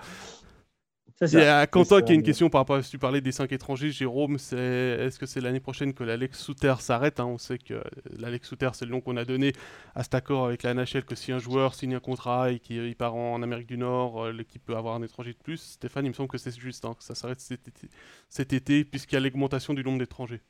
Il 1.20 1.34
y 1.34 1.42
a 1.42 1.66
Quentin 1.68 2.02
qui 2.02 2.10
a 2.10 2.14
une 2.16 2.22
question 2.22 2.50
par 2.50 2.62
rapport 2.62 2.76
à 2.76 2.82
ce 2.82 2.88
que 2.88 2.92
tu 2.92 2.98
parlais 2.98 3.20
des 3.20 3.30
5 3.30 3.52
étrangers. 3.52 3.92
Jérôme, 3.92 4.38
c'est 4.38 4.56
est-ce 4.56 5.20
que 5.20 5.26
c'est 5.26 5.40
l'année 5.40 5.60
prochaine 5.60 5.94
que 5.94 6.02
l'Alex 6.02 6.38
Souter 6.40 6.74
s'arrête 6.80 7.20
hein? 7.20 7.26
On 7.26 7.38
sait 7.38 7.58
que 7.58 7.80
l'Alex 8.18 8.48
Souter, 8.48 8.70
c'est 8.72 8.86
le 8.86 8.90
nom 8.90 9.00
qu'on 9.00 9.16
a 9.16 9.24
donné 9.24 9.52
à 9.94 10.02
cet 10.02 10.14
accord 10.14 10.46
avec 10.46 10.64
la 10.64 10.74
NHL 10.74 11.04
que 11.04 11.14
si 11.14 11.30
un 11.30 11.38
joueur 11.38 11.74
signe 11.76 11.94
un 11.94 12.00
contrat 12.00 12.50
et 12.50 12.58
qu'il 12.58 12.96
part 12.96 13.14
en 13.14 13.40
Amérique 13.42 13.68
du 13.68 13.78
Nord, 13.78 14.24
euh, 14.24 14.32
l'équipe 14.32 14.64
peut 14.64 14.76
avoir 14.76 14.96
un 14.96 15.02
étranger 15.02 15.32
de 15.32 15.38
plus. 15.38 15.58
Stéphane, 15.58 16.06
il 16.06 16.08
me 16.08 16.14
semble 16.14 16.28
que 16.28 16.38
c'est 16.38 16.58
juste, 16.58 16.84
hein, 16.84 16.94
que 16.98 17.04
ça 17.04 17.14
s'arrête 17.14 17.40
cet 17.40 17.68
été, 17.68 17.88
cet 18.28 18.52
été 18.52 18.84
puisqu'il 18.84 19.14
y 19.14 19.18
a 19.18 19.20
l'augmentation 19.20 19.74
du 19.74 19.84
nombre 19.84 19.98
d'étrangers. 19.98 20.40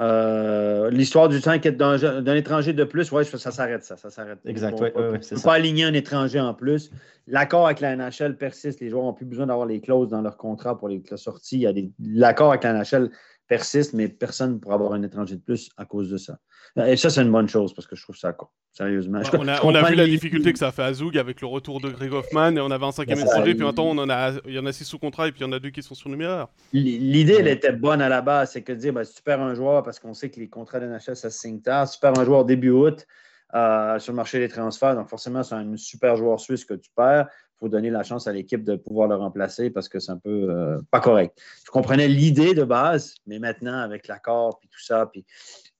Euh, 0.00 0.90
l'histoire 0.90 1.28
du 1.28 1.40
temps 1.40 1.56
d'un 1.56 2.34
étranger 2.34 2.74
de 2.74 2.84
plus, 2.84 3.10
ouais, 3.12 3.24
ça 3.24 3.50
s'arrête, 3.50 3.82
ça, 3.82 3.96
ça 3.96 4.10
s'arrête. 4.10 4.38
Exact, 4.44 4.78
ouais, 4.78 4.92
ouais, 4.94 5.18
ne 5.18 5.42
pas 5.42 5.54
aligner 5.54 5.84
un 5.84 5.94
étranger 5.94 6.38
en 6.38 6.52
plus. 6.52 6.90
L'accord 7.26 7.66
avec 7.66 7.80
la 7.80 7.96
NHL 7.96 8.36
persiste. 8.36 8.80
Les 8.80 8.90
joueurs 8.90 9.04
n'ont 9.04 9.14
plus 9.14 9.24
besoin 9.24 9.46
d'avoir 9.46 9.66
les 9.66 9.80
clauses 9.80 10.10
dans 10.10 10.20
leur 10.20 10.36
contrat 10.36 10.78
pour 10.78 10.88
les, 10.88 11.02
la 11.10 11.16
sortie. 11.16 11.66
L'accord 11.98 12.50
avec 12.50 12.64
la 12.64 12.74
NHL 12.74 13.10
persiste, 13.46 13.92
mais 13.92 14.08
personne 14.08 14.54
ne 14.54 14.58
pourra 14.58 14.74
avoir 14.74 14.92
un 14.92 15.02
étranger 15.02 15.36
de 15.36 15.40
plus 15.40 15.70
à 15.76 15.84
cause 15.84 16.10
de 16.10 16.16
ça. 16.16 16.38
Et 16.86 16.96
ça, 16.96 17.10
c'est 17.10 17.22
une 17.22 17.30
bonne 17.30 17.48
chose 17.48 17.72
parce 17.74 17.86
que 17.86 17.96
je 17.96 18.02
trouve 18.02 18.16
ça 18.16 18.32
con. 18.32 18.48
Sérieusement. 18.72 19.22
on 19.32 19.48
a, 19.48 19.64
on 19.64 19.74
a 19.74 19.88
vu 19.88 19.94
la 19.94 20.04
difficulté 20.06 20.52
que 20.52 20.58
ça 20.58 20.68
a 20.68 20.72
fait 20.72 20.82
à 20.82 20.92
Zoug 20.92 21.16
avec 21.16 21.40
le 21.40 21.46
retour 21.46 21.80
de 21.80 21.88
Greg 21.88 22.12
Hoffman 22.12 22.54
et 22.56 22.60
on 22.60 22.70
avait 22.70 22.84
un 22.84 22.92
cinquième 22.92 23.20
étranger, 23.20 23.54
puis 23.54 23.64
maintenant 23.64 23.86
on 23.86 23.98
en 23.98 24.10
a, 24.10 24.32
il 24.44 24.52
y 24.52 24.58
en 24.58 24.66
a 24.66 24.72
six 24.72 24.84
sous 24.84 24.98
contrat 24.98 25.28
et 25.28 25.32
puis 25.32 25.40
il 25.40 25.44
y 25.44 25.46
en 25.46 25.52
a 25.52 25.58
deux 25.58 25.70
qui 25.70 25.82
sont 25.82 25.94
sur 25.94 26.10
numéro. 26.10 26.44
L'idée, 26.74 27.36
elle 27.38 27.48
était 27.48 27.72
bonne 27.72 28.02
à 28.02 28.10
la 28.10 28.20
base, 28.20 28.52
c'est 28.52 28.62
que 28.62 28.72
de 28.72 28.78
dire, 28.78 28.92
ben, 28.92 29.04
si 29.04 29.14
tu 29.14 29.22
perds 29.22 29.40
un 29.40 29.54
joueur, 29.54 29.82
parce 29.82 29.98
qu'on 29.98 30.12
sait 30.12 30.28
que 30.28 30.38
les 30.38 30.48
contrats 30.48 30.80
de 30.80 30.86
NHL, 30.86 31.16
ça 31.16 31.30
se 31.30 31.38
signe 31.38 31.62
tard, 31.62 31.88
si 31.88 31.94
tu 31.94 32.00
perds 32.00 32.18
un 32.18 32.24
joueur 32.24 32.44
début 32.44 32.70
août 32.70 33.06
euh, 33.54 33.98
sur 33.98 34.12
le 34.12 34.16
marché 34.16 34.38
des 34.38 34.48
transferts, 34.48 34.94
donc 34.94 35.08
forcément, 35.08 35.42
c'est 35.42 35.54
un 35.54 35.76
super 35.76 36.16
joueur 36.16 36.38
suisse 36.38 36.66
que 36.66 36.74
tu 36.74 36.90
perds 36.94 37.28
faut 37.58 37.68
donner 37.68 37.90
la 37.90 38.02
chance 38.02 38.26
à 38.26 38.32
l'équipe 38.32 38.64
de 38.64 38.76
pouvoir 38.76 39.08
le 39.08 39.16
remplacer 39.16 39.70
parce 39.70 39.88
que 39.88 39.98
c'est 39.98 40.12
un 40.12 40.18
peu 40.18 40.50
euh, 40.50 40.78
pas 40.90 41.00
correct. 41.00 41.38
Je 41.64 41.70
comprenais 41.70 42.08
l'idée 42.08 42.54
de 42.54 42.64
base, 42.64 43.14
mais 43.26 43.38
maintenant, 43.38 43.78
avec 43.78 44.08
l'accord, 44.08 44.58
puis 44.58 44.68
tout 44.68 44.82
ça, 44.82 45.06
puis 45.06 45.24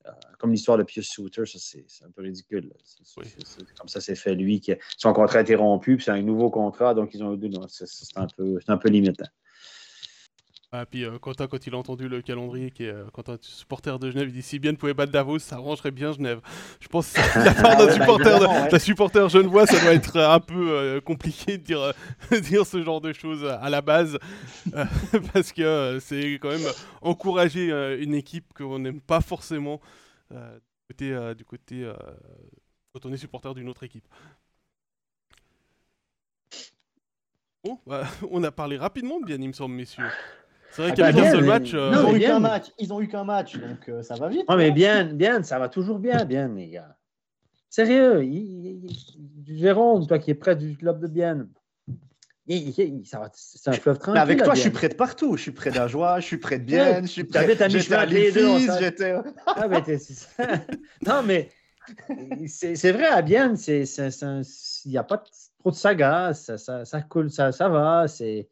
euh, 0.06 0.10
comme 0.38 0.52
l'histoire 0.52 0.78
de 0.78 0.82
Pius 0.82 1.08
Souter, 1.08 1.42
c'est 1.46 2.04
un 2.04 2.10
peu 2.10 2.22
ridicule. 2.22 2.72
comme 3.78 3.88
ça, 3.88 4.00
c'est 4.00 4.14
fait 4.14 4.34
lui. 4.34 4.60
Qui, 4.60 4.74
son 4.96 5.12
contrat 5.12 5.38
a 5.38 5.42
été 5.42 5.54
rompu, 5.54 5.96
puis 5.96 6.04
c'est 6.04 6.12
un 6.12 6.22
nouveau 6.22 6.50
contrat, 6.50 6.94
donc 6.94 7.12
ils 7.14 7.22
ont 7.22 7.34
eu 7.34 7.38
deux. 7.38 7.50
C'est 7.68 8.16
un, 8.16 8.26
peu, 8.36 8.58
un 8.68 8.76
peu 8.76 8.88
limitant. 8.88 9.26
Ah, 10.72 10.84
puis 10.84 11.04
euh, 11.04 11.18
Quentin, 11.18 11.46
quand 11.46 11.64
il 11.66 11.74
a 11.74 11.78
entendu 11.78 12.08
le 12.08 12.20
calendrier, 12.22 12.70
qui 12.72 12.84
est 12.84 12.90
euh, 12.90 13.06
Quentin, 13.12 13.36
supporter 13.40 13.98
de 14.00 14.10
Genève, 14.10 14.28
il 14.28 14.34
dit 14.34 14.42
si 14.42 14.58
bien 14.58 14.74
pouvait 14.74 14.94
battre 14.94 15.12
Davos, 15.12 15.38
ça 15.38 15.56
arrangerait 15.56 15.92
bien 15.92 16.12
Genève. 16.12 16.40
Je 16.80 16.88
pense 16.88 17.12
que 17.12 17.38
la 17.38 17.54
part 17.54 17.76
d'un 17.76 17.92
supporter, 17.92 18.70
de, 18.70 18.78
supporter 18.78 19.28
genevois, 19.28 19.66
ça 19.66 19.80
doit 19.80 19.94
être 19.94 20.18
un 20.18 20.40
peu 20.40 20.70
euh, 20.70 21.00
compliqué 21.00 21.56
de 21.56 21.62
dire, 21.62 21.92
dire 22.42 22.66
ce 22.66 22.82
genre 22.82 23.00
de 23.00 23.12
choses 23.12 23.44
à 23.44 23.70
la 23.70 23.80
base, 23.80 24.18
parce 25.32 25.52
que 25.52 25.98
c'est 26.00 26.34
quand 26.34 26.50
même 26.50 26.72
encourager 27.00 27.70
une 28.00 28.14
équipe 28.14 28.52
qu'on 28.52 28.80
n'aime 28.80 29.00
pas 29.00 29.20
forcément 29.20 29.80
du 30.30 30.36
côté, 30.88 31.34
du 31.36 31.44
côté 31.44 31.92
quand 32.92 33.08
on 33.08 33.12
est 33.12 33.18
supporter 33.18 33.54
d'une 33.54 33.68
autre 33.68 33.84
équipe. 33.84 34.06
Bon, 37.62 37.78
bah, 37.86 38.04
on 38.30 38.42
a 38.44 38.52
parlé 38.52 38.76
rapidement 38.76 39.20
de 39.20 39.26
bien, 39.26 39.36
il 39.36 39.48
me 39.48 39.52
semble, 39.52 39.74
messieurs. 39.74 40.08
C'est 40.76 40.82
vrai 40.82 40.90
Ah, 40.92 40.94
qu'avec 40.94 41.14
bah, 41.14 41.20
un 41.20 41.22
bien, 41.22 41.30
seul 41.32 41.40
mais- 41.40 41.46
match. 41.46 41.74
euh, 41.74 41.90
Ils 41.92 41.98
ont 42.06 42.14
eu 42.14 42.20
qu'un 42.20 42.38
match, 42.38 42.66
ils 42.78 42.92
ont 42.92 43.00
eu 43.00 43.08
qu'un 43.08 43.24
match, 43.24 43.56
donc 43.58 43.88
euh, 43.88 44.02
ça 44.02 44.14
va 44.14 44.28
vite. 44.28 44.44
Ouais, 44.48 44.56
mais 44.56 44.70
bien, 44.72 45.04
bien, 45.04 45.42
ça 45.42 45.58
va 45.58 45.68
toujours 45.70 45.98
bien, 45.98 46.24
bien, 46.26 46.48
les 46.48 46.68
gars. 46.68 46.96
Sérieux, 47.70 48.22
il- 48.24 48.84
il- 48.84 49.56
Jérôme, 49.58 50.06
toi 50.06 50.18
qui 50.18 50.30
es 50.30 50.34
près 50.34 50.54
du 50.54 50.76
club 50.76 51.00
de 51.00 51.06
Bienne, 51.06 51.48
il- 52.46 52.68
il- 52.68 52.74
il- 52.78 53.06
ça 53.06 53.18
va- 53.18 53.30
c'est 53.32 53.68
un 53.70 53.72
fleuve 53.72 53.98
tranquille. 53.98 54.14
Mais 54.14 54.20
avec 54.20 54.42
toi, 54.42 54.54
je 54.54 54.60
suis 54.60 54.70
près 54.70 54.88
de 54.90 54.94
partout. 54.94 55.36
Je 55.36 55.42
suis 55.42 55.50
près 55.52 55.70
d'Ajoie, 55.70 56.20
je 56.20 56.26
suis 56.26 56.36
près 56.38 56.58
de 56.58 56.64
Bienne, 56.64 57.06
je 57.06 57.10
suis 57.10 57.24
près. 57.24 57.38
À 57.40 57.42
J'étais 57.46 57.64
à 57.64 57.68
sait. 58.60 58.78
j'étais. 58.80 59.14
Ah, 59.46 59.66
mais 59.68 59.82
non, 61.06 61.22
mais 61.22 61.50
c'est 62.48 62.74
c'est 62.76 62.92
vrai, 62.92 63.06
à 63.06 63.22
Bienne, 63.22 63.56
il 63.66 64.90
n'y 64.90 64.98
a 64.98 65.04
pas 65.04 65.24
trop 65.58 65.70
de 65.70 65.76
saga, 65.76 66.34
ça, 66.34 66.58
ça, 66.58 66.84
ça 66.84 67.00
coule, 67.02 67.30
ça, 67.30 67.52
ça 67.52 67.68
va. 67.68 68.08
c'est- 68.08 68.48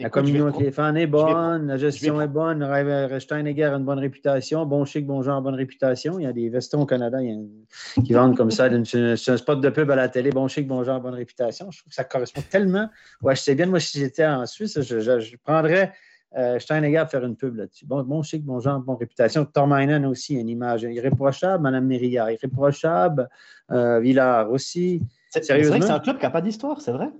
La 0.00 0.08
Écoute, 0.08 0.24
les 0.60 0.70
fans 0.72 0.94
est 0.94 1.06
bonne, 1.06 1.66
la 1.66 1.76
gestion 1.76 2.20
est 2.22 2.28
bonne, 2.28 3.20
Steinegger 3.20 3.64
a 3.64 3.74
une 3.76 3.84
bonne 3.84 3.98
réputation, 3.98 4.64
bon 4.64 4.84
chic, 4.86 5.06
bon 5.06 5.22
genre, 5.22 5.42
bonne 5.42 5.54
réputation. 5.54 6.18
Il 6.18 6.22
y 6.22 6.26
a 6.26 6.32
des 6.32 6.48
vestons 6.48 6.82
au 6.82 6.86
Canada 6.86 7.22
il 7.22 7.28
y 7.28 7.32
a- 7.32 8.02
qui 8.02 8.12
vendent 8.14 8.36
comme 8.36 8.50
ça, 8.50 8.68
c'est 8.84 9.30
un 9.30 9.36
spot 9.36 9.60
de 9.60 9.68
pub 9.68 9.90
à 9.90 9.96
la 9.96 10.08
télé, 10.08 10.30
bon 10.30 10.48
chic, 10.48 10.66
bon 10.66 10.82
genre, 10.84 11.00
bonne 11.00 11.14
réputation. 11.14 11.70
Je 11.70 11.80
trouve 11.80 11.90
que 11.90 11.94
ça 11.94 12.04
correspond 12.04 12.40
tellement. 12.50 12.88
Ouais, 13.22 13.36
je 13.36 13.42
sais 13.42 13.54
bien, 13.54 13.66
moi, 13.66 13.78
si 13.80 13.98
j'étais 13.98 14.26
en 14.26 14.46
Suisse, 14.46 14.80
je, 14.80 15.00
je- 15.00 15.20
je 15.20 15.36
prendrais 15.36 15.92
euh, 16.38 16.58
Steinegger 16.60 17.00
pour 17.00 17.10
faire 17.10 17.24
une 17.24 17.36
pub 17.36 17.56
là-dessus. 17.56 17.84
Bon, 17.86 18.02
bon 18.04 18.22
chic, 18.22 18.44
bon 18.44 18.60
genre, 18.60 18.78
bonne 18.78 18.96
réputation. 18.96 19.44
Tormainen 19.44 20.06
aussi, 20.06 20.34
une 20.34 20.48
image 20.48 20.82
irréprochable. 20.84 21.62
Madame 21.64 21.84
Mérillard, 21.86 22.30
irréprochable. 22.30 23.28
Euh, 23.72 23.98
Villard 23.98 24.50
aussi. 24.52 25.02
C'est 25.28 25.44
vrai 25.68 25.80
que 25.80 25.86
c'est 25.86 25.92
un 25.92 25.98
club 26.00 26.18
qui 26.18 26.22
n'a 26.24 26.30
pas 26.30 26.40
d'histoire, 26.40 26.80
c'est 26.80 26.92
vrai. 26.92 27.10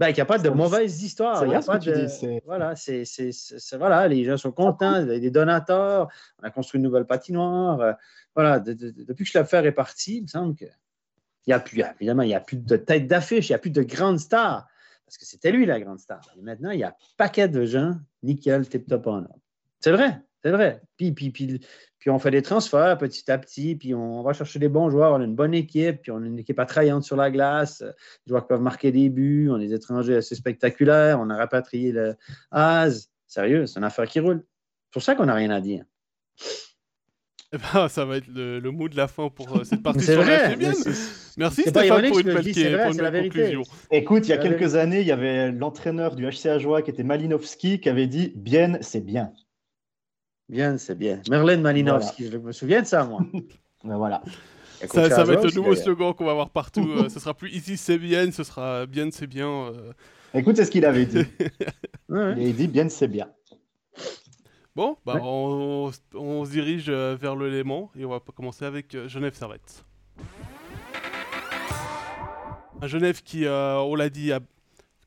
Ben, 0.00 0.08
il 0.08 0.14
n'y 0.14 0.20
a 0.20 0.24
pas 0.24 0.38
de 0.38 0.44
C'est- 0.48 0.54
mauvaise 0.54 1.02
histoire. 1.02 1.38
c'est 1.38 1.44
Il 1.46 1.52
y 1.52 1.54
a 1.54 1.60
pas 1.60 1.78
de- 1.78 2.06
dis, 2.06 2.40
Voilà, 2.46 2.74
c'est, 2.74 3.04
voilà, 3.76 4.08
les 4.08 4.24
gens 4.24 4.38
sont 4.38 4.50
contents, 4.50 4.98
il 5.02 5.08
y 5.08 5.16
a 5.16 5.18
des 5.20 5.30
donateurs, 5.30 6.08
on 6.42 6.44
a 6.46 6.50
construit 6.50 6.78
une 6.78 6.84
nouvelle 6.84 7.04
patinoire. 7.04 7.80
euh, 7.80 7.92
voilà, 8.34 8.60
de- 8.60 8.72
de- 8.72 8.90
de- 8.90 9.04
depuis 9.04 9.24
que 9.26 9.36
l'affaire 9.36 9.66
est 9.66 9.72
partie, 9.72 10.16
il 10.16 10.22
me 10.22 10.26
semble 10.26 10.54
que. 10.56 10.64
Il 11.46 11.50
y 11.50 11.52
a 11.52 11.60
plus, 11.60 11.82
évidemment, 11.96 12.22
il 12.22 12.28
n'y 12.28 12.34
a 12.34 12.40
plus 12.40 12.56
de 12.56 12.76
tête 12.76 13.06
d'affiche, 13.06 13.48
il 13.48 13.52
n'y 13.52 13.56
a 13.56 13.58
plus 13.58 13.70
de 13.70 13.82
grande 13.82 14.18
star. 14.18 14.66
Parce 15.04 15.18
que 15.18 15.24
c'était 15.26 15.50
lui 15.52 15.66
la 15.66 15.78
grande 15.80 15.98
star. 15.98 16.20
Et 16.38 16.40
maintenant, 16.42 16.70
il 16.70 16.78
y 16.80 16.84
a 16.84 16.88
un 16.88 16.94
paquet 17.18 17.48
de 17.48 17.64
gens, 17.66 17.94
nickel, 18.22 18.68
tip-top 18.68 19.06
en 19.06 19.16
ordre. 19.18 19.38
C'est 19.80 19.90
vrai, 19.92 20.22
c'est 20.44 20.50
vrai. 20.50 20.80
Puis, 20.96 21.12
puis, 21.12 21.30
puis, 21.30 21.60
puis 21.98 22.10
on 22.10 22.18
fait 22.18 22.30
des 22.30 22.42
transferts 22.42 22.96
petit 22.98 23.30
à 23.30 23.36
petit, 23.38 23.76
puis 23.76 23.94
on 23.94 24.22
va 24.22 24.32
chercher 24.32 24.58
des 24.58 24.68
bons 24.68 24.88
joueurs, 24.90 25.12
on 25.12 25.20
a 25.20 25.24
une 25.24 25.34
bonne 25.34 25.52
équipe, 25.54 26.02
puis 26.02 26.10
on 26.12 26.22
a 26.22 26.26
une 26.26 26.38
équipe 26.38 26.58
attrayante 26.58 27.04
sur 27.04 27.16
la 27.16 27.30
glace, 27.30 27.80
des 27.82 28.28
joueurs 28.30 28.42
qui 28.42 28.48
peuvent 28.48 28.62
marquer 28.62 28.90
des 28.92 29.08
buts, 29.10 29.48
on 29.50 29.54
a 29.56 29.58
des 29.58 29.74
étrangers 29.74 30.16
assez 30.16 30.34
spectaculaires, 30.34 31.20
on 31.20 31.28
a 31.30 31.36
rapatrié 31.36 31.92
le 31.92 32.16
Az. 32.50 33.10
Sérieux, 33.26 33.66
c'est 33.66 33.78
une 33.78 33.84
affaire 33.84 34.06
qui 34.06 34.18
roule. 34.20 34.42
C'est 34.86 34.92
pour 34.94 35.02
ça 35.02 35.14
qu'on 35.14 35.26
n'a 35.26 35.34
rien 35.34 35.50
à 35.50 35.60
dire. 35.60 35.84
eh 37.52 37.58
ben, 37.58 37.88
ça 37.88 38.04
va 38.04 38.16
être 38.16 38.28
le, 38.28 38.60
le 38.60 38.70
mot 38.70 38.88
de 38.88 38.96
la 38.96 39.08
fin 39.08 39.28
pour 39.28 39.56
euh, 39.56 39.64
cette 39.64 39.82
partie 39.82 40.00
C'est 40.04 40.14
sur 40.14 40.24
la 40.24 40.54
vrai. 40.54 40.72
C'est- 40.74 41.30
Merci 41.36 41.62
c'est 41.64 41.72
pas 41.72 41.80
Stéphane 41.80 42.04
ironique, 42.04 42.10
pour 42.10 42.18
une 42.20 42.26
le 42.28 42.34
belle, 42.34 42.42
dis, 42.44 42.54
c'est 42.54 42.68
vrai, 42.70 42.78
pour 42.82 42.86
une 42.88 42.92
c'est 42.94 43.02
la 43.02 43.10
belle 43.10 43.22
vérité. 43.30 43.38
conclusion. 43.54 43.62
Écoute, 43.90 44.26
il 44.26 44.30
y 44.30 44.32
a 44.32 44.36
La 44.36 44.42
quelques 44.42 44.58
vérité. 44.58 44.78
années, 44.78 45.00
il 45.00 45.06
y 45.06 45.12
avait 45.12 45.52
l'entraîneur 45.52 46.14
du 46.16 46.26
HC 46.28 46.46
Ajoie 46.46 46.82
qui 46.82 46.90
était 46.90 47.02
Malinowski 47.04 47.80
qui 47.80 47.88
avait 47.88 48.06
dit 48.06 48.32
Bien, 48.36 48.78
c'est 48.82 49.00
bien. 49.04 49.32
Bien, 50.50 50.76
c'est 50.78 50.96
bien. 50.98 51.20
Merlin 51.30 51.58
Malinowski, 51.58 52.28
je 52.30 52.36
me 52.36 52.50
souviens 52.52 52.82
de 52.82 52.86
ça, 52.86 53.04
moi. 53.04 53.20
Ben 53.84 53.96
voilà. 53.96 54.20
Ça, 54.88 55.24
va 55.24 55.32
être 55.34 55.44
le 55.46 55.54
nouveau 55.54 55.74
slogan 55.74 56.12
qu'on 56.12 56.26
va 56.26 56.34
voir 56.34 56.50
partout. 56.50 56.86
euh, 56.86 57.08
ce 57.08 57.18
sera 57.20 57.32
plus 57.32 57.50
ici 57.50 57.78
c'est 57.78 57.96
bien, 57.98 58.30
ce 58.30 58.44
sera 58.44 58.84
bien 58.84 59.08
c'est 59.10 59.26
bien. 59.26 59.48
euh. 59.48 59.92
Écoute, 60.34 60.56
c'est 60.56 60.66
ce 60.66 60.70
qu'il 60.70 60.84
avait 60.84 61.06
dit. 61.06 61.18
Ouais, 62.10 62.18
ouais. 62.18 62.34
Il 62.38 62.48
a 62.50 62.52
dit 62.52 62.66
Bien, 62.68 62.88
c'est 62.90 63.08
bien. 63.08 63.28
Bon, 64.76 64.96
bah, 65.06 65.14
Ouais. 65.14 65.20
on, 65.24 65.90
on 66.14 66.44
se 66.44 66.50
dirige 66.50 66.86
euh, 66.88 67.16
vers 67.18 67.36
le 67.36 67.48
Léman 67.48 67.90
et 67.96 68.04
on 68.04 68.10
va 68.10 68.20
commencer 68.20 68.64
avec 68.66 68.94
euh, 68.94 69.08
Genève 69.08 69.34
Servette. 69.34 69.84
Un 72.82 72.86
Genève 72.86 73.22
qui, 73.22 73.46
euh, 73.46 73.78
on 73.78 73.94
l'a 73.94 74.08
dit, 74.10 74.32
a 74.32 74.40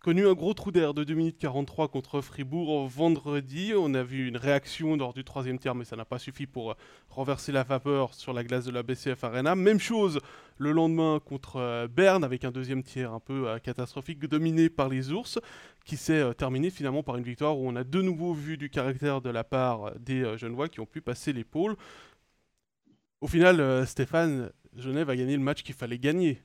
connu 0.03 0.27
un 0.27 0.33
gros 0.33 0.53
trou 0.53 0.69
d'air 0.69 0.93
de 0.93 1.05
2 1.05 1.13
minutes 1.13 1.37
43 1.39 1.87
contre 1.87 2.19
Fribourg 2.19 2.89
vendredi. 2.89 3.71
On 3.73 3.93
a 3.93 4.03
vu 4.03 4.27
une 4.27 4.35
réaction 4.35 4.97
lors 4.97 5.13
du 5.13 5.23
troisième 5.23 5.57
tiers, 5.57 5.75
mais 5.75 5.85
ça 5.85 5.95
n'a 5.95 6.03
pas 6.03 6.19
suffi 6.19 6.45
pour 6.45 6.71
euh, 6.71 6.73
renverser 7.09 7.53
la 7.53 7.63
vapeur 7.63 8.13
sur 8.13 8.33
la 8.33 8.43
glace 8.43 8.65
de 8.65 8.71
la 8.71 8.83
BCF 8.83 9.23
Arena. 9.23 9.55
Même 9.55 9.79
chose 9.79 10.19
le 10.57 10.73
lendemain 10.73 11.21
contre 11.23 11.55
euh, 11.55 11.87
Berne, 11.87 12.25
avec 12.25 12.43
un 12.43 12.51
deuxième 12.51 12.83
tiers 12.83 13.13
un 13.13 13.21
peu 13.21 13.47
euh, 13.47 13.59
catastrophique, 13.59 14.19
dominé 14.19 14.69
par 14.69 14.89
les 14.89 15.09
ours, 15.13 15.39
qui 15.85 15.95
s'est 15.95 16.33
terminé 16.35 16.69
finalement 16.69 17.01
par 17.01 17.15
une 17.15 17.23
victoire 17.23 17.57
où 17.57 17.65
on 17.65 17.75
a 17.77 17.85
de 17.85 18.01
nouveau 18.01 18.33
vu 18.33 18.57
du 18.57 18.69
caractère 18.69 19.21
de 19.21 19.29
la 19.29 19.45
part 19.45 19.97
des 20.01 20.37
Genevois 20.37 20.67
qui 20.67 20.81
ont 20.81 20.85
pu 20.85 20.99
passer 20.99 21.31
l'épaule. 21.31 21.77
Au 23.21 23.27
final, 23.27 23.87
Stéphane, 23.87 24.51
Genève 24.75 25.09
a 25.09 25.15
gagné 25.15 25.37
le 25.37 25.43
match 25.43 25.63
qu'il 25.63 25.75
fallait 25.75 25.97
gagner 25.97 26.41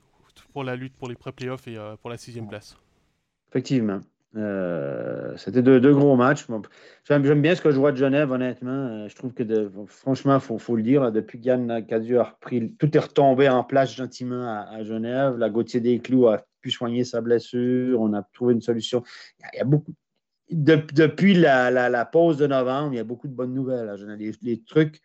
pour 0.53 0.63
la 0.63 0.77
lutte 0.77 0.95
pour 0.95 1.09
les 1.09 1.15
pré-playoffs 1.15 1.67
et 1.67 1.77
pour 2.01 2.09
la 2.09 2.17
sixième 2.17 2.47
place. 2.47 2.77
Effectivement. 3.49 3.99
Euh, 4.35 5.35
C'était 5.37 5.63
deux, 5.63 5.93
gros 5.93 6.15
matchs. 6.15 6.45
J'aime 7.05 7.41
bien 7.41 7.55
ce 7.55 7.61
que 7.61 7.71
je 7.71 7.77
vois 7.77 7.91
de 7.91 7.97
Genève, 7.97 8.31
honnêtement. 8.31 8.71
Euh, 8.71 9.09
je 9.09 9.15
trouve 9.15 9.33
que, 9.33 9.43
franchement, 9.87 10.35
il 10.37 10.59
faut, 10.59 10.75
le 10.75 10.83
dire, 10.83 11.11
depuis 11.11 11.39
qu'Yann 11.39 11.85
Cadieux 11.85 12.19
a 12.19 12.23
repris, 12.23 12.71
tout 12.77 12.95
est 12.95 12.99
retombé 12.99 13.49
en 13.49 13.63
place 13.63 13.95
gentiment 13.95 14.65
à, 14.69 14.83
Genève. 14.83 15.37
La 15.37 15.49
Gauthier 15.49 15.79
des 15.79 15.99
Clous 15.99 16.27
a 16.27 16.45
pu 16.61 16.69
soigner 16.69 17.03
sa 17.03 17.21
blessure. 17.21 17.99
On 17.99 18.13
a 18.13 18.21
trouvé 18.33 18.53
une 18.53 18.61
solution. 18.61 19.03
Il 19.53 19.57
y 19.57 19.61
a, 19.61 19.65
beaucoup. 19.65 19.93
de- 20.51 20.83
depuis 20.93 21.33
la, 21.33 22.05
pause 22.05 22.37
de 22.37 22.45
novembre, 22.45 22.93
il 22.93 22.97
y 22.97 22.99
a 22.99 23.03
beaucoup 23.03 23.27
de 23.27 23.33
bonnes 23.33 23.53
nouvelles. 23.53 23.91
Les, 24.43 24.61
trucs, 24.61 25.01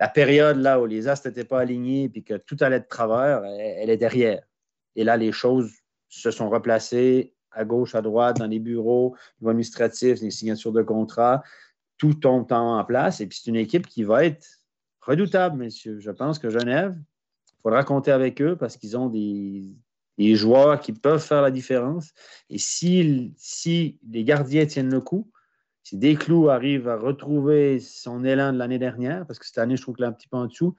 la 0.00 0.08
période 0.08 0.56
là 0.56 0.80
où 0.80 0.86
les 0.86 1.06
astres 1.06 1.28
n'étaient 1.28 1.44
pas 1.44 1.60
alignés 1.60 2.10
et 2.12 2.22
que 2.22 2.34
tout 2.34 2.56
allait 2.60 2.80
de 2.80 2.86
travers, 2.88 3.44
elle 3.44 3.90
est 3.90 3.96
derrière. 3.96 4.42
Et 4.96 5.04
là, 5.04 5.16
les 5.16 5.30
choses 5.30 5.70
se 6.08 6.32
sont 6.32 6.48
replacées 6.48 7.35
à 7.56 7.64
gauche, 7.64 7.94
à 7.94 8.02
droite, 8.02 8.38
dans 8.38 8.46
les 8.46 8.60
bureaux, 8.60 9.16
les 9.40 9.48
administratifs, 9.48 10.20
les 10.20 10.30
signatures 10.30 10.72
de 10.72 10.82
contrats. 10.82 11.42
Tout 11.98 12.14
tombe 12.14 12.46
en 12.52 12.84
place. 12.84 13.20
Et 13.20 13.26
puis, 13.26 13.40
c'est 13.42 13.50
une 13.50 13.56
équipe 13.56 13.86
qui 13.86 14.04
va 14.04 14.24
être 14.24 14.46
redoutable, 15.00 15.56
messieurs. 15.56 15.98
Je 15.98 16.10
pense 16.10 16.38
que 16.38 16.50
Genève, 16.50 16.94
il 17.48 17.62
faudra 17.62 17.82
compter 17.84 18.12
avec 18.12 18.42
eux 18.42 18.56
parce 18.56 18.76
qu'ils 18.76 18.96
ont 18.96 19.08
des, 19.08 19.74
des 20.18 20.34
joueurs 20.34 20.80
qui 20.80 20.92
peuvent 20.92 21.22
faire 21.22 21.42
la 21.42 21.50
différence. 21.50 22.12
Et 22.50 22.58
si, 22.58 23.32
si 23.36 23.98
les 24.08 24.24
gardiens 24.24 24.66
tiennent 24.66 24.90
le 24.90 25.00
coup, 25.00 25.30
si 25.82 25.96
Desclous 25.96 26.48
arrive 26.48 26.88
à 26.88 26.96
retrouver 26.96 27.78
son 27.78 28.24
élan 28.24 28.52
de 28.52 28.58
l'année 28.58 28.78
dernière, 28.78 29.24
parce 29.26 29.38
que 29.38 29.46
cette 29.46 29.58
année, 29.58 29.76
je 29.76 29.82
trouve 29.82 29.94
qu'il 29.94 30.04
est 30.04 30.08
un 30.08 30.12
petit 30.12 30.28
peu 30.28 30.36
en 30.36 30.46
dessous, 30.46 30.74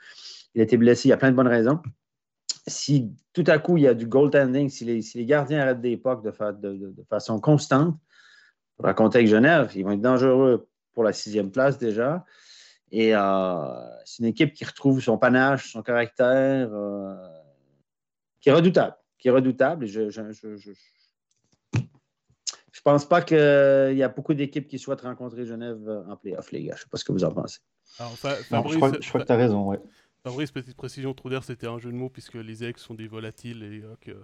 il 0.53 0.61
a 0.61 0.65
été 0.65 0.75
blessé, 0.75 1.07
il 1.07 1.11
y 1.11 1.13
a 1.13 1.17
plein 1.17 1.31
de 1.31 1.35
bonnes 1.35 1.47
raisons 1.47 1.79
si 2.67 3.11
tout 3.33 3.43
à 3.47 3.59
coup 3.59 3.77
il 3.77 3.83
y 3.83 3.87
a 3.87 3.93
du 3.93 4.05
goaltending, 4.07 4.69
si 4.69 4.85
les, 4.85 5.01
si 5.01 5.17
les 5.17 5.25
gardiens 5.25 5.61
arrêtent 5.61 5.81
des 5.81 5.97
pucks 5.97 6.21
de, 6.21 6.31
fa- 6.31 6.51
de- 6.51 6.73
de- 6.75 6.91
de 6.91 7.03
façon 7.09 7.39
constante, 7.39 7.95
on 8.79 8.83
va 8.83 8.93
compter 8.93 9.19
avec 9.19 9.29
Genève, 9.29 9.71
ils 9.75 9.83
vont 9.83 9.91
être 9.91 10.01
dangereux 10.01 10.67
pour 10.93 11.03
la 11.03 11.13
sixième 11.13 11.51
place 11.51 11.77
déjà. 11.77 12.25
Et 12.91 13.15
euh, 13.15 13.63
c'est 14.05 14.19
une 14.23 14.29
équipe 14.29 14.53
qui 14.53 14.63
retrouve 14.65 15.01
son 15.01 15.17
panache, 15.17 15.71
son 15.71 15.81
caractère, 15.81 16.69
euh, 16.73 17.15
qui 18.39 18.49
est 18.49 18.53
redoutable. 18.53 18.95
Qui 19.17 19.27
est 19.29 19.31
redoutable. 19.31 19.85
Et 19.85 19.87
je, 19.87 20.09
je, 20.09 20.31
je, 20.31 20.55
je, 20.57 20.71
je 22.71 22.81
pense 22.81 23.05
pas 23.05 23.21
qu'il 23.21 23.37
y 23.97 24.03
a 24.03 24.07
beaucoup 24.09 24.33
d'équipes 24.33 24.67
qui 24.67 24.77
souhaitent 24.79 25.01
rencontrer 25.01 25.45
Genève 25.45 26.03
en 26.07 26.15
playoff, 26.15 26.51
les 26.51 26.63
gars. 26.63 26.75
Je 26.75 26.81
ne 26.81 26.83
sais 26.83 26.89
pas 26.89 26.97
ce 26.97 27.03
que 27.03 27.11
vous 27.11 27.23
en 27.23 27.31
pensez. 27.31 27.59
Alors, 27.99 28.15
Non, 28.51 28.67
je 28.67 28.75
crois, 28.77 28.91
je 28.99 29.09
crois 29.09 29.21
que 29.21 29.25
tu 29.25 29.31
as 29.31 29.37
raison. 29.37 29.67
Ouais. 29.69 29.79
Fabrice, 30.29 30.51
petite 30.51 30.75
précision, 30.75 31.13
trou 31.13 31.29
d'air, 31.29 31.43
c'était 31.43 31.67
un 31.67 31.79
jeu 31.79 31.91
de 31.91 31.95
mots 31.95 32.09
puisque 32.09 32.35
les 32.35 32.63
ex 32.63 32.81
sont 32.81 32.93
des 32.95 33.07
volatiles 33.07 33.63
et 33.63 33.81
euh, 33.83 33.95
que. 34.01 34.23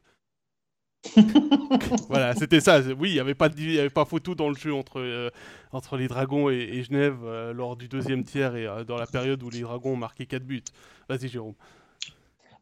voilà, 2.09 2.33
c'était 2.35 2.59
ça. 2.59 2.79
Oui, 2.97 3.09
il 3.11 3.13
n'y 3.13 3.19
avait, 3.19 3.35
pas 3.35 3.49
de- 3.49 3.59
y 3.59 3.79
avait 3.79 3.89
pas 3.89 4.05
photo 4.05 4.35
dans 4.35 4.49
le 4.49 4.55
jeu 4.55 4.73
entre, 4.73 4.99
euh, 4.99 5.29
entre 5.71 5.97
les 5.97 6.07
Dragons 6.07 6.49
et, 6.49 6.55
et 6.55 6.83
Genève 6.83 7.17
euh, 7.23 7.53
lors 7.53 7.75
du 7.75 7.87
deuxième 7.87 8.23
tiers 8.23 8.55
et 8.55 8.67
dans 8.85 8.97
la 8.97 9.05
période 9.07 9.41
où 9.43 9.49
les 9.49 9.61
Dragons 9.61 9.93
ont 9.93 9.97
marqué 9.97 10.25
4 10.25 10.43
buts. 10.43 10.63
Vas-y, 11.09 11.27
Jérôme. 11.27 11.55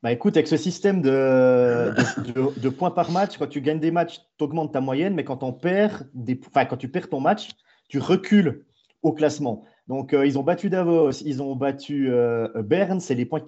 Bah 0.03 0.11
écoute, 0.11 0.35
avec 0.35 0.47
ce 0.47 0.57
système 0.57 1.01
de, 1.03 1.93
de, 1.95 2.31
de- 2.31 2.59
de 2.59 2.69
points 2.69 2.89
par 2.89 3.11
match, 3.11 3.37
quand 3.37 3.45
tu 3.47 3.61
gagnes 3.61 3.79
des 3.79 3.91
matchs, 3.91 4.17
tu 4.37 4.43
augmentes 4.43 4.73
ta 4.73 4.81
moyenne, 4.81 5.13
mais 5.13 5.23
quand, 5.23 5.43
on 5.43 5.53
perd 5.53 6.07
des, 6.15 6.39
enfin, 6.47 6.65
quand 6.65 6.77
tu 6.77 6.89
perds 6.89 7.09
ton 7.09 7.19
match, 7.19 7.49
tu 7.87 7.99
recules 7.99 8.65
au 9.03 9.13
classement. 9.13 9.63
Donc, 9.87 10.13
euh, 10.13 10.25
ils 10.25 10.37
ont 10.39 10.43
battu 10.43 10.69
Davos, 10.69 11.11
ils 11.25 11.41
ont 11.41 11.55
battu 11.55 12.09
euh, 12.11 12.47
Berne, 12.61 12.99
c'est 12.99 13.15
les 13.15 13.25
points 13.25 13.41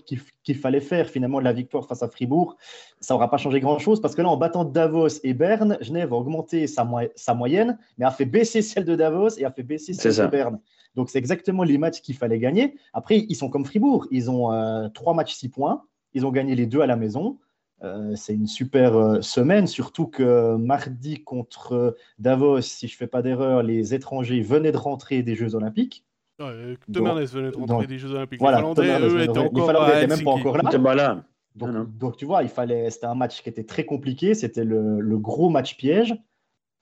qu'il 0.43 0.57
fallait 0.57 0.81
faire 0.81 1.07
finalement 1.09 1.39
la 1.39 1.53
victoire 1.53 1.86
face 1.88 2.03
à 2.03 2.09
Fribourg. 2.09 2.57
Ça 2.99 3.13
n'aura 3.13 3.29
pas 3.29 3.38
changé 3.38 3.59
grand-chose 3.59 4.01
parce 4.01 4.13
que 4.15 4.21
là, 4.21 4.29
en 4.29 4.36
battant 4.36 4.65
Davos 4.65 5.07
et 5.23 5.34
Berne, 5.34 5.77
Genève 5.79 6.11
a 6.11 6.17
augmenté 6.17 6.67
sa, 6.67 6.84
mo- 6.84 7.07
sa 7.15 7.34
moyenne, 7.34 7.77
mais 7.97 8.05
a 8.05 8.11
fait 8.11 8.25
baisser 8.25 8.61
celle 8.61 8.84
de 8.84 8.95
Davos 8.95 9.38
et 9.38 9.45
a 9.45 9.51
fait 9.51 9.63
baisser 9.63 9.93
celle 9.93 10.11
de 10.25 10.31
Berne. 10.31 10.59
Donc, 10.95 11.09
c'est 11.09 11.17
exactement 11.19 11.63
les 11.63 11.77
matchs 11.77 12.01
qu'il 12.01 12.15
fallait 12.15 12.39
gagner. 12.39 12.75
Après, 12.93 13.19
ils 13.19 13.36
sont 13.36 13.49
comme 13.49 13.63
Fribourg, 13.65 14.07
ils 14.11 14.29
ont 14.29 14.51
euh, 14.51 14.89
trois 14.89 15.13
matchs, 15.13 15.36
six 15.36 15.49
points. 15.49 15.84
Ils 16.13 16.25
ont 16.25 16.31
gagné 16.31 16.55
les 16.55 16.65
deux 16.65 16.81
à 16.81 16.88
la 16.88 16.95
maison. 16.95 17.38
euh, 17.84 18.15
c'est 18.15 18.34
une 18.34 18.47
super 18.47 18.95
euh, 18.95 19.21
semaine, 19.21 19.67
surtout 19.67 20.07
que 20.07 20.55
mardi 20.55 21.23
contre 21.23 21.95
Davos, 22.19 22.61
si 22.61 22.88
je 22.88 22.95
ne 22.95 22.97
fais 22.97 23.07
pas 23.07 23.21
d'erreur, 23.21 23.63
les 23.63 23.93
étrangers 23.93 24.41
venaient 24.41 24.71
de 24.71 24.77
rentrer 24.77 25.21
des 25.23 25.36
Jeux 25.36 25.55
Olympiques. 25.55 26.05
Ouais, 26.39 26.77
venait 26.88 27.51
de 27.51 27.57
rentrer 27.57 27.88
des 27.88 27.99
Jeux 27.99 28.11
Olympiques. 28.11 28.39
Voilà, 28.39 28.57
les 28.57 28.63
Finlandais, 28.63 29.07
eux, 29.07 29.21
étaient 29.21 29.38
encore 29.38 29.95
les 29.95 30.07
même 30.07 30.23
pas 30.23 30.31
encore 30.31 30.57
là. 30.57 30.95
là. 30.95 31.25
Donc, 31.55 31.97
donc, 31.97 32.17
tu 32.17 32.25
vois, 32.25 32.41
il 32.43 32.49
fallait, 32.49 32.89
c'était 32.89 33.05
un 33.05 33.15
match 33.15 33.43
qui 33.43 33.49
était 33.49 33.63
très 33.63 33.86
compliqué, 33.86 34.34
c'était 34.34 34.63
le, 34.63 34.99
le, 34.99 35.17
gros 35.19 35.49
match 35.49 35.77
piège. 35.77 36.15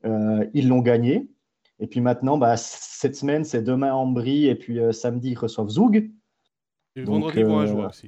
Euh, 0.05 0.45
ils 0.53 0.69
l'ont 0.69 0.79
gagné. 0.79 1.29
Et 1.79 1.87
puis 1.87 1.99
maintenant, 1.99 2.37
bah, 2.37 2.55
cette 2.57 3.15
semaine, 3.15 3.43
c'est 3.43 3.61
demain 3.61 3.93
Ambry 3.93 4.47
et 4.47 4.55
puis 4.55 4.79
euh, 4.79 4.91
samedi, 4.91 5.31
ils 5.31 5.37
reçoivent 5.37 5.69
Zoug. 5.69 6.11
Et 6.95 7.03
vendredi, 7.03 7.39
ils 7.39 7.45
vont 7.45 7.59
à 7.59 7.65
Joie 7.65 7.89
aussi. 7.89 8.07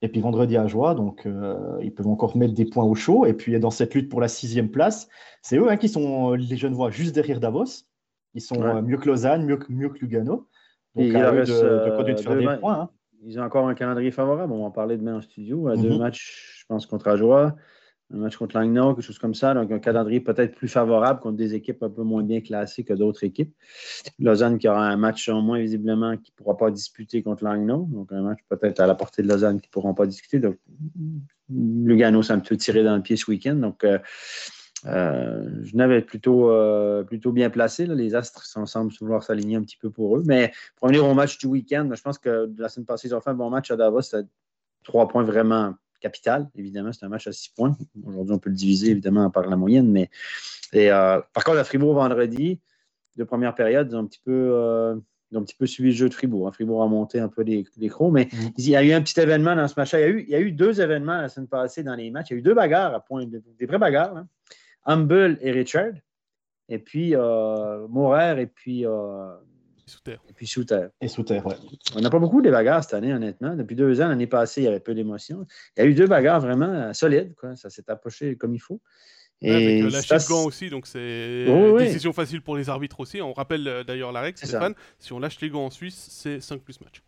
Et 0.00 0.08
puis 0.08 0.20
vendredi 0.20 0.56
à 0.56 0.68
Joie, 0.68 0.94
donc 0.94 1.26
euh, 1.26 1.76
ils 1.82 1.92
peuvent 1.92 2.06
encore 2.06 2.36
mettre 2.36 2.54
des 2.54 2.66
points 2.66 2.84
au 2.84 2.94
chaud. 2.94 3.26
Et 3.26 3.32
puis 3.32 3.58
dans 3.58 3.70
cette 3.70 3.94
lutte 3.94 4.08
pour 4.08 4.20
la 4.20 4.28
sixième 4.28 4.70
place, 4.70 5.08
c'est 5.42 5.56
eux 5.56 5.68
hein, 5.68 5.76
qui 5.76 5.88
sont 5.88 6.32
les 6.32 6.56
jeunes 6.56 6.74
voix 6.74 6.90
juste 6.90 7.14
derrière 7.14 7.40
Davos. 7.40 7.84
Ils 8.34 8.40
sont 8.40 8.82
mieux 8.82 8.98
que 8.98 9.08
Lausanne, 9.08 9.44
mieux 9.44 9.56
que, 9.56 9.72
mieux 9.72 9.88
que 9.88 9.98
Lugano. 9.98 10.46
Donc, 10.94 11.04
il 11.06 11.16
reste, 11.16 11.50
de, 11.52 12.12
de 12.12 12.16
faire 12.20 12.36
des 12.36 12.58
points. 12.58 12.80
Hein. 12.80 12.90
Ils 13.24 13.38
ont 13.38 13.42
encore 13.42 13.68
un 13.68 13.74
calendrier 13.74 14.10
favorable. 14.10 14.52
On 14.52 14.60
va 14.60 14.64
en 14.64 14.70
parler 14.70 14.96
demain 14.96 15.16
en 15.16 15.20
studio. 15.20 15.68
À 15.68 15.76
deux 15.76 15.90
mhm. 15.90 15.98
matchs, 15.98 16.60
je 16.60 16.64
pense, 16.66 16.86
contre 16.86 17.08
Ajoie, 17.08 17.56
un 18.14 18.18
match 18.18 18.36
contre 18.36 18.56
Langnau, 18.56 18.94
quelque 18.94 19.04
chose 19.04 19.18
comme 19.18 19.34
ça. 19.34 19.54
Donc, 19.54 19.70
un 19.72 19.80
calendrier 19.80 20.20
peut-être 20.20 20.54
plus 20.54 20.68
favorable 20.68 21.20
contre 21.20 21.36
des 21.36 21.54
équipes 21.54 21.82
un 21.82 21.90
peu 21.90 22.02
moins 22.02 22.22
bien 22.22 22.40
classées 22.40 22.84
que 22.84 22.94
d'autres 22.94 23.24
équipes. 23.24 23.54
Lausanne 24.18 24.58
qui 24.58 24.68
aura 24.68 24.86
un 24.86 24.96
match 24.96 25.28
en 25.28 25.42
moins, 25.42 25.58
visiblement, 25.58 26.16
qui 26.16 26.32
ne 26.32 26.36
pourra 26.36 26.56
pas 26.56 26.70
disputer 26.70 27.22
contre 27.22 27.44
Langnau. 27.44 27.88
Donc, 27.90 28.12
un 28.12 28.22
match 28.22 28.38
peut-être 28.48 28.80
à 28.80 28.86
la 28.86 28.94
portée 28.94 29.22
de 29.22 29.28
Lausanne 29.28 29.60
qui 29.60 29.68
ne 29.68 29.72
pourront 29.72 29.94
pas 29.94 30.06
discuter. 30.06 30.38
Donc, 30.38 30.56
Lugano 31.50 32.22
s'est 32.22 32.32
un 32.32 32.38
peu 32.38 32.56
tiré 32.56 32.84
dans 32.84 32.96
le 32.96 33.02
pied 33.02 33.16
ce 33.16 33.30
week-end. 33.30 33.56
Donc, 33.56 33.84
euh, 33.84 33.98
euh, 34.86 35.44
je 35.62 35.76
n'avais 35.76 36.02
plutôt, 36.02 36.50
euh, 36.50 37.02
plutôt 37.02 37.32
bien 37.32 37.50
placé. 37.50 37.86
Les 37.86 38.14
Astres 38.14 38.44
semblent 38.66 38.92
vouloir 39.00 39.22
s'aligner 39.22 39.56
un 39.56 39.62
petit 39.62 39.76
peu 39.76 39.90
pour 39.90 40.16
eux. 40.16 40.22
Mais 40.26 40.52
pour 40.76 40.88
revenir 40.88 41.06
au 41.06 41.14
match 41.14 41.38
du 41.38 41.46
week-end, 41.46 41.88
je 41.92 42.02
pense 42.02 42.18
que 42.18 42.50
la 42.56 42.68
semaine 42.68 42.86
passée, 42.86 43.08
ils 43.08 43.14
ont 43.14 43.20
fait 43.20 43.30
un 43.30 43.34
bon 43.34 43.50
match 43.50 43.70
à 43.70 43.76
Davos. 43.76 44.00
Trois 44.84 45.08
points 45.08 45.24
vraiment 45.24 45.74
capital. 46.00 46.48
Évidemment, 46.54 46.92
c'est 46.92 47.04
un 47.04 47.08
match 47.08 47.26
à 47.26 47.32
six 47.32 47.50
points. 47.50 47.76
Aujourd'hui, 48.06 48.34
on 48.34 48.38
peut 48.38 48.50
le 48.50 48.56
diviser 48.56 48.90
évidemment 48.90 49.30
par 49.30 49.46
la 49.46 49.56
moyenne. 49.56 49.90
Mais 49.90 50.10
et, 50.72 50.90
euh, 50.90 51.20
par 51.32 51.44
contre, 51.44 51.58
à 51.58 51.64
Fribourg 51.64 51.94
vendredi, 51.94 52.60
de 53.16 53.24
première 53.24 53.54
période, 53.54 53.88
ils 53.90 53.96
ont 53.96 54.00
un 54.00 54.06
petit 54.06 54.20
peu. 54.24 55.00
un 55.34 55.42
petit 55.42 55.56
peu 55.56 55.66
suivi 55.66 55.90
le 55.90 55.96
jeu 55.96 56.08
de 56.08 56.14
Fribourg. 56.14 56.46
Hein. 56.46 56.52
Fribourg 56.52 56.84
a 56.84 56.86
monté 56.86 57.18
un 57.18 57.28
peu 57.28 57.42
les, 57.42 57.64
les 57.76 57.88
crocs, 57.88 58.12
mais 58.12 58.26
mm. 58.26 58.36
il 58.58 58.68
y 58.68 58.76
a 58.76 58.84
eu 58.84 58.92
un 58.92 59.02
petit 59.02 59.18
événement 59.18 59.56
dans 59.56 59.66
ce 59.66 59.74
match. 59.76 59.92
Il 59.92 60.00
y, 60.00 60.02
a 60.04 60.08
eu, 60.08 60.22
il 60.22 60.28
y 60.28 60.34
a 60.36 60.40
eu 60.40 60.52
deux 60.52 60.80
événements 60.80 61.20
la 61.20 61.28
semaine 61.28 61.48
passée 61.48 61.82
dans 61.82 61.96
les 61.96 62.12
matchs. 62.12 62.30
Il 62.30 62.34
y 62.34 62.36
a 62.36 62.38
eu 62.38 62.42
deux 62.42 62.54
bagarres 62.54 62.94
à 62.94 63.00
point, 63.00 63.26
des 63.26 63.66
vraies 63.66 63.78
bagarres. 63.78 64.16
Hein. 64.16 64.28
Humble 64.88 65.38
et 65.42 65.52
Richard. 65.52 65.92
Et 66.68 66.78
puis 66.78 67.14
euh, 67.14 67.86
Morer 67.88 68.42
et 68.42 68.46
puis. 68.46 68.84
Euh, 68.84 69.36
Souter. 69.86 70.16
Et 70.28 70.32
puis 70.34 70.46
Souter. 70.46 70.88
Et 71.00 71.08
Souter, 71.08 71.40
ouais. 71.40 71.54
On 71.94 72.00
n'a 72.00 72.10
pas 72.10 72.18
beaucoup 72.18 72.42
de 72.42 72.50
bagarres 72.50 72.84
cette 72.84 72.92
année, 72.92 73.14
honnêtement. 73.14 73.54
Depuis 73.54 73.74
deux 73.74 74.02
ans, 74.02 74.08
l'année 74.08 74.26
passée, 74.26 74.60
il 74.60 74.64
y 74.64 74.68
avait 74.68 74.80
peu 74.80 74.94
d'émotions. 74.94 75.46
Il 75.76 75.80
y 75.82 75.86
a 75.86 75.88
eu 75.88 75.94
deux 75.94 76.06
bagarres 76.06 76.40
vraiment 76.40 76.66
euh, 76.66 76.92
solides, 76.92 77.34
quoi. 77.36 77.56
Ça 77.56 77.70
s'est 77.70 77.88
approché 77.90 78.36
comme 78.36 78.54
il 78.54 78.58
faut. 78.58 78.82
Et 79.40 79.50
avec 79.50 79.84
euh, 79.84 79.90
lâcher 79.90 80.14
le 80.14 80.28
gant 80.28 80.44
aussi, 80.44 80.68
donc 80.68 80.86
c'est 80.86 81.46
une 81.46 81.78
décision 81.78 82.12
facile 82.12 82.42
pour 82.42 82.56
les 82.56 82.68
arbitres 82.68 83.00
aussi. 83.00 83.22
On 83.22 83.32
rappelle 83.32 83.84
d'ailleurs 83.86 84.10
la 84.10 84.20
règle, 84.20 84.36
Stéphane, 84.36 84.74
si 84.98 85.12
on 85.12 85.20
lâche 85.20 85.40
les 85.40 85.48
gants 85.48 85.66
en 85.66 85.70
Suisse, 85.70 86.08
c'est 86.10 86.40
5 86.40 86.60
plus 86.60 86.80
match. 86.80 87.02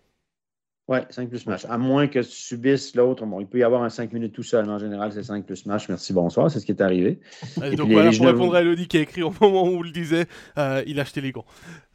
Oui, 0.91 0.99
5 1.09 1.28
plus 1.28 1.47
match. 1.47 1.64
À 1.66 1.78
moins 1.78 2.09
que 2.09 2.18
tu 2.18 2.24
subisses 2.24 2.97
l'autre. 2.97 3.24
Bon, 3.24 3.38
il 3.38 3.47
peut 3.47 3.59
y 3.59 3.62
avoir 3.62 3.84
un 3.84 3.91
5 3.91 4.12
minutes 4.12 4.32
tout 4.32 4.43
seul, 4.43 4.66
mais 4.66 4.72
en 4.72 4.78
général, 4.80 5.12
c'est 5.12 5.22
5 5.22 5.47
plus 5.47 5.64
match. 5.64 5.88
Merci, 5.88 6.12
bonsoir. 6.12 6.51
C'est 6.51 6.59
ce 6.59 6.66
qui 6.66 6.72
est 6.72 6.82
arrivé. 6.82 7.20
donc 7.76 7.93
voilà, 7.93 8.11
pour 8.11 8.26
répondre 8.26 8.57
à 8.57 8.61
Elodie 8.61 8.88
qui 8.88 8.97
a 8.97 9.01
écrit 9.03 9.22
au 9.22 9.32
moment 9.41 9.62
où 9.62 9.76
on 9.76 9.82
le 9.82 9.93
disait, 9.93 10.26
euh, 10.59 10.82
il 10.88 10.99
a 10.99 11.03
acheté 11.03 11.20
les 11.20 11.30
gants. 11.30 11.45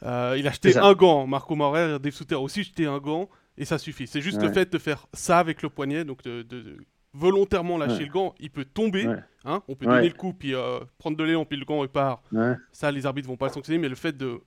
Euh, 0.03 0.37
il 0.39 0.47
a 0.47 0.51
acheté 0.51 0.77
un 0.77 0.93
gant. 0.93 1.27
Marco 1.27 1.55
Maurer, 1.55 1.99
Dave 1.99 2.13
Souter 2.13 2.35
aussi 2.35 2.61
acheté 2.61 2.85
un 2.85 2.99
gant 2.99 3.27
et 3.57 3.65
ça 3.65 3.77
suffit. 3.77 4.07
C'est 4.07 4.21
juste 4.21 4.41
le 4.41 4.49
fait 4.49 4.71
de 4.71 4.77
faire 4.77 5.07
ça 5.11 5.39
avec 5.39 5.61
le 5.61 5.67
poignet, 5.67 6.05
donc 6.05 6.23
de, 6.23 6.77
volontairement 7.13 7.77
lâcher 7.77 8.05
le 8.05 8.11
gant. 8.13 8.33
Il 8.39 8.49
peut 8.49 8.63
tomber. 8.63 9.09
Hein 9.43 9.61
on 9.67 9.75
peut 9.75 9.87
donner 9.87 10.07
le 10.07 10.15
coup, 10.15 10.31
puis 10.31 10.55
euh, 10.55 10.79
prendre 10.99 11.17
de 11.17 11.23
l'élan, 11.25 11.43
puis 11.43 11.59
le 11.59 11.65
gant 11.65 11.79
repart. 11.79 12.23
Ça, 12.71 12.93
les 12.93 13.05
arbitres 13.05 13.27
vont 13.27 13.35
pas 13.35 13.47
le 13.47 13.53
sanctionner, 13.53 13.77
mais 13.77 13.89
le 13.89 13.95
fait 13.95 14.15
de 14.15 14.39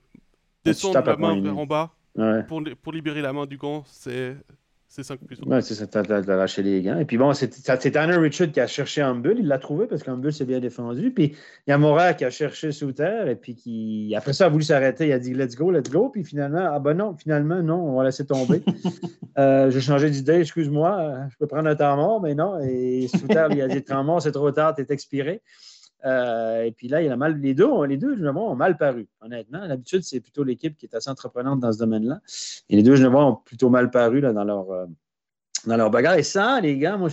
descendre 0.65 1.05
la 1.05 1.17
main 1.17 1.39
vers 1.39 1.55
en 1.55 1.67
bas 1.67 1.93
pour, 2.47 2.63
pour 2.81 2.93
libérer 2.93 3.21
la 3.21 3.33
main 3.33 3.45
du 3.45 3.57
gant, 3.57 3.83
c'est 3.85 4.35
c'est 4.91 5.03
5 5.03 5.19
plus. 5.19 5.39
Ouais, 5.45 5.61
c'est 5.61 5.75
ça, 5.75 5.85
t'as 5.85 6.01
lâché 6.03 6.63
les 6.63 6.81
gants. 6.81 6.97
Et 6.97 7.05
puis 7.05 7.19
bon, 7.19 7.31
c'est 7.33 7.95
Anna 7.95 8.17
Richard 8.17 8.51
qui 8.51 8.59
a 8.59 8.65
cherché 8.65 9.03
Humble, 9.03 9.35
il 9.37 9.47
l'a 9.47 9.59
trouvé 9.59 9.85
parce 9.85 10.01
qu'Humble 10.01 10.33
s'est 10.33 10.45
bien 10.45 10.59
défendu. 10.59 11.11
Puis 11.11 11.35
il 11.67 11.69
y 11.69 11.73
a 11.73 11.77
Morat 11.77 12.15
qui 12.15 12.25
a 12.25 12.31
cherché 12.31 12.71
Souter, 12.71 13.25
et 13.27 13.35
puis 13.35 13.53
qui, 13.53 14.15
après 14.17 14.33
ça, 14.33 14.47
a 14.47 14.49
voulu 14.49 14.63
s'arrêter. 14.63 15.05
Il 15.05 15.11
a 15.11 15.19
dit 15.19 15.35
let's 15.35 15.55
go, 15.55 15.69
let's 15.69 15.91
go. 15.91 16.09
Puis 16.09 16.23
finalement, 16.23 16.67
ah 16.71 16.79
ben 16.79 16.95
non, 16.95 17.15
finalement, 17.15 17.61
non, 17.61 17.75
on 17.75 17.97
va 17.97 18.05
laisser 18.05 18.25
tomber. 18.25 18.63
euh, 19.37 19.69
J'ai 19.69 19.81
changé 19.81 20.09
d'idée, 20.09 20.39
excuse-moi, 20.39 21.27
je 21.29 21.37
peux 21.37 21.45
prendre 21.45 21.69
un 21.69 21.75
temps 21.75 21.95
mort, 21.95 22.19
mais 22.19 22.33
non. 22.33 22.59
Et 22.59 23.07
Souter 23.09 23.45
lui 23.51 23.61
a 23.61 23.67
dit 23.67 23.83
temps 23.83 24.03
mort, 24.03 24.23
c'est 24.23 24.31
trop 24.31 24.49
tard, 24.49 24.73
t'es 24.73 24.87
expiré. 24.89 25.43
Euh, 26.05 26.63
et 26.63 26.71
puis 26.71 26.87
là, 26.87 27.01
il 27.01 27.11
a 27.11 27.17
mal, 27.17 27.39
les 27.39 27.53
deux, 27.53 27.85
les 27.85 27.97
deux 27.97 28.25
ont 28.27 28.55
mal 28.55 28.77
paru, 28.77 29.07
honnêtement. 29.21 29.67
D'habitude, 29.67 30.03
c'est 30.03 30.19
plutôt 30.19 30.43
l'équipe 30.43 30.77
qui 30.77 30.85
est 30.85 30.95
assez 30.95 31.09
entreprenante 31.09 31.59
dans 31.59 31.71
ce 31.71 31.79
domaine-là. 31.79 32.21
Et 32.69 32.75
les 32.75 32.83
deux 32.83 32.95
Genevois 32.95 33.25
ont 33.25 33.35
plutôt 33.35 33.69
mal 33.69 33.91
paru 33.91 34.21
là, 34.21 34.31
dans, 34.31 34.43
leur, 34.43 34.71
euh, 34.71 34.85
dans 35.65 35.77
leur 35.77 35.91
bagarre. 35.91 36.15
Et 36.15 36.23
ça, 36.23 36.61
les 36.61 36.77
gars, 36.77 36.97
moi, 36.97 37.09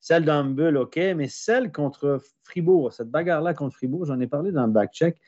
celle 0.00 0.24
d'Ambul, 0.24 0.76
OK, 0.78 0.96
mais 0.96 1.28
celle 1.28 1.70
contre 1.72 2.20
Fribourg, 2.42 2.92
cette 2.92 3.10
bagarre-là 3.10 3.54
contre 3.54 3.76
Fribourg, 3.76 4.06
j'en 4.06 4.20
ai 4.20 4.26
parlé 4.26 4.50
dans 4.50 4.66
le 4.66 4.72
back-check. 4.72 5.20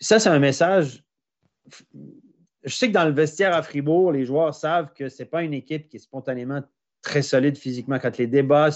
Ça, 0.00 0.18
c'est 0.18 0.30
un 0.30 0.38
message. 0.38 1.04
Je 2.64 2.74
sais 2.74 2.88
que 2.88 2.92
dans 2.92 3.04
le 3.04 3.12
vestiaire 3.12 3.54
à 3.54 3.62
Fribourg, 3.62 4.12
les 4.12 4.24
joueurs 4.24 4.54
savent 4.54 4.92
que 4.94 5.08
ce 5.08 5.22
n'est 5.22 5.28
pas 5.28 5.42
une 5.42 5.54
équipe 5.54 5.88
qui 5.88 5.96
est 5.96 6.00
spontanément 6.00 6.62
très 7.02 7.22
solide 7.22 7.56
physiquement. 7.56 7.98
Quand 7.98 8.16
les 8.16 8.26
débats 8.26 8.70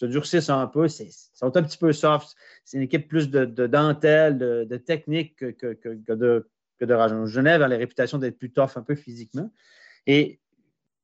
se 0.00 0.06
durcissent 0.06 0.48
un 0.48 0.66
peu, 0.66 0.88
c'est 0.88 1.10
sont 1.34 1.54
un 1.54 1.62
petit 1.62 1.76
peu 1.76 1.92
soft. 1.92 2.34
C'est 2.64 2.78
une 2.78 2.84
équipe 2.84 3.06
plus 3.06 3.28
de, 3.28 3.44
dentelle, 3.44 4.38
de, 4.38 4.76
technique 4.78 5.36
que, 5.36 6.14
de, 6.14 6.48
que 6.78 6.84
de 6.86 6.94
rage. 6.94 7.12
Genève 7.26 7.60
a 7.60 7.68
la 7.68 7.76
réputation 7.76 8.16
d'être 8.16 8.38
plus 8.38 8.50
tough 8.50 8.70
un 8.76 8.82
peu 8.82 8.94
physiquement. 8.94 9.52
Et 10.06 10.40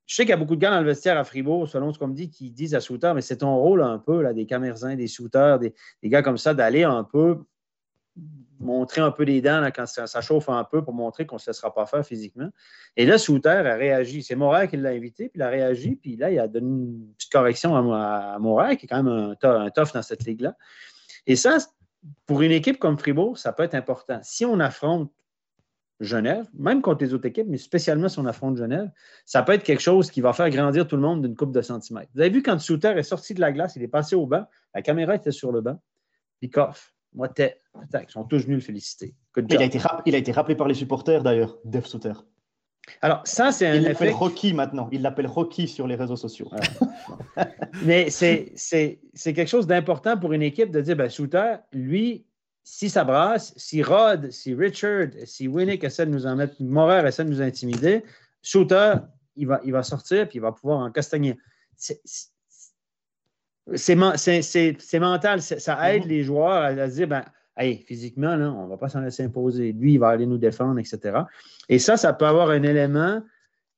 je 0.06 0.14
sais 0.14 0.22
qu'il 0.22 0.30
y 0.30 0.32
a 0.32 0.38
beaucoup 0.38 0.56
de 0.56 0.60
gars 0.60 0.70
dans 0.70 0.80
le 0.80 0.86
vestiaire 0.86 1.18
à 1.18 1.24
Fribourg, 1.24 1.68
selon 1.68 1.92
ce 1.92 1.98
qu'on 1.98 2.08
me 2.08 2.14
dit, 2.14 2.30
qui 2.30 2.50
disent 2.50 2.74
à 2.74 2.80
Souter, 2.80 3.12
mais 3.14 3.20
c'est 3.20 3.38
ton 3.38 3.54
rôle 3.56 3.82
un 3.82 3.98
peu, 3.98 4.22
là, 4.22 4.32
des 4.32 4.46
Camerounais, 4.46 4.96
des 4.96 5.08
shooters, 5.08 5.58
des, 5.58 5.74
gars 6.04 6.22
comme 6.22 6.38
ça, 6.38 6.54
d'aller 6.54 6.84
un 6.84 7.04
peu 7.04 7.40
montrer 8.58 9.00
un 9.00 9.10
peu 9.10 9.24
les 9.24 9.40
dents 9.40 9.64
quand 9.74 9.86
ça, 9.86 10.20
chauffe 10.20 10.48
un 10.48 10.64
peu 10.64 10.82
pour 10.82 10.94
montrer 10.94 11.26
qu'on 11.26 11.36
ne 11.36 11.40
se 11.40 11.50
laissera 11.50 11.72
pas 11.72 11.86
faire 11.86 12.04
physiquement. 12.04 12.48
Et 12.96 13.06
là, 13.06 13.18
Souter 13.18 13.48
a 13.48 13.74
réagi. 13.74 14.22
C'est 14.22 14.34
Moret 14.34 14.68
qui 14.68 14.76
l'a 14.76 14.90
invité, 14.90 15.28
puis 15.28 15.38
il 15.38 15.42
a 15.42 15.48
réagi, 15.48 15.96
puis 15.96 16.16
là, 16.16 16.30
il 16.30 16.38
a 16.38 16.48
donné 16.48 16.66
une 16.66 17.12
petite 17.16 17.32
correction 17.32 17.76
à, 17.94 18.38
à 18.38 18.76
qui 18.76 18.86
est 18.86 18.88
quand 18.88 19.02
même 19.02 19.36
un, 19.42 19.70
tough 19.70 19.92
dans 19.94 20.02
cette 20.02 20.24
ligue-là. 20.24 20.56
Et 21.26 21.36
ça, 21.36 21.58
pour 22.26 22.42
une 22.42 22.52
équipe 22.52 22.78
comme 22.78 22.98
Fribourg, 22.98 23.38
ça 23.38 23.52
peut 23.52 23.62
être 23.62 23.74
important. 23.74 24.20
Si 24.22 24.44
on 24.44 24.60
affronte 24.60 25.10
Genève, 25.98 26.46
même 26.52 26.82
contre 26.82 27.04
les 27.04 27.14
autres 27.14 27.26
équipes, 27.26 27.46
mais 27.48 27.56
spécialement 27.56 28.08
si 28.08 28.18
on 28.18 28.26
affronte 28.26 28.58
Genève, 28.58 28.90
ça 29.24 29.42
peut 29.42 29.52
être 29.52 29.62
quelque 29.62 29.80
chose 29.80 30.10
qui 30.10 30.20
va 30.20 30.34
faire 30.34 30.50
grandir 30.50 30.86
tout 30.86 30.96
le 30.96 31.02
monde 31.02 31.22
d'une 31.22 31.34
coupe 31.34 31.52
de 31.52 31.62
centimètres. 31.62 32.10
Vous 32.14 32.20
avez 32.20 32.30
vu 32.30 32.42
quand 32.42 32.58
Souter 32.58 32.94
est 32.96 33.02
sorti 33.02 33.32
de 33.32 33.40
la 33.40 33.50
glace, 33.50 33.76
il 33.76 33.82
est 33.82 33.88
passé 33.88 34.14
au 34.14 34.26
banc, 34.26 34.46
la 34.74 34.82
caméra 34.82 35.14
était 35.14 35.32
sur 35.32 35.52
le 35.52 35.62
banc, 35.62 35.80
puis 36.38 36.50
coff. 36.50 36.95
Moi, 37.16 37.28
t'es. 37.28 37.58
Ils 37.74 38.10
sont 38.10 38.24
tous 38.24 38.44
venus 38.44 38.58
le 38.58 38.60
féliciter. 38.60 39.14
Il 39.36 39.56
a, 39.56 39.64
été 39.64 39.80
il 40.04 40.14
a 40.14 40.18
été 40.18 40.32
rappelé 40.32 40.54
par 40.54 40.68
les 40.68 40.74
supporters 40.74 41.22
d'ailleurs, 41.22 41.58
Def 41.64 41.86
Souter. 41.86 42.12
Alors, 43.00 43.22
ça, 43.24 43.50
c'est 43.52 43.66
un. 43.66 43.74
Il 43.74 43.82
l'appelle 43.82 44.12
Rocky 44.12 44.52
maintenant. 44.52 44.88
Il 44.92 45.02
l'appelle 45.02 45.26
Rocky 45.26 45.66
sur 45.66 45.86
les 45.86 45.96
réseaux 45.96 46.16
sociaux. 46.16 46.50
Mais 47.84 48.10
c'est 48.10 48.52
quelque 49.24 49.46
chose 49.46 49.66
d'important 49.66 50.16
pour 50.16 50.32
une 50.32 50.42
équipe 50.42 50.70
de 50.70 50.80
dire 50.80 50.96
ben, 50.96 51.08
Souter, 51.08 51.56
lui, 51.72 52.26
si 52.62 52.90
ça 52.90 53.04
brasse, 53.04 53.54
si 53.56 53.82
Rod, 53.82 54.30
si 54.30 54.54
Richard, 54.54 55.08
si 55.24 55.48
Winnick 55.48 55.84
essaie 55.84 56.06
de 56.06 56.10
nous 56.10 56.26
en 56.26 56.36
mettre, 56.36 56.54
Morer 56.60 57.06
essaie 57.06 57.24
de 57.24 57.30
nous 57.30 57.42
intimider, 57.42 58.04
Souter, 58.42 58.94
il 59.36 59.46
va, 59.46 59.60
il 59.64 59.72
va 59.72 59.82
sortir 59.82 60.28
puis 60.28 60.38
il 60.38 60.42
va 60.42 60.52
pouvoir 60.52 60.80
en 60.80 60.90
castagner 60.90 61.38
c'est 63.74 63.96
mental, 63.96 65.42
ça 65.42 65.94
aide 65.94 66.04
mhm. 66.04 66.08
les 66.08 66.22
joueurs 66.22 66.62
à, 66.62 66.88
se 66.88 66.94
dire, 66.94 67.08
ben, 67.08 67.24
hey, 67.56 67.78
physiquement, 67.78 68.36
là, 68.36 68.52
on 68.52 68.64
ne 68.64 68.68
va 68.68 68.76
pas 68.76 68.88
s'en 68.88 69.00
laisser 69.00 69.24
imposer. 69.24 69.72
Lui, 69.72 69.94
il 69.94 69.98
va 69.98 70.08
aller 70.08 70.26
nous 70.26 70.38
défendre, 70.38 70.78
etc. 70.78 71.20
Et 71.68 71.78
ça, 71.78 71.96
ça 71.96 72.12
peut 72.12 72.26
avoir 72.26 72.50
un 72.50 72.62
élément. 72.62 73.22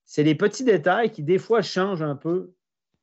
C'est 0.05 0.22
les 0.22 0.34
petits 0.34 0.64
détails 0.64 1.11
qui, 1.11 1.22
des 1.22 1.39
fois, 1.39 1.62
changent 1.62 2.03
un 2.03 2.16
peu. 2.16 2.53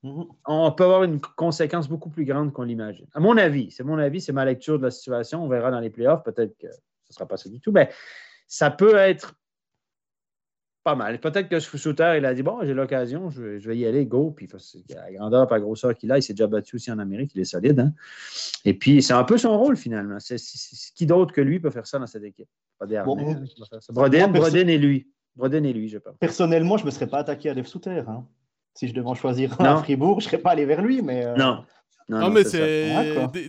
Mhm. 0.03 0.25
On 0.45 0.71
peut 0.71 0.83
avoir 0.83 1.03
une 1.03 1.19
conséquence 1.19 1.89
beaucoup 1.89 2.09
plus 2.09 2.25
grande 2.25 2.53
qu'on 2.53 2.63
l'imagine. 2.63 3.07
À 3.13 3.19
mon 3.19 3.37
avis, 3.37 3.71
c'est 3.71 3.83
mon 3.83 3.97
avis, 3.97 4.21
c'est 4.21 4.33
ma 4.33 4.45
lecture 4.45 4.77
de 4.77 4.83
la 4.83 4.91
situation. 4.91 5.43
On 5.43 5.47
verra 5.47 5.71
dans 5.71 5.79
les 5.79 5.89
playoffs. 5.89 6.23
Peut-être 6.23 6.55
que 6.57 6.67
ce 6.67 7.11
ne 7.11 7.13
sera 7.13 7.27
pas 7.27 7.37
ça 7.37 7.49
du 7.49 7.59
tout. 7.59 7.71
Mais 7.71 7.89
ça 8.47 8.69
peut 8.69 8.95
être 8.95 9.33
pas 10.85 10.95
mal. 10.95 11.19
Peut-être 11.19 11.49
que 11.49 11.59
Souter, 11.59 12.13
il 12.17 12.25
a 12.25 12.33
dit 12.35 12.43
Bon, 12.43 12.59
j'ai 12.63 12.75
l'occasion, 12.75 13.31
je, 13.31 13.57
vais 13.57 13.75
y 13.75 13.87
aller, 13.87 14.05
go. 14.05 14.29
Puis, 14.29 14.47
à 14.95 15.09
la 15.09 15.11
grandeur, 15.13 15.47
pas 15.47 15.55
la 15.55 15.61
grosseur 15.61 15.95
qu'il 15.95 16.11
a, 16.11 16.19
il 16.19 16.21
s'est 16.21 16.33
déjà 16.33 16.45
battu 16.45 16.75
aussi 16.75 16.91
en 16.91 16.99
Amérique, 16.99 17.31
il 17.33 17.41
est 17.41 17.45
solide. 17.45 17.79
Hein? 17.79 17.93
Et 18.65 18.75
puis, 18.75 19.01
c'est 19.01 19.13
un 19.13 19.23
peu 19.23 19.39
son 19.39 19.57
rôle 19.57 19.77
finalement. 19.77 20.19
C'est, 20.19 20.37
qui 20.95 21.07
d'autre 21.07 21.33
que 21.33 21.41
lui 21.41 21.59
peut 21.59 21.71
faire 21.71 21.87
ça 21.87 21.97
dans 21.97 22.05
cette 22.05 22.23
équipe? 22.23 22.47
Pas 22.77 22.85
des 22.85 23.01
bon, 23.03 23.15
Broden, 23.89 24.69
et 24.69 24.77
lui. 24.77 25.07
Broden 25.35 25.65
et 25.65 25.73
lui, 25.73 25.89
je 25.89 25.97
pense. 25.97 26.15
Personnellement, 26.19 26.77
je 26.77 26.83
ne 26.83 26.85
me 26.85 26.91
serais 26.91 27.07
pas 27.07 27.17
attaqué 27.17 27.49
à 27.49 27.55
Dave 27.55 27.65
Souter. 27.65 28.03
Hein. 28.07 28.23
Si 28.75 28.89
je 28.89 28.93
devais 28.93 29.07
en 29.07 29.15
choisir 29.15 29.59
un 29.59 29.65
à 29.65 29.77
Fribourg, 29.77 30.19
je 30.19 30.25
ne 30.25 30.29
serais 30.29 30.41
pas 30.41 30.51
allé 30.51 30.65
vers 30.65 30.81
lui. 30.81 31.01
Mais 31.01 31.25
euh, 31.25 31.35
Non. 31.35 31.63
Non, 32.07 32.29
mais 32.29 32.43
c'est. 32.43 32.91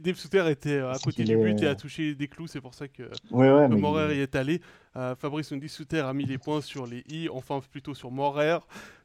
Dave 0.03 0.17
Souter 0.17 0.45
était 0.49 0.79
à 0.79 0.97
côté 1.03 1.25
du 1.25 1.37
but 1.37 1.63
et 1.63 1.67
a 1.67 1.75
touché 1.75 2.15
des 2.15 2.29
clous, 2.29 2.47
c'est 2.47 2.61
pour 2.61 2.73
ça 2.73 2.89
que, 2.89 3.03
ouais, 3.31 3.69
Morer 3.69 4.17
y 4.17 4.21
est 4.21 4.35
allé. 4.35 4.63
Euh, 4.97 5.15
Fabrice 5.15 5.53
nous 5.53 5.59
dit 5.59 5.69
Souter 5.69 6.01
a 6.01 6.15
mis 6.15 6.25
les 6.25 6.39
points 6.39 6.63
sur 6.63 6.87
les 6.87 7.05
i, 7.11 7.29
enfin 7.29 7.61
plutôt 7.71 7.93
sur 7.93 8.11
Morer. 8.11 8.57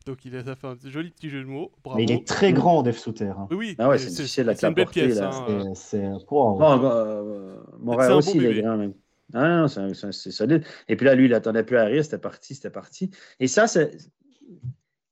Donc 0.05 0.23
il 0.23 0.37
a 0.37 0.43
fait 0.43 0.67
un 0.67 0.77
joli 0.85 1.09
petit 1.09 1.29
jeu 1.29 1.41
de 1.41 1.47
mots. 1.47 1.69
Bravo. 1.83 1.97
Mais 1.97 2.05
il 2.05 2.11
est 2.13 2.25
très 2.25 2.53
grand, 2.53 2.81
Dave 2.81 2.97
Souter. 2.97 3.33
Hein. 3.37 3.47
Oui, 3.51 3.75
ah 3.77 3.89
ouais, 3.89 3.97
c'est 3.97 4.41
une 4.41 4.73
belle 4.73 4.85
pièce. 4.87 5.19
Hein. 5.19 5.73
C'est 5.75 6.09
Morer 6.29 8.13
aussi, 8.13 8.37
il 8.37 8.45
est 8.45 8.61
grand 8.61 8.77
même. 8.77 8.93
Ah 9.33 9.47
non, 9.47 9.67
c'est 9.67 10.31
solide. 10.31 10.63
Et 10.87 10.95
puis 10.95 11.05
là, 11.05 11.15
lui, 11.15 11.25
il 11.25 11.33
attendait 11.33 11.63
plus 11.63 11.77
à 11.77 11.85
rire, 11.85 12.03
c'était 12.03 12.17
parti, 12.17 12.55
c'était 12.55 12.69
parti. 12.69 13.11
Et 13.39 13.47
ça, 13.47 13.67
c'est 13.67 13.97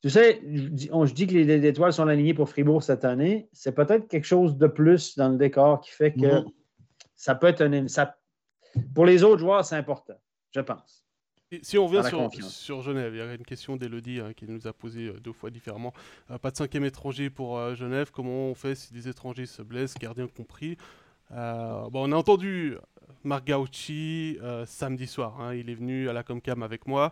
tu 0.01 0.09
sais, 0.09 0.41
je 0.45 1.13
dis, 1.13 1.27
que 1.27 1.33
les 1.33 1.65
étoiles 1.67 1.91
sont 1.91 2.07
alignées 2.07 2.33
pour 2.33 2.49
Fribourg 2.49 2.81
cette 2.81 3.03
année. 3.03 3.49
C'est 3.51 3.73
peut-être 3.73 4.07
quelque 4.07 4.25
chose 4.25 4.57
de 4.57 4.67
plus 4.67 5.17
dans 5.17 5.29
le 5.29 5.37
décor 5.37 5.81
qui 5.81 5.91
fait 5.91 6.13
que 6.13 6.19
mm-hmm. 6.19 6.53
ça 7.17 7.35
peut 7.35 7.47
être 7.47 7.61
un. 7.61 7.87
Ça, 7.89 8.17
pour 8.95 9.05
les 9.05 9.23
autres 9.23 9.39
joueurs, 9.39 9.65
c'est 9.65 9.75
important, 9.75 10.15
je 10.51 10.61
pense. 10.61 11.05
si 11.61 11.77
on 11.77 11.87
revient 11.87 12.41
sur, 12.41 12.81
Genève, 12.81 13.13
il 13.13 13.17
y 13.17 13.21
a 13.21 13.33
une 13.33 13.45
question 13.45 13.75
d'Elodie 13.75 14.21
hein, 14.21 14.31
qui 14.33 14.45
nous 14.47 14.67
a 14.67 14.73
posé 14.73 15.07
euh, 15.07 15.19
deux 15.19 15.33
fois 15.33 15.49
différemment. 15.49 15.93
Euh, 16.31 16.37
pas 16.37 16.51
de 16.51 16.55
cinquième 16.55 16.85
étranger 16.85 17.29
pour 17.29 17.57
euh, 17.57 17.75
Genève. 17.75 18.11
Comment 18.13 18.49
on 18.49 18.55
fait 18.55 18.75
si 18.75 18.93
des 18.93 19.09
étrangers 19.09 19.47
se 19.47 19.61
blessent, 19.61 19.95
gardien 19.95 20.27
compris? 20.27 20.77
Bon, 21.29 21.91
On 21.93 22.11
a 22.11 22.15
entendu 22.15 22.77
Marc 23.23 23.45
Gauchi 23.45 24.39
samedi 24.65 25.05
soir. 25.05 25.39
Hein. 25.39 25.53
il 25.53 25.69
est 25.69 25.75
venu 25.75 26.09
à 26.09 26.13
la 26.13 26.23
Comcam 26.23 26.63
avec 26.63 26.87
moi. 26.87 27.11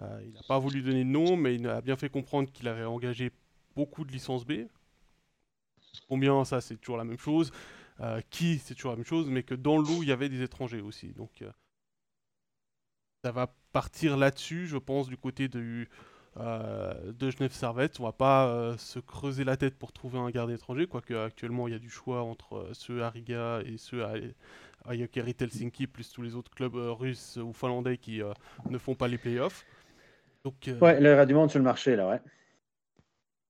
Euh, 0.00 0.20
il 0.24 0.32
n'a 0.32 0.42
pas 0.46 0.58
voulu 0.58 0.82
donner 0.82 1.04
de 1.04 1.08
nom, 1.08 1.36
mais 1.36 1.54
il 1.54 1.66
a 1.68 1.80
bien 1.80 1.96
fait 1.96 2.10
comprendre 2.10 2.50
qu'il 2.52 2.68
avait 2.68 2.84
engagé 2.84 3.32
beaucoup 3.74 4.04
de 4.04 4.12
licences 4.12 4.44
B. 4.44 4.66
Combien, 6.08 6.44
ça, 6.44 6.60
c'est 6.60 6.76
toujours 6.76 6.98
la 6.98 7.04
même 7.04 7.18
chose. 7.18 7.50
Euh, 8.00 8.20
qui, 8.28 8.58
c'est 8.58 8.74
toujours 8.74 8.90
la 8.90 8.96
même 8.96 9.06
chose, 9.06 9.26
mais 9.28 9.42
que 9.42 9.54
dans 9.54 9.78
le 9.78 9.84
lot, 9.84 10.02
il 10.02 10.08
y 10.08 10.12
avait 10.12 10.28
des 10.28 10.42
étrangers 10.42 10.82
aussi. 10.82 11.14
Donc, 11.14 11.40
euh, 11.40 11.50
ça 13.24 13.32
va 13.32 13.54
partir 13.72 14.18
là-dessus, 14.18 14.66
je 14.66 14.76
pense, 14.76 15.08
du 15.08 15.16
côté 15.16 15.48
de, 15.48 15.86
de 16.36 17.30
Genève 17.30 17.52
Servette. 17.52 17.98
On 17.98 18.04
va 18.04 18.12
pas 18.12 18.76
se 18.76 18.98
creuser 18.98 19.44
la 19.44 19.56
tête 19.56 19.78
pour 19.78 19.92
trouver 19.92 20.18
un 20.18 20.30
gardien 20.30 20.54
étranger, 20.54 20.86
quoique 20.86 21.14
actuellement, 21.14 21.66
il 21.68 21.72
y 21.72 21.74
a 21.74 21.78
du 21.78 21.90
choix 21.90 22.22
entre 22.22 22.70
ceux 22.74 23.02
à 23.02 23.10
Riga 23.10 23.62
et 23.64 23.78
ceux 23.78 24.04
à, 24.04 24.14
à 24.84 24.94
Helsinki, 24.94 25.86
plus 25.86 26.10
tous 26.10 26.22
les 26.22 26.36
autres 26.36 26.50
clubs 26.50 26.74
russes 26.74 27.38
ou 27.42 27.52
finlandais 27.52 27.98
qui 27.98 28.20
ne 28.70 28.78
font 28.78 28.94
pas 28.94 29.08
les 29.08 29.18
playoffs. 29.18 29.64
Donc, 30.46 30.68
euh, 30.68 30.78
ouais, 30.78 31.00
l'air 31.00 31.26
du 31.26 31.34
monde 31.34 31.50
sur 31.50 31.58
le 31.58 31.64
marché, 31.64 31.96
là, 31.96 32.08
ouais. 32.08 32.20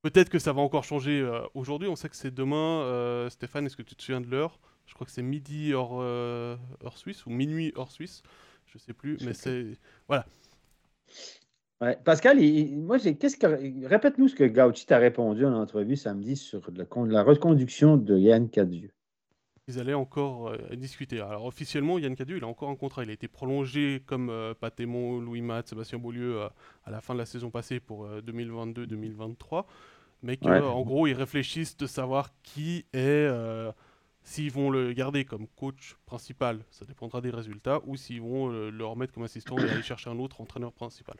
Peut-être 0.01 0.31
que 0.31 0.39
ça 0.39 0.55
va 0.55 0.63
encore 0.63 0.83
changer 0.83 1.21
euh, 1.21 1.43
aujourd'hui. 1.53 1.89
On 1.89 1.95
sait 1.95 2.09
que 2.09 2.17
c'est 2.17 2.33
demain. 2.33 2.81
Euh, 2.85 3.29
Stéphane, 3.29 3.67
est-ce 3.67 3.77
que 3.77 3.83
tu 3.83 3.95
te 3.95 4.03
souviens 4.03 4.23
de 4.23 4.31
l'heure? 4.31 4.59
Je 4.87 4.95
crois 4.95 5.05
que 5.07 5.13
c'est 5.13 5.21
midi 5.21 5.75
hors, 5.75 5.93
hors 5.93 6.97
Suisse 6.97 7.27
ou 7.27 7.31
minuit 7.31 7.71
hors 7.77 7.93
Suisse. 7.93 8.23
Je 8.65 8.79
sais 8.79 8.95
plus, 8.95 9.19
mais 9.27 9.35
c'est. 9.35 9.77
Voilà. 10.09 10.25
Ouais. 11.83 11.99
Pascal, 12.03 12.39
moi, 12.79 12.99
qu'est-ce 12.99 13.37
que... 13.37 13.87
répète-nous 13.87 14.29
ce 14.29 14.35
que 14.35 14.45
Gauchi 14.45 14.87
t'a 14.87 14.97
répondu 14.97 15.45
en 15.45 15.53
entrevue 15.53 15.97
samedi 15.97 16.35
sur 16.35 16.63
la 16.71 17.23
reconduction 17.23 17.99
de 17.99 18.17
Yann 18.17 18.49
Cadieux 18.49 18.95
ils 19.69 19.81
allaient 19.81 19.95
encore 19.95 20.49
euh, 20.49 20.77
discuter. 20.77 21.21
Alors 21.21 21.45
officiellement, 21.45 21.99
Yann 21.99 22.15
Cadieux, 22.15 22.37
il 22.37 22.45
a 22.45 22.47
encore 22.47 22.71
un 22.71 22.77
contrat. 22.77 23.03
Il 23.03 23.11
a 23.11 23.13
été 23.13 23.29
prolongé 23.29 24.03
comme 24.07 24.31
euh, 24.31 24.55
Patémon, 24.55 25.21
Louis 25.21 25.43
Matt, 25.43 25.69
Sébastien 25.69 25.99
Beaulieu 25.99 26.43
euh, 26.43 26.49
à 26.85 26.91
la 26.91 27.01
fin 27.01 27.15
de 27.15 27.19
la 27.19 27.27
saison 27.27 27.51
passée 27.51 27.81
pour 27.81 28.09
2022-2023. 28.09 29.65
Mais 30.23 30.37
qu'en 30.37 30.83
gros, 30.83 31.07
ils 31.07 31.15
réfléchissent 31.15 31.77
de 31.77 31.87
savoir 31.87 32.31
qui 32.43 32.87
est, 32.95 33.31
s'ils 34.23 34.51
vont 34.51 34.71
le 34.71 34.93
garder 34.93 35.25
comme 35.25 35.47
coach 35.47 35.97
principal, 36.07 36.65
ça 36.71 36.87
dépendra 36.87 37.21
des 37.21 37.31
résultats, 37.31 37.81
ou 37.85 37.97
s'ils 37.97 38.23
vont 38.23 38.49
le 38.49 38.85
remettre 38.87 39.13
comme 39.13 39.25
assistant 39.25 39.59
et 39.59 39.69
aller 39.69 39.83
chercher 39.83 40.09
un 40.09 40.19
autre 40.19 40.41
entraîneur 40.41 40.73
principal. 40.73 41.17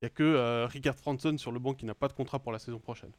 Il 0.00 0.04
n'y 0.04 0.06
a 0.06 0.10
que 0.10 0.64
Richard 0.64 0.96
Franson 0.96 1.36
sur 1.36 1.52
le 1.52 1.60
banc 1.60 1.74
qui 1.74 1.84
n'a 1.84 1.94
pas 1.94 2.08
de 2.08 2.14
contrat 2.14 2.38
pour 2.38 2.50
la 2.50 2.58
saison 2.58 2.78
prochaine. 2.78 3.12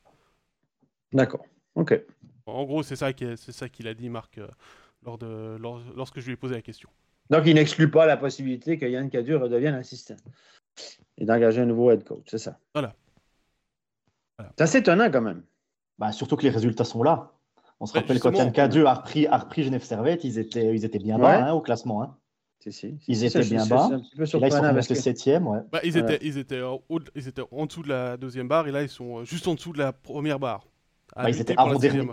D'accord. 1.13 1.45
Ok. 1.75 2.01
En 2.45 2.63
gros, 2.65 2.83
c'est 2.83 2.95
ça 2.95 3.13
qu'il 3.13 3.87
a 3.87 3.93
dit, 3.93 4.09
Marc, 4.09 4.37
euh, 4.37 4.47
lors 5.03 5.17
de, 5.17 5.57
lorsque 5.95 6.19
je 6.19 6.25
lui 6.25 6.33
ai 6.33 6.37
posé 6.37 6.55
la 6.55 6.61
question. 6.61 6.89
Donc, 7.29 7.43
il 7.47 7.55
n'exclut 7.55 7.89
pas 7.89 8.05
la 8.05 8.17
possibilité 8.17 8.77
que 8.77 8.85
Yann 8.85 9.09
Cadieux 9.09 9.37
redevienne 9.37 9.73
assistant 9.73 10.15
et 11.17 11.25
d'engager 11.25 11.61
un 11.61 11.65
nouveau 11.65 11.91
head 11.91 12.03
coach, 12.03 12.25
c'est 12.27 12.37
ça? 12.37 12.59
Voilà. 12.73 12.93
C'est 14.57 14.63
assez 14.63 14.77
étonnant 14.79 15.09
quand 15.09 15.21
même. 15.21 15.43
Bah, 15.97 16.11
surtout 16.11 16.35
que 16.35 16.43
les 16.43 16.49
résultats 16.49 16.83
sont 16.83 17.03
là. 17.03 17.31
On 17.79 17.85
se 17.85 17.93
bah, 17.93 18.01
rappelle 18.01 18.19
quand 18.19 18.31
Yann 18.31 18.51
Cadieux 18.51 18.85
a 18.85 18.93
repris, 18.93 19.27
a 19.27 19.37
repris 19.37 19.63
Genève 19.63 19.83
Servette, 19.83 20.23
ils 20.23 20.37
étaient, 20.37 20.75
ils 20.75 20.85
étaient 20.85 20.99
bien 20.99 21.17
bas 21.17 21.47
hein, 21.47 21.53
au 21.53 21.61
classement. 21.61 22.03
Hein. 22.03 22.17
Ils 23.07 23.23
étaient 23.23 23.41
bien 23.41 23.65
bas. 23.65 23.89
là, 23.89 23.97
ils 24.17 24.27
sont 24.27 24.39
parce 24.39 24.87
que... 24.87 24.95
septième. 24.95 25.47
Ouais. 25.47 25.59
Bah, 25.71 25.79
ils, 25.83 25.97
étaient, 25.97 26.19
ils, 26.21 26.37
étaient 26.37 26.61
ils 27.15 27.27
étaient 27.27 27.43
en 27.51 27.65
dessous 27.65 27.83
de 27.83 27.89
la 27.89 28.17
deuxième 28.17 28.47
barre 28.47 28.67
et 28.67 28.71
là, 28.71 28.81
ils 28.81 28.89
sont 28.89 29.23
juste 29.23 29.47
en 29.47 29.55
dessous 29.55 29.71
de 29.71 29.77
la 29.77 29.93
première 29.93 30.39
barre. 30.39 30.67
Bah, 31.15 31.29
ils 31.29 31.39
étaient 31.39 31.55
avant 31.57 31.77
dernier. 31.77 32.09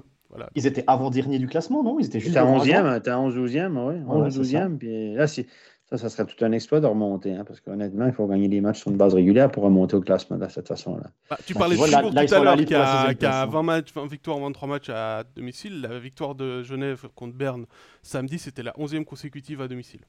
Ils 0.54 0.66
étaient 0.66 0.84
avant-dernier 0.86 1.38
du 1.38 1.46
classement, 1.46 1.82
non? 1.82 1.98
Ils 1.98 2.06
étaient 2.06 2.20
juste. 2.20 2.36
à 2.36 2.44
11e, 2.44 3.00
t'es 3.00 3.12
11 3.12 3.36
12e, 3.36 3.76
oui. 3.76 4.02
11 4.06 4.40
12e. 4.40 4.78
Puis 4.78 5.14
là, 5.14 5.26
ça, 5.26 5.98
ça 5.98 6.08
serait 6.08 6.24
tout 6.24 6.42
un 6.44 6.52
exploit 6.52 6.80
de 6.80 6.86
remonter, 6.86 7.34
hein, 7.34 7.44
parce 7.44 7.60
qu'honnêtement, 7.60 8.06
il 8.06 8.12
faut 8.12 8.26
gagner 8.26 8.48
des 8.48 8.60
matchs 8.60 8.80
sur 8.80 8.90
une 8.90 8.96
base 8.96 9.14
régulière 9.14 9.50
pour 9.50 9.62
remonter 9.62 9.94
au 9.94 10.00
classement 10.00 10.38
de 10.38 10.48
cette 10.48 10.68
façon-là. 10.68 11.10
Bah, 11.28 11.36
tu 11.44 11.52
parlais 11.52 11.76
de 11.76 11.80
Fribourg 11.82 12.10
tout 12.10 12.34
à 12.34 12.44
l'heure, 12.44 12.56
qui 12.56 13.26
a, 13.26 13.46
20, 13.46 13.62
matchs, 13.62 13.92
20 13.92 14.06
victoires 14.06 14.38
en 14.38 14.40
23 14.42 14.68
matchs 14.68 14.88
à 14.88 15.24
domicile. 15.36 15.82
La 15.82 15.98
victoire 15.98 16.34
de 16.34 16.62
Genève 16.62 17.08
contre 17.14 17.36
Berne 17.36 17.66
samedi, 18.02 18.38
c'était 18.38 18.62
la 18.62 18.72
11e 18.72 19.04
consécutive 19.04 19.60
à 19.60 19.68
domicile. 19.68 20.00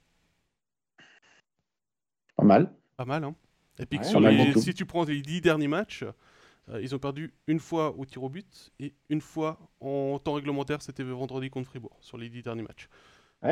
Pas 2.38 2.46
mal. 2.46 2.72
Pas 2.96 3.06
mal, 3.06 3.24
hein. 3.26 3.36
Et 3.80 3.86
puis 3.86 4.00
si 4.56 4.74
tu 4.74 4.86
prends 4.86 5.04
les 5.04 5.22
10 5.22 5.42
derniers 5.42 5.68
matchs, 5.68 6.04
euh, 6.04 6.12
ils 6.82 6.96
ont 6.96 7.00
perdu 7.00 7.34
une 7.48 7.60
fois 7.60 7.94
au 7.98 8.06
tir 8.06 8.24
au 8.24 8.30
but 8.30 8.72
et 8.80 8.94
une 9.10 9.22
fois 9.22 9.60
en 9.82 10.20
temps 10.20 10.34
réglementaire, 10.34 10.82
c'était 10.82 11.04
vendredi 11.04 11.50
contre 11.50 11.70
Fribourg, 11.70 11.98
sur 12.02 12.18
les 12.18 12.30
dix 12.30 12.42
derniers 12.42 12.64
matchs. 12.64 12.90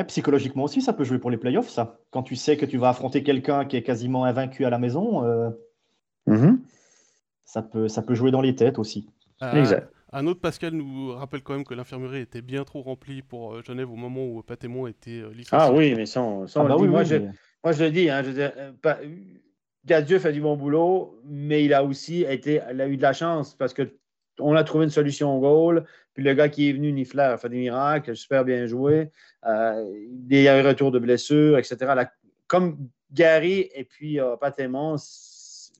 psychologiquement 0.06 0.64
aussi, 0.64 0.80
ça 0.80 0.92
peut 0.92 1.04
jouer 1.04 1.18
pour 1.18 1.30
les 1.30 1.36
playoffs, 1.36 1.68
ça. 1.68 1.98
Quand 2.10 2.22
tu 2.22 2.36
sais 2.36 2.56
que 2.56 2.66
tu 2.66 2.78
vas 2.78 2.88
affronter 2.88 3.22
quelqu'un 3.22 3.64
qui 3.64 3.76
est 3.76 3.82
quasiment 3.82 4.24
invaincu 4.24 4.64
à 4.64 4.70
la 4.70 4.78
maison, 4.78 5.24
euh, 5.24 5.50
mm-hmm. 6.26 6.58
ça, 7.44 7.62
peut, 7.62 7.88
ça 7.88 8.02
peut 8.02 8.14
jouer 8.14 8.30
dans 8.30 8.40
les 8.40 8.54
têtes 8.54 8.78
aussi. 8.78 9.08
Euh, 9.42 9.52
exact. 9.52 9.92
Un 10.14 10.26
autre 10.26 10.40
Pascal 10.40 10.74
nous 10.74 11.12
rappelle 11.12 11.42
quand 11.42 11.54
même 11.54 11.64
que 11.64 11.74
l'infirmerie 11.74 12.20
était 12.20 12.42
bien 12.42 12.64
trop 12.64 12.82
remplie 12.82 13.22
pour 13.22 13.62
Genève 13.62 13.90
au 13.90 13.96
moment 13.96 14.26
où 14.26 14.42
Patémon 14.42 14.86
était 14.86 15.22
licencié. 15.32 15.58
Ah 15.58 15.72
oui, 15.72 15.94
mais 15.94 16.04
sans, 16.04 16.44
ah 16.54 16.64
bah 16.64 16.76
moi, 16.76 17.02
je, 17.02 17.16
moi, 17.64 17.72
je 17.72 17.84
le 17.84 17.90
dis, 17.90 18.10
hein, 18.10 18.22
je 18.22 18.30
Gadieu 19.84 20.18
fait 20.18 20.32
du 20.32 20.40
bon 20.40 20.56
boulot, 20.56 21.20
mais 21.24 21.64
il 21.64 21.74
a 21.74 21.82
aussi 21.84 22.22
été, 22.22 22.60
il 22.70 22.80
a 22.80 22.86
eu 22.86 22.96
de 22.96 23.02
la 23.02 23.12
chance 23.12 23.54
parce 23.54 23.74
que 23.74 23.96
on 24.38 24.54
a 24.54 24.64
trouvé 24.64 24.84
une 24.84 24.90
solution 24.90 25.36
au 25.36 25.40
goal. 25.40 25.84
Puis 26.14 26.22
le 26.22 26.34
gars 26.34 26.48
qui 26.48 26.68
est 26.68 26.72
venu, 26.72 26.92
Nifler, 26.92 27.22
a 27.22 27.38
fait 27.38 27.48
des 27.48 27.58
miracles, 27.58 28.14
super 28.16 28.44
bien 28.44 28.66
joué. 28.66 29.10
Euh, 29.46 29.84
il 30.28 30.40
y 30.40 30.48
a 30.48 30.60
eu 30.60 30.66
retour 30.66 30.90
de 30.90 30.98
blessure, 30.98 31.58
etc. 31.58 31.76
comme 32.46 32.88
Gary 33.12 33.70
et 33.74 33.84
puis 33.84 34.20
euh, 34.20 34.36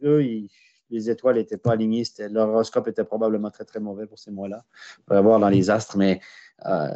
eux, 0.03 0.48
les 0.90 1.11
étoiles 1.11 1.36
n'étaient 1.36 1.57
pas 1.57 1.72
alignées. 1.72 2.05
Leur 2.30 2.48
horoscope 2.48 2.88
était 2.88 3.05
probablement 3.05 3.50
très, 3.50 3.64
très 3.64 3.80
mauvais 3.80 4.07
pour 4.07 4.18
ces 4.18 4.30
mois-là. 4.30 4.64
On 5.09 5.14
va 5.14 5.20
voir 5.20 5.40
dans 5.40 5.48
les 5.48 5.70
astres, 5.70 5.96
mais 5.96 6.20
euh, 6.66 6.88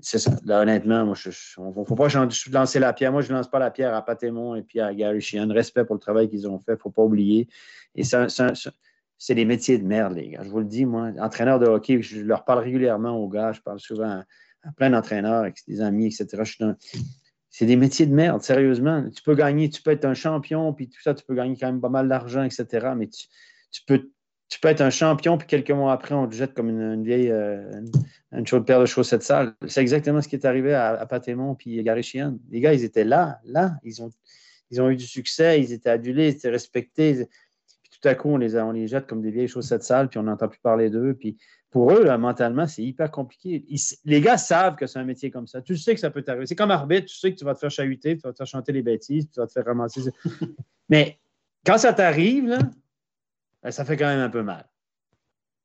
c'est 0.00 0.18
ça. 0.18 0.30
Là, 0.44 0.60
honnêtement, 0.60 1.04
moi, 1.04 1.16
il 1.24 1.28
ne 1.62 1.84
faut 1.84 1.94
pas 1.96 2.08
lancer 2.52 2.78
la 2.78 2.92
pierre. 2.92 3.12
Moi, 3.12 3.22
je 3.22 3.32
ne 3.32 3.36
lance 3.36 3.50
pas 3.50 3.58
la 3.58 3.70
pierre 3.70 3.94
à 3.94 4.04
Patémon 4.04 4.54
et 4.54 4.62
puis 4.62 4.80
à 4.80 4.94
Gary 4.94 5.20
Sheehan. 5.20 5.48
Respect 5.50 5.84
pour 5.84 5.94
le 5.94 6.00
travail 6.00 6.28
qu'ils 6.28 6.46
ont 6.48 6.58
fait, 6.58 6.72
il 6.72 6.74
ne 6.74 6.80
faut 6.80 6.90
pas 6.90 7.02
oublier. 7.02 7.48
Et 7.94 8.02
c'est 8.04 9.34
des 9.34 9.44
métiers 9.44 9.78
de 9.78 9.84
merde, 9.84 10.14
les 10.14 10.30
gars. 10.30 10.42
Je 10.44 10.50
vous 10.50 10.60
le 10.60 10.66
dis, 10.66 10.84
moi, 10.84 11.10
entraîneur 11.18 11.58
de 11.58 11.66
hockey, 11.66 12.00
je 12.00 12.20
leur 12.20 12.44
parle 12.44 12.60
régulièrement 12.60 13.16
aux 13.16 13.28
gars. 13.28 13.52
Je 13.52 13.60
parle 13.60 13.80
souvent 13.80 14.22
à, 14.62 14.72
plein 14.76 14.90
d'entraîneurs 14.90 15.50
des 15.66 15.80
amis, 15.80 16.06
etc. 16.06 16.42
C'est 17.50 17.66
des 17.66 17.76
métiers 17.76 18.06
de 18.06 18.14
merde, 18.14 18.42
sérieusement. 18.42 19.08
Tu 19.10 19.22
peux 19.22 19.34
gagner, 19.34 19.68
tu 19.68 19.82
peux 19.82 19.90
être 19.90 20.04
un 20.04 20.14
champion, 20.14 20.72
puis 20.72 20.88
tout 20.88 21.00
ça, 21.02 21.14
tu 21.14 21.24
peux 21.24 21.34
gagner 21.34 21.56
quand 21.58 21.66
même 21.66 21.80
pas 21.80 21.88
mal 21.88 22.08
d'argent, 22.08 22.44
etc. 22.44 22.92
Mais 22.96 23.08
tu, 23.08 23.26
tu 23.72 23.82
peux 23.84 24.10
tu 24.48 24.60
peux 24.60 24.68
être 24.68 24.80
un 24.80 24.90
champion, 24.90 25.36
puis 25.36 25.46
quelques 25.46 25.70
mois 25.70 25.92
après, 25.92 26.14
on 26.14 26.26
te 26.26 26.34
jette 26.34 26.54
comme 26.54 26.70
une, 26.70 27.04
vieille, 27.04 27.30
euh, 27.30 27.82
une, 28.32 28.46
chaude 28.46 28.66
paire 28.66 28.80
de 28.80 28.86
chaussettes 28.86 29.22
sales. 29.22 29.54
C'est 29.66 29.82
exactement 29.82 30.22
ce 30.22 30.28
qui 30.28 30.36
est 30.36 30.46
arrivé 30.46 30.72
à, 30.72 30.98
à 30.98 31.06
Patémon 31.06 31.54
puis 31.54 31.82
Gary 31.82 32.02
Sheehan. 32.02 32.38
Les 32.50 32.60
gars, 32.60 32.72
ils 32.72 32.82
étaient 32.82 33.04
là, 33.04 33.40
là. 33.44 33.72
Ils 33.84 34.02
ont, 34.02 34.10
ils 34.70 34.80
ont 34.80 34.88
eu 34.88 34.96
du 34.96 35.06
succès, 35.06 35.60
ils 35.60 35.72
étaient 35.72 35.90
adulés, 35.90 36.28
ils 36.28 36.36
étaient 36.36 36.48
respectés. 36.48 37.28
tout 37.90 38.08
à 38.08 38.14
coup, 38.14 38.30
on 38.30 38.38
les, 38.38 38.56
on 38.56 38.72
les 38.72 38.86
jette 38.86 39.06
comme 39.06 39.20
des 39.20 39.30
vieilles 39.30 39.48
chaussettes 39.48 39.84
sales, 39.84 40.08
puis 40.08 40.18
on 40.18 40.22
n'entend 40.22 40.48
plus 40.48 40.60
parler 40.60 40.88
d'eux. 40.88 41.14
Puis 41.14 41.36
pour 41.70 41.92
eux, 41.92 42.16
mentalement, 42.16 42.66
c'est 42.66 42.82
hyper 42.82 43.10
compliqué. 43.10 43.66
les 44.06 44.20
gars 44.22 44.38
savent 44.38 44.76
que 44.76 44.86
c'est 44.86 44.98
un 44.98 45.04
métier 45.04 45.30
comme 45.30 45.46
ça. 45.46 45.60
Tu 45.60 45.76
sais 45.76 45.92
que 45.94 46.00
ça 46.00 46.10
peut 46.10 46.22
t'arriver. 46.22 46.46
C'est 46.46 46.56
comme 46.56 46.70
arbitre, 46.70 47.06
tu 47.06 47.18
sais 47.18 47.32
que 47.32 47.38
tu 47.38 47.44
vas 47.44 47.54
te 47.54 47.60
faire 47.60 47.70
chahuter, 47.70 48.16
tu 48.16 48.22
vas 48.22 48.32
te 48.32 48.38
faire 48.38 48.46
chanter 48.46 48.72
les 48.72 48.82
bêtises, 48.82 49.28
tu 49.30 49.40
vas 49.40 49.46
te 49.46 49.52
faire 49.52 49.66
ramasser. 49.66 50.00
Mais 50.88 51.18
quand 51.66 51.76
ça 51.76 51.92
t'arrive, 51.92 52.46
ben, 52.46 52.70
ça 53.70 53.84
fait 53.84 53.96
quand 53.96 54.06
même 54.06 54.20
un 54.20 54.30
peu 54.30 54.42
mal. 54.42 54.68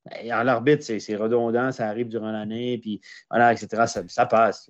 Ben, 0.06 0.44
l'arbitre, 0.44 0.84
c'est 0.84 1.16
redondant, 1.16 1.72
ça 1.72 1.88
arrive 1.88 2.10
durant 2.10 2.32
l'année, 2.32 2.78
puis 2.78 3.00
voilà, 3.30 3.54
etc. 3.54 3.86
Ça, 4.08 4.26
passe. 4.26 4.70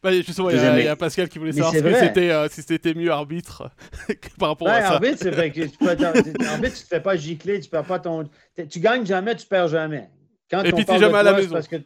Ben, 0.00 0.22
justement, 0.22 0.50
il 0.50 0.56
y, 0.58 0.86
a 0.86 0.94
Pascal 0.94 1.28
qui 1.28 1.40
voulait 1.40 1.52
savoir 1.52 1.74
euh, 1.74 2.48
si 2.48 2.62
c'était 2.62 2.94
mieux 2.94 3.10
arbitre 3.10 3.68
par 4.38 4.50
rapport 4.50 4.68
à 4.68 4.80
ça. 4.80 4.92
Arbitre, 4.92 5.18
c'est 5.20 5.30
vrai 5.30 5.50
que 5.50 5.62
tu 5.62 5.76
peux 5.76 5.88
arbitre, 6.46 6.76
tu 6.76 6.82
te 6.82 6.88
fais 6.88 7.00
pas 7.00 7.16
gicler, 7.16 7.58
tu 7.58 7.68
perds 7.68 7.84
pas 7.84 7.98
ton. 7.98 8.28
Tu 8.70 8.78
gagnes 8.78 9.04
jamais, 9.04 9.34
tu 9.34 9.46
perds 9.46 9.68
jamais. 9.68 10.08
Quand 10.48 10.62
Et 10.62 10.72
puis 10.72 10.84
tu 10.84 10.98
jamais 10.98 11.18
à 11.18 11.22
la 11.24 11.32
maison. 11.32 11.50
Parce 11.50 11.68
que... 11.68 11.76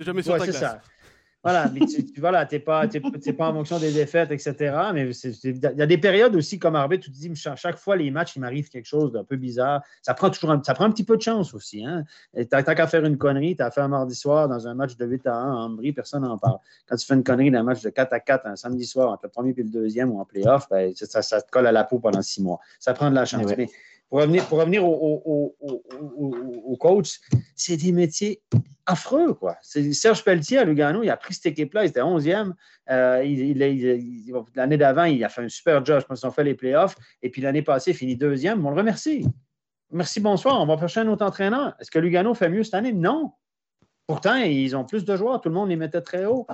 jamais 0.00 0.22
sur 0.22 0.38
ta 0.38 0.46
glace. 0.46 0.56
Ça. 0.58 0.80
Voilà, 1.42 1.68
mais 1.72 1.80
tu, 1.86 2.04
tu 2.04 2.20
voilà, 2.20 2.46
t'es 2.46 2.60
pas, 2.60 2.86
pas 2.86 3.48
en 3.48 3.52
fonction 3.52 3.78
des 3.80 3.92
défaites, 3.92 4.30
etc. 4.30 4.76
Mais 4.94 5.10
il 5.10 5.58
y 5.58 5.82
a 5.82 5.86
des 5.86 5.98
périodes 5.98 6.36
aussi 6.36 6.58
comme 6.58 6.76
arbitre, 6.76 7.04
tu 7.04 7.10
te 7.10 7.16
dis, 7.16 7.32
chaque 7.34 7.78
fois 7.78 7.96
les 7.96 8.10
matchs, 8.12 8.36
il 8.36 8.40
m'arrive 8.40 8.68
quelque 8.68 8.86
chose 8.86 9.12
d'un 9.12 9.24
peu 9.24 9.36
bizarre. 9.36 9.82
Ça 10.02 10.14
prend 10.14 10.30
toujours 10.30 10.52
un, 10.52 10.62
ça 10.62 10.74
prend 10.74 10.84
un 10.84 10.90
petit 10.90 11.04
peu 11.04 11.16
de 11.16 11.22
chance 11.22 11.52
aussi. 11.52 11.84
Hein? 11.84 12.04
T'as 12.48 12.62
qu'à 12.62 12.86
faire 12.86 13.04
une 13.04 13.18
connerie, 13.18 13.56
tu 13.56 13.62
as 13.62 13.72
fait 13.72 13.80
un 13.80 13.88
mardi 13.88 14.14
soir 14.14 14.48
dans 14.48 14.68
un 14.68 14.74
match 14.74 14.96
de 14.96 15.04
8 15.04 15.26
à 15.26 15.34
1 15.34 15.52
en 15.52 15.64
Ambry, 15.64 15.92
personne 15.92 16.22
n'en 16.22 16.38
parle. 16.38 16.58
Quand 16.86 16.96
tu 16.96 17.06
fais 17.06 17.14
une 17.14 17.24
connerie 17.24 17.50
dans 17.50 17.58
un 17.58 17.64
match 17.64 17.82
de 17.82 17.90
4 17.90 18.12
à 18.12 18.20
4 18.20 18.46
un 18.46 18.56
samedi 18.56 18.86
soir 18.86 19.10
entre 19.10 19.24
le 19.24 19.30
premier 19.30 19.50
et 19.56 19.62
le 19.62 19.70
deuxième 19.70 20.12
ou 20.12 20.20
en 20.20 20.24
playoff, 20.24 20.68
ben, 20.70 20.92
ça, 20.94 21.22
ça, 21.22 21.42
te 21.42 21.50
colle 21.50 21.66
à 21.66 21.72
la 21.72 21.82
peau 21.82 21.98
pendant 21.98 22.22
six 22.22 22.40
mois. 22.40 22.60
Ça 22.78 22.94
prend 22.94 23.10
de 23.10 23.16
la 23.16 23.24
chance. 23.24 23.44
Mais 23.56 23.68
pour 24.08 24.20
revenir, 24.20 24.46
pour 24.46 24.58
revenir 24.58 24.84
au, 24.84 25.56
au, 25.64 26.76
coach, 26.76 27.18
c'est 27.56 27.76
des 27.76 27.92
métiers 27.92 28.42
affreux. 28.86 29.34
Quoi. 29.34 29.56
Serge 29.62 30.24
Pelletier 30.24 30.58
à 30.58 30.64
Lugano, 30.64 31.02
il 31.02 31.10
a 31.10 31.16
pris 31.16 31.34
cette 31.34 31.46
équipe-là, 31.46 31.84
il 31.84 31.88
était 31.88 32.00
11e. 32.00 32.52
Euh, 32.90 34.44
l'année 34.54 34.76
d'avant, 34.76 35.04
il 35.04 35.22
a 35.24 35.28
fait 35.28 35.42
un 35.42 35.48
super 35.48 35.84
job. 35.84 36.00
Je 36.00 36.06
pense 36.06 36.20
qu'ils 36.20 36.28
ont 36.28 36.32
fait 36.32 36.44
les 36.44 36.54
playoffs. 36.54 36.96
Et 37.22 37.30
puis 37.30 37.42
l'année 37.42 37.62
passée, 37.62 37.92
il 37.92 37.96
finit 37.96 38.16
deuxième. 38.16 38.64
On 38.66 38.70
le 38.70 38.76
remercie. 38.76 39.26
Merci, 39.90 40.20
bonsoir. 40.20 40.60
On 40.60 40.66
va 40.66 40.78
chercher 40.78 41.00
un 41.00 41.08
autre 41.08 41.24
entraîneur. 41.24 41.74
Est-ce 41.80 41.90
que 41.90 41.98
Lugano 41.98 42.34
fait 42.34 42.48
mieux 42.48 42.64
cette 42.64 42.74
année? 42.74 42.92
Non. 42.92 43.32
Pourtant, 44.06 44.36
ils 44.36 44.74
ont 44.74 44.84
plus 44.84 45.04
de 45.04 45.16
joueurs. 45.16 45.40
Tout 45.40 45.48
le 45.48 45.54
monde 45.54 45.68
les 45.68 45.76
mettait 45.76 46.00
très 46.00 46.24
haut. 46.24 46.46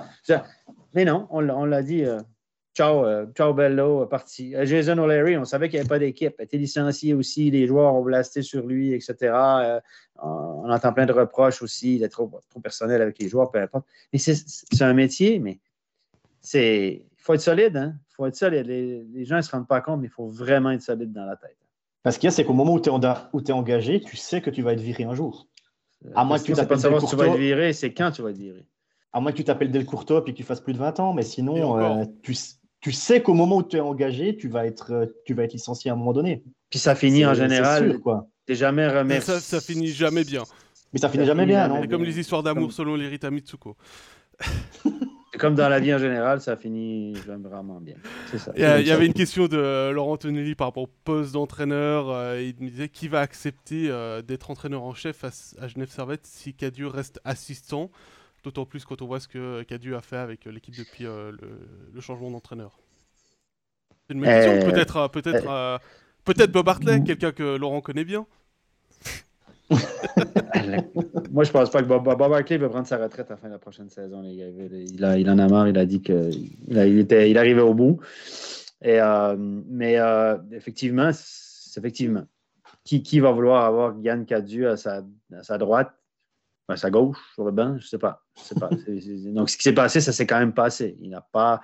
Mais 0.94 1.04
non, 1.04 1.26
on, 1.30 1.40
l'a 1.40 1.82
dit. 1.82 2.04
Euh, 2.04 2.20
Ciao, 2.78 3.04
euh, 3.04 3.26
ciao 3.34 3.52
Bello, 3.54 4.06
parti. 4.06 4.54
Euh, 4.54 4.64
Jason 4.64 4.96
O'Leary, 4.98 5.36
on 5.36 5.44
savait 5.44 5.68
qu'il 5.68 5.78
n'y 5.78 5.80
avait 5.80 5.88
pas 5.88 5.98
d'équipe. 5.98 6.32
Il 6.38 6.42
a 6.42 6.44
été 6.44 6.58
licencié 6.58 7.12
aussi, 7.12 7.50
les 7.50 7.66
joueurs 7.66 7.92
ont 7.92 8.04
blasté 8.04 8.40
sur 8.40 8.64
lui, 8.68 8.92
etc. 8.92 9.16
Euh, 9.20 9.80
on 10.22 10.70
entend 10.70 10.92
plein 10.92 11.04
de 11.04 11.12
reproches 11.12 11.60
aussi, 11.60 11.96
il 11.96 12.04
est 12.04 12.08
trop, 12.08 12.30
trop 12.48 12.60
personnel 12.60 13.02
avec 13.02 13.18
les 13.18 13.28
joueurs, 13.28 13.50
peu 13.50 13.60
importe. 13.60 13.84
Mais 14.12 14.20
c'est 14.20 14.82
un 14.82 14.94
métier, 14.94 15.40
mais 15.40 15.58
c'est. 16.40 17.02
Il 17.04 17.20
faut 17.20 17.34
être 17.34 17.40
solide, 17.40 17.76
hein? 17.76 17.94
Il 18.10 18.14
faut 18.14 18.26
être 18.26 18.36
solide. 18.36 18.68
Les, 18.68 19.24
gens 19.24 19.38
ne 19.38 19.42
se 19.42 19.50
rendent 19.50 19.66
pas 19.66 19.80
compte, 19.80 20.00
mais 20.00 20.06
il 20.06 20.12
faut 20.12 20.28
vraiment 20.28 20.70
être 20.70 20.82
solide 20.82 21.12
dans 21.12 21.24
la 21.24 21.34
tête. 21.34 21.58
Parce 22.04 22.16
qu'il 22.16 22.28
y 22.28 22.28
a, 22.28 22.30
c'est 22.30 22.44
qu'au 22.44 22.52
moment 22.52 22.74
où 22.74 22.80
tu 22.80 22.90
es, 22.90 22.92
es, 22.92 23.52
engagé, 23.52 24.00
tu 24.02 24.16
sais 24.16 24.40
que 24.40 24.50
tu 24.50 24.62
vas 24.62 24.74
être 24.74 24.80
viré 24.80 25.02
un 25.02 25.14
jour. 25.14 25.48
À 26.14 26.24
moins 26.24 26.38
que 26.38 26.44
tu 26.44 26.52
pas 26.52 26.78
savoir 26.78 27.00
si 27.02 27.08
tu 27.08 27.16
vas 27.16 27.26
être 27.26 27.38
viré, 27.38 27.72
c'est 27.72 27.92
quand 27.92 28.12
tu 28.12 28.22
vas 28.22 28.30
être 28.30 28.38
viré. 28.38 28.68
À 29.12 29.18
moins 29.18 29.32
que 29.32 29.36
tu 29.38 29.44
t'appelles 29.44 29.72
Del 29.72 29.84
Courto 29.84 30.24
et 30.24 30.30
que 30.30 30.36
tu 30.36 30.44
fasses 30.44 30.60
plus 30.60 30.74
de 30.74 30.78
20 30.78 31.00
ans, 31.00 31.12
mais 31.12 31.22
sinon, 31.22 32.06
tu, 32.22 32.36
tu 32.80 32.92
sais 32.92 33.22
qu'au 33.22 33.34
moment 33.34 33.56
où 33.58 33.62
tu 33.62 33.76
es 33.76 33.80
engagé, 33.80 34.36
tu 34.36 34.48
vas 34.48 34.66
être, 34.66 34.92
euh, 34.92 35.06
tu 35.24 35.34
vas 35.34 35.44
être 35.44 35.52
licencié 35.52 35.90
à 35.90 35.94
un 35.94 35.96
moment 35.96 36.12
donné. 36.12 36.42
Puis 36.70 36.78
ça 36.78 36.94
finit 36.94 37.26
en 37.26 37.34
général. 37.34 37.98
Tu 38.00 38.52
n'es 38.52 38.54
jamais 38.54 38.88
remercié. 38.88 39.34
Ça, 39.34 39.40
ça 39.40 39.60
finit 39.60 39.88
jamais 39.88 40.24
bien. 40.24 40.44
Mais 40.92 41.00
ça 41.00 41.08
finit 41.08 41.26
jamais 41.26 41.44
bien, 41.44 41.68
non 41.68 41.80
C'est 41.82 41.88
comme 41.88 42.04
les 42.04 42.18
histoires 42.18 42.42
d'amour 42.42 42.72
selon 42.72 42.94
l'Irita 42.94 43.30
Mitsuko. 43.30 43.76
comme 45.38 45.54
dans 45.54 45.68
la 45.68 45.80
vie 45.80 45.94
en 45.94 45.98
général, 45.98 46.40
ça 46.40 46.56
finit 46.56 47.12
vraiment 47.12 47.80
bien. 47.80 47.96
Ça. 48.36 48.52
Il, 48.56 48.86
y, 48.86 48.90
avait 48.90 49.06
une 49.06 49.12
question 49.12 49.46
de 49.46 49.90
Laurent 49.90 50.16
Tonelli 50.16 50.54
par 50.54 50.68
rapport 50.68 50.84
au 50.84 50.90
poste 51.04 51.32
d'entraîneur. 51.32 52.10
Euh, 52.10 52.42
il 52.42 52.54
me 52.62 52.70
disait 52.70 52.88
qui 52.88 53.08
va 53.08 53.20
accepter 53.20 53.88
euh, 53.88 54.22
d'être 54.22 54.50
entraîneur 54.50 54.82
en 54.82 54.94
chef 54.94 55.24
à, 55.24 55.30
à 55.60 55.68
Genève 55.68 55.90
Servette 55.90 56.26
si 56.26 56.54
Cadieux 56.54 56.88
reste 56.88 57.20
assistant? 57.24 57.90
D'autant 58.44 58.66
plus 58.66 58.84
quand 58.84 59.02
on 59.02 59.06
voit 59.06 59.20
ce 59.20 59.26
que 59.28 59.62
Cadu 59.64 59.94
a 59.94 60.00
fait 60.00 60.16
avec 60.16 60.46
euh, 60.46 60.52
l'équipe 60.52 60.76
depuis 60.76 61.06
euh, 61.06 61.32
le, 61.92 62.00
changement 62.00 62.30
d'entraîneur. 62.30 62.78
C'est 64.06 64.14
une 64.14 64.22
question, 64.22 64.52
euh, 64.52 64.70
peut-être 64.70 65.08
peut-être 65.08 65.80
peut-être 66.24 66.52
Bob 66.52 66.68
Hartley, 66.68 67.02
quelqu'un 67.02 67.32
que 67.32 67.56
Laurent 67.56 67.80
connaît 67.80 68.04
bien. 68.04 68.26
Moi, 71.30 71.44
je 71.44 71.50
pense 71.50 71.70
pas 71.70 71.82
que 71.82 71.88
Bob, 71.88 72.04
Bob 72.04 72.22
Hartley 72.32 72.56
va 72.58 72.68
prendre 72.68 72.86
sa 72.86 72.96
retraite 72.96 73.26
à 73.30 73.34
la 73.34 73.36
fin 73.36 73.48
de 73.48 73.52
la 73.54 73.58
prochaine 73.58 73.90
saison. 73.90 74.22
Les 74.22 74.36
gars. 74.36 74.46
Il, 74.46 75.04
a, 75.04 75.18
il 75.18 75.28
en 75.28 75.38
a 75.38 75.48
marre, 75.48 75.68
il 75.68 75.76
a 75.76 75.84
dit 75.84 76.00
qu'il 76.00 76.52
il 76.70 76.98
était, 76.98 77.30
il 77.30 77.36
arrivait 77.36 77.60
au 77.60 77.74
bout. 77.74 78.00
Et, 78.82 79.00
mais 79.68 79.98
effectivement, 80.52 81.10
effectivement, 81.76 82.24
qui, 82.84 83.02
qui, 83.02 83.20
va 83.20 83.32
vouloir 83.32 83.64
avoir 83.64 83.94
Yann 84.00 84.24
Cadu 84.24 84.66
à 84.66 84.76
sa, 84.76 85.02
à 85.34 85.42
sa 85.42 85.58
droite? 85.58 85.92
À 86.72 86.76
sa 86.76 86.90
gauche, 86.90 87.16
sur 87.34 87.44
le 87.44 87.52
banc, 87.52 87.76
je 87.78 87.84
ne 87.84 87.88
sais 87.88 87.98
pas. 87.98 88.22
sais 88.36 88.54
pas. 88.54 88.68
Donc, 89.32 89.50
ce 89.50 89.56
qui 89.56 89.62
s'est 89.62 89.72
passé, 89.72 90.00
ça 90.00 90.12
s'est 90.12 90.26
quand 90.26 90.38
même 90.38 90.52
passé. 90.52 90.96
Il 91.00 91.10
n'a 91.10 91.20
pas. 91.20 91.60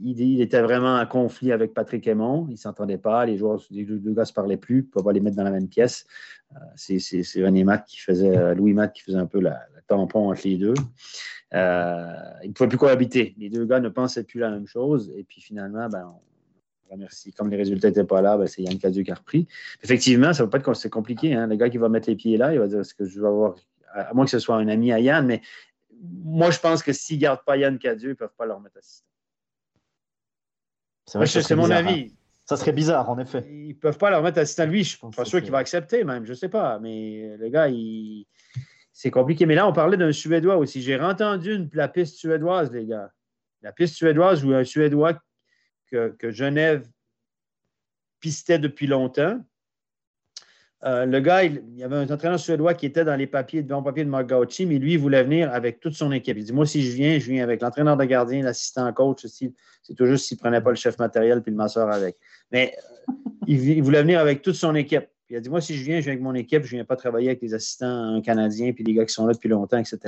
Il, 0.00 0.40
était 0.40 0.60
vraiment 0.60 0.96
en 0.96 1.06
conflit 1.06 1.52
avec 1.52 1.74
Patrick 1.74 2.06
Aymon. 2.06 2.46
Ils 2.48 2.52
ne 2.52 2.58
s'entendaient 2.58 2.98
pas. 2.98 3.26
Les 3.26 3.36
joueurs, 3.36 3.60
les 3.70 3.84
deux, 3.84 3.98
gars 4.12 4.22
ne 4.22 4.26
se 4.26 4.32
parlaient 4.32 4.56
plus. 4.56 4.78
Ils 4.78 4.82
ne 4.82 4.90
pouvaient 4.90 5.04
pas 5.04 5.12
les 5.12 5.20
mettre 5.20 5.36
dans 5.36 5.44
la 5.44 5.50
même 5.50 5.68
pièce. 5.68 6.06
Euh, 6.52 6.58
c'est 6.76 7.44
René 7.44 7.64
Matt 7.64 7.84
qui 7.86 7.98
faisait, 7.98 8.36
euh, 8.36 8.54
Louis 8.54 8.74
Matt 8.74 8.92
qui 8.92 9.02
faisait 9.02 9.18
un 9.18 9.26
peu 9.26 9.40
la, 9.40 9.60
tampon 9.86 10.30
entre 10.30 10.42
les 10.44 10.56
deux. 10.56 10.74
Euh, 11.52 12.14
ils 12.42 12.48
ne 12.48 12.52
pouvaient 12.52 12.68
plus 12.68 12.78
cohabiter. 12.78 13.34
Les 13.38 13.50
deux 13.50 13.66
gars 13.66 13.80
ne 13.80 13.88
pensaient 13.88 14.24
plus 14.24 14.40
la 14.40 14.50
même 14.50 14.66
chose. 14.66 15.12
Et 15.16 15.24
puis 15.24 15.40
finalement, 15.40 15.88
ben, 15.88 16.12
on 16.88 16.94
remercie. 16.94 17.32
Comme 17.32 17.50
les 17.50 17.56
résultats 17.56 17.88
n'étaient 17.88 18.04
pas 18.04 18.22
là, 18.22 18.36
ben, 18.36 18.46
c'est 18.46 18.62
Yann 18.62 18.78
Cadieux 18.78 19.02
qui 19.02 19.10
a 19.10 19.14
repris. 19.14 19.46
Effectivement, 19.82 20.32
ça 20.32 20.42
ne 20.42 20.46
va 20.46 20.50
pas 20.50 20.58
être 20.58 20.74
c'est 20.74 20.90
compliqué. 20.90 21.34
Hein. 21.34 21.46
Le 21.48 21.56
gars 21.56 21.68
qui 21.68 21.78
va 21.78 21.88
mettre 21.88 22.08
les 22.08 22.16
pieds 22.16 22.36
là, 22.36 22.52
il 22.52 22.58
va 22.58 22.66
dire 22.66 22.80
est-ce 22.80 22.94
que 22.94 23.04
je 23.04 23.20
vais 23.20 23.26
avoir 23.26 23.56
à 23.94 24.12
moins 24.12 24.24
que 24.24 24.30
ce 24.30 24.38
soit 24.38 24.56
un 24.56 24.68
ami 24.68 24.92
à 24.92 25.00
Yann, 25.00 25.26
mais 25.26 25.40
moi, 26.00 26.50
je 26.50 26.58
pense 26.58 26.82
que 26.82 26.92
s'ils 26.92 27.16
ne 27.16 27.22
gardent 27.22 27.44
pas 27.44 27.56
Yann 27.56 27.78
Cadieux, 27.78 28.10
ils 28.10 28.12
ne 28.12 28.16
peuvent 28.16 28.34
pas 28.36 28.46
leur 28.46 28.60
mettre 28.60 28.78
assistant. 28.78 29.06
C'est 31.06 31.54
mon 31.54 31.70
avis. 31.70 32.10
Hein. 32.10 32.16
Ça 32.44 32.56
serait 32.58 32.72
bizarre, 32.72 33.08
en 33.08 33.18
effet. 33.18 33.46
Ils 33.48 33.68
ne 33.68 33.74
peuvent 33.74 33.96
pas 33.96 34.10
leur 34.10 34.22
mettre 34.22 34.38
assistant. 34.38 34.66
Lui, 34.66 34.84
je 34.84 34.98
ne 35.02 35.10
suis 35.10 35.16
pas 35.16 35.24
sûr 35.24 35.40
qu'il 35.40 35.50
va 35.50 35.58
accepter, 35.58 36.04
même. 36.04 36.26
Je 36.26 36.30
ne 36.30 36.36
sais 36.36 36.50
pas. 36.50 36.78
Mais 36.78 37.36
le 37.38 37.48
gars, 37.48 37.68
il... 37.68 38.26
c'est 38.92 39.10
compliqué. 39.10 39.46
Mais 39.46 39.54
là, 39.54 39.66
on 39.66 39.72
parlait 39.72 39.96
d'un 39.96 40.12
Suédois 40.12 40.56
aussi. 40.56 40.82
J'ai 40.82 41.00
entendu 41.00 41.70
la 41.72 41.88
piste 41.88 42.16
suédoise, 42.16 42.70
les 42.70 42.84
gars. 42.84 43.10
La 43.62 43.72
piste 43.72 43.94
suédoise 43.94 44.44
ou 44.44 44.52
un 44.52 44.64
Suédois 44.64 45.14
que, 45.86 46.14
que 46.18 46.30
Genève 46.30 46.86
pistait 48.20 48.58
depuis 48.58 48.86
longtemps. 48.86 49.42
Euh, 50.84 51.06
le 51.06 51.20
gars, 51.20 51.44
il, 51.44 51.62
y 51.76 51.82
avait 51.82 51.96
un 51.96 52.10
entraîneur 52.10 52.38
suédois 52.38 52.74
qui 52.74 52.84
était 52.84 53.04
dans 53.04 53.16
les 53.16 53.26
papiers, 53.26 53.62
dans 53.62 53.78
le 53.78 53.84
papier 53.84 54.04
de 54.04 54.10
Mark 54.10 54.26
Gauchi, 54.28 54.66
mais 54.66 54.78
lui, 54.78 54.94
il 54.94 54.98
voulait 54.98 55.22
venir 55.22 55.50
avec 55.52 55.80
toute 55.80 55.94
son 55.94 56.12
équipe. 56.12 56.36
Il 56.36 56.44
dit 56.44 56.52
Moi, 56.52 56.66
si 56.66 56.82
je 56.82 56.94
viens, 56.94 57.18
je 57.18 57.30
viens 57.30 57.42
avec 57.42 57.62
l'entraîneur 57.62 57.96
de 57.96 58.04
gardien, 58.04 58.42
l'assistant 58.42 58.92
coach. 58.92 59.24
C'est 59.26 59.52
juste 59.98 60.26
s'il 60.26 60.36
ne 60.36 60.40
prenait 60.40 60.60
pas 60.60 60.70
le 60.70 60.76
chef 60.76 60.98
matériel 60.98 61.42
puis 61.42 61.52
le 61.52 61.56
masseur 61.56 61.90
avec. 61.90 62.16
Mais 62.52 62.76
euh, 63.08 63.14
il, 63.46 63.82
voulait 63.82 64.02
venir 64.02 64.20
avec 64.20 64.42
toute 64.42 64.56
son 64.56 64.74
équipe. 64.74 65.08
il 65.30 65.36
a 65.36 65.40
dit 65.40 65.48
Moi, 65.48 65.62
si 65.62 65.74
je 65.74 65.84
viens, 65.84 66.00
je 66.00 66.04
viens 66.04 66.12
avec 66.12 66.22
mon 66.22 66.34
équipe, 66.34 66.64
je 66.64 66.74
ne 66.74 66.78
viens 66.80 66.84
pas 66.84 66.96
travailler 66.96 67.28
avec 67.28 67.40
les 67.40 67.54
assistants 67.54 68.20
canadiens 68.20 68.74
puis 68.74 68.84
les 68.84 68.92
gars 68.92 69.06
qui 69.06 69.14
sont 69.14 69.26
là 69.26 69.32
depuis 69.32 69.48
longtemps, 69.48 69.78
etc. 69.78 69.98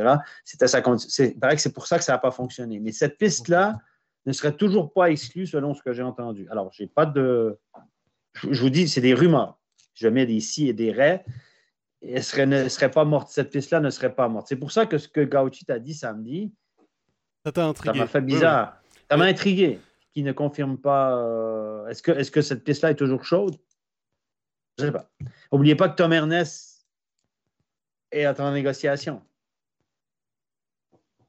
C'était 0.44 0.68
sa 0.68 0.82
paraît 0.82 1.56
que 1.56 1.62
c'est 1.62 1.72
pour 1.72 1.86
ça 1.86 1.96
que 1.96 2.04
ça 2.04 2.12
n'a 2.12 2.18
pas 2.18 2.32
fonctionné. 2.32 2.80
Mais 2.80 2.92
cette 2.92 3.16
piste-là 3.16 3.78
ne 4.26 4.32
serait 4.32 4.52
toujours 4.52 4.92
pas 4.92 5.10
exclue 5.10 5.46
selon 5.46 5.72
ce 5.72 5.82
que 5.82 5.94
j'ai 5.94 6.02
entendu. 6.02 6.46
Alors, 6.50 6.70
j'ai 6.74 6.86
pas 6.86 7.06
de. 7.06 7.58
Je 8.42 8.60
vous 8.60 8.68
dis, 8.68 8.88
c'est 8.88 9.00
des 9.00 9.14
rumeurs 9.14 9.58
je 9.96 10.08
mets 10.08 10.26
des 10.26 10.40
si 10.40 10.68
et 10.68 10.72
des 10.72 10.92
ré, 10.92 11.24
elle 12.02 12.22
serait, 12.22 12.46
ne 12.46 12.68
serait 12.68 12.90
pas 12.90 13.04
morte. 13.04 13.30
Cette 13.30 13.50
piste-là 13.50 13.80
ne 13.80 13.90
serait 13.90 14.14
pas 14.14 14.28
morte. 14.28 14.46
C'est 14.48 14.56
pour 14.56 14.70
ça 14.70 14.86
que 14.86 14.98
ce 14.98 15.08
que 15.08 15.22
Gauchi 15.22 15.64
t'a 15.64 15.78
dit 15.78 15.94
samedi, 15.94 16.52
ça 17.44 17.52
t'a 17.52 17.66
intrigué. 17.66 17.98
Ça 17.98 18.04
m'a 18.04 18.08
fait 18.08 18.20
bizarre. 18.20 18.80
Ça 19.10 19.16
m'a 19.16 19.24
intrigué. 19.24 19.78
Qui 20.12 20.22
ne 20.22 20.32
confirme 20.32 20.78
pas. 20.78 21.16
Euh, 21.16 21.86
est-ce 21.88 22.02
que, 22.02 22.10
est 22.10 22.30
que 22.30 22.42
cette 22.42 22.64
piste-là 22.64 22.90
est 22.90 22.96
toujours 22.96 23.24
chaude? 23.24 23.56
Je 24.78 24.84
ne 24.84 24.88
sais 24.88 24.92
pas. 24.92 25.08
N'oubliez 25.52 25.74
pas 25.74 25.88
que 25.88 25.96
Tom 25.96 26.12
Ernest 26.12 26.86
est 28.10 28.26
en 28.40 28.52
négociation. 28.52 29.22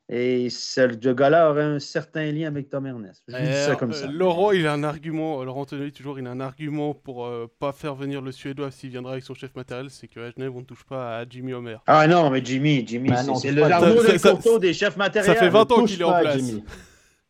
Et 0.10 0.50
ce 0.50 1.12
gars-là 1.12 1.50
aurait 1.50 1.64
un 1.64 1.80
certain 1.80 2.32
lien 2.32 2.48
avec 2.48 2.70
Tom 2.70 2.88
Ernest. 2.88 3.24
Je 3.28 3.36
dis 3.36 3.54
ça 3.54 3.76
comme 3.76 3.92
ça. 3.92 4.08
Laurent, 4.08 4.52
il 4.52 4.66
a 4.66 4.72
un 4.72 4.84
argument. 4.84 5.44
Laurent 5.44 5.66
Tonelli, 5.66 5.92
toujours, 5.92 6.18
il 6.18 6.26
a 6.28 6.32
un 6.32 6.40
argument 6.40 6.94
pour 6.94 7.28
ne 7.28 7.32
euh, 7.32 7.48
pas 7.60 7.74
faire 7.74 7.94
venir 7.94 8.22
le 8.22 8.32
Suédois 8.32 8.72
s'il 8.72 8.90
viendra 8.90 9.14
avec 9.14 9.26
son 9.26 9.34
chef 9.34 9.54
matériel, 9.56 9.90
c'est 9.90 10.08
qu'à 10.08 10.32
Genève, 10.32 10.56
on 10.56 10.62
ne 10.62 10.66
touche 10.66 10.86
pas 10.86 11.18
à 11.18 11.26
Jimmy 11.30 11.54
Homer. 11.54 11.78
Ah 11.88 12.08
non, 12.08 12.30
mais 12.30 12.42
Jimmy, 12.44 12.86
Jimmy, 12.88 13.10
bah 13.10 13.24
c'est 13.36 13.52
le 13.52 13.68
l'arnaud 13.68 13.96
de 13.96 14.60
des 14.60 14.74
chefs 14.74 14.96
matériels. 14.96 15.36
Ça 15.36 15.40
fait 15.40 15.50
20 15.50 15.72
ans 15.72 15.84
qu'il 15.84 16.00
est 16.00 16.06
en 16.06 16.20
place. 16.20 16.42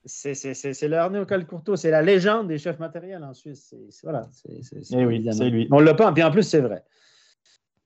C'est 0.05 0.87
l'Arnaud 0.87 1.25
Calcourto, 1.25 1.75
c'est 1.75 1.91
la 1.91 2.01
légende 2.01 2.47
des 2.47 2.59
chefs 2.59 2.79
matériels 2.79 3.23
en 3.23 3.33
Suisse. 3.33 3.73
voilà, 4.03 4.29
c'est 4.31 4.61
eh 4.91 5.05
oui, 5.05 5.19
lui. 5.49 5.67
On 5.71 5.79
l'a 5.79 5.95
pas, 5.95 6.11
puis 6.11 6.23
en 6.23 6.31
plus, 6.31 6.43
c'est 6.43 6.61
vrai. 6.61 6.83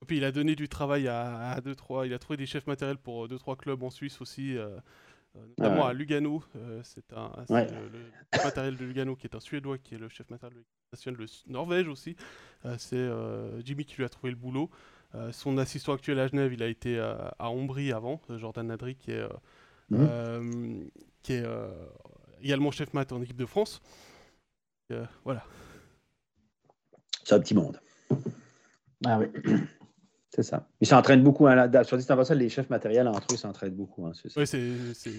Puis 0.06 0.16
il 0.16 0.24
a 0.24 0.32
donné 0.32 0.56
du 0.56 0.68
travail 0.68 1.08
à, 1.08 1.60
deux, 1.62 1.74
trois. 1.74 2.06
Il 2.06 2.14
a 2.14 2.18
trouvé 2.18 2.36
des 2.36 2.46
chefs 2.46 2.66
matériels 2.66 2.98
pour 2.98 3.28
deux, 3.28 3.38
trois 3.38 3.56
clubs 3.56 3.82
en 3.82 3.90
Suisse 3.90 4.20
aussi, 4.20 4.56
euh, 4.56 4.68
euh, 5.36 5.40
notamment 5.58 5.86
à 5.86 5.92
Lugano. 5.92 6.42
Euh, 6.56 6.80
c'est 6.82 7.12
un, 7.12 7.30
le, 7.48 7.66
chef 8.34 8.44
matériel 8.44 8.76
de 8.76 8.84
Lugano 8.84 9.16
qui 9.16 9.26
est 9.26 9.36
un 9.36 9.40
Suédois, 9.40 9.78
qui 9.78 9.94
est 9.94 9.98
le 9.98 10.08
chef 10.08 10.28
matériel 10.30 10.58
national 10.92 11.20
de 11.20 11.52
Norvège 11.52 11.88
aussi. 11.88 12.16
c'est 12.78 13.08
Jimmy 13.64 13.84
qui 13.84 13.96
lui 13.96 14.04
a 14.04 14.08
trouvé 14.08 14.30
le 14.30 14.36
boulot. 14.36 14.70
son 15.30 15.56
assistant 15.58 15.94
actuel 15.94 16.18
à 16.18 16.26
Genève, 16.26 16.52
il 16.52 16.62
a 16.62 16.68
été 16.68 16.98
à 16.98 17.50
Ombrie 17.50 17.92
avant, 17.92 18.20
Jordan 18.28 18.66
Nadri, 18.66 18.96
qui 18.96 19.12
est, 19.12 19.26
mmh. 19.90 20.88
qui 21.22 21.32
est 21.34 21.46
également 22.42 22.70
chef 22.70 22.92
mat 22.92 23.10
en 23.12 23.22
équipe 23.22 23.36
de 23.36 23.46
France. 23.46 23.80
voilà. 25.24 25.44
C'est 27.24 27.36
un 27.36 27.40
petit 27.40 27.54
monde. 27.54 27.80
Ah 29.06 29.18
oui. 29.18 29.26
C'est 30.34 30.42
ça. 30.42 30.66
Ils 30.80 30.86
s'entraînent 30.86 31.22
beaucoup. 31.22 31.46
Hein, 31.46 31.70
sur 31.84 31.96
dit 31.96 32.02
ça, 32.04 32.34
les 32.34 32.48
chefs 32.48 32.70
matériels 32.70 33.06
entre 33.06 33.34
eux 33.34 33.36
s'entraînent 33.36 33.74
beaucoup. 33.74 34.06
Hein, 34.06 34.12
oui, 34.36 34.46
c'est 34.46 35.12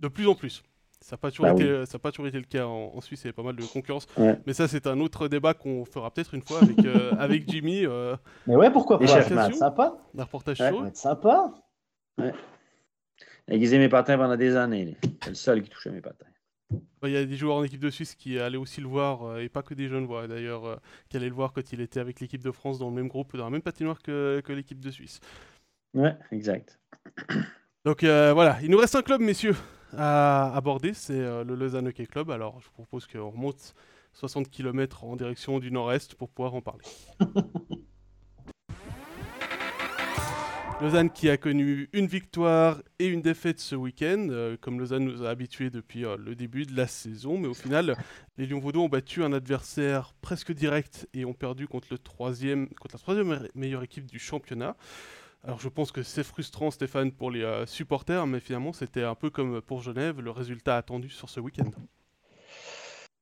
de 0.00 0.08
plus 0.08 0.28
en 0.28 0.34
plus. 0.34 0.62
Ça 1.00 1.14
n'a 1.14 1.18
pas, 1.18 1.30
toujours 1.30 1.46
bah 1.46 1.52
été, 1.52 1.98
pas 1.98 2.10
toujours 2.10 2.26
été 2.26 2.38
le 2.38 2.44
cas 2.44 2.66
en, 2.66 3.00
Suisse, 3.00 3.22
il 3.22 3.28
y 3.28 3.30
a 3.30 3.32
pas 3.32 3.42
mal 3.42 3.54
de 3.54 3.64
concurrence. 3.64 4.06
Mais 4.46 4.52
ça, 4.52 4.66
c'est 4.66 4.86
un 4.86 4.98
autre 5.00 5.28
débat 5.28 5.54
qu'on 5.54 5.84
fera 5.84 6.10
peut-être 6.10 6.34
une 6.34 6.42
fois 6.42 6.60
avec, 6.60 6.84
euh, 6.84 7.12
avec 7.18 7.48
Jimmy. 7.48 7.86
Euh, 7.86 8.16
Mais 8.46 8.56
ouais, 8.56 8.70
pourquoi 8.70 8.98
pas? 8.98 9.06
C'est 9.06 9.54
sympa. 9.54 9.96
Un 10.16 10.22
reportage 10.22 10.58
chaud. 10.58 10.84
sympa. 10.92 11.54
Ouais. 12.18 12.32
Aiguiser 13.48 13.78
mes 13.78 13.88
patins 13.88 14.18
pendant 14.18 14.36
des 14.36 14.56
années. 14.56 14.96
C'est 15.22 15.30
le 15.30 15.34
seul 15.34 15.62
qui 15.62 15.70
touchait 15.70 15.90
mes 15.90 16.00
patins. 16.00 16.26
Il 17.04 17.10
y 17.10 17.16
a 17.16 17.24
des 17.24 17.36
joueurs 17.36 17.56
en 17.56 17.64
équipe 17.64 17.80
de 17.80 17.90
Suisse 17.90 18.14
qui 18.14 18.38
allaient 18.38 18.58
aussi 18.58 18.80
le 18.80 18.88
voir, 18.88 19.22
euh, 19.22 19.38
et 19.38 19.48
pas 19.48 19.62
que 19.62 19.74
des 19.74 19.88
jeunes 19.88 20.04
voix 20.04 20.26
d'ailleurs, 20.26 20.64
euh, 20.66 20.76
qui 21.08 21.16
allaient 21.16 21.28
le 21.28 21.34
voir 21.34 21.52
quand 21.52 21.72
il 21.72 21.80
était 21.80 22.00
avec 22.00 22.20
l'équipe 22.20 22.42
de 22.42 22.50
France 22.50 22.78
dans 22.78 22.88
le 22.88 22.94
même 22.94 23.08
groupe, 23.08 23.36
dans 23.36 23.44
la 23.44 23.50
même 23.50 23.62
patinoire 23.62 24.02
que, 24.02 24.42
que 24.44 24.52
l'équipe 24.52 24.80
de 24.80 24.90
Suisse. 24.90 25.20
Ouais, 25.94 26.16
exact. 26.32 26.78
Donc 27.84 28.04
euh, 28.04 28.32
voilà, 28.34 28.58
il 28.62 28.70
nous 28.70 28.78
reste 28.78 28.96
un 28.96 29.02
club, 29.02 29.20
messieurs, 29.20 29.56
à 29.96 30.54
aborder, 30.54 30.92
c'est 30.92 31.18
le 31.18 31.54
Lausanne 31.54 31.88
Hockey 31.88 32.06
Club. 32.06 32.30
Alors 32.30 32.60
je 32.60 32.68
propose 32.70 33.06
qu'on 33.06 33.30
remonte 33.30 33.74
60 34.12 34.50
km 34.50 35.04
en 35.04 35.16
direction 35.16 35.58
du 35.60 35.70
nord-est 35.70 36.14
pour 36.16 36.28
pouvoir 36.28 36.54
en 36.54 36.60
parler. 36.60 36.84
Lausanne 40.80 41.10
qui 41.10 41.28
a 41.28 41.36
connu 41.36 41.88
une 41.92 42.06
victoire 42.06 42.80
et 43.00 43.08
une 43.08 43.20
défaite 43.20 43.58
ce 43.58 43.74
week-end, 43.74 44.28
euh, 44.30 44.56
comme 44.60 44.78
Lausanne 44.78 45.04
nous 45.06 45.24
a 45.24 45.30
habitués 45.30 45.70
depuis 45.70 46.04
euh, 46.04 46.16
le 46.16 46.36
début 46.36 46.66
de 46.66 46.76
la 46.76 46.86
saison. 46.86 47.36
Mais 47.36 47.48
au 47.48 47.54
final, 47.54 47.96
les 48.36 48.46
Lions 48.46 48.60
Vaudois 48.60 48.84
ont 48.84 48.88
battu 48.88 49.24
un 49.24 49.32
adversaire 49.32 50.14
presque 50.20 50.52
direct 50.52 51.08
et 51.14 51.24
ont 51.24 51.34
perdu 51.34 51.66
contre 51.66 51.88
la 51.90 51.98
troisième 51.98 52.68
meilleure 53.56 53.82
équipe 53.82 54.06
du 54.06 54.20
championnat. 54.20 54.76
Alors 55.42 55.58
je 55.58 55.68
pense 55.68 55.90
que 55.90 56.04
c'est 56.04 56.22
frustrant 56.22 56.70
Stéphane 56.70 57.10
pour 57.10 57.32
les 57.32 57.42
euh, 57.42 57.66
supporters, 57.66 58.28
mais 58.28 58.38
finalement 58.38 58.72
c'était 58.72 59.02
un 59.02 59.16
peu 59.16 59.30
comme 59.30 59.60
pour 59.60 59.82
Genève, 59.82 60.20
le 60.20 60.30
résultat 60.30 60.76
attendu 60.76 61.08
sur 61.08 61.28
ce 61.28 61.40
week-end. 61.40 61.70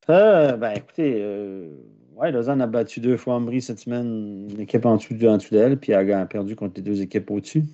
Euh, 0.09 0.57
ben, 0.57 0.73
écoutez, 0.73 1.17
euh, 1.19 1.69
ouais, 2.15 2.31
Lausanne 2.31 2.61
a 2.61 2.67
battu 2.67 3.01
deux 3.01 3.17
fois 3.17 3.35
Ambry 3.35 3.61
cette 3.61 3.81
semaine, 3.81 4.49
une 4.51 4.61
équipe 4.61 4.87
en 4.87 4.97
dessous, 4.97 5.15
en 5.27 5.37
dessous 5.37 5.55
d'elle, 5.55 5.79
puis 5.79 5.93
a, 5.95 6.27
perdu 6.27 6.55
contre 6.55 6.75
les 6.77 6.83
deux 6.83 7.03
équipes 7.03 7.31
au-dessus. 7.31 7.65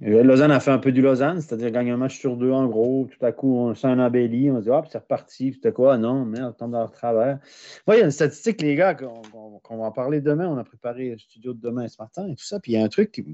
Lausanne 0.00 0.50
a 0.50 0.60
fait 0.60 0.70
un 0.70 0.78
peu 0.78 0.92
du 0.92 1.00
Lausanne, 1.00 1.40
c'est-à-dire 1.40 1.70
gagner 1.70 1.90
un 1.90 1.96
match 1.96 2.18
sur 2.18 2.36
deux 2.36 2.50
en 2.50 2.66
gros. 2.66 3.08
Tout 3.10 3.24
à 3.24 3.32
coup, 3.32 3.56
on 3.56 3.74
sent 3.74 3.86
un 3.86 3.98
on 3.98 4.10
se 4.12 4.62
dit, 4.62 4.70
ah, 4.70 4.84
c'est 4.90 4.98
reparti. 4.98 5.58
À 5.64 5.72
quoi, 5.72 5.96
non, 5.96 6.26
merde, 6.26 6.50
on 6.50 6.52
tombe 6.52 6.72
dans 6.72 6.80
leur 6.80 6.92
travers. 6.92 7.38
Moi, 7.86 7.96
il 7.96 8.00
y 8.00 8.02
a 8.02 8.04
une 8.04 8.10
statistique, 8.10 8.60
les 8.60 8.74
gars, 8.74 8.94
qu'on 8.94 9.76
va 9.78 9.84
en 9.84 9.92
parler 9.92 10.20
demain. 10.20 10.46
On 10.46 10.58
a 10.58 10.64
préparé 10.64 11.10
le 11.12 11.18
studio 11.18 11.54
de 11.54 11.60
demain 11.60 11.88
ce 11.88 11.96
matin 11.98 12.28
et 12.28 12.34
tout 12.34 12.44
ça. 12.44 12.60
Puis 12.60 12.72
il 12.72 12.74
y 12.74 12.78
a 12.78 12.84
un 12.84 12.88
truc 12.88 13.12
qui, 13.12 13.24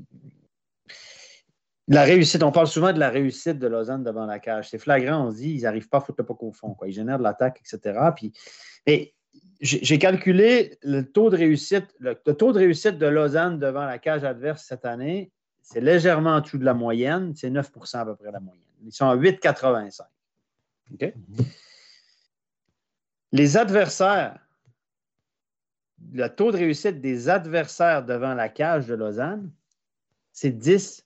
la 1.89 2.05
réussite, 2.05 2.43
on 2.43 2.53
parle 2.53 2.66
souvent 2.66 2.93
de 2.93 2.99
la 2.99 3.11
réussite 3.11 3.59
de 3.59 3.66
Lausanne 3.66 4.05
devant 4.05 4.26
la 4.26 4.39
cage. 4.39 4.70
C'est 4.70 4.78
flagrant, 4.78 5.26
on 5.26 5.31
se 5.31 5.37
dit, 5.37 5.55
ils 5.55 5.62
n'arrivent 5.62 5.89
pas 5.89 5.99
à 5.99 6.01
foutre 6.01 6.20
le 6.20 6.26
puck 6.26 6.43
au 6.43 6.53
fond. 6.53 6.76
Ils 6.87 6.93
génèrent 6.93 7.18
de 7.18 7.24
l'attaque, 7.24 7.61
etc. 7.61 7.99
Puis, 8.14 8.33
j'ai 9.61 9.99
calculé 9.99 10.78
le 10.83 11.03
taux 11.03 11.31
de 11.31 11.37
réussite. 11.37 11.95
Le, 11.99 12.14
taux 12.14 12.53
de 12.53 12.59
réussite 12.59 12.99
de 12.99 13.07
Lausanne 13.07 13.59
devant 13.59 13.85
la 13.85 13.99
cage 13.99 14.24
adverse 14.24 14.64
cette 14.64 14.85
année, 14.85 15.33
c'est 15.62 15.81
légèrement 15.81 16.31
en 16.31 16.41
dessous 16.41 16.59
de 16.59 16.64
la 16.64 16.74
moyenne. 16.74 17.35
C'est 17.35 17.51
9% 17.51 17.99
à 17.99 18.05
peu 18.05 18.16
près 18.16 18.31
la 18.31 18.41
moyenne. 18.41 18.64
Ils 18.85 18.93
sont 18.93 19.07
à 19.07 19.16
8,85. 19.16 20.03
OK? 20.95 21.14
Les 23.33 23.57
adversaires, 23.57 24.39
le 26.12 26.28
taux 26.28 26.51
de 26.53 26.57
réussite 26.57 27.01
des 27.01 27.28
adversaires 27.28 28.05
devant 28.05 28.35
la 28.35 28.49
cage 28.49 28.87
de 28.87 28.95
Lausanne, 28.95 29.51
c'est 30.33 30.51
10 30.51 31.05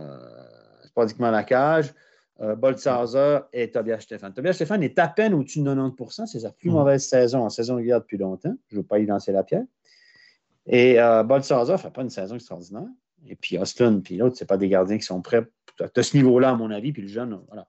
pratiquement 0.95 1.31
la 1.31 1.43
cage 1.43 1.95
euh, 2.43 3.41
et 3.53 3.71
Tobias 3.71 4.01
Stéphane. 4.01 4.33
Tobias 4.33 4.55
Stéphane 4.55 4.83
est 4.83 4.99
à 4.99 5.09
peine 5.09 5.35
au-dessus 5.35 5.61
de 5.61 5.71
90% 5.71 6.27
C'est 6.27 6.41
sa 6.41 6.53
plus 6.53 6.71
mm. 6.71 6.73
mauvaise 6.73 7.07
saison 7.07 7.45
en 7.45 7.51
saison 7.51 7.77
régulière 7.77 8.01
depuis 8.01 8.19
longtemps. 8.19 8.55
Je 8.69 8.77
ne 8.77 8.81
veux 8.81 8.87
pas 8.87 8.99
y 8.99 9.07
lancer 9.07 9.33
la 9.33 9.45
pierre. 9.45 9.65
Et 10.67 11.01
euh, 11.01 11.23
ne 11.23 11.77
fait 11.77 11.91
pas 11.91 12.03
une 12.03 12.11
saison 12.11 12.37
extraordinaire. 12.37 12.89
Et 13.27 13.37
puis 13.37 13.59
Austin, 13.59 14.01
puis 14.01 14.17
l'autre, 14.17 14.37
ce 14.37 14.45
pas 14.45 14.57
des 14.57 14.69
gardiens 14.69 14.97
qui 14.97 15.05
sont 15.05 15.21
prêts 15.21 15.47
à 15.79 16.03
ce 16.03 16.17
niveau-là, 16.17 16.51
à 16.51 16.55
mon 16.55 16.71
avis. 16.71 16.93
Puis 16.93 17.03
le 17.03 17.09
jeune, 17.09 17.41
voilà. 17.49 17.69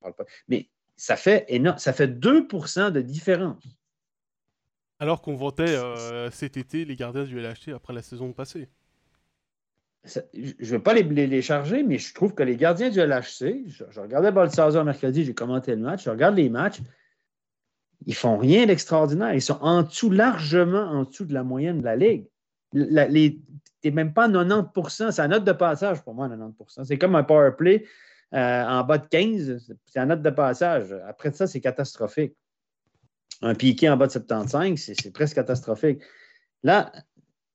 parle 0.00 0.14
pas. 0.14 0.24
Mais 0.48 0.68
ça 0.96 1.16
fait 1.16 1.44
énorme. 1.48 1.78
Ça 1.78 1.92
fait 1.92 2.08
2% 2.08 2.90
de 2.90 3.00
différence. 3.00 3.62
Alors 4.98 5.22
qu'on 5.22 5.36
vantait 5.36 5.76
euh, 5.76 6.30
cet 6.30 6.56
été 6.56 6.84
les 6.84 6.96
gardiens 6.96 7.24
du 7.24 7.40
LHT 7.40 7.72
après 7.74 7.92
la 7.92 8.02
saison 8.02 8.32
passée 8.32 8.68
je 10.04 10.20
ne 10.32 10.66
veux 10.66 10.82
pas 10.82 10.94
les, 10.94 11.42
charger, 11.42 11.82
mais 11.82 11.98
je 11.98 12.14
trouve 12.14 12.34
que 12.34 12.42
les 12.42 12.56
gardiens 12.56 12.90
du 12.90 12.98
LHC, 13.00 13.64
je, 13.66 14.00
regardais 14.00 14.32
Balthazar 14.32 14.84
mercredi, 14.84 15.24
j'ai 15.24 15.34
commenté 15.34 15.72
le 15.72 15.82
match, 15.82 16.04
je 16.04 16.10
regarde 16.10 16.36
les 16.36 16.48
matchs, 16.48 16.80
ils 18.06 18.14
font 18.14 18.38
rien 18.38 18.66
d'extraordinaire. 18.66 19.34
Ils 19.34 19.42
sont 19.42 19.58
en 19.60 19.82
dessous, 19.82 20.10
largement 20.10 20.84
en 20.84 21.04
dessous 21.04 21.26
de 21.26 21.34
la 21.34 21.42
moyenne 21.42 21.80
de 21.80 21.84
la 21.84 21.96
Ligue. 21.96 22.26
Tu 22.72 22.78
n'es 23.84 23.90
même 23.90 24.14
pas 24.14 24.24
à 24.24 24.28
90% 24.28 25.10
c'est 25.10 25.22
la 25.22 25.28
note 25.28 25.44
de 25.44 25.52
passage 25.52 26.02
pour 26.02 26.14
moi, 26.14 26.28
90% 26.28 26.84
C'est 26.84 26.98
comme 26.98 27.14
un 27.14 27.24
power 27.24 27.50
play 27.56 27.84
euh, 28.32 28.64
en 28.64 28.84
bas 28.84 28.98
de 28.98 29.06
15, 29.06 29.76
c'est 29.86 29.98
la 29.98 30.06
note 30.06 30.22
de 30.22 30.30
passage. 30.30 30.94
Après 31.06 31.32
ça, 31.32 31.46
c'est 31.46 31.60
catastrophique. 31.60 32.34
Un 33.42 33.54
piqué 33.54 33.88
en 33.90 33.96
bas 33.96 34.06
de 34.06 34.12
75, 34.12 34.78
c'est 34.78 35.12
presque 35.12 35.34
catastrophique. 35.34 36.00
Là, 36.62 36.92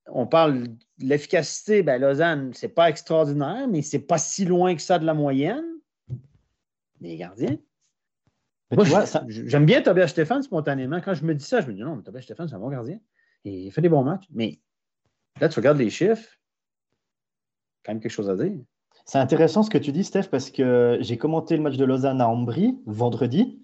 on 0.07 0.27
parle 0.27 0.63
de 0.63 0.75
l'efficacité, 0.99 1.83
ben 1.83 1.99
Lausanne, 1.99 2.51
c'est 2.53 2.69
pas 2.69 2.89
extraordinaire, 2.89 3.67
mais 3.67 3.81
c'est 3.81 3.99
pas 3.99 4.17
si 4.17 4.45
loin 4.45 4.75
que 4.75 4.81
ça 4.81 4.99
de 4.99 5.05
la 5.05 5.13
moyenne. 5.13 5.65
Les 7.01 7.17
gardiens. 7.17 7.57
J'aime 9.27 9.65
bien 9.65 9.81
Tobias 9.81 10.07
Stéphane 10.07 10.43
spontanément. 10.43 10.99
Quand 11.01 11.13
je 11.13 11.23
me 11.23 11.33
dis 11.35 11.45
ça, 11.45 11.61
je 11.61 11.67
me 11.67 11.73
dis 11.73 11.81
non, 11.81 11.95
mais 11.95 12.03
Tobias 12.03 12.21
Stéphane, 12.21 12.47
c'est 12.47 12.55
un 12.55 12.59
bon 12.59 12.69
gardien. 12.69 12.99
il 13.43 13.71
fait 13.71 13.81
des 13.81 13.89
bons 13.89 14.03
matchs. 14.03 14.25
Mais 14.31 14.59
là, 15.39 15.49
tu 15.49 15.59
regardes 15.59 15.77
les 15.77 15.89
chiffres, 15.89 16.29
quand 17.83 17.93
même 17.93 18.01
quelque 18.01 18.11
chose 18.11 18.29
à 18.29 18.35
dire. 18.35 18.57
C'est 19.05 19.19
intéressant 19.19 19.61
ce 19.61 19.69
que 19.69 19.77
tu 19.77 19.91
dis, 19.91 20.03
Steph, 20.03 20.29
parce 20.31 20.49
que 20.49 20.97
j'ai 21.01 21.17
commenté 21.17 21.55
le 21.57 21.61
match 21.61 21.77
de 21.77 21.85
Lausanne 21.85 22.21
à 22.21 22.27
Ambry 22.27 22.79
vendredi. 22.85 23.61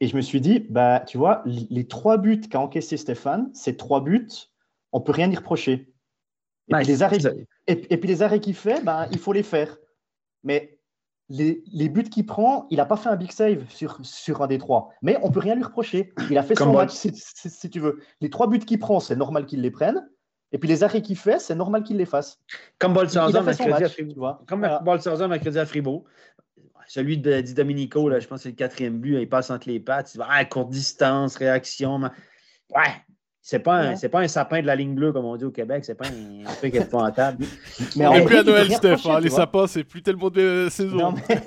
Et 0.00 0.08
je 0.08 0.16
me 0.16 0.20
suis 0.20 0.40
dit, 0.40 0.66
bah, 0.68 1.00
tu 1.06 1.16
vois, 1.16 1.42
les 1.46 1.86
trois 1.86 2.18
buts 2.18 2.40
qu'a 2.40 2.60
encaissé 2.60 2.96
Stéphane, 2.96 3.50
c'est 3.54 3.76
trois 3.76 4.02
buts 4.02 4.28
on 4.94 5.00
peut 5.00 5.12
rien 5.12 5.30
y 5.30 5.36
reprocher. 5.36 5.92
Et, 6.68 6.74
puis, 6.76 6.86
les 6.86 7.02
arrêts, 7.02 7.18
et, 7.66 7.76
puis 7.76 8.08
les 8.08 8.22
arrêts 8.22 8.40
qu'il 8.40 8.54
fait, 8.54 8.82
ben, 8.82 9.06
il 9.10 9.18
faut 9.18 9.34
les 9.34 9.42
faire. 9.42 9.76
Mais 10.44 10.78
les, 11.28 11.88
buts 11.88 12.04
qu'il 12.04 12.24
prend, 12.24 12.66
il 12.70 12.76
n'a 12.76 12.86
pas 12.86 12.96
fait 12.96 13.08
un 13.08 13.16
big 13.16 13.32
save 13.32 13.68
sur, 13.68 13.98
sur 14.02 14.40
un 14.40 14.46
des 14.46 14.56
trois. 14.56 14.90
Mais 15.02 15.18
on 15.22 15.30
peut 15.30 15.40
rien 15.40 15.56
lui 15.56 15.64
reprocher. 15.64 16.14
Il 16.30 16.38
a 16.38 16.42
fait 16.42 16.54
son 16.54 16.72
match, 16.72 16.92
si, 16.92 17.70
tu 17.70 17.80
veux. 17.80 18.00
Les 18.20 18.30
trois 18.30 18.46
buts 18.46 18.60
qu'il 18.60 18.78
prend, 18.78 19.00
c'est 19.00 19.16
normal 19.16 19.44
qu'il 19.44 19.60
les 19.60 19.70
prenne. 19.70 20.08
Et 20.52 20.58
puis 20.58 20.68
les 20.68 20.84
arrêts 20.84 21.02
qu'il 21.02 21.16
fait, 21.16 21.40
c'est 21.40 21.56
normal 21.56 21.82
qu'il 21.82 21.96
les 21.96 22.06
fasse. 22.06 22.38
Comme 22.78 22.94
Bolsarza 22.94 23.42
mercredi 23.42 23.84
à 23.84 23.88
Fribourg. 23.88 24.38
Comme 24.46 24.60
voilà. 24.60 25.28
mercredi 25.28 25.58
à 25.58 25.66
Fribourg. 25.66 26.04
Celui 26.86 27.18
de 27.18 27.40
Di 27.40 27.54
Domenico, 27.54 28.08
là, 28.08 28.20
je 28.20 28.28
pense 28.28 28.38
que 28.38 28.42
c'est 28.44 28.48
le 28.50 28.54
quatrième 28.54 29.00
but. 29.00 29.18
Il 29.20 29.28
passe 29.28 29.50
entre 29.50 29.68
les 29.68 29.80
pattes. 29.80 30.14
Il 30.14 30.18
va 30.18 30.30
à 30.30 30.44
courte 30.44 30.70
distance, 30.70 31.34
réaction. 31.36 31.98
Ouais, 32.70 33.04
C'est 33.46 33.58
pas, 33.58 33.76
un, 33.76 33.96
c'est 33.96 34.08
pas 34.08 34.20
un 34.20 34.28
sapin 34.28 34.62
de 34.62 34.66
la 34.66 34.74
ligne 34.74 34.94
bleue, 34.94 35.12
comme 35.12 35.26
on 35.26 35.36
dit 35.36 35.44
au 35.44 35.50
Québec. 35.50 35.84
C'est 35.84 35.94
pas 35.94 36.06
un, 36.06 36.46
un 36.50 36.54
truc 36.54 36.74
épouvantable. 36.74 37.44
Mais 37.94 38.06
on 38.06 38.14
est 38.14 38.24
plus 38.24 38.38
à 38.38 38.42
Noël, 38.42 38.72
Steph. 38.72 38.96
Les 39.20 39.28
sapins, 39.28 39.66
c'est 39.66 39.84
plus 39.84 40.02
tellement 40.02 40.30
de 40.30 40.68
saison. 40.70 40.96
Non, 40.96 41.12
mais, 41.12 41.40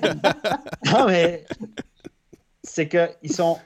non, 0.92 1.06
mais 1.08 1.44
c'est 2.62 2.86
qu'ils 2.86 3.32
sont. 3.32 3.58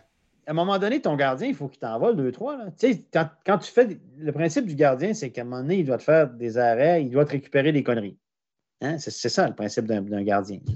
À 0.47 0.53
un 0.53 0.55
moment 0.55 0.79
donné, 0.79 1.03
ton 1.03 1.15
gardien, 1.15 1.49
il 1.49 1.55
faut 1.55 1.69
qu'il 1.69 1.79
t'envole 1.79 2.17
deux, 2.17 2.33
trois. 2.33 2.57
Là. 2.57 2.71
Tu 2.71 2.95
sais, 2.95 3.05
quand, 3.13 3.29
quand, 3.45 3.59
tu 3.59 3.71
fais. 3.71 4.01
Le 4.19 4.33
principe 4.33 4.65
du 4.65 4.77
gardien, 4.77 5.13
c'est 5.13 5.31
qu'à 5.31 5.43
un 5.43 5.45
moment 5.45 5.61
donné, 5.61 5.81
il 5.81 5.85
doit 5.85 5.99
te 5.99 6.05
faire 6.05 6.31
des 6.31 6.57
arrêts, 6.57 7.05
il 7.05 7.11
doit 7.11 7.27
te 7.27 7.33
récupérer 7.33 7.71
des 7.71 7.83
conneries. 7.83 8.17
Hein? 8.81 8.97
C'est, 8.97 9.11
c'est 9.11 9.29
ça 9.29 9.47
le 9.47 9.55
principe 9.55 9.85
d'un, 9.85 10.01
d'un 10.01 10.23
gardien. 10.23 10.59
Tu 10.67 10.75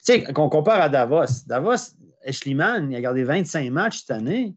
sais, 0.00 0.22
qu'on 0.22 0.48
compare 0.48 0.80
à 0.80 0.88
Davos. 0.88 1.42
Davos, 1.48 1.96
Eschliman, 2.22 2.88
il 2.88 2.94
a 2.94 3.00
gardé 3.00 3.24
25 3.24 3.68
matchs 3.72 4.02
cette 4.02 4.12
année, 4.12 4.54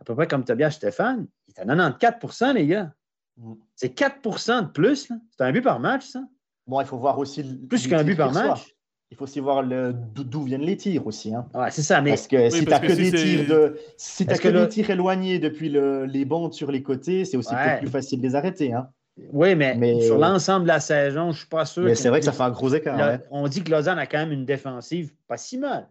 à 0.00 0.04
peu 0.04 0.14
près 0.14 0.26
comme 0.26 0.46
Tobias 0.46 0.70
Stéphane. 0.70 1.26
Est 1.56 1.62
à 1.62 1.64
94 1.64 2.54
les 2.54 2.66
gars. 2.66 2.92
Mm. 3.36 3.54
C'est 3.74 3.98
4% 3.98 4.62
de 4.62 4.66
plus. 4.68 5.08
Là. 5.08 5.16
C'est 5.30 5.44
un 5.44 5.52
but 5.52 5.62
par 5.62 5.80
match, 5.80 6.06
ça. 6.06 6.22
Bon, 6.66 6.80
il 6.80 6.86
faut 6.86 6.98
voir 6.98 7.18
aussi. 7.18 7.42
Plus 7.68 7.86
qu'un 7.86 8.04
but 8.04 8.16
par 8.16 8.32
match. 8.32 8.74
Il 9.10 9.16
faut 9.16 9.24
aussi 9.24 9.38
voir 9.38 9.62
le, 9.62 9.92
d'où 9.92 10.42
viennent 10.42 10.62
les 10.62 10.76
tirs 10.76 11.06
aussi. 11.06 11.32
Hein. 11.32 11.46
Ouais, 11.54 11.70
c'est 11.70 11.82
ça. 11.82 12.00
Mais... 12.00 12.10
Parce 12.10 12.26
que 12.26 12.50
si 12.50 12.64
tu 12.64 12.70
n'as 12.70 12.80
que, 12.80 12.92
des 12.92 13.12
tirs 13.12 13.46
de, 13.48 13.78
si 13.96 14.28
as 14.28 14.38
que, 14.38 14.48
des 14.48 14.68
tirs 14.68 14.90
éloignés 14.90 15.38
depuis 15.38 15.68
le, 15.68 16.04
les 16.04 16.24
bandes 16.24 16.52
sur 16.52 16.72
les 16.72 16.82
côtés, 16.82 17.24
c'est 17.24 17.36
aussi 17.36 17.54
ouais. 17.54 17.78
plus 17.78 17.88
facile 17.88 18.20
de 18.20 18.26
les 18.26 18.34
arrêter. 18.34 18.72
Hein. 18.72 18.88
Oui, 19.32 19.54
mais, 19.54 19.76
mais, 19.76 20.00
sur 20.00 20.18
l'ensemble 20.18 20.64
de 20.64 20.68
la 20.68 20.80
saison, 20.80 21.26
je 21.26 21.28
ne 21.28 21.32
suis 21.34 21.46
pas 21.46 21.64
sûr. 21.64 21.84
Mais 21.84 21.94
c'est 21.94 22.08
vrai 22.08 22.18
que 22.18 22.24
ça 22.24 22.32
fait 22.32 22.42
un 22.42 22.50
gros 22.50 22.70
écart. 22.70 22.96
Là, 22.96 23.18
On 23.30 23.46
dit 23.46 23.62
que 23.62 23.70
Lausanne 23.70 23.98
a 23.98 24.06
quand 24.06 24.18
même 24.18 24.32
une 24.32 24.44
défensive 24.44 25.12
pas 25.28 25.36
si 25.36 25.58
mal. 25.58 25.86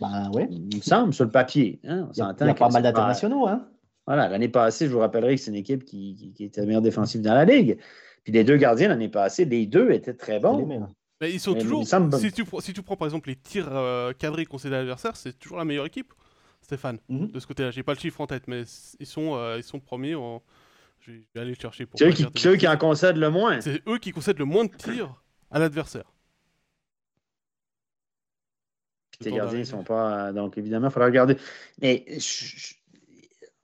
Ben 0.00 0.30
oui. 0.32 0.46
Il 0.50 0.78
me 0.78 0.82
semble, 0.82 1.12
sur 1.12 1.24
le 1.24 1.30
papier. 1.30 1.78
Hein, 1.84 2.08
on 2.08 2.12
il 2.12 2.18
y 2.18 2.22
a, 2.22 2.34
il 2.40 2.46
y 2.46 2.50
a 2.50 2.54
pas 2.54 2.70
mal 2.70 2.82
d'internationaux. 2.82 3.46
Hein? 3.46 3.66
Voilà, 4.12 4.28
l'année 4.28 4.50
passée, 4.50 4.88
je 4.88 4.92
vous 4.92 4.98
rappellerai 4.98 5.36
que 5.36 5.40
c'est 5.40 5.50
une 5.50 5.56
équipe 5.56 5.86
qui, 5.86 6.14
qui, 6.14 6.34
qui, 6.34 6.44
était 6.44 6.60
la 6.60 6.66
meilleure 6.66 6.82
défensive 6.82 7.22
dans 7.22 7.32
la 7.32 7.46
Ligue. 7.46 7.78
Puis 8.24 8.32
les 8.34 8.44
deux 8.44 8.58
gardiens 8.58 8.88
l'année 8.88 9.08
passée, 9.08 9.46
les 9.46 9.64
deux 9.64 9.90
étaient 9.90 10.12
très 10.12 10.38
bons. 10.38 10.66
Mais 11.18 11.32
ils 11.32 11.40
sont 11.40 11.54
mais 11.54 11.62
toujours. 11.62 11.86
Si, 11.86 12.30
tu, 12.30 12.44
si 12.60 12.74
tu 12.74 12.82
prends 12.82 12.98
par 12.98 13.06
exemple 13.06 13.30
les 13.30 13.36
tirs 13.36 13.74
euh, 13.74 14.12
cadrés 14.12 14.44
concédés 14.44 14.74
à 14.74 14.78
l'adversaire, 14.80 15.16
c'est 15.16 15.38
toujours 15.38 15.56
la 15.56 15.64
meilleure 15.64 15.86
équipe, 15.86 16.12
Stéphane, 16.60 16.98
mm 17.08 17.24
-hmm. 17.24 17.32
de 17.32 17.40
ce 17.40 17.46
côté-là. 17.46 17.70
J'ai 17.70 17.82
pas 17.82 17.94
le 17.94 18.00
chiffre 18.00 18.20
en 18.20 18.26
tête, 18.26 18.48
mais 18.48 18.64
ils 19.00 19.06
sont, 19.06 19.34
euh, 19.34 19.56
ils 19.56 19.64
sont 19.64 19.80
premiers. 19.80 20.14
En... 20.14 20.42
Je 21.00 21.12
vais 21.12 21.40
aller 21.40 21.54
le 21.56 21.60
chercher 21.62 21.86
pour. 21.86 21.98
C'est 21.98 22.06
eux, 22.06 22.12
qui, 22.12 22.48
eux 22.48 22.56
qui 22.56 22.68
en 22.68 22.76
concèdent 22.76 23.16
le 23.16 23.30
moins. 23.30 23.62
C'est 23.62 23.80
eux 23.88 23.98
qui 23.98 24.10
concèdent 24.12 24.40
le 24.40 24.44
moins 24.44 24.66
de 24.66 24.74
tirs 24.76 25.22
à 25.50 25.58
l'adversaire. 25.58 26.12
Les 29.24 29.32
gardiens 29.32 29.60
ne 29.60 29.64
sont 29.64 29.84
pas. 29.84 30.32
Donc, 30.32 30.58
évidemment, 30.58 30.88
il 30.88 30.92
faudra 30.92 31.06
regarder. 31.06 31.38
Mais. 31.80 32.04
Je... 32.18 32.81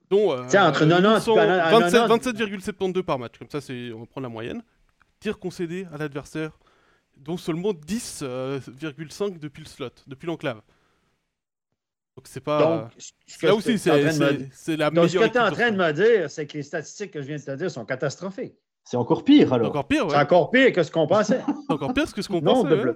Donc, 0.09 0.31
euh, 0.31 0.45
Tiens, 0.47 0.69
entre 0.69 0.85
90 0.85 1.27
27,72 1.27 3.03
par 3.03 3.19
match. 3.19 3.33
Comme 3.37 3.49
ça, 3.49 3.59
on 3.95 4.05
prend 4.05 4.21
la 4.21 4.29
moyenne. 4.29 4.63
Tirs 5.19 5.37
concédés 5.37 5.85
à 5.93 5.97
l'adversaire, 5.97 6.57
dont 7.17 7.37
seulement 7.37 7.71
10,5 7.71 8.23
euh, 8.23 8.59
depuis 9.39 9.63
le 9.63 9.67
slot, 9.67 9.89
depuis 10.07 10.27
l'enclave. 10.27 10.61
Donc, 12.15 12.27
c'est 12.27 12.39
pas. 12.39 12.89
Donc, 12.89 13.43
là 13.43 13.55
aussi, 13.55 13.77
c'est 13.77 13.91
me... 13.91 14.75
la 14.75 14.89
Donc, 14.89 15.09
ce 15.09 15.17
que 15.17 15.25
tu 15.25 15.37
es 15.37 15.39
en 15.39 15.51
train 15.51 15.71
de 15.71 15.77
me 15.77 15.91
dire, 15.91 16.29
c'est 16.29 16.47
que 16.47 16.57
les 16.57 16.63
statistiques 16.63 17.11
que 17.11 17.21
je 17.21 17.27
viens 17.27 17.37
de 17.37 17.43
te 17.43 17.51
dire 17.51 17.69
sont 17.69 17.85
catastrophiques. 17.85 18.55
C'est 18.83 18.97
encore 18.97 19.23
pire, 19.23 19.53
alors. 19.53 19.69
Encore 19.69 19.87
pire, 19.87 20.05
ouais. 20.05 20.11
C'est 20.11 20.17
encore 20.17 20.49
pire 20.49 20.73
que 20.73 20.81
ce 20.81 20.89
qu'on 20.89 21.05
pensait. 21.05 21.41
c'est 21.67 21.73
encore 21.73 21.93
pire 21.93 22.11
que 22.11 22.21
ce 22.21 22.27
qu'on 22.27 22.41
pensait. 22.41 22.75
Non, 22.75 22.95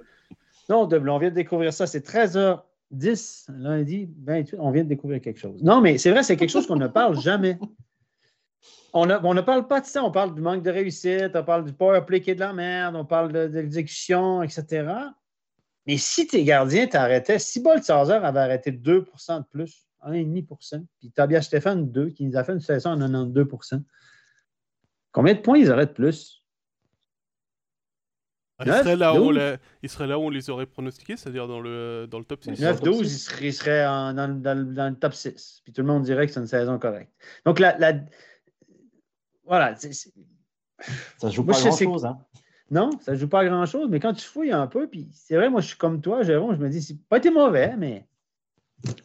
non, 0.68 0.86
de 0.86 0.98
on 0.98 1.18
vient 1.18 1.30
de 1.30 1.34
découvrir 1.34 1.72
ça. 1.72 1.86
C'est 1.86 2.02
13h10 2.92 3.44
lundi 3.56 4.08
28. 4.24 4.56
On 4.58 4.70
vient 4.70 4.84
de 4.84 4.88
découvrir 4.88 5.20
quelque 5.20 5.38
chose. 5.38 5.62
Non, 5.62 5.80
mais 5.80 5.98
c'est 5.98 6.10
vrai, 6.10 6.22
c'est 6.22 6.36
quelque 6.36 6.50
chose 6.50 6.66
qu'on 6.66 6.76
ne 6.76 6.88
parle 6.88 7.20
jamais. 7.20 7.58
On, 8.96 9.10
a, 9.10 9.20
on, 9.24 9.34
ne 9.34 9.40
parle 9.40 9.66
pas 9.66 9.80
de 9.80 9.86
ça. 9.86 10.04
On 10.04 10.12
parle 10.12 10.36
du 10.36 10.40
manque 10.40 10.62
de 10.62 10.70
réussite, 10.70 11.32
on 11.34 11.42
parle 11.42 11.64
du 11.64 11.72
power 11.72 12.02
play 12.06 12.20
qui 12.20 12.30
est 12.30 12.36
de 12.36 12.40
la 12.40 12.52
merde, 12.52 12.94
on 12.94 13.04
parle 13.04 13.32
de, 13.32 13.48
de 13.48 13.58
l'exécution, 13.58 14.40
etc. 14.40 14.88
Mais 15.84 15.96
si 15.96 16.28
tes 16.28 16.44
gardiens 16.44 16.86
t'arrêtaient, 16.86 17.40
si 17.40 17.60
Boltzhauser 17.60 18.12
avait 18.12 18.38
arrêté 18.38 18.70
2% 18.70 19.38
de 19.40 19.44
plus, 19.50 19.88
1,5% 20.06 20.84
puis 21.00 21.10
Tobias 21.10 21.42
Stéphane 21.42 21.90
2, 21.90 22.10
qui 22.10 22.24
nous 22.24 22.36
a 22.36 22.44
fait 22.44 22.52
une 22.52 22.60
saison 22.60 22.90
en 22.90 22.98
92% 22.98 23.82
combien 25.14 25.34
de 25.34 25.40
points 25.40 25.58
ils 25.58 25.70
auraient 25.70 25.86
de 25.86 25.92
plus? 25.92 26.43
Il, 28.60 28.72
serait 28.72 28.96
là 28.96 29.20
où 29.20 29.32
les... 29.32 29.56
il 29.82 29.88
serait 29.88 30.06
là 30.06 30.18
où 30.18 30.22
on 30.22 30.30
les 30.30 30.48
aurait 30.48 30.66
pronostiqués, 30.66 31.16
c'est-à-dire 31.16 31.48
dans 31.48 31.60
le, 31.60 32.06
dans 32.08 32.18
le 32.18 32.24
top 32.24 32.44
6. 32.44 32.50
9-12, 32.52 33.00
il 33.00 33.08
serait, 33.08 33.46
il 33.48 33.52
serait 33.52 33.86
en, 33.86 34.14
dans, 34.14 34.28
dans, 34.40 34.74
dans, 34.74 34.88
le 34.90 34.94
top 34.94 35.12
6. 35.12 35.62
Puis 35.64 35.72
tout 35.72 35.80
le 35.80 35.88
monde 35.88 36.04
dirait 36.04 36.26
que 36.26 36.32
c'est 36.32 36.40
une 36.40 36.46
saison 36.46 36.78
correcte. 36.78 37.12
Donc, 37.44 37.58
la, 37.58 37.76
la... 37.78 37.94
voilà. 39.44 39.74
C 39.74 39.88
est, 39.88 39.92
c 39.92 40.12
est... 40.16 40.90
Ça 41.18 41.30
joue 41.30 41.44
pas 41.44 41.52
grand-chose. 41.52 42.04
Hein? 42.04 42.18
Non, 42.70 42.90
ça 43.00 43.12
ne 43.12 43.16
joue 43.16 43.28
pas 43.28 43.44
grand-chose, 43.44 43.88
mais 43.90 44.00
quand 44.00 44.14
tu 44.14 44.24
fouilles 44.24 44.52
un 44.52 44.66
peu, 44.66 44.88
puis 44.88 45.08
c'est 45.12 45.36
vrai, 45.36 45.50
moi, 45.50 45.60
je 45.60 45.68
suis 45.68 45.76
comme 45.76 46.00
toi, 46.00 46.22
Jérôme, 46.22 46.54
je 46.54 46.60
me 46.60 46.68
dis, 46.68 46.80
c'est 46.80 46.98
pas 47.08 47.18
été 47.18 47.30
mauvais, 47.30 47.76
mais 47.76 48.06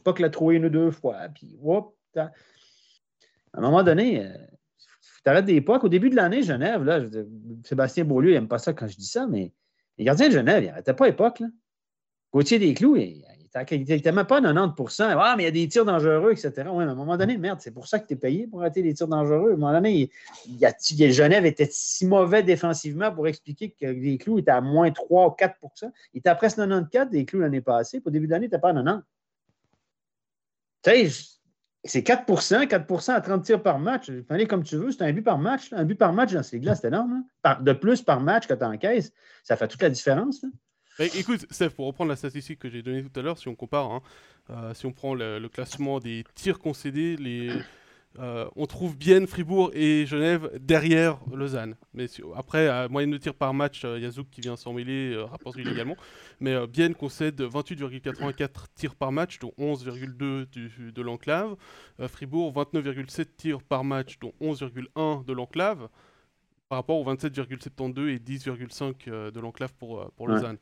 pas 0.03 0.13
que 0.13 0.21
la 0.21 0.29
trouvé 0.29 0.55
une 0.55 0.65
ou 0.65 0.69
deux 0.69 0.91
fois. 0.91 1.27
Puis, 1.33 1.57
whoop, 1.59 1.95
à 2.15 2.29
un 3.53 3.61
moment 3.61 3.83
donné, 3.83 4.25
euh, 4.25 4.37
t'arrêtes 5.23 5.45
des 5.45 5.55
époques. 5.55 5.83
Au 5.83 5.89
début 5.89 6.09
de 6.09 6.15
l'année, 6.15 6.43
Genève, 6.43 6.83
là, 6.83 7.01
je, 7.01 7.25
Sébastien 7.63 8.05
Beaulieu, 8.05 8.31
il 8.31 8.33
n'aime 8.33 8.47
pas 8.47 8.57
ça 8.57 8.73
quand 8.73 8.87
je 8.87 8.95
dis 8.95 9.07
ça, 9.07 9.27
mais 9.27 9.51
les 9.97 10.05
gardiens 10.05 10.27
de 10.27 10.33
Genève, 10.33 10.63
ils 10.63 10.67
n'arrêtaient 10.67 10.93
pas 10.93 11.07
époque. 11.07 11.39
Là. 11.39 11.47
Gauthier 12.31 12.59
Desclous, 12.59 12.95
il 12.95 13.23
n'était 13.55 14.11
même 14.11 14.25
pas 14.25 14.37
à 14.37 14.41
90% 14.41 15.15
Ah, 15.17 15.35
mais 15.35 15.43
il 15.43 15.45
y 15.45 15.49
a 15.49 15.51
des 15.51 15.67
tirs 15.67 15.85
dangereux, 15.85 16.31
etc. 16.31 16.51
Oui, 16.71 16.83
mais 16.83 16.89
à 16.89 16.91
un 16.91 16.95
moment 16.95 17.17
donné, 17.17 17.37
merde, 17.37 17.59
c'est 17.61 17.71
pour 17.71 17.87
ça 17.87 17.99
que 17.99 18.07
tu 18.07 18.13
es 18.13 18.17
payé 18.17 18.47
pour 18.47 18.61
arrêter 18.61 18.81
les 18.81 18.93
tirs 18.93 19.07
dangereux. 19.07 19.51
À 19.51 19.53
un 19.53 19.57
moment 19.57 19.73
donné, 19.73 20.09
il, 20.47 20.57
il, 20.57 20.65
a, 20.65 21.11
Genève 21.11 21.45
était 21.45 21.67
si 21.71 22.05
mauvais 22.05 22.43
défensivement 22.43 23.11
pour 23.11 23.27
expliquer 23.27 23.71
que 23.71 23.91
Desclous 23.91 24.39
était 24.39 24.51
à 24.51 24.61
moins 24.61 24.91
3 24.91 25.27
ou 25.27 25.29
4% 25.31 25.91
Il 26.13 26.19
était 26.19 26.29
à 26.29 26.35
presque 26.35 26.57
94, 26.57 27.09
Desclous 27.09 27.39
l'année 27.39 27.61
passée. 27.61 28.01
Au 28.05 28.09
début 28.09 28.27
de 28.27 28.31
l'année, 28.31 28.45
il 28.45 28.49
n'était 28.49 28.59
pas 28.59 28.69
à 28.69 28.73
90. 28.73 29.03
Tu 30.81 31.09
sais, 31.09 31.38
c'est 31.85 32.05
4% 32.05 32.67
4% 32.67 33.11
à 33.11 33.21
30 33.21 33.43
tirs 33.43 33.61
par 33.61 33.79
match. 33.79 34.11
Fallait 34.27 34.47
comme 34.47 34.63
tu 34.63 34.75
veux, 34.75 34.91
c'est 34.91 35.03
un 35.03 35.13
but 35.13 35.21
par 35.21 35.37
match. 35.37 35.71
Un 35.71 35.85
but 35.85 35.95
par 35.95 36.13
match 36.13 36.33
dans 36.33 36.43
ces 36.43 36.57
ligues-là, 36.57 36.75
c'est 36.75 36.87
énorme. 36.87 37.23
Hein? 37.43 37.57
de 37.61 37.73
plus 37.73 38.01
par 38.01 38.19
match 38.19 38.47
que 38.47 38.53
tu 38.53 38.63
encaisses, 38.63 39.13
ça 39.43 39.55
fait 39.55 39.67
toute 39.67 39.81
la 39.81 39.89
différence. 39.89 40.45
Écoute, 40.99 41.45
Steph, 41.49 41.69
pour 41.69 41.85
reprendre 41.85 42.09
la 42.09 42.17
statistique 42.17 42.59
que 42.59 42.69
j'ai 42.69 42.81
donnée 42.81 43.03
tout 43.03 43.17
à 43.17 43.23
l'heure, 43.23 43.37
si 43.37 43.47
on 43.47 43.55
compare, 43.55 43.89
hein, 43.89 44.01
euh, 44.49 44.73
si 44.73 44.85
on 44.85 44.91
prend 44.91 45.13
le, 45.15 45.47
classement 45.47 45.99
des 45.99 46.25
tirs 46.35 46.59
concédés, 46.59 47.15
les, 47.15 47.51
euh, 48.17 48.49
on 48.55 48.65
trouve 48.65 48.97
bien 48.97 49.25
Fribourg 49.27 49.69
et 49.73 50.05
Genève 50.07 50.49
derrière 50.59 51.19
Lausanne. 51.31 51.75
Mais 51.93 52.07
après, 52.35 52.67
à 52.67 52.87
moyenne 52.87 53.11
de 53.11 53.17
tir 53.17 53.35
par 53.35 53.53
match, 53.53 53.85
euh, 53.85 53.99
Yazouk 53.99 54.29
qui 54.31 54.41
vient 54.41 54.55
s'en 54.55 54.73
mêler 54.73 55.13
euh, 55.13 55.25
rapporte 55.25 55.57
également. 55.59 55.95
Mais 56.39 56.53
euh, 56.53 56.65
Bienne 56.65 56.95
concède 56.95 57.39
28,84 57.39 58.49
tirs 58.73 58.95
par 58.95 59.11
match, 59.11 59.37
dont 59.39 59.53
11,2 59.59 60.91
de 60.91 61.01
l'enclave. 61.01 61.55
Euh, 61.99 62.07
Fribourg, 62.07 62.51
29,7 62.53 63.27
tirs 63.37 63.61
par 63.61 63.83
match, 63.83 64.17
dont 64.19 64.33
11,1 64.41 65.23
de 65.23 65.33
l'enclave. 65.33 65.87
Par 66.67 66.79
rapport 66.79 66.99
aux 66.99 67.13
27,72 67.13 68.09
et 68.09 68.17
10,5 68.17 69.31
de 69.31 69.39
l'enclave 69.39 69.73
pour, 69.75 70.11
pour 70.15 70.27
Lausanne. 70.27 70.57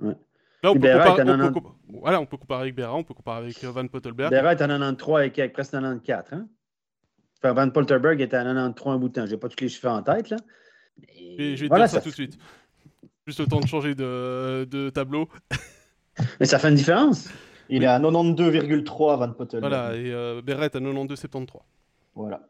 Ouais. 0.00 0.08
Ouais. 0.08 0.16
Là, 0.62 0.70
on 0.72 0.74
peut, 0.74 0.88
comparer, 0.90 1.22
on, 1.22 1.52
peut 1.52 1.60
voilà, 1.88 2.20
on 2.20 2.26
peut 2.26 2.36
comparer 2.38 2.62
avec 2.62 2.74
Béra, 2.74 2.94
on 2.94 3.04
peut 3.04 3.14
comparer 3.14 3.44
avec 3.44 3.62
Van 3.62 3.86
Pottelberg. 3.86 4.30
Béra 4.30 4.52
est 4.52 4.62
à 4.62 4.66
93 4.66 5.08
et 5.08 5.40
avec 5.40 5.52
presque 5.52 5.72
94. 5.72 6.24
Hein? 6.32 6.48
Enfin, 7.38 7.52
Van 7.52 7.70
Polterberg 7.70 8.20
était 8.20 8.36
à 8.36 8.44
93 8.44 8.94
un 8.94 8.98
bout 8.98 9.08
de 9.08 9.14
temps. 9.14 9.26
Je 9.26 9.32
n'ai 9.32 9.36
pas 9.36 9.48
tous 9.48 9.60
les 9.60 9.68
chiffres 9.68 9.88
en 9.88 10.02
tête. 10.02 10.30
Là. 10.30 10.36
Et 11.14 11.56
je 11.56 11.62
vais 11.62 11.68
voilà, 11.68 11.86
te 11.86 11.92
dire 11.92 12.00
ça, 12.00 12.00
ça 12.00 12.04
tout 12.04 12.10
de 12.10 12.14
suite. 12.14 12.38
Juste 13.26 13.40
le 13.40 13.46
temps 13.46 13.60
de 13.60 13.66
changer 13.66 13.94
de, 13.94 14.66
de 14.70 14.90
tableau. 14.90 15.28
Mais 16.40 16.46
ça 16.46 16.58
fait 16.58 16.68
une 16.68 16.76
différence. 16.76 17.28
Il 17.68 17.82
est 17.82 17.86
à 17.86 17.98
92,3 17.98 19.18
Van 19.18 19.32
Pottelberg. 19.32 19.72
Voilà, 19.72 19.96
et 19.96 20.12
euh, 20.12 20.40
Beret 20.42 20.66
à 20.66 20.80
92,73. 20.80 21.60
Voilà. 22.14 22.48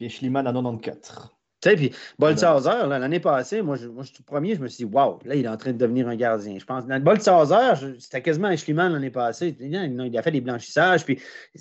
Et 0.00 0.08
Schliemann 0.08 0.46
à 0.46 0.52
94. 0.52 1.32
Tu 1.62 1.70
sais, 1.70 1.76
puis 1.76 1.92
Boltzhauser, 2.18 2.88
l'année 2.88 3.20
passée, 3.20 3.62
moi 3.62 3.76
je, 3.76 3.86
moi, 3.86 4.02
je 4.02 4.12
suis 4.12 4.24
premier, 4.24 4.56
je 4.56 4.60
me 4.60 4.66
suis 4.66 4.84
dit, 4.84 4.92
waouh, 4.92 5.20
là, 5.24 5.36
il 5.36 5.44
est 5.44 5.48
en 5.48 5.56
train 5.56 5.72
de 5.72 5.78
devenir 5.78 6.08
un 6.08 6.16
gardien. 6.16 6.58
Je 6.58 6.64
pense, 6.64 6.84
Boltzhauser, 6.86 7.98
c'était 8.00 8.20
quasiment 8.20 8.48
un 8.48 8.56
Schliemann 8.56 8.92
l'année 8.92 9.10
passée. 9.10 9.56
Il 9.60 10.18
a 10.18 10.22
fait 10.22 10.32
des 10.32 10.40
blanchissages. 10.40 11.04
Puis 11.04 11.20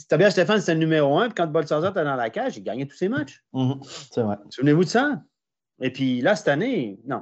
Tobias 0.10 0.32
Stéphane, 0.32 0.60
c'était 0.60 0.74
le 0.74 0.80
numéro 0.80 1.20
un. 1.20 1.28
Puis 1.28 1.36
quand 1.36 1.46
Boltzhauser 1.46 1.90
était 1.90 2.04
dans 2.04 2.16
la 2.16 2.32
cage, 2.32 2.58
il 2.58 2.64
gagnait 2.64 2.88
tous 2.88 2.96
ses 2.96 3.10
matchs. 3.10 3.44
Mm 3.54 3.62
-hmm, 3.62 4.08
c'est 4.12 4.22
vrai. 4.22 4.38
Souvenez-vous 4.50 4.84
de 4.86 4.90
ça? 4.90 5.22
Et 5.82 5.92
puis 5.92 6.22
là, 6.22 6.36
cette 6.36 6.48
année, 6.48 7.00
non. 7.06 7.22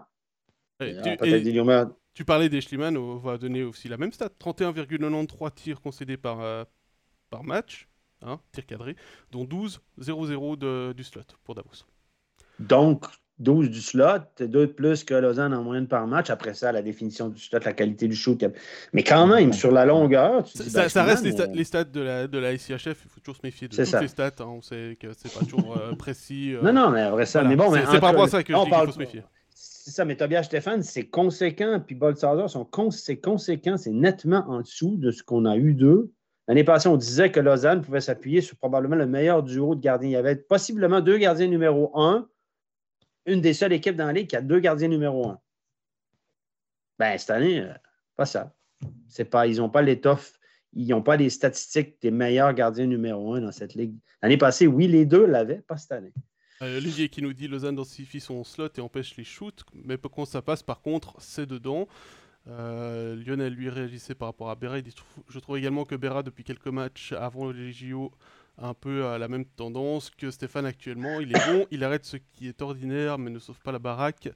Et 0.80 0.95
tu, 1.01 1.10
et 1.10 1.88
tu, 2.14 2.23
parlais 2.23 2.47
des 2.47 2.61
Schliemann, 2.61 2.95
on 2.95 3.18
va 3.18 3.38
donner 3.38 3.64
aussi 3.64 3.89
la 3.89 3.97
même 3.97 4.14
stat 4.14 4.30
31,93 4.39 5.53
tirs 5.53 5.81
concédés 5.81 6.15
par, 6.18 6.39
euh, 6.39 6.64
par 7.30 7.43
match, 7.43 7.89
hein, 8.22 8.39
tir 8.53 8.65
cadré, 8.65 8.95
dont 9.31 9.43
12 9.43 9.81
0-0 9.99 10.93
du 10.93 11.03
slot 11.03 11.23
pour 11.43 11.56
Davos. 11.56 11.85
Donc, 12.60 13.06
12 13.40 13.69
du 13.69 13.81
slot, 13.81 14.19
deux 14.40 14.48
de 14.48 14.65
plus 14.65 15.03
que 15.03 15.14
Lausanne 15.14 15.53
en 15.53 15.64
moyenne 15.64 15.88
par 15.88 16.06
match. 16.07 16.30
Après 16.30 16.53
ça, 16.53 16.72
la 16.72 16.81
définition 16.81 17.30
du 17.30 17.41
slot, 17.41 17.60
la 17.64 17.73
qualité 17.73 18.07
du 18.07 18.15
shoot. 18.15 18.44
Mais 18.94 19.03
quand 19.03 19.27
même, 19.27 19.53
sur 19.53 19.72
la 19.72 19.86
longueur, 19.86 20.44
tu 20.44 20.57
ça, 20.57 20.81
ben, 20.81 20.90
ça 20.90 21.03
reste 21.03 21.23
les, 21.23 21.31
stats, 21.31 21.48
les 21.48 21.64
stats 21.64 21.84
de 21.86 22.02
la, 22.02 22.27
de 22.27 22.38
la 22.38 22.53
ICHF. 22.53 22.86
Il 22.86 23.10
faut 23.10 23.19
toujours 23.22 23.38
se 23.38 23.45
méfier 23.45 23.68
de 23.68 23.76
toutes 23.76 23.86
ça. 23.86 24.02
les 24.02 24.10
stats. 24.10 24.31
Hein. 24.40 24.45
On 24.45 24.61
sait 24.61 24.98
que 24.99 25.07
c'est 25.14 25.34
pas 25.34 25.45
toujours 25.45 25.77
euh, 25.77 25.95
précis. 25.95 26.53
Euh. 26.53 26.61
Non, 26.61 26.73
non, 26.73 26.90
mais 26.90 27.10
vrai 27.10 27.26
ça. 27.26 27.44
Mais 27.44 27.56
bon, 27.56 27.73
c'est 27.73 27.99
par 27.99 28.10
rapport 28.10 28.23
à 28.23 28.27
ça 28.27 28.44
que 28.44 28.52
je 28.52 28.57
dis 28.57 28.69
qu'il 28.69 28.86
faut 28.86 28.91
se 28.91 28.99
méfier. 28.99 29.23
C'est 29.53 29.91
ça, 29.91 30.06
mais 30.06 30.15
Tobias 30.15 30.44
Stéphane, 30.44 30.84
c'est 30.84 31.07
conséquent, 31.07 31.81
puis 31.84 31.95
Boltzhauser, 31.95 32.45
c'est 32.91 33.18
conséquent, 33.18 33.76
c'est 33.76 33.91
nettement 33.91 34.45
en 34.48 34.61
dessous 34.61 34.98
de 34.98 35.10
ce 35.10 35.23
qu'on 35.23 35.45
a 35.45 35.57
eu 35.57 35.73
d'eux. 35.73 36.11
L'année 36.48 36.64
passée, 36.64 36.90
on 36.90 36.98
disait 36.98 37.31
que 37.31 37.40
Lausanne 37.40 37.81
pouvait 37.81 38.02
s'appuyer 38.02 38.41
sur 38.41 38.57
probablement 38.57 38.95
le 38.95 39.07
meilleur 39.07 39.41
duo 39.41 39.76
de 39.76 39.81
gardiens. 39.81 40.10
Il 40.10 40.14
y 40.14 40.15
avait 40.15 40.36
possiblement 40.36 41.02
deux 41.02 41.18
gardiens 41.18 41.48
numéro 41.48 41.91
un, 41.95 42.27
une 43.25 43.41
des 43.41 43.53
seules 43.53 43.73
équipes 43.73 43.95
dans 43.95 44.07
la 44.07 44.13
ligue 44.13 44.27
qui 44.27 44.35
a 44.35 44.41
deux 44.41 44.59
gardiens 44.59 44.87
numéro 44.87 45.27
un. 45.27 45.39
Ben, 46.97 47.17
cette 47.17 47.29
année, 47.29 47.61
euh, 47.61 47.73
pas 48.15 48.25
ça. 48.25 48.53
C'est 49.07 49.25
pas, 49.25 49.47
ils 49.47 49.57
n'ont 49.57 49.69
pas 49.69 49.81
l'étoffe, 49.81 50.39
ils 50.73 50.87
n'ont 50.87 51.01
pas 51.01 51.17
les 51.17 51.29
statistiques 51.29 52.01
des 52.01 52.11
meilleurs 52.11 52.53
gardiens 52.53 52.85
numéro 52.85 53.33
un 53.33 53.41
dans 53.41 53.51
cette 53.51 53.75
ligue. 53.75 53.95
L'année 54.21 54.37
passée, 54.37 54.67
oui, 54.67 54.87
les 54.87 55.05
deux 55.05 55.25
l'avaient, 55.25 55.61
pas 55.61 55.77
cette 55.77 55.91
année. 55.91 56.13
Euh, 56.61 56.81
qui 57.09 57.21
nous 57.21 57.31
dit 57.31 57.47
Lausanne 57.47 57.75
densifie 57.75 58.19
son 58.19 58.43
slot 58.43 58.69
et 58.77 58.81
empêche 58.81 59.15
les 59.15 59.23
shoots, 59.23 59.63
mais 59.73 59.97
quand 59.97 60.25
ça 60.25 60.41
passe, 60.41 60.61
par 60.61 60.81
contre, 60.81 61.15
c'est 61.19 61.45
dedans. 61.45 61.87
Euh, 62.47 63.15
Lionel 63.15 63.53
lui 63.53 63.69
réagissait 63.69 64.15
par 64.15 64.29
rapport 64.29 64.49
à 64.49 64.81
dit 64.81 64.95
Je 65.27 65.39
trouve 65.39 65.57
également 65.57 65.85
que 65.85 65.95
Berra, 65.95 66.23
depuis 66.23 66.43
quelques 66.43 66.67
matchs 66.67 67.13
avant 67.13 67.51
les 67.51 67.71
JO, 67.71 68.11
un 68.61 68.73
peu 68.73 69.06
à 69.06 69.18
la 69.18 69.27
même 69.27 69.45
tendance 69.45 70.10
que 70.10 70.31
Stéphane 70.31 70.65
actuellement. 70.65 71.19
Il 71.19 71.36
est 71.36 71.45
bon, 71.52 71.65
il 71.72 71.84
arrête 71.84 72.06
ce 72.06 72.18
qui 72.18 72.48
est 72.48 72.61
ordinaire, 72.61 73.18
mais 73.18 73.30
ne 73.30 73.40
sauve 73.40 73.60
pas 73.61 73.72
la 73.72 73.80
baraque 73.80 74.30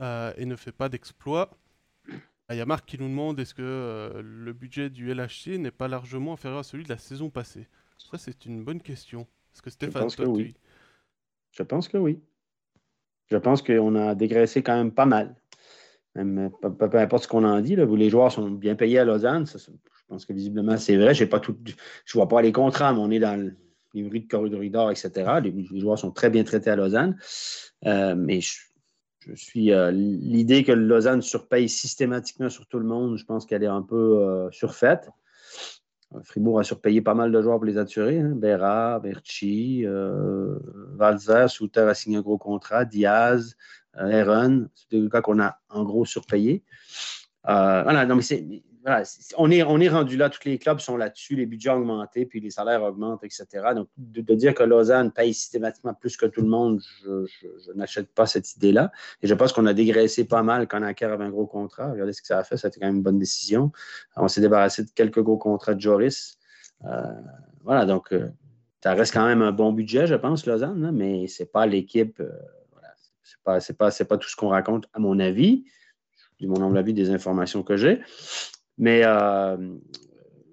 euh, 0.00 0.32
et 0.36 0.46
ne 0.46 0.56
fait 0.56 0.72
pas 0.72 0.88
d'exploit. 0.88 1.50
Ah, 2.48 2.54
il 2.54 2.58
y 2.58 2.60
a 2.60 2.66
Marc 2.66 2.86
qui 2.86 2.98
nous 2.98 3.08
demande 3.08 3.40
est-ce 3.40 3.54
que 3.54 4.22
le 4.22 4.52
budget 4.52 4.88
du 4.88 5.12
LHC 5.12 5.58
n'est 5.58 5.72
pas 5.72 5.88
largement 5.88 6.34
inférieur 6.34 6.60
à 6.60 6.62
celui 6.62 6.84
de 6.84 6.88
la 6.88 6.98
saison 6.98 7.28
passée? 7.28 7.66
Ça, 7.98 8.18
c'est 8.18 8.46
une 8.46 8.62
bonne 8.64 8.80
question. 8.80 9.22
Est-ce 9.52 9.62
que 9.62 9.70
Stéphane, 9.70 10.08
toi, 10.08 10.28
oui. 10.28 10.54
Je 11.50 11.62
pense 11.62 11.88
que 11.88 11.96
oui. 11.96 12.20
Je 13.28 13.36
pense 13.36 13.62
qu'on 13.62 13.96
a 13.96 14.14
dégraissé 14.14 14.62
quand 14.62 14.76
même 14.76 14.92
pas 14.92 15.06
mal. 15.06 15.34
Même, 16.14 16.50
peu, 16.60 16.98
importe 16.98 17.24
ce 17.24 17.28
qu'on 17.28 17.44
en 17.44 17.60
dit, 17.60 17.74
là, 17.74 17.84
les 17.84 18.10
joueurs 18.10 18.30
sont 18.30 18.50
bien 18.50 18.76
payés 18.76 19.00
à 19.00 19.04
Lausanne. 19.04 19.46
je 19.46 19.58
pense 20.08 20.24
que 20.24 20.32
visiblement, 20.32 20.76
c'est 20.76 20.96
vrai. 20.96 21.14
je 21.14 21.24
ne 21.24 22.12
vois 22.14 22.28
pas 22.28 22.42
les 22.42 22.52
contrats, 22.52 22.92
mais 22.92 23.00
on 23.00 23.10
est 23.10 23.18
dans 23.18 23.52
les 23.94 24.08
rues 24.08 24.20
de 24.20 24.28
corridor, 24.28 24.90
etc. 24.90 25.10
Les, 25.42 25.80
joueurs 25.80 25.98
sont 25.98 26.10
très 26.10 26.30
bien 26.30 26.44
traités 26.44 26.70
à 26.70 26.76
Lausanne. 26.76 27.16
Euh, 27.86 28.14
mais 28.14 28.40
je, 28.40 28.54
suis. 29.34 29.72
Euh, 29.72 29.90
l'idée 29.90 30.64
que 30.64 30.72
Lausanne 30.72 31.22
surpaye 31.22 31.68
systématiquement 31.68 32.50
sur 32.50 32.66
tout 32.66 32.78
le 32.78 32.86
monde, 32.86 33.16
je 33.16 33.24
pense 33.24 33.46
qu'elle 33.46 33.62
est 33.62 33.68
un 33.68 33.82
peu 33.82 34.22
euh, 34.22 34.50
surfaite. 34.50 35.10
Fribourg 36.22 36.60
a 36.60 36.62
surpayé 36.62 37.02
pas 37.02 37.14
mal 37.14 37.32
de 37.32 37.42
joueurs 37.42 37.56
pour 37.56 37.64
les 37.64 37.78
assurer. 37.78 38.20
Hein. 38.20 38.32
Berra, 38.36 39.00
Berchi, 39.00 39.84
Valzer, 40.94 41.50
Souter 41.50 41.80
a 41.80 41.94
signé 41.94 42.16
un 42.16 42.22
gros 42.22 42.38
contrat, 42.38 42.84
Diaz, 42.84 43.56
Aaron. 43.92 44.68
C'est 44.74 45.00
des 45.00 45.08
cas 45.08 45.20
qu'on 45.20 45.40
a 45.40 45.58
en 45.68 45.82
gros 45.82 46.04
surpayé. 46.04 46.62
Voilà, 47.42 48.06
non, 48.06 48.16
mais 48.16 48.22
c'est 48.22 48.46
on, 49.36 49.50
est, 49.50 49.62
on 49.64 49.80
est 49.80 49.88
rendu 49.88 50.16
là, 50.16 50.30
tous 50.30 50.44
les 50.44 50.58
clubs 50.58 50.78
sont 50.78 50.96
là-dessus, 50.96 51.34
les 51.34 51.46
budgets 51.46 51.70
ont 51.70 51.78
augmenté, 51.78 52.24
puis 52.24 52.40
les 52.40 52.50
salaires 52.50 52.82
augmentent, 52.82 53.24
etc. 53.24 53.46
Donc, 53.74 53.88
de, 53.96 54.34
dire 54.34 54.54
que 54.54 54.62
Lausanne 54.62 55.10
paye 55.10 55.34
systématiquement 55.34 55.94
plus 55.94 56.16
que 56.16 56.26
tout 56.26 56.40
le 56.40 56.48
monde, 56.48 56.80
je, 57.04 57.72
n'achète 57.74 58.08
pas 58.14 58.26
cette 58.26 58.54
idée-là. 58.54 58.92
Et 59.22 59.26
je 59.26 59.34
pense 59.34 59.52
qu'on 59.52 59.66
a 59.66 59.74
dégraissé 59.74 60.24
pas 60.24 60.42
mal 60.42 60.68
quand 60.68 60.82
Anker 60.82 61.12
avait 61.12 61.24
un 61.24 61.30
gros 61.30 61.46
contrat. 61.46 61.90
Regardez 61.90 62.12
ce 62.12 62.20
que 62.20 62.28
ça 62.28 62.38
a 62.38 62.44
fait, 62.44 62.56
ça 62.56 62.66
a 62.66 62.68
été 62.68 62.78
quand 62.78 62.86
même 62.86 62.96
une 62.96 63.02
bonne 63.02 63.18
décision. 63.18 63.72
On 64.16 64.28
s'est 64.28 64.40
débarrassé 64.40 64.84
de 64.84 64.90
quelques 64.90 65.20
gros 65.20 65.38
contrats 65.38 65.74
de 65.74 65.80
Joris. 65.80 66.38
Euh, 66.84 67.02
voilà, 67.64 67.86
donc 67.86 68.12
euh, 68.12 68.28
ça 68.82 68.94
reste 68.94 69.12
quand 69.12 69.26
même 69.26 69.42
un 69.42 69.52
bon 69.52 69.72
budget, 69.72 70.06
je 70.06 70.14
pense, 70.14 70.46
Lausanne, 70.46 70.84
hein, 70.84 70.92
mais 70.92 71.26
ce 71.26 71.42
n'est 71.42 71.48
pas 71.48 71.66
l'équipe. 71.66 72.20
Euh, 72.20 72.30
voilà, 72.70 72.88
ce 73.24 73.34
n'est 73.72 73.76
pas, 73.76 73.90
pas, 73.90 74.04
pas 74.04 74.18
tout 74.18 74.28
ce 74.28 74.36
qu'on 74.36 74.48
raconte, 74.48 74.86
à 74.92 75.00
mon 75.00 75.18
avis 75.18 75.64
du 76.38 76.46
mon 76.46 76.74
avis 76.76 76.92
des 76.92 77.10
informations 77.10 77.62
que 77.62 77.76
j'ai. 77.76 78.00
Mais, 78.78 79.02
euh, 79.04 79.56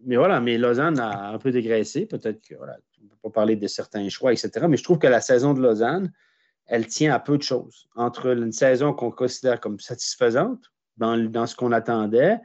mais 0.06 0.16
voilà, 0.16 0.40
mais 0.40 0.58
Lausanne 0.58 1.00
a 1.00 1.30
un 1.30 1.38
peu 1.38 1.52
dégraissé. 1.52 2.06
Peut-être 2.06 2.42
que 2.42 2.56
voilà, 2.56 2.78
on 3.02 3.04
ne 3.06 3.10
peut 3.10 3.18
pas 3.24 3.30
parler 3.30 3.56
de 3.56 3.68
certains 3.68 4.08
choix, 4.10 4.32
etc. 4.32 4.66
Mais 4.70 4.78
je 4.78 4.84
trouve 4.84 5.00
que 5.00 5.08
la 5.08 5.22
saison 5.22 5.54
de 5.54 5.62
Lausanne, 5.62 6.12
elle 6.66 6.88
tient 6.88 7.14
à 7.14 7.20
peu 7.20 7.38
de 7.38 7.44
choses. 7.44 7.90
Entre 7.96 8.28
une 8.28 8.52
saison 8.52 8.94
qu'on 8.94 9.12
considère 9.12 9.60
comme 9.60 9.80
satisfaisante, 9.80 10.72
dans, 10.98 11.18
dans 11.18 11.46
ce 11.46 11.56
qu'on 11.56 11.72
attendait, 11.72 12.40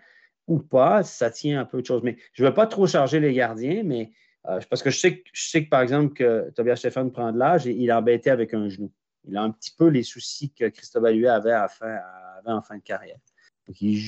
ou 0.46 0.58
pas, 0.58 1.02
ça 1.02 1.30
tient 1.30 1.60
à 1.60 1.64
peu 1.64 1.80
de 1.80 1.86
choses. 1.86 2.02
Mais 2.02 2.16
je 2.32 2.42
ne 2.42 2.48
veux 2.48 2.54
pas 2.54 2.66
trop 2.66 2.86
charger 2.86 3.20
les 3.20 3.34
gardiens, 3.34 3.82
mais 3.84 4.10
euh, 4.46 4.60
parce 4.70 4.82
que 4.82 4.90
je 4.90 4.98
sais, 4.98 5.18
que 5.18 5.28
je 5.32 5.48
sais 5.48 5.64
que, 5.64 5.68
par 5.68 5.82
exemple, 5.82 6.14
que 6.14 6.50
Tobias 6.54 6.76
Stéphane 6.76 7.12
prend 7.12 7.32
de 7.32 7.38
l'âge 7.38 7.66
et 7.66 7.72
il 7.72 7.90
est 7.90 7.92
embêté 7.92 8.30
avec 8.30 8.54
un 8.54 8.68
genou. 8.68 8.90
Il 9.26 9.36
a 9.36 9.42
un 9.42 9.50
petit 9.50 9.72
peu 9.76 9.88
les 9.88 10.02
soucis 10.02 10.50
que 10.52 10.68
Christophe 10.68 11.04
Alluet 11.04 11.28
avait, 11.28 11.52
avait 11.52 12.00
en 12.46 12.62
fin 12.62 12.76
de 12.78 12.82
carrière. 12.82 13.18
Donc, 13.66 13.80
il 13.82 14.02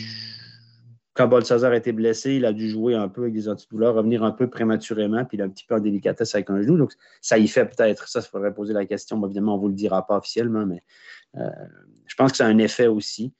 quand 1.20 1.28
Bolsazar 1.28 1.72
a 1.72 1.76
été 1.76 1.92
blessé, 1.92 2.36
il 2.36 2.46
a 2.46 2.52
dû 2.54 2.70
jouer 2.70 2.94
un 2.94 3.06
peu 3.06 3.22
avec 3.22 3.34
des 3.34 3.46
antidouleurs, 3.46 3.94
revenir 3.94 4.24
un 4.24 4.30
peu 4.30 4.48
prématurément, 4.48 5.26
puis 5.26 5.36
il 5.36 5.42
a 5.42 5.44
un 5.44 5.50
petit 5.50 5.66
peu 5.66 5.74
en 5.74 5.78
délicatesse 5.78 6.34
avec 6.34 6.48
un 6.48 6.62
genou. 6.62 6.78
Donc, 6.78 6.94
ça 7.20 7.36
y 7.36 7.46
fait 7.46 7.66
peut-être. 7.66 8.08
Ça, 8.08 8.20
il 8.20 8.26
faudrait 8.26 8.54
poser 8.54 8.72
la 8.72 8.86
question. 8.86 9.22
évidemment, 9.26 9.52
on 9.52 9.56
ne 9.58 9.60
vous 9.60 9.68
le 9.68 9.74
dira 9.74 10.06
pas 10.06 10.16
officiellement, 10.16 10.64
mais 10.64 10.82
euh, 11.36 11.50
je 12.06 12.14
pense 12.14 12.30
que 12.30 12.38
ça 12.38 12.46
a 12.46 12.48
un 12.48 12.56
effet 12.56 12.86
aussi. 12.86 13.34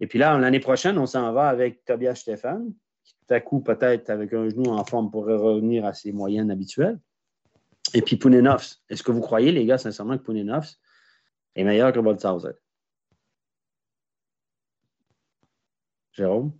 Et 0.00 0.06
puis 0.06 0.18
là, 0.18 0.36
l'année 0.36 0.60
prochaine, 0.60 0.98
on 0.98 1.06
s'en 1.06 1.32
va 1.32 1.48
avec 1.48 1.82
Tobias 1.86 2.16
Stéphane, 2.16 2.74
qui 3.02 3.14
tout 3.14 3.32
à 3.32 3.40
coup, 3.40 3.60
peut-être 3.60 4.10
avec 4.10 4.34
un 4.34 4.50
genou 4.50 4.66
en 4.66 4.84
forme, 4.84 5.10
pourrait 5.10 5.36
revenir 5.36 5.86
à 5.86 5.94
ses 5.94 6.12
moyennes 6.12 6.50
habituelles. 6.50 7.00
Et 7.94 8.02
puis 8.02 8.16
Pounenovs. 8.16 8.82
Est-ce 8.90 9.02
que 9.02 9.12
vous 9.12 9.22
croyez, 9.22 9.50
les 9.50 9.64
gars, 9.64 9.78
sincèrement, 9.78 10.18
que 10.18 10.24
Pounenovs 10.24 10.76
est 11.56 11.64
meilleur 11.64 11.90
que 11.90 12.00
Boltzhauser? 12.00 12.52
Jérôme? 16.12 16.52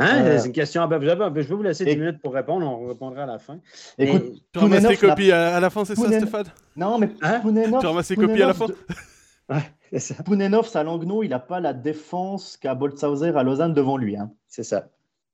Hein? 0.00 0.24
Euh, 0.24 0.38
c'est 0.38 0.46
une 0.46 0.52
question. 0.54 0.88
je 0.90 0.96
vais 0.96 1.42
vous 1.42 1.62
laisser 1.62 1.84
10 1.84 1.96
minutes 1.96 2.22
pour 2.22 2.32
répondre. 2.32 2.66
On 2.66 2.88
répondra 2.88 3.24
à 3.24 3.26
la 3.26 3.38
fin. 3.38 3.60
Écoute, 3.98 4.42
tu 4.50 4.58
ramasses 4.58 4.86
tes 4.86 4.96
copies 4.96 5.30
à, 5.30 5.60
la 5.60 5.68
fin, 5.68 5.84
c'est 5.84 5.94
ça, 5.94 6.06
Stéphane? 6.06 6.46
Non, 6.74 6.98
mais 6.98 7.10
hein? 7.20 7.42
Tu 7.44 7.86
ramasses 7.86 8.08
tes 8.08 8.16
copies 8.16 8.42
à 8.42 8.46
la 8.46 8.54
fin? 8.54 8.66
Pounenovs 10.24 10.74
à 10.74 10.84
Langnau, 10.84 11.22
il 11.22 11.28
n'a 11.28 11.38
pas 11.38 11.60
la 11.60 11.74
défense 11.74 12.56
qu'a 12.56 12.74
Boltzhauser 12.74 13.28
à 13.36 13.42
Lausanne 13.42 13.74
devant 13.74 13.98
lui. 13.98 14.16
Hein. 14.16 14.32
C'est 14.46 14.62
ça. 14.62 14.88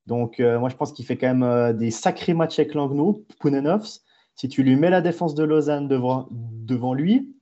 Donc, 0.07 0.41
euh, 0.41 0.59
moi, 0.59 0.69
je 0.69 0.77
pense 0.77 0.93
qu'il 0.93 1.05
fait 1.05 1.17
quand 1.17 1.29
même 1.29 1.43
euh, 1.43 1.73
des 1.73 1.91
sacrés 1.91 2.35
matchs 2.35 2.59
avec 2.59 2.75
Langnau, 2.75 3.25
Pounenovs. 3.39 4.01
Si 4.35 4.49
tu 4.49 4.63
lui 4.63 4.77
mets 4.77 4.91
la 4.91 5.01
défense 5.01 5.35
de 5.35 5.45
Lausanne 5.45 5.87
devant, 5.87 6.29
devant 6.31 6.93
lui. 6.93 7.33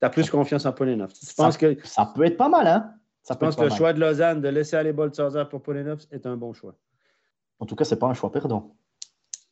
Tu 0.00 0.06
as 0.06 0.10
plus 0.10 0.30
confiance 0.30 0.66
en. 0.66 0.74
Je 0.76 1.34
pense 1.36 1.56
que... 1.56 1.76
ça 1.84 2.12
peut 2.14 2.24
être 2.24 2.36
pas 2.36 2.48
mal, 2.48 2.66
hein 2.66 2.93
je 3.28 3.34
pense 3.34 3.56
que 3.56 3.62
le 3.62 3.70
choix 3.70 3.92
de 3.92 4.00
Lausanne 4.00 4.40
de 4.40 4.48
laisser 4.48 4.76
aller 4.76 4.92
Boltzhauser 4.92 5.44
pour 5.50 5.62
Poulenovs 5.62 6.06
est 6.10 6.26
un 6.26 6.36
bon 6.36 6.52
choix. 6.52 6.76
En 7.58 7.66
tout 7.66 7.76
cas, 7.76 7.84
ce 7.84 7.94
n'est 7.94 7.98
pas 7.98 8.06
un 8.06 8.14
choix 8.14 8.30
perdant. 8.30 8.76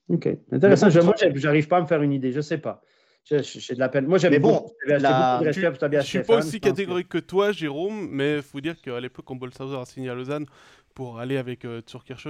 OK. 0.09 0.29
Intéressant. 0.51 0.91
Je, 0.91 1.01
moi, 1.01 1.15
je 1.19 1.47
n'arrive 1.47 1.69
pas 1.69 1.79
à 1.79 1.81
me 1.81 1.87
faire 1.87 2.03
une 2.03 2.13
idée. 2.13 2.33
Je 2.33 2.39
ne 2.39 2.43
sais 2.43 2.59
pas. 2.59 2.83
J'ai 3.25 3.75
de 3.75 3.79
la 3.79 3.89
peine. 3.89 4.07
Moi, 4.07 4.19
j'aime 4.19 4.37
bon, 4.39 4.53
beaucoup, 4.53 4.73
la... 4.87 5.39
beaucoup 5.39 5.53
Je 5.53 5.97
ne 5.97 6.01
suis 6.03 6.23
pas 6.23 6.39
aussi 6.39 6.61
catégorique 6.61 7.09
que... 7.09 7.19
toi, 7.19 7.53
Jérôme, 7.53 8.09
mais 8.11 8.37
il 8.37 8.43
faut 8.43 8.61
dire 8.61 8.81
qu'à 8.81 8.99
l'époque, 8.99 9.25
quand 9.27 9.37
Boltzhauser 9.37 9.77
a 9.77 9.85
signé 9.85 10.11
à 10.11 10.15
Lausanne 10.15 10.47
pour 10.95 11.21
aller 11.21 11.39
avec 11.39 11.65
euh, 11.65 11.81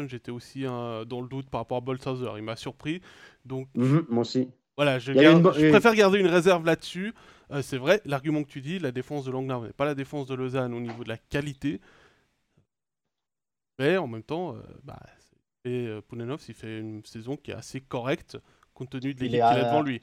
j'étais 0.07 0.31
aussi 0.31 0.63
dans 0.63 1.21
le 1.21 1.29
doute 1.29 1.49
par 1.51 1.63
rapport 1.63 1.79
à 1.79 1.81
Boltzhauser. 1.81 2.29
Il 2.37 2.43
m'a 2.43 2.57
surpris. 2.57 3.01
Donc, 3.45 3.69
mhm, 3.75 4.05
moi 4.09 4.21
aussi. 4.21 4.51
Voilà, 4.77 4.99
je, 4.99 5.13
je 5.13 5.69
préfère 5.71 5.95
garder 5.95 6.19
une 6.19 6.27
réserve 6.27 6.65
là-dessus. 6.65 7.13
Euh, 7.53 7.61
c'est 7.63 7.77
vrai, 7.77 8.01
l'argument 8.07 8.43
que 8.43 8.49
tu 8.49 8.63
dis, 8.63 8.79
la 8.79 8.93
défense 8.93 9.25
de 9.25 9.31
Langnau 9.31 9.67
n'est 9.67 9.73
pas 9.73 9.85
la 9.85 9.95
défense 9.95 10.27
de 10.27 10.35
Lausanne 10.35 10.73
au 10.73 10.81
niveau 10.81 11.05
de 11.05 11.09
la 11.09 11.19
qualité. 11.19 11.81
Mais 13.79 13.97
en 13.99 14.07
même 14.07 14.23
temps, 14.23 14.55
euh, 14.55 14.61
bah, 14.85 14.99
et, 15.65 15.87
euh, 15.87 16.01
il 16.49 16.55
fait 16.55 16.79
une 16.79 17.05
saison 17.05 17.37
qui 17.37 17.51
est 17.51 17.55
assez 17.55 17.81
correcte 17.81 18.39
compte 18.75 18.91
tenu 18.91 19.15
de 19.15 19.21
l'équipe 19.21 19.31
qu'il 19.31 19.43
a 19.43 19.65
devant 19.65 19.83
lui. 19.83 20.01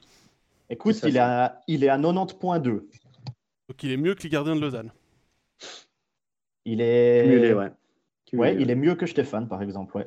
Écoute, 0.68 1.00
il, 1.02 1.16
est 1.16 1.20
à, 1.20 1.60
il 1.66 1.82
est 1.82 1.88
à 1.88 1.98
90.2. 1.98 2.62
Donc 2.62 3.82
il 3.82 3.90
est 3.90 3.96
mieux 3.96 4.14
que 4.14 4.22
les 4.22 4.28
gardiens 4.28 4.54
de 4.54 4.60
Lausanne. 4.60 4.92
Il 6.64 6.80
est. 6.80 7.52
ouais. 7.52 7.72
ouais 8.34 8.56
il 8.60 8.70
est 8.70 8.76
mieux 8.76 8.94
que 8.94 9.06
Stéphane, 9.06 9.48
par 9.48 9.60
exemple. 9.62 9.96
Ouais. 9.96 10.06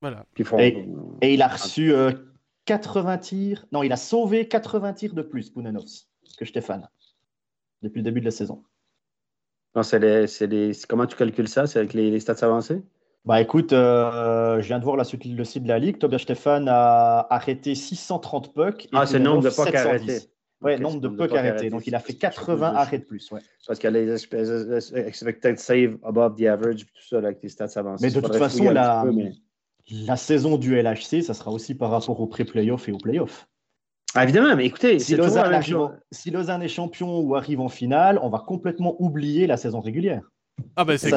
Voilà. 0.00 0.24
Et, 0.58 0.86
et, 1.20 1.34
il 1.34 1.42
a 1.42 1.48
reçu 1.48 1.92
80 2.64 3.18
tirs. 3.18 3.66
Non, 3.70 3.82
il 3.82 3.92
a 3.92 3.98
sauvé 3.98 4.48
80 4.48 4.94
tirs 4.94 5.12
de 5.12 5.20
plus, 5.20 5.50
Pounenovs 5.50 6.09
que 6.36 6.44
Stéphane 6.44 6.88
depuis 7.82 7.98
le 7.98 8.04
début 8.04 8.20
de 8.20 8.26
la 8.26 8.30
saison. 8.30 8.62
Non, 9.74 9.82
c'est 9.82 9.98
les, 9.98 10.72
Comment 10.88 11.06
tu 11.06 11.16
calcules 11.16 11.48
ça? 11.48 11.66
C'est 11.66 11.78
avec 11.78 11.94
les, 11.94 12.18
stats 12.20 12.44
avancés? 12.44 12.82
Bah 13.24 13.40
écoute, 13.40 13.72
euh, 13.72 14.60
je 14.62 14.66
viens 14.66 14.78
de 14.78 14.84
voir 14.84 14.96
la, 14.96 15.04
le 15.04 15.44
site 15.44 15.62
de 15.62 15.68
la 15.68 15.78
Ligue. 15.78 15.98
Tobias 15.98 16.20
Stéphane 16.20 16.68
a 16.68 17.26
arrêté 17.30 17.74
630 17.74 18.54
pucks. 18.54 18.88
ah, 18.92 19.06
c'est 19.06 19.18
le 19.18 19.24
nombre 19.24 19.42
de 19.42 19.50
pucks 19.50 19.74
arrêtés. 19.74 20.20
Ouais, 20.62 20.78
nombre 20.78 21.00
de 21.00 21.08
pucks 21.08 21.32
arrêtés. 21.34 21.70
Donc, 21.70 21.86
il 21.86 21.94
a 21.94 22.00
fait 22.00 22.14
80 22.14 22.74
arrêts 22.74 22.98
de 22.98 23.04
plus. 23.04 23.30
Ouais. 23.30 23.40
Parce 23.66 23.78
qu'il 23.78 23.88
a 23.88 24.00
les 24.00 24.10
expected 24.94 25.58
save 25.58 25.98
above 26.02 26.36
the 26.36 26.46
average, 26.46 26.86
tout 26.86 27.02
ça, 27.08 27.18
avec 27.18 27.42
les 27.42 27.48
stats 27.50 27.68
avancées. 27.76 28.06
Mais 28.06 28.12
de 28.12 28.20
toute 28.20 28.36
façon, 28.36 28.70
la, 28.70 29.04
la 29.90 30.16
saison 30.16 30.56
du 30.56 30.80
LHC, 30.80 31.22
ça 31.22 31.34
sera 31.34 31.50
aussi 31.52 31.74
par 31.74 31.90
rapport 31.90 32.18
aux 32.20 32.26
pré-playoffs 32.26 32.88
et 32.88 32.92
aux 32.92 32.98
playoffs. 32.98 33.46
Ah, 34.14 34.24
évidemment, 34.24 34.56
mais 34.56 34.66
écoutez, 34.66 34.98
si 34.98 35.14
Lausanne, 35.14 35.60
si 36.10 36.30
Lausanne, 36.30 36.62
est 36.62 36.68
champion 36.68 37.20
ou 37.20 37.36
arrive 37.36 37.60
en 37.60 37.68
finale, 37.68 38.18
on 38.22 38.28
va 38.28 38.40
complètement 38.40 38.96
oublier 38.98 39.46
la 39.46 39.56
saison 39.56 39.80
régulière. 39.80 40.22
Ah 40.76 40.84
ben 40.84 40.98
c'est 40.98 41.08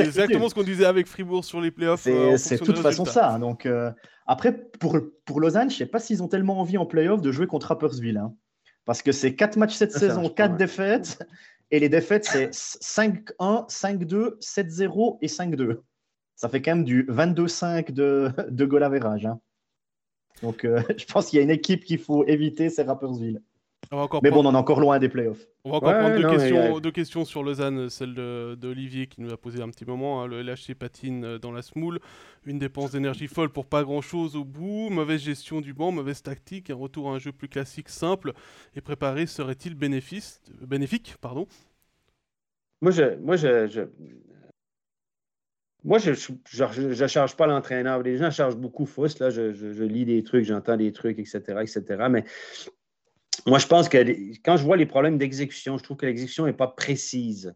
exactement 0.00 0.48
ce 0.48 0.54
qu'on 0.54 0.62
disait 0.62 0.86
avec 0.86 1.06
Fribourg 1.06 1.44
sur 1.44 1.60
les 1.60 1.70
playoffs. 1.70 2.00
C'est 2.00 2.60
de 2.60 2.64
toute 2.64 2.78
façon 2.78 3.04
ça. 3.04 3.38
Donc 3.38 3.66
euh, 3.66 3.90
après 4.26 4.56
pour, 4.80 4.98
pour 5.24 5.40
Lausanne, 5.40 5.70
je 5.70 5.76
sais 5.76 5.86
pas 5.86 5.98
s'ils 5.98 6.22
ont 6.22 6.28
tellement 6.28 6.60
envie 6.60 6.78
en 6.78 6.86
playoff 6.86 7.20
de 7.20 7.32
jouer 7.32 7.46
contre 7.46 7.68
Rappersville, 7.68 8.16
hein. 8.16 8.32
parce 8.84 9.02
que 9.02 9.12
c'est 9.12 9.34
4 9.34 9.56
matchs 9.56 9.74
cette 9.74 9.92
saison, 9.92 10.28
4 10.28 10.56
défaites, 10.56 11.18
et 11.70 11.78
les 11.78 11.88
défaites 11.88 12.24
c'est 12.24 12.50
5-1, 12.50 13.68
5-2, 13.68 14.38
7-0 14.40 15.18
et 15.20 15.26
5-2. 15.26 15.80
Ça 16.36 16.48
fait 16.48 16.62
quand 16.62 16.76
même 16.76 16.84
du 16.84 17.04
22-5 17.06 17.92
de, 17.92 18.30
de 18.48 18.64
goal 18.64 18.84
average. 18.84 19.26
Hein. 19.26 19.40
Donc, 20.42 20.64
euh, 20.64 20.82
je 20.96 21.04
pense 21.06 21.26
qu'il 21.26 21.38
y 21.38 21.40
a 21.40 21.42
une 21.42 21.50
équipe 21.50 21.84
qu'il 21.84 21.98
faut 21.98 22.24
éviter, 22.26 22.70
c'est 22.70 22.82
Rappersville. 22.82 23.40
Mais 24.22 24.30
bon, 24.30 24.44
on 24.44 24.46
en 24.46 24.54
est 24.54 24.58
encore 24.58 24.80
loin 24.80 24.98
des 24.98 25.08
playoffs. 25.08 25.46
On 25.64 25.70
va 25.70 25.76
encore 25.76 25.98
prendre 25.98 26.80
deux, 26.80 26.90
questions, 26.90 27.24
sur 27.24 27.42
Lausanne, 27.42 27.88
celle 27.88 28.14
d'Olivier 28.14 29.06
qui 29.06 29.22
nous 29.22 29.32
a 29.32 29.36
posé 29.36 29.62
un 29.62 29.70
petit 29.70 29.86
moment. 29.86 30.22
Hein. 30.22 30.26
Le 30.26 30.42
LHC 30.42 30.74
patine 30.78 31.24
euh, 31.24 31.38
dans 31.38 31.52
la 31.52 31.62
smoule, 31.62 31.98
une 32.44 32.58
dépense 32.58 32.92
d'énergie 32.92 33.28
folle 33.28 33.48
pour 33.48 33.66
pas 33.66 33.84
grand 33.84 34.02
chose 34.02 34.36
au 34.36 34.44
bout, 34.44 34.90
mauvaise 34.90 35.22
gestion 35.22 35.60
du 35.60 35.72
banc, 35.72 35.90
mauvaise 35.90 36.22
tactique, 36.22 36.68
un 36.70 36.74
retour 36.74 37.10
à 37.10 37.14
un 37.14 37.18
jeu 37.18 37.32
plus 37.32 37.48
classique, 37.48 37.88
simple 37.88 38.32
et 38.76 38.82
préparé 38.82 39.26
serait-il 39.26 39.74
bénéfique 39.74 41.14
pardon? 41.20 41.46
Moi, 42.80 42.92
je, 42.92 43.16
moi 43.16 43.36
je, 43.36 43.86
moi, 45.88 45.96
je 45.96 46.10
ne 46.10 47.06
charge 47.06 47.34
pas 47.34 47.46
l'entraîneur. 47.46 48.02
Les 48.02 48.18
gens 48.18 48.30
chargent 48.30 48.58
beaucoup 48.58 48.84
fausse. 48.84 49.18
Là, 49.20 49.30
je, 49.30 49.84
lis 49.84 50.04
des 50.04 50.22
trucs, 50.22 50.44
j'entends 50.44 50.76
des 50.76 50.92
trucs, 50.92 51.18
etc., 51.18 51.40
etc. 51.62 51.82
Mais 52.10 52.24
moi, 53.46 53.58
je 53.58 53.66
pense 53.66 53.88
que 53.88 53.96
quand 54.44 54.58
je 54.58 54.64
vois 54.64 54.76
les 54.76 54.84
problèmes 54.84 55.16
d'exécution, 55.16 55.78
je 55.78 55.82
trouve 55.82 55.96
que 55.96 56.04
l'exécution 56.04 56.44
n'est 56.44 56.52
pas 56.52 56.66
précise 56.66 57.54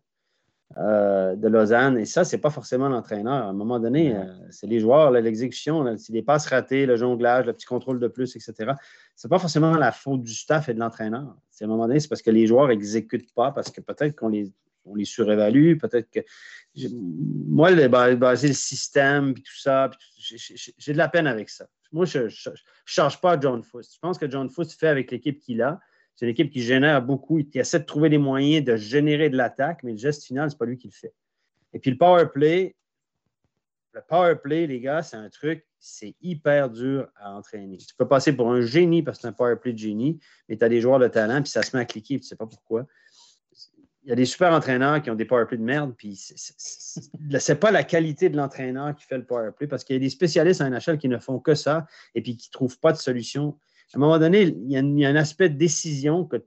euh, 0.79 1.37
de 1.37 1.47
Lausanne. 1.47 1.99
Et 1.99 2.07
ça, 2.07 2.25
ce 2.25 2.35
n'est 2.35 2.41
pas 2.41 2.49
forcément 2.49 2.89
l'entraîneur. 2.89 3.35
À 3.35 3.49
un 3.51 3.53
moment 3.53 3.79
donné, 3.79 4.17
euh, 4.17 4.25
c'est 4.49 4.67
les 4.67 4.81
joueurs, 4.81 5.11
l'exécution, 5.11 5.99
c'est 5.99 6.15
les 6.15 6.23
passes 6.23 6.47
ratées, 6.47 6.87
le 6.87 6.97
jonglage, 6.97 7.45
le 7.45 7.53
petit 7.53 7.67
contrôle 7.67 8.01
de 8.01 8.09
plus, 8.09 8.35
etc. 8.35 8.73
Ce 9.15 9.27
n'est 9.27 9.29
pas 9.29 9.41
forcément 9.41 9.77
la 9.77 9.93
faute 9.93 10.23
du 10.23 10.33
staff 10.33 10.71
et 10.71 10.75
de 10.75 10.81
l'entraîneur. 10.81 11.37
À 11.61 11.65
un 11.65 11.69
moment 11.69 11.87
donné, 11.87 12.01
c'est 12.01 12.09
parce 12.09 12.23
que 12.23 12.31
les 12.31 12.47
joueurs 12.47 12.69
n'exécutent 12.69 13.35
pas, 13.35 13.53
parce 13.53 13.71
que 13.71 13.83
peut-être 13.83 14.17
qu'on 14.17 14.29
les, 14.29 14.51
on 14.85 14.95
les 14.95 15.05
surévalue, 15.05 15.77
peut-être 15.79 16.11
que 16.11 16.21
moi, 16.95 17.71
le, 17.71 17.87
le 17.87 18.53
système, 18.53 19.35
puis 19.35 19.43
tout 19.43 19.59
ça, 19.59 19.91
j'ai 20.19 20.93
de 20.93 20.99
la 20.99 21.09
peine 21.09 21.27
avec 21.27 21.51
ça. 21.51 21.67
Moi, 21.93 22.07
je 22.07 22.21
ne 22.21 22.55
charge 22.87 23.21
pas 23.21 23.39
John 23.39 23.63
Fuss. 23.63 23.95
Je 23.95 23.99
pense 23.99 24.19
que 24.19 24.31
John 24.31 24.49
Fuss 24.49 24.75
fait 24.75 24.89
avec 24.89 25.11
l'équipe 25.11 25.39
qu'il 25.41 25.61
a. 25.63 25.79
C'est 26.15 26.27
une 26.27 26.31
équipe 26.31 26.51
qui 26.51 26.63
génère 26.63 27.03
beaucoup. 27.03 27.39
Il 27.39 27.49
essaie 27.55 27.81
de 27.81 27.85
trouver 27.85 28.09
des 28.09 28.19
moyens 28.19 28.65
de 28.65 28.77
générer 28.77 29.29
de 29.29 29.37
l'attaque, 29.37 29.83
mais 29.83 29.93
le 29.93 29.99
geste 29.99 30.25
final, 30.25 30.51
ce 30.51 30.55
n'est 30.55 30.59
pas 30.59 30.67
lui 30.67 30.79
qui 30.79 30.89
le 30.89 30.93
fait. 30.93 31.15
Et 31.75 31.79
puis 31.79 31.91
le 31.91 31.99
power 31.99 32.27
play, 32.33 32.77
le 33.93 34.01
power 34.09 34.37
play, 34.43 34.67
les 34.67 34.81
gars, 34.81 35.03
c'est 35.03 35.17
un 35.17 35.29
truc, 35.29 35.67
c'est 35.79 36.15
hyper 36.23 36.71
dur 36.71 37.09
à 37.17 37.35
entraîner. 37.35 37.77
Tu 37.77 37.95
peux 37.95 38.09
passer 38.09 38.35
pour 38.35 38.51
un 38.51 38.63
génie 38.63 39.03
parce 39.03 39.19
que 39.19 39.23
c'est 39.23 39.29
un 39.29 39.33
power 39.33 39.57
play 39.57 39.73
de 39.73 39.79
génie, 39.79 40.19
mais 40.49 40.57
tu 40.57 40.65
as 40.65 40.69
des 40.69 40.81
joueurs 40.81 40.99
de 40.99 41.09
talent, 41.09 41.43
puis 41.43 41.51
ça 41.51 41.63
se 41.63 41.77
met 41.77 41.83
à 41.83 41.87
cliquer, 41.87 42.19
tu 42.19 42.25
ne 42.25 42.29
sais 42.29 42.37
pas 42.37 42.47
pourquoi 42.47 42.87
il 44.05 44.09
y 44.09 44.13
a 44.13 44.17
des 44.17 44.25
super 44.25 44.53
entraîneurs 44.53 45.01
qui 45.01 45.11
ont 45.11 45.15
des 45.15 45.25
powerplays 45.25 45.59
de 45.59 45.63
merde, 45.63 45.95
puis 45.97 46.17
c'est 46.17 47.61
pas 47.61 47.71
la 47.71 47.85
qualité 47.85 48.29
de 48.29 48.37
l'entraîneur 48.37 48.95
qui 48.97 49.05
fait 49.05 49.17
le 49.17 49.25
powerplay, 49.25 49.69
parce 49.69 49.85
qu'il 49.85 49.95
y 49.95 49.99
a 49.99 50.01
des 50.01 50.11
spécialistes 50.11 50.61
en 50.61 50.71
NHL 50.71 50.99
qui 50.99 51.09
ne 51.09 51.19
font 51.19 51.39
que 51.39 51.55
ça 51.55 51.87
et 52.15 52.23
puis 52.23 52.37
qui 52.37 52.49
ne 52.49 52.53
trouvent 52.53 52.79
pas 52.81 52.93
de 52.93 52.99
solution. 52.99 53.59
À 53.95 53.99
un 53.99 54.01
moment 54.01 54.19
donné, 54.19 54.43
il 54.43 54.71
y 54.71 54.77
a, 54.77 55.09
un 55.09 55.17
aspect 55.17 55.49
de 55.51 55.57
décision 55.57 56.25
que, 56.25 56.39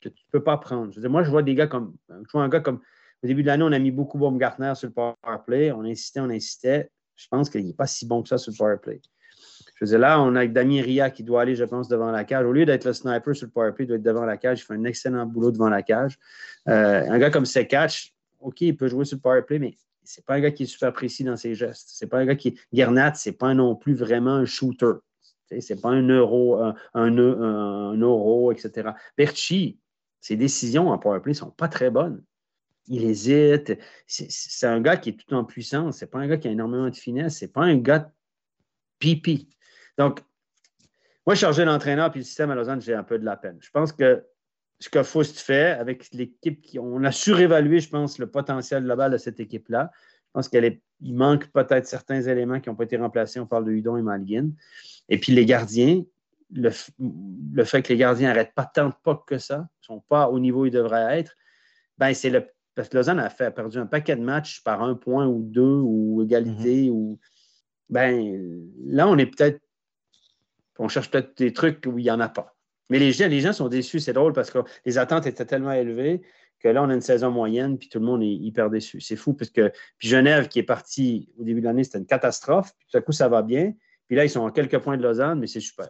tu 0.00 0.08
ne 0.08 0.14
peux 0.32 0.42
pas 0.42 0.58
prendre. 0.58 0.92
Je 0.92 1.06
moi, 1.08 1.22
je 1.22 1.30
vois 1.30 1.42
des 1.42 1.54
gars 1.54 1.66
comme, 1.66 1.96
je 2.08 2.30
vois 2.32 2.42
un 2.42 2.48
gars 2.48 2.60
comme, 2.60 2.80
au 3.22 3.26
début 3.26 3.42
de 3.42 3.46
l'année, 3.46 3.64
on 3.64 3.72
a 3.72 3.78
mis 3.78 3.90
beaucoup 3.90 4.18
Baumgartner 4.18 4.74
sur 4.74 4.88
le 4.88 4.92
powerplay, 4.92 5.72
on 5.72 5.84
insistait, 5.84 6.20
on 6.20 6.30
insistait. 6.30 6.90
Je 7.14 7.28
pense 7.28 7.48
qu'il 7.48 7.64
n'est 7.64 7.72
pas 7.72 7.86
si 7.86 8.06
bon 8.06 8.22
que 8.22 8.28
ça 8.28 8.38
sur 8.38 8.52
le 8.52 8.58
powerplay. 8.58 9.00
Je 9.74 9.84
veux 9.86 9.98
là, 9.98 10.20
on 10.20 10.36
a 10.36 10.46
Damien 10.46 10.82
Ria 10.82 11.10
qui 11.10 11.24
doit 11.24 11.42
aller, 11.42 11.56
je 11.56 11.64
pense, 11.64 11.88
devant 11.88 12.10
la 12.10 12.24
cage. 12.24 12.46
Au 12.46 12.52
lieu 12.52 12.64
d'être 12.64 12.84
le 12.84 12.92
sniper 12.92 13.34
sur 13.34 13.46
le 13.46 13.50
powerplay, 13.50 13.84
il 13.84 13.88
doit 13.88 13.96
être 13.96 14.02
devant 14.02 14.24
la 14.24 14.36
cage. 14.36 14.60
Il 14.60 14.64
fait 14.64 14.74
un 14.74 14.84
excellent 14.84 15.26
boulot 15.26 15.50
devant 15.50 15.68
la 15.68 15.82
cage. 15.82 16.16
Euh, 16.68 17.04
un 17.08 17.18
gars 17.18 17.30
comme 17.30 17.44
Sekach, 17.44 18.14
OK, 18.40 18.60
il 18.60 18.76
peut 18.76 18.86
jouer 18.86 19.04
sur 19.04 19.16
le 19.16 19.22
powerplay, 19.22 19.58
mais 19.58 19.76
c'est 20.04 20.24
pas 20.24 20.34
un 20.34 20.40
gars 20.40 20.52
qui 20.52 20.64
est 20.64 20.66
super 20.66 20.92
précis 20.92 21.24
dans 21.24 21.36
ses 21.36 21.54
gestes. 21.54 21.88
C'est 21.92 22.06
pas 22.06 22.18
un 22.18 22.26
gars 22.26 22.36
qui. 22.36 22.58
Gernat, 22.72 23.14
c'est 23.14 23.32
pas 23.32 23.52
non 23.54 23.74
plus 23.74 23.94
vraiment 23.94 24.34
un 24.34 24.44
shooter. 24.44 24.92
C'est 25.60 25.80
pas 25.80 25.90
un 25.90 26.08
euro, 26.08 26.56
un, 26.56 26.74
un, 26.94 27.10
euro, 27.96 28.50
etc. 28.52 28.90
Berchi, 29.16 29.78
ses 30.20 30.36
décisions 30.36 30.88
en 30.88 30.98
powerplay 30.98 31.32
ne 31.32 31.36
sont 31.36 31.50
pas 31.50 31.68
très 31.68 31.90
bonnes. 31.90 32.22
Il 32.86 33.04
hésite. 33.04 33.78
C'est 34.06 34.66
un 34.66 34.80
gars 34.80 34.96
qui 34.96 35.10
est 35.10 35.12
tout 35.12 35.34
en 35.34 35.44
puissance. 35.44 35.98
C'est 35.98 36.10
pas 36.10 36.18
un 36.18 36.26
gars 36.26 36.36
qui 36.36 36.48
a 36.48 36.50
énormément 36.50 36.88
de 36.88 36.96
finesse. 36.96 37.38
C'est 37.38 37.52
pas 37.52 37.62
un 37.62 37.76
gars 37.76 38.10
pipi. 38.98 39.48
Donc, 39.98 40.20
moi, 41.26 41.34
charger 41.34 41.64
l'entraîneur 41.64 42.10
puis 42.10 42.20
le 42.20 42.24
système 42.24 42.50
à 42.50 42.54
Lausanne, 42.54 42.80
j'ai 42.80 42.94
un 42.94 43.02
peu 43.02 43.18
de 43.18 43.24
la 43.24 43.36
peine. 43.36 43.58
Je 43.60 43.70
pense 43.70 43.92
que 43.92 44.24
ce 44.78 44.88
que 44.88 45.02
Faust 45.02 45.38
fait 45.38 45.70
avec 45.70 46.12
l'équipe, 46.12 46.60
qui, 46.60 46.78
on 46.78 47.02
a 47.04 47.12
surévalué, 47.12 47.80
je 47.80 47.88
pense, 47.88 48.18
le 48.18 48.26
potentiel 48.26 48.84
global 48.84 49.12
de 49.12 49.16
cette 49.16 49.40
équipe-là. 49.40 49.90
Je 49.94 50.30
pense 50.32 50.48
qu'il 50.48 50.80
manque 51.00 51.46
peut-être 51.52 51.86
certains 51.86 52.20
éléments 52.22 52.60
qui 52.60 52.68
n'ont 52.68 52.74
pas 52.74 52.84
été 52.84 52.96
remplacés. 52.96 53.40
On 53.40 53.46
parle 53.46 53.64
de 53.64 53.72
Hudon 53.72 53.96
et 53.96 54.02
Malguin. 54.02 54.50
Et 55.08 55.18
puis 55.18 55.32
les 55.32 55.46
gardiens, 55.46 56.02
le, 56.52 56.70
fait 56.70 57.82
que 57.82 57.88
les 57.88 57.96
gardiens 57.96 58.28
n'arrêtent 58.28 58.54
pas 58.54 58.64
tant 58.66 58.88
de 58.88 58.94
pas 59.02 59.22
que 59.26 59.38
ça, 59.38 59.58
ne 59.58 59.64
sont 59.80 60.00
pas 60.00 60.28
au 60.28 60.38
niveau 60.38 60.62
où 60.62 60.66
ils 60.66 60.72
devraient 60.72 61.18
être, 61.18 61.34
ben 61.98 62.12
c'est 62.14 62.30
le. 62.30 62.46
Parce 62.74 62.88
que 62.88 62.96
Lausanne 62.96 63.20
a, 63.20 63.30
fait, 63.30 63.52
perdu 63.52 63.78
un 63.78 63.86
paquet 63.86 64.16
de 64.16 64.22
matchs 64.22 64.62
par 64.64 64.82
un 64.82 64.96
point 64.96 65.28
ou 65.28 65.42
deux 65.42 65.62
ou 65.62 66.22
égalité 66.22 66.88
mm-hmm. 66.88 66.90
ou. 66.90 67.18
Ben 67.88 68.60
là, 68.86 69.06
on 69.08 69.16
est 69.18 69.26
peut-être 69.26 69.60
on 70.78 70.88
cherche 70.88 71.10
peut-être 71.10 71.36
des 71.38 71.52
trucs 71.52 71.84
où 71.86 71.98
il 71.98 72.04
n'y 72.04 72.10
en 72.10 72.20
a 72.20 72.28
pas. 72.28 72.56
Mais 72.90 72.98
les 72.98 73.12
gens, 73.12 73.28
les 73.28 73.40
gens 73.40 73.52
sont 73.52 73.68
déçus, 73.68 74.00
c'est 74.00 74.12
drôle 74.12 74.32
parce 74.32 74.50
que 74.50 74.58
les 74.84 74.98
attentes 74.98 75.26
étaient 75.26 75.46
tellement 75.46 75.72
élevées 75.72 76.22
que 76.60 76.68
là, 76.68 76.82
on 76.82 76.88
a 76.88 76.94
une 76.94 77.02
saison 77.02 77.30
moyenne, 77.30 77.78
puis 77.78 77.88
tout 77.88 77.98
le 77.98 78.06
monde 78.06 78.22
est 78.22 78.32
hyper 78.32 78.70
déçu. 78.70 79.00
C'est 79.00 79.16
fou 79.16 79.34
parce 79.34 79.50
que 79.50 79.70
Genève, 79.98 80.48
qui 80.48 80.58
est 80.58 80.64
parti 80.64 81.28
au 81.38 81.44
début 81.44 81.60
de 81.60 81.66
l'année, 81.66 81.84
c'était 81.84 81.98
une 81.98 82.06
catastrophe. 82.06 82.72
Puis 82.78 82.88
tout 82.90 82.96
à 82.96 83.00
coup, 83.02 83.12
ça 83.12 83.28
va 83.28 83.42
bien. 83.42 83.74
Puis 84.06 84.16
là, 84.16 84.24
ils 84.24 84.30
sont 84.30 84.46
à 84.46 84.50
quelques 84.50 84.78
points 84.78 84.96
de 84.96 85.02
Lausanne, 85.02 85.40
mais 85.40 85.46
c'est 85.46 85.60
super. 85.60 85.88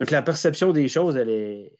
Donc 0.00 0.10
la 0.10 0.22
perception 0.22 0.72
des 0.72 0.88
choses, 0.88 1.16
elle 1.16 1.30
est. 1.30 1.72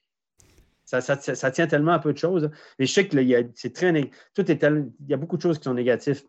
Ça, 0.84 1.50
tient 1.50 1.66
tellement 1.66 1.92
à 1.92 1.98
peu 1.98 2.12
de 2.12 2.18
choses. 2.18 2.50
Mais 2.78 2.86
je 2.86 2.92
sais 2.92 3.06
que 3.06 3.16
c'est 3.54 3.72
très. 3.72 4.10
Tout 4.34 4.50
est 4.50 4.62
il 4.62 4.90
y 5.08 5.14
a 5.14 5.16
beaucoup 5.16 5.36
de 5.36 5.42
choses 5.42 5.58
qui 5.58 5.64
sont 5.64 5.74
négatives 5.74 6.22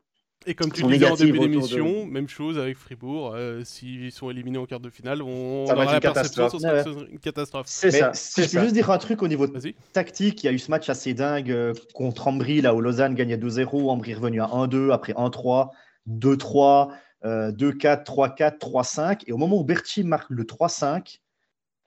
et 0.46 0.56
comme 0.56 0.72
tu 0.72 0.84
disais 0.84 1.10
en 1.10 1.16
début 1.16 1.40
d'émission, 1.40 2.06
même 2.06 2.30
chose 2.30 2.58
avec 2.58 2.78
Fribourg. 2.78 3.34
Euh, 3.36 3.64
s'ils 3.64 4.12
sont 4.12 4.30
éliminés 4.30 4.58
en 4.58 4.66
quart 4.66 4.80
de 4.80 4.90
finale, 4.90 5.22
on 5.22 5.66
ça 5.68 5.74
aura 5.74 5.86
la 5.86 6.00
perception, 6.00 6.60
ça 6.60 6.84
une 7.12 7.20
catastrophe. 7.20 7.68
C'est 7.68 7.92
ça. 7.92 8.14
Si 8.14 8.44
je 8.44 8.52
peux 8.52 8.62
juste 8.62 8.74
dire 8.74 8.90
un 8.90 8.98
truc 8.98 9.22
au 9.22 9.28
niveau 9.28 9.48
tactique, 9.94 10.44
il 10.44 10.46
y 10.46 10.50
a 10.50 10.52
eu 10.52 10.60
ce 10.60 10.72
match 10.72 10.90
assez 10.90 11.14
dingue 11.14 11.52
euh, 11.52 11.74
contre 11.94 12.28
Ambry, 12.28 12.62
là 12.62 12.74
où 12.74 12.82
Lausanne 12.82 13.16
gagnait 13.16 13.38
2-0, 13.38 13.90
Ambry 13.90 14.14
revenu 14.14 14.42
à 14.42 14.48
1-2, 14.48 14.92
après 14.92 15.14
1-3, 15.14 15.70
2-3, 16.10 16.90
2-4, 17.24 18.06
3-4, 18.06 18.60
3-5. 18.60 19.24
Et 19.28 19.34
au 19.34 19.38
moment 19.38 19.60
où 19.60 19.64
Berti 19.64 20.04
marque 20.04 20.30
le 20.30 20.44
3-5, 20.44 21.20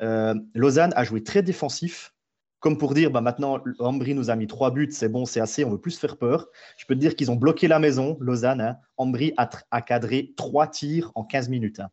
euh, 0.03 0.35
Lausanne 0.55 0.93
a 0.97 1.05
joué 1.05 1.23
très 1.23 1.43
défensif 1.43 2.13
comme 2.63 2.79
pour 2.79 2.95
dire, 2.95 3.11
bah 3.11 3.21
maintenant, 3.21 3.61
Ambry 3.81 4.15
nous 4.15 4.31
a 4.31 4.37
mis 4.37 4.47
trois 4.47 4.71
buts, 4.71 4.89
c'est 4.93 5.09
bon, 5.09 5.27
c'est 5.27 5.41
assez, 5.41 5.65
on 5.65 5.71
veut 5.71 5.81
plus 5.81 5.99
faire 5.99 6.17
peur. 6.17 6.49
Je 6.77 6.87
peux 6.87 6.95
te 6.95 7.01
dire 7.01 7.17
qu'ils 7.17 7.31
ont 7.33 7.37
bloqué 7.37 7.67
la 7.67 7.81
maison, 7.81 8.17
Lausanne. 8.21 8.61
Hein. 8.61 8.79
Ambry 8.97 9.35
a, 9.37 9.83
cadré 9.83 10.33
trois 10.37 10.69
tirs 10.69 11.11
en 11.17 11.25
15 11.25 11.49
minutes. 11.49 11.81
Hein. 11.81 11.91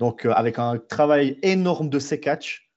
Donc, 0.00 0.26
euh, 0.26 0.32
avec 0.32 0.58
un 0.58 0.78
travail 0.78 1.38
énorme 1.42 1.88
de 1.90 2.00
Sekach 2.00 2.68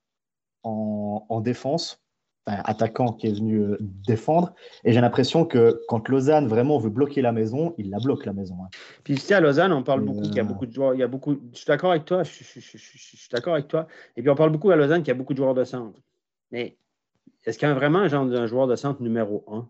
en, 0.61 1.25
en 1.27 1.41
défense, 1.41 2.01
attaquant 2.45 3.13
qui 3.13 3.27
est 3.27 3.33
venu 3.33 3.61
euh, 3.61 3.77
défendre. 3.79 4.53
Et 4.83 4.93
j'ai 4.93 5.01
l'impression 5.01 5.45
que 5.45 5.81
quand 5.87 6.07
Lausanne 6.07 6.47
vraiment 6.47 6.77
veut 6.77 6.91
bloquer 6.91 7.23
la 7.23 7.31
maison, 7.31 7.73
il 7.79 7.89
la 7.89 7.97
bloque 7.99 8.25
la 8.25 8.33
maison. 8.33 8.57
Hein. 8.63 8.69
Puis 9.03 9.15
ici 9.15 9.33
à 9.33 9.39
Lausanne, 9.39 9.73
on 9.73 9.83
parle 9.83 10.01
beaucoup 10.01 10.21
qu'il 10.21 10.35
y 10.35 10.39
a 10.39 10.43
euh, 10.43 10.45
beaucoup 10.45 10.67
de 10.67 10.71
joueurs. 10.71 10.93
Il 10.93 10.99
y 10.99 11.03
a 11.03 11.07
beaucoup, 11.07 11.39
je 11.51 11.57
suis 11.57 11.65
d'accord 11.65 11.91
avec 11.91 12.05
toi. 12.05 12.23
Je, 12.23 12.43
je 12.43 12.77
suis 12.77 13.29
d'accord 13.31 13.53
avec 13.53 13.67
toi. 13.67 13.87
Et 14.15 14.21
puis 14.21 14.29
on 14.29 14.35
parle 14.35 14.51
beaucoup 14.51 14.69
à 14.69 14.75
Lausanne 14.75 15.01
qu'il 15.01 15.09
y 15.09 15.11
a 15.11 15.15
beaucoup 15.15 15.33
de 15.33 15.37
joueurs 15.37 15.55
de 15.55 15.63
centre. 15.63 15.99
Mais 16.51 16.77
est-ce 17.45 17.57
qu'il 17.57 17.67
y 17.67 17.71
a 17.71 17.73
vraiment 17.73 18.07
genre 18.07 18.23
un 18.25 18.45
joueur 18.47 18.67
de 18.67 18.75
centre 18.75 19.01
numéro 19.01 19.43
un? 19.51 19.67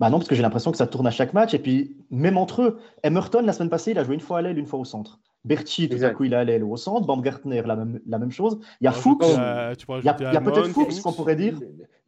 Bah 0.00 0.10
non, 0.10 0.18
parce 0.18 0.28
que 0.28 0.34
j'ai 0.34 0.42
l'impression 0.42 0.72
que 0.72 0.76
ça 0.78 0.86
tourne 0.86 1.06
à 1.06 1.10
chaque 1.12 1.32
match. 1.32 1.54
Et 1.54 1.58
puis, 1.60 1.96
même 2.10 2.36
entre 2.36 2.62
eux, 2.62 2.78
Emerton, 3.04 3.42
la 3.42 3.52
semaine 3.52 3.70
passée, 3.70 3.92
il 3.92 3.98
a 3.98 4.04
joué 4.04 4.14
une 4.14 4.20
fois 4.20 4.38
à 4.38 4.42
l'aile, 4.42 4.58
une 4.58 4.66
fois 4.66 4.80
au 4.80 4.84
centre. 4.84 5.20
Berchi, 5.44 5.88
tout 5.88 5.94
à 5.94 5.96
Exact. 5.96 6.14
coup, 6.14 6.24
il 6.24 6.32
est 6.32 6.36
à 6.36 6.44
l'aile 6.44 6.64
ou 6.64 6.72
au 6.72 6.76
centre. 6.76 7.06
Baumgartner, 7.06 7.62
la 7.62 7.76
même, 7.76 8.00
la 8.06 8.18
même 8.18 8.30
chose. 8.32 8.58
Il 8.80 8.84
y 8.84 8.88
a 8.88 8.92
Fuchs. 8.92 9.22
euh, 9.22 9.74
Il 9.88 10.04
y 10.04 10.08
a, 10.08 10.12
rajouter 10.12 10.24
il 10.24 10.34
y 10.34 10.36
a 10.36 10.40
peut-être 10.40 10.68
Fuchs 10.68 11.00
qu'on 11.02 11.12
pourrait 11.12 11.36
dire. 11.36 11.58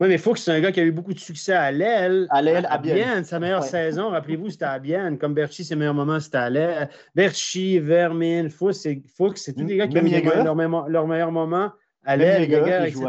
Oui, 0.01 0.09
mais 0.09 0.19
Fuchs, 0.19 0.39
c'est 0.39 0.53
un 0.53 0.61
gars 0.61 0.73
qui 0.73 0.81
a 0.81 0.85
eu 0.85 0.91
beaucoup 0.93 1.15
de 1.15 1.19
succès 1.21 1.53
à 1.53 1.71
l'aile. 1.71 2.27
À 2.31 2.43
l'aile, 2.43 2.67
à 2.69 2.79
Bienne. 2.79 2.97
Bienne. 2.97 3.25
Sa 3.25 3.39
meilleure 3.39 3.63
Ouais. 3.63 3.69
saison, 3.69 4.11
rappelez-vous, 4.11 4.51
c'était 4.51 4.65
à 4.65 4.79
Bienne. 4.81 5.19
Comme 5.19 5.35
Berchi, 5.35 5.65
ses 5.65 5.77
meilleurs 5.77 5.95
moments, 5.95 6.19
c'était 6.21 6.39
à 6.39 6.51
l'aile. 6.51 6.91
Berchi, 7.15 7.79
Vermin, 7.79 8.49
Fuchs, 8.49 8.73
c'est 8.75 9.03
Fuchs, 9.17 9.37
c'est 9.37 9.53
tous 9.55 9.65
des 9.65 9.77
gars 9.77 9.87
qui 9.87 9.97
ont 9.99 10.01
eu 10.01 10.05
meilleurs 10.05 10.89
leur 10.89 11.07
meilleurs 11.07 11.33
moments 11.33 11.71
à 12.05 12.17
l'aile, 12.17 12.55
à 12.55 12.87
etc. 12.89 13.03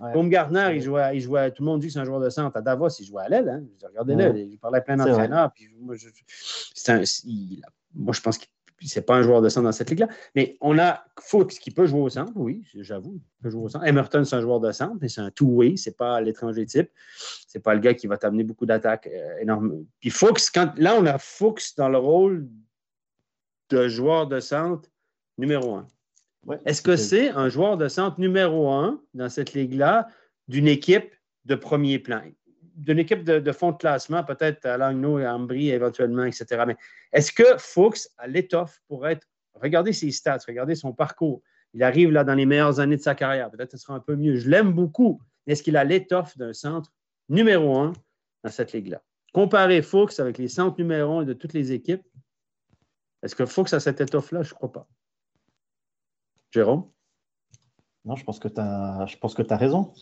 Ouais. 0.00 0.12
Baumgartner, 0.12 0.70
il 0.76 0.82
jouait, 0.82 1.16
il 1.16 1.20
jouait, 1.20 1.50
tout 1.50 1.62
le 1.62 1.66
monde 1.70 1.80
dit 1.80 1.88
que 1.88 1.92
c'est 1.92 1.98
un 1.98 2.04
joueur 2.04 2.20
de 2.20 2.30
centre. 2.30 2.56
À 2.56 2.62
Davos, 2.62 2.88
il 3.00 3.04
jouait 3.06 3.22
à 3.22 3.28
l'aile. 3.28 3.48
Hein. 3.48 3.62
Regardez-le, 3.88 4.30
Ouais. 4.30 4.48
il 4.52 4.58
parlait 4.58 4.78
à 4.78 4.80
plein 4.80 4.96
d'entraîneurs. 4.96 5.52
Moi, 5.80 5.96
je, 5.96 6.08
c'est 6.74 6.92
un- 6.92 7.02
il- 7.24 7.62
moi, 7.94 8.12
je 8.14 8.20
pense 8.20 8.38
que 8.38 8.44
c'est 8.80 9.04
pas 9.04 9.16
un 9.16 9.22
joueur 9.22 9.42
de 9.42 9.48
centre 9.48 9.64
dans 9.64 9.72
cette 9.72 9.90
ligue-là. 9.90 10.06
Mais 10.36 10.56
on 10.60 10.78
a 10.78 11.04
Fuchs 11.20 11.58
qui 11.58 11.72
peut 11.72 11.86
jouer 11.86 12.00
au 12.00 12.08
centre, 12.08 12.30
oui, 12.36 12.62
j'avoue, 12.76 13.14
il 13.16 13.42
peut 13.42 13.50
jouer 13.50 13.64
au 13.64 13.68
centre. 13.68 13.84
Emerton, 13.84 14.22
c'est 14.24 14.36
un 14.36 14.40
joueur 14.40 14.60
de 14.60 14.70
centre, 14.70 14.96
mais 15.00 15.08
c'est 15.08 15.20
un 15.20 15.30
two-way, 15.32 15.76
c'est 15.76 15.96
pas 15.96 16.20
l'étranger 16.20 16.64
type. 16.64 16.88
C'est 17.48 17.58
pas 17.58 17.74
le 17.74 17.80
gars 17.80 17.94
qui 17.94 18.06
va 18.06 18.16
t'amener 18.18 18.44
beaucoup 18.44 18.66
d'attaques 18.66 19.08
euh, 19.12 19.38
énormes. 19.40 19.84
Puis 19.98 20.10
Fuchs, 20.10 20.50
quand, 20.54 20.72
là, 20.76 20.94
on 20.96 21.06
a 21.06 21.18
Fuchs 21.18 21.74
dans 21.76 21.88
le 21.88 21.98
rôle 21.98 22.46
de 23.70 23.88
joueur 23.88 24.28
de 24.28 24.38
centre 24.38 24.88
numéro 25.38 25.74
un. 25.74 25.86
Ouais. 26.44 26.58
Est-ce 26.64 26.82
que 26.82 26.96
c'est 26.96 27.30
un 27.30 27.48
joueur 27.48 27.76
de 27.76 27.88
centre 27.88 28.20
numéro 28.20 28.70
un 28.70 29.02
dans 29.14 29.28
cette 29.28 29.52
ligue-là 29.54 30.08
d'une 30.46 30.68
équipe 30.68 31.14
de 31.44 31.54
premier 31.54 31.98
plan? 31.98 32.22
D'une 32.74 32.98
équipe 32.98 33.24
de, 33.24 33.38
de 33.38 33.52
fond 33.52 33.72
de 33.72 33.76
classement, 33.76 34.22
peut-être 34.24 34.64
à 34.64 34.76
Langnau 34.76 35.18
et 35.18 35.24
à 35.24 35.34
Ambry 35.34 35.70
éventuellement, 35.70 36.24
etc. 36.24 36.62
Mais 36.66 36.76
est-ce 37.12 37.32
que 37.32 37.58
Fuchs 37.58 38.08
a 38.18 38.26
l'étoffe 38.26 38.80
pour 38.86 39.06
être. 39.06 39.26
Regardez 39.54 39.92
ses 39.92 40.12
stats, 40.12 40.38
regardez 40.46 40.76
son 40.76 40.92
parcours. 40.92 41.42
Il 41.74 41.82
arrive 41.82 42.10
là 42.10 42.24
dans 42.24 42.34
les 42.34 42.46
meilleures 42.46 42.80
années 42.80 42.96
de 42.96 43.02
sa 43.02 43.14
carrière. 43.14 43.50
Peut-être 43.50 43.72
que 43.72 43.76
ce 43.76 43.82
sera 43.84 43.94
un 43.94 44.00
peu 44.00 44.14
mieux. 44.14 44.36
Je 44.36 44.48
l'aime 44.48 44.72
beaucoup. 44.72 45.20
Mais 45.46 45.52
est-ce 45.54 45.62
qu'il 45.62 45.76
a 45.76 45.84
l'étoffe 45.84 46.38
d'un 46.38 46.52
centre 46.52 46.92
numéro 47.28 47.76
un 47.76 47.92
dans 48.44 48.50
cette 48.50 48.72
ligue-là? 48.72 49.02
Comparer 49.32 49.82
Fuchs 49.82 50.20
avec 50.20 50.38
les 50.38 50.48
centres 50.48 50.78
numéro 50.78 51.18
un 51.18 51.24
de 51.24 51.32
toutes 51.32 51.52
les 51.52 51.72
équipes, 51.72 52.02
est-ce 53.22 53.34
que 53.34 53.44
Fuchs 53.44 53.72
a 53.72 53.80
cette 53.80 54.00
étoffe-là? 54.00 54.42
Je 54.42 54.50
ne 54.50 54.54
crois 54.54 54.72
pas. 54.72 54.88
Jérôme? 56.50 56.84
Non, 58.04 58.16
je 58.16 58.24
pense 58.24 58.38
que 58.38 58.48
tu 58.48 58.60
as, 58.60 59.04
je 59.06 59.16
pense 59.16 59.34
que 59.34 59.42
as 59.50 59.56
raison. 59.56 59.92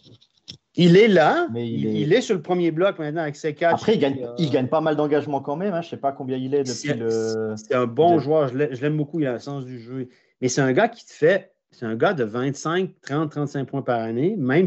Il 0.76 0.96
est 0.96 1.08
là. 1.08 1.48
Mais 1.52 1.66
il, 1.68 1.80
il 1.80 1.86
est- 1.86 2.00
il 2.02 2.12
est 2.12 2.20
sur 2.20 2.34
le 2.36 2.42
premier 2.42 2.70
bloc 2.70 2.98
maintenant 2.98 3.22
avec 3.22 3.34
ses 3.36 3.54
quatre. 3.54 3.74
Après, 3.74 3.94
il 3.94 3.98
gagne, 4.00 4.22
Euh, 4.22 4.34
il 4.38 4.50
gagne 4.50 4.68
pas 4.68 4.80
mal 4.82 4.94
d'engagement 4.94 5.40
quand 5.40 5.56
même. 5.56 5.72
hein. 5.74 5.80
Je 5.82 5.88
sais 5.88 5.96
pas 5.96 6.12
combien 6.12 6.36
il 6.36 6.54
est 6.54 6.64
depuis 6.64 6.92
le. 6.98 7.54
C'est 7.56 7.74
un 7.74 7.86
bon 7.86 8.16
de- 8.16 8.20
joueur. 8.20 8.48
Je 8.48 8.58
l'ai- 8.58 8.74
je 8.74 8.82
l'aime 8.82 8.96
beaucoup. 8.96 9.18
Il 9.20 9.26
a 9.26 9.32
le 9.32 9.38
sens 9.38 9.64
du 9.64 9.80
jeu. 9.80 10.08
Mais 10.40 10.48
c'est 10.48 10.60
un 10.60 10.72
gars 10.72 10.88
qui 10.88 11.04
te 11.06 11.12
fait. 11.12 11.52
C'est 11.70 11.86
un 11.86 11.96
gars 11.96 12.12
de 12.14 12.24
25, 12.24 12.90
30, 13.00 13.30
35 13.30 13.64
points 13.66 13.82
par 13.82 14.00
année. 14.00 14.36
Même 14.36 14.66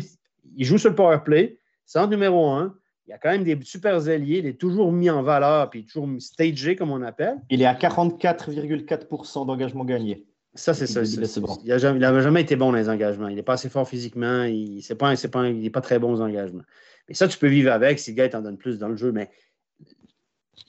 il 0.57 0.65
joue 0.65 0.77
sur 0.79 0.89
le 0.89 0.95
power 0.95 1.19
play. 1.23 1.59
Centre 1.85 2.09
numéro 2.09 2.47
un. 2.49 2.75
Il 3.07 3.13
a 3.13 3.17
quand 3.17 3.29
même 3.29 3.43
des 3.43 3.57
super 3.63 3.95
alliés. 4.07 4.39
Il 4.39 4.45
est 4.47 4.59
toujours 4.59 4.91
mis 4.91 5.09
en 5.09 5.21
valeur. 5.23 5.69
Puis 5.69 5.85
toujours 5.85 6.09
stagé, 6.19 6.75
comme 6.75 6.91
on 6.91 7.01
appelle. 7.03 7.37
Il 7.51 7.61
est 7.61 7.65
à 7.65 7.75
44,4% 7.75 9.45
d'engagement 9.45 9.85
gagné. 9.85 10.25
Ça, 10.55 10.73
c'est 10.73 10.87
ça. 10.87 11.01
Il- 11.01 11.27
c'est- 11.27 11.39
bon. 11.39 11.57
Il 11.63 11.69
n'avait 11.99 12.21
jamais 12.21 12.41
été 12.41 12.55
bon 12.55 12.71
dans 12.71 12.77
les 12.77 12.89
engagements. 12.89 13.27
Il 13.27 13.35
n'est 13.35 13.43
pas 13.43 13.53
assez 13.53 13.69
fort 13.69 13.87
physiquement. 13.87 14.43
Il 14.43 14.83
n'est 14.87 14.95
pas, 14.95 15.15
c'est 15.15 15.27
pas, 15.29 15.39
un- 15.41 15.49
il 15.49 15.65
est 15.65 15.69
pas 15.69 15.81
très 15.81 15.99
bon 15.99 16.13
aux 16.13 16.21
engagements. 16.21 16.63
Mais 17.07 17.13
ça, 17.13 17.27
tu 17.27 17.37
peux 17.37 17.47
vivre 17.47 17.71
avec 17.71 17.99
si 17.99 18.11
le 18.11 18.15
gars 18.17 18.29
t'en 18.29 18.41
donne 18.41 18.57
plus 18.57 18.79
dans 18.79 18.89
le 18.89 18.95
jeu. 18.97 19.11
Mais 19.11 19.29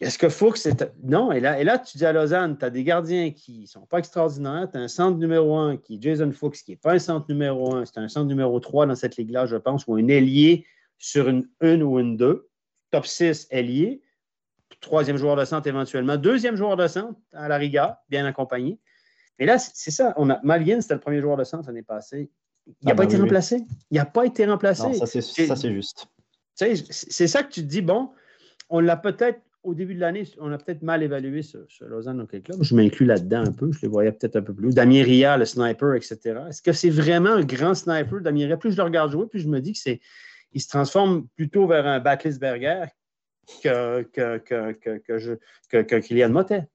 est-ce 0.01 0.19
que 0.19 0.29
Fuchs, 0.29 0.57
c'est. 0.59 0.93
Non, 1.03 1.33
et 1.33 1.41
là, 1.41 1.61
et 1.61 1.65
là, 1.65 1.79
tu 1.79 1.99
dis 1.99 2.07
à 2.07 2.13
Lausanne, 2.13 2.57
tu 2.59 2.65
as 2.65 2.71
des 2.71 2.85
gardiens 2.85 3.31
qui 3.33 3.61
ne 3.63 3.67
sont 3.67 3.87
pas 3.87 3.99
extraordinaires. 3.99 4.69
Tu 4.71 4.79
as 4.79 4.83
un 4.83 4.89
centre 4.89 5.19
numéro 5.19 5.57
un 5.57 5.77
qui 5.77 5.97
est 5.97 6.03
Jason 6.03 6.31
Fuchs, 6.33 6.63
qui 6.65 6.73
n'est 6.73 6.77
pas 6.77 6.93
un 6.95 6.99
centre 6.99 7.27
numéro 7.29 7.75
un. 7.75 7.85
C'est 7.87 7.99
un 7.99 8.09
centre 8.09 8.27
numéro 8.27 8.61
3 8.61 8.87
dans 8.87 8.95
cette 8.95 9.17
ligue-là, 9.17 9.47
je 9.47 9.57
pense, 9.57 9.87
ou 9.87 9.95
un 9.97 10.09
ailier 10.09 10.67
sur 10.99 11.29
une 11.29 11.49
1 11.61 11.81
ou 11.81 11.99
une 11.99 12.17
2. 12.17 12.49
Top 12.91 13.07
6 13.07 13.47
ailier. 13.51 14.03
Troisième 14.81 15.17
joueur 15.17 15.37
de 15.37 15.45
centre 15.45 15.67
éventuellement. 15.69 16.17
Deuxième 16.17 16.57
joueur 16.57 16.77
de 16.77 16.87
centre 16.87 17.19
à 17.33 17.49
la 17.49 17.57
rigueur, 17.57 17.97
bien 18.09 18.25
accompagné. 18.27 18.79
Mais 19.41 19.47
là, 19.47 19.59
c'est 19.59 19.91
ça. 19.91 20.13
On 20.19 20.29
a, 20.31 20.39
Malguin, 20.45 20.81
c'était 20.81 20.95
le 20.95 21.01
premier 21.01 21.21
joueur 21.21 21.37
de 21.37 21.45
centre 21.45 21.67
l'année 21.67 21.83
passée. 21.83 22.31
Il 22.67 22.71
n'a 22.87 22.93
Ah 22.93 22.95
pas 22.95 22.95
bah 22.95 23.05
été 23.05 23.17
remplacé. 23.23 23.65
Il 23.91 23.97
n'a 23.97 24.05
pas 24.05 24.27
été 24.27 24.45
remplacé. 24.47 24.83
Ça, 25.47 25.57
c'est 25.57 25.73
juste. 25.73 26.07
C'est 26.55 27.27
ça 27.27 27.43
que 27.43 27.51
tu 27.51 27.63
te 27.63 27.67
dis, 27.67 27.81
bon, 27.81 28.11
on 28.69 28.81
l'a 28.81 28.97
peut-être, 28.99 29.41
au 29.63 29.75
début 29.75 29.95
de 29.95 30.01
l'année, 30.01 30.25
on 30.39 30.53
a 30.53 30.59
peut-être 30.59 30.83
mal 30.83 31.03
évalué 31.03 31.43
ce, 31.43 31.59
ce 31.69 31.85
Lausanne 31.85 32.21
Hockey 32.21 32.41
Club. 32.43 32.63
Je 32.63 32.75
m'inclus 32.75 33.07
là-dedans 33.07 33.45
un 33.47 33.53
peu. 33.53 33.73
Je 33.73 33.81
les 33.83 33.89
voyais 33.89 34.13
peut-être 34.13 34.37
un 34.37 34.43
peu 34.43 34.55
plus. 34.55 34.75
Damien 34.75 35.03
Ria, 35.03 35.37
le 35.39 35.47
sniper, 35.47 35.95
etc. 35.95 36.19
Est-ce 36.49 36.61
que 36.63 36.73
c'est 36.73 36.91
vraiment 36.91 37.31
un 37.31 37.45
grand 37.45 37.75
sniper, 37.75 38.21
Damien 38.21 38.45
Ria? 38.47 38.57
Plus 38.59 38.73
je 38.73 38.77
le 38.77 38.83
regarde 38.83 39.11
jouer, 39.11 39.27
plus 39.27 39.41
je 39.41 39.49
me 39.49 39.61
dis 39.61 39.73
que 39.73 39.79
c'est. 39.79 40.01
Il 40.53 40.61
se 40.61 40.69
transforme 40.69 41.27
plutôt 41.37 41.67
vers 41.67 41.87
un 41.87 41.99
Backlisberger 42.01 42.85
que, 43.63 44.03
que, 44.03 44.39
que, 44.39 44.73
que, 44.73 44.99
que, 44.99 45.19
je- 45.19 45.35
que, 45.71 45.83
que 45.83 45.97
Kylian 45.97 46.31
Motet. 46.31 46.69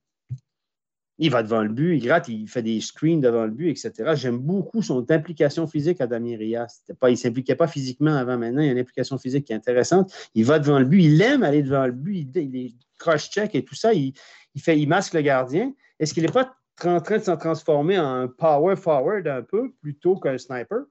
Il 1.17 1.31
va 1.31 1.43
devant 1.43 1.61
le 1.63 1.69
but, 1.69 1.95
il 1.95 2.03
gratte, 2.03 2.27
il 2.27 2.47
fait 2.47 2.61
des 2.61 2.81
screens 2.81 3.21
devant 3.21 3.45
le 3.45 3.51
but, 3.51 3.69
etc. 3.69 3.91
J'aime 4.15 4.37
beaucoup 4.37 4.81
son 4.81 5.05
implication 5.09 5.65
physique 5.65 6.01
à 6.01 6.07
Damien 6.07 6.37
Ria. 6.37 6.67
C'était 6.67 6.93
Pas, 6.93 7.09
il 7.09 7.13
ne 7.13 7.17
s'impliquait 7.17 7.55
pas 7.55 7.67
physiquement 7.67 8.15
avant 8.15 8.37
maintenant. 8.37 8.61
Il 8.61 8.65
y 8.65 8.69
a 8.69 8.73
une 8.73 8.79
implication 8.79 9.17
physique 9.17 9.45
qui 9.45 9.53
est 9.53 9.55
intéressante. 9.55 10.13
Il 10.35 10.43
va 10.43 10.59
devant 10.59 10.79
le 10.79 10.85
but, 10.85 11.03
il 11.03 11.21
aime 11.21 11.43
aller 11.43 11.63
devant 11.63 11.85
le 11.85 11.93
but, 11.93 12.29
il, 12.35 12.55
il 12.55 12.75
cross-check 12.99 13.55
et 13.55 13.63
tout 13.63 13.75
ça. 13.75 13.93
Il, 13.93 14.13
il 14.55 14.61
fait, 14.61 14.77
il 14.77 14.87
masque 14.87 15.13
le 15.13 15.21
gardien. 15.21 15.73
Est-ce 15.99 16.13
qu'il 16.13 16.23
n'est 16.23 16.31
pas 16.31 16.53
en 16.83 16.99
train 16.99 17.17
de 17.17 17.23
s'en 17.23 17.37
transformer 17.37 17.97
en 17.97 18.13
un 18.21 18.27
power 18.27 18.75
forward 18.75 19.27
un 19.27 19.41
peu 19.41 19.71
plutôt 19.81 20.17
qu'un 20.17 20.37
sniper? 20.37 20.83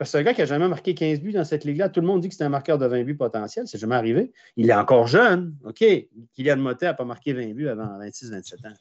Parce 0.00 0.12
que 0.12 0.12
c'est 0.12 0.18
un 0.20 0.22
gars 0.22 0.32
qui 0.32 0.40
n'a 0.40 0.46
jamais 0.46 0.66
marqué 0.66 0.94
15 0.94 1.20
buts 1.20 1.32
dans 1.32 1.44
cette 1.44 1.62
ligue-là. 1.64 1.90
Tout 1.90 2.00
le 2.00 2.06
monde 2.06 2.22
dit 2.22 2.30
que 2.30 2.34
c'est 2.34 2.42
un 2.42 2.48
marqueur 2.48 2.78
de 2.78 2.86
20 2.86 3.04
buts 3.04 3.16
potentiel. 3.16 3.68
C'est 3.68 3.76
jamais 3.76 3.96
arrivé. 3.96 4.32
Il 4.56 4.70
est 4.70 4.74
encore 4.74 5.06
jeune. 5.06 5.54
OK? 5.64 5.84
Kylian 6.32 6.56
Motet 6.56 6.86
n'a 6.86 6.94
pas 6.94 7.04
marqué 7.04 7.34
20 7.34 7.52
buts 7.52 7.68
avant 7.68 7.98
26-27 7.98 8.66
ans. 8.66 8.72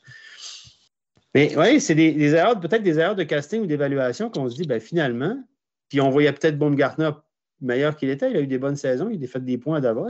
Mais 1.36 1.56
oui, 1.58 1.80
c'est 1.80 1.96
des, 1.96 2.34
erreurs, 2.34 2.60
peut-être 2.60 2.84
des 2.84 2.98
erreurs 2.98 3.16
de 3.16 3.24
casting 3.24 3.62
ou 3.62 3.66
d'évaluation 3.68 4.30
qu'on 4.30 4.50
se 4.50 4.56
dit, 4.56 4.68
ben, 4.68 4.80
finalement, 4.80 5.42
puis 5.90 6.02
on 6.02 6.10
voyait 6.10 6.32
peut-être 6.34 6.58
Baumgartner 6.58 7.12
meilleur 7.62 7.96
qu'il 7.96 8.10
était. 8.10 8.32
Il 8.32 8.38
a 8.38 8.42
eu 8.42 8.48
des 8.48 8.58
bonnes 8.58 8.76
saisons. 8.76 9.10
Il 9.10 9.24
a 9.24 9.28
fait 9.28 9.44
des 9.44 9.58
points 9.58 9.78
à 9.78 9.82
Davos. 9.82 10.10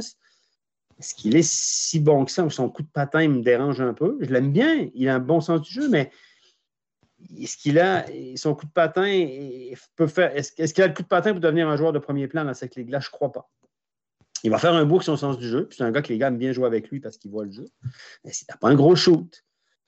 Est-ce 0.99 1.15
qu'il 1.15 1.35
est 1.35 1.47
si 1.47 1.99
bon 1.99 2.25
que 2.25 2.31
ça 2.31 2.43
ou 2.43 2.49
son 2.49 2.69
coup 2.69 2.83
de 2.83 2.89
patin 2.89 3.27
me 3.27 3.41
dérange 3.41 3.79
un 3.79 3.93
peu? 3.93 4.17
Je 4.19 4.31
l'aime 4.31 4.51
bien. 4.51 4.89
Il 4.93 5.07
a 5.07 5.15
un 5.15 5.19
bon 5.19 5.39
sens 5.39 5.61
du 5.61 5.71
jeu, 5.71 5.89
mais 5.89 6.11
est-ce 7.37 7.57
qu'il 7.57 7.79
a 7.79 8.05
son 8.35 8.53
coup 8.53 8.65
de 8.65 8.71
patin. 8.71 9.05
Est-ce, 9.05 10.73
qu'il 10.73 10.83
a 10.83 10.87
le 10.87 10.93
coup 10.93 11.03
de 11.03 11.07
patin 11.07 11.31
pour 11.31 11.39
devenir 11.39 11.69
un 11.69 11.77
joueur 11.77 11.93
de 11.93 11.99
premier 11.99 12.27
plan 12.27 12.43
dans 12.43 12.53
cette 12.53 12.75
ligue-là? 12.75 12.99
Je 12.99 13.07
ne 13.07 13.11
crois 13.11 13.31
pas. 13.31 13.49
Il 14.43 14.51
va 14.51 14.57
faire 14.57 14.73
un 14.73 14.85
bout 14.85 14.95
avec 14.95 15.05
son 15.05 15.17
sens 15.17 15.37
du 15.37 15.47
jeu. 15.47 15.67
Puis 15.67 15.77
c'est 15.77 15.83
un 15.83 15.91
gars 15.91 16.01
que 16.01 16.09
les 16.09 16.17
gars 16.17 16.27
aiment 16.27 16.37
bien 16.37 16.51
jouer 16.51 16.65
avec 16.65 16.89
lui 16.89 16.99
parce 16.99 17.17
qu'il 17.17 17.31
voit 17.31 17.45
le 17.45 17.51
jeu. 17.51 17.65
Mais 18.25 18.31
n'a 18.49 18.57
pas 18.57 18.69
un 18.69 18.75
gros 18.75 18.95
shoot. 18.95 19.43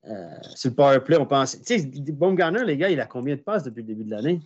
Euh, 0.07 0.35
sur 0.55 0.69
le 0.71 0.75
power 0.75 0.99
play, 1.01 1.17
on 1.17 1.25
pense. 1.25 1.61
Tu 1.61 1.79
sais, 1.79 1.85
Baumgartner, 2.13 2.63
les 2.65 2.75
gars, 2.77 2.89
il 2.89 2.99
a 2.99 3.05
combien 3.05 3.35
de 3.35 3.41
passes 3.41 3.63
depuis 3.63 3.81
le 3.81 3.87
début 3.87 4.03
de 4.03 4.11
l'année? 4.11 4.41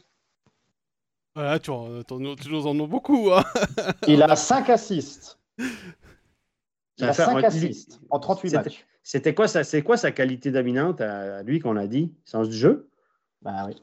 Voilà, 1.33 1.59
tu, 1.59 1.71
tu 2.07 2.49
nous 2.49 2.67
en 2.67 2.79
as 2.83 2.87
beaucoup. 2.87 3.29
Hein. 3.31 3.43
Il 4.07 4.23
a 4.23 4.35
5 4.37 4.69
assists. 4.69 5.37
Il 6.97 7.03
a 7.03 7.13
fait- 7.13 7.25
5 7.25 7.35
on- 7.35 7.43
assists 7.43 7.99
en 8.09 8.19
38 8.19 8.49
C'était- 8.49 8.63
matchs. 8.63 8.85
C'était 9.03 9.33
quoi, 9.35 9.47
sa- 9.49 9.63
c'est 9.65 9.81
quoi 9.81 9.97
sa 9.97 10.11
qualité 10.11 10.49
dominante 10.51 10.99
à, 11.01 11.37
à 11.37 11.43
lui 11.43 11.59
qu'on 11.59 11.75
a 11.77 11.87
dit? 11.87 12.13
Sens 12.23 12.47
du 12.49 12.55
jeu? 12.57 12.89
Bah 13.41 13.65
oui, 13.67 13.75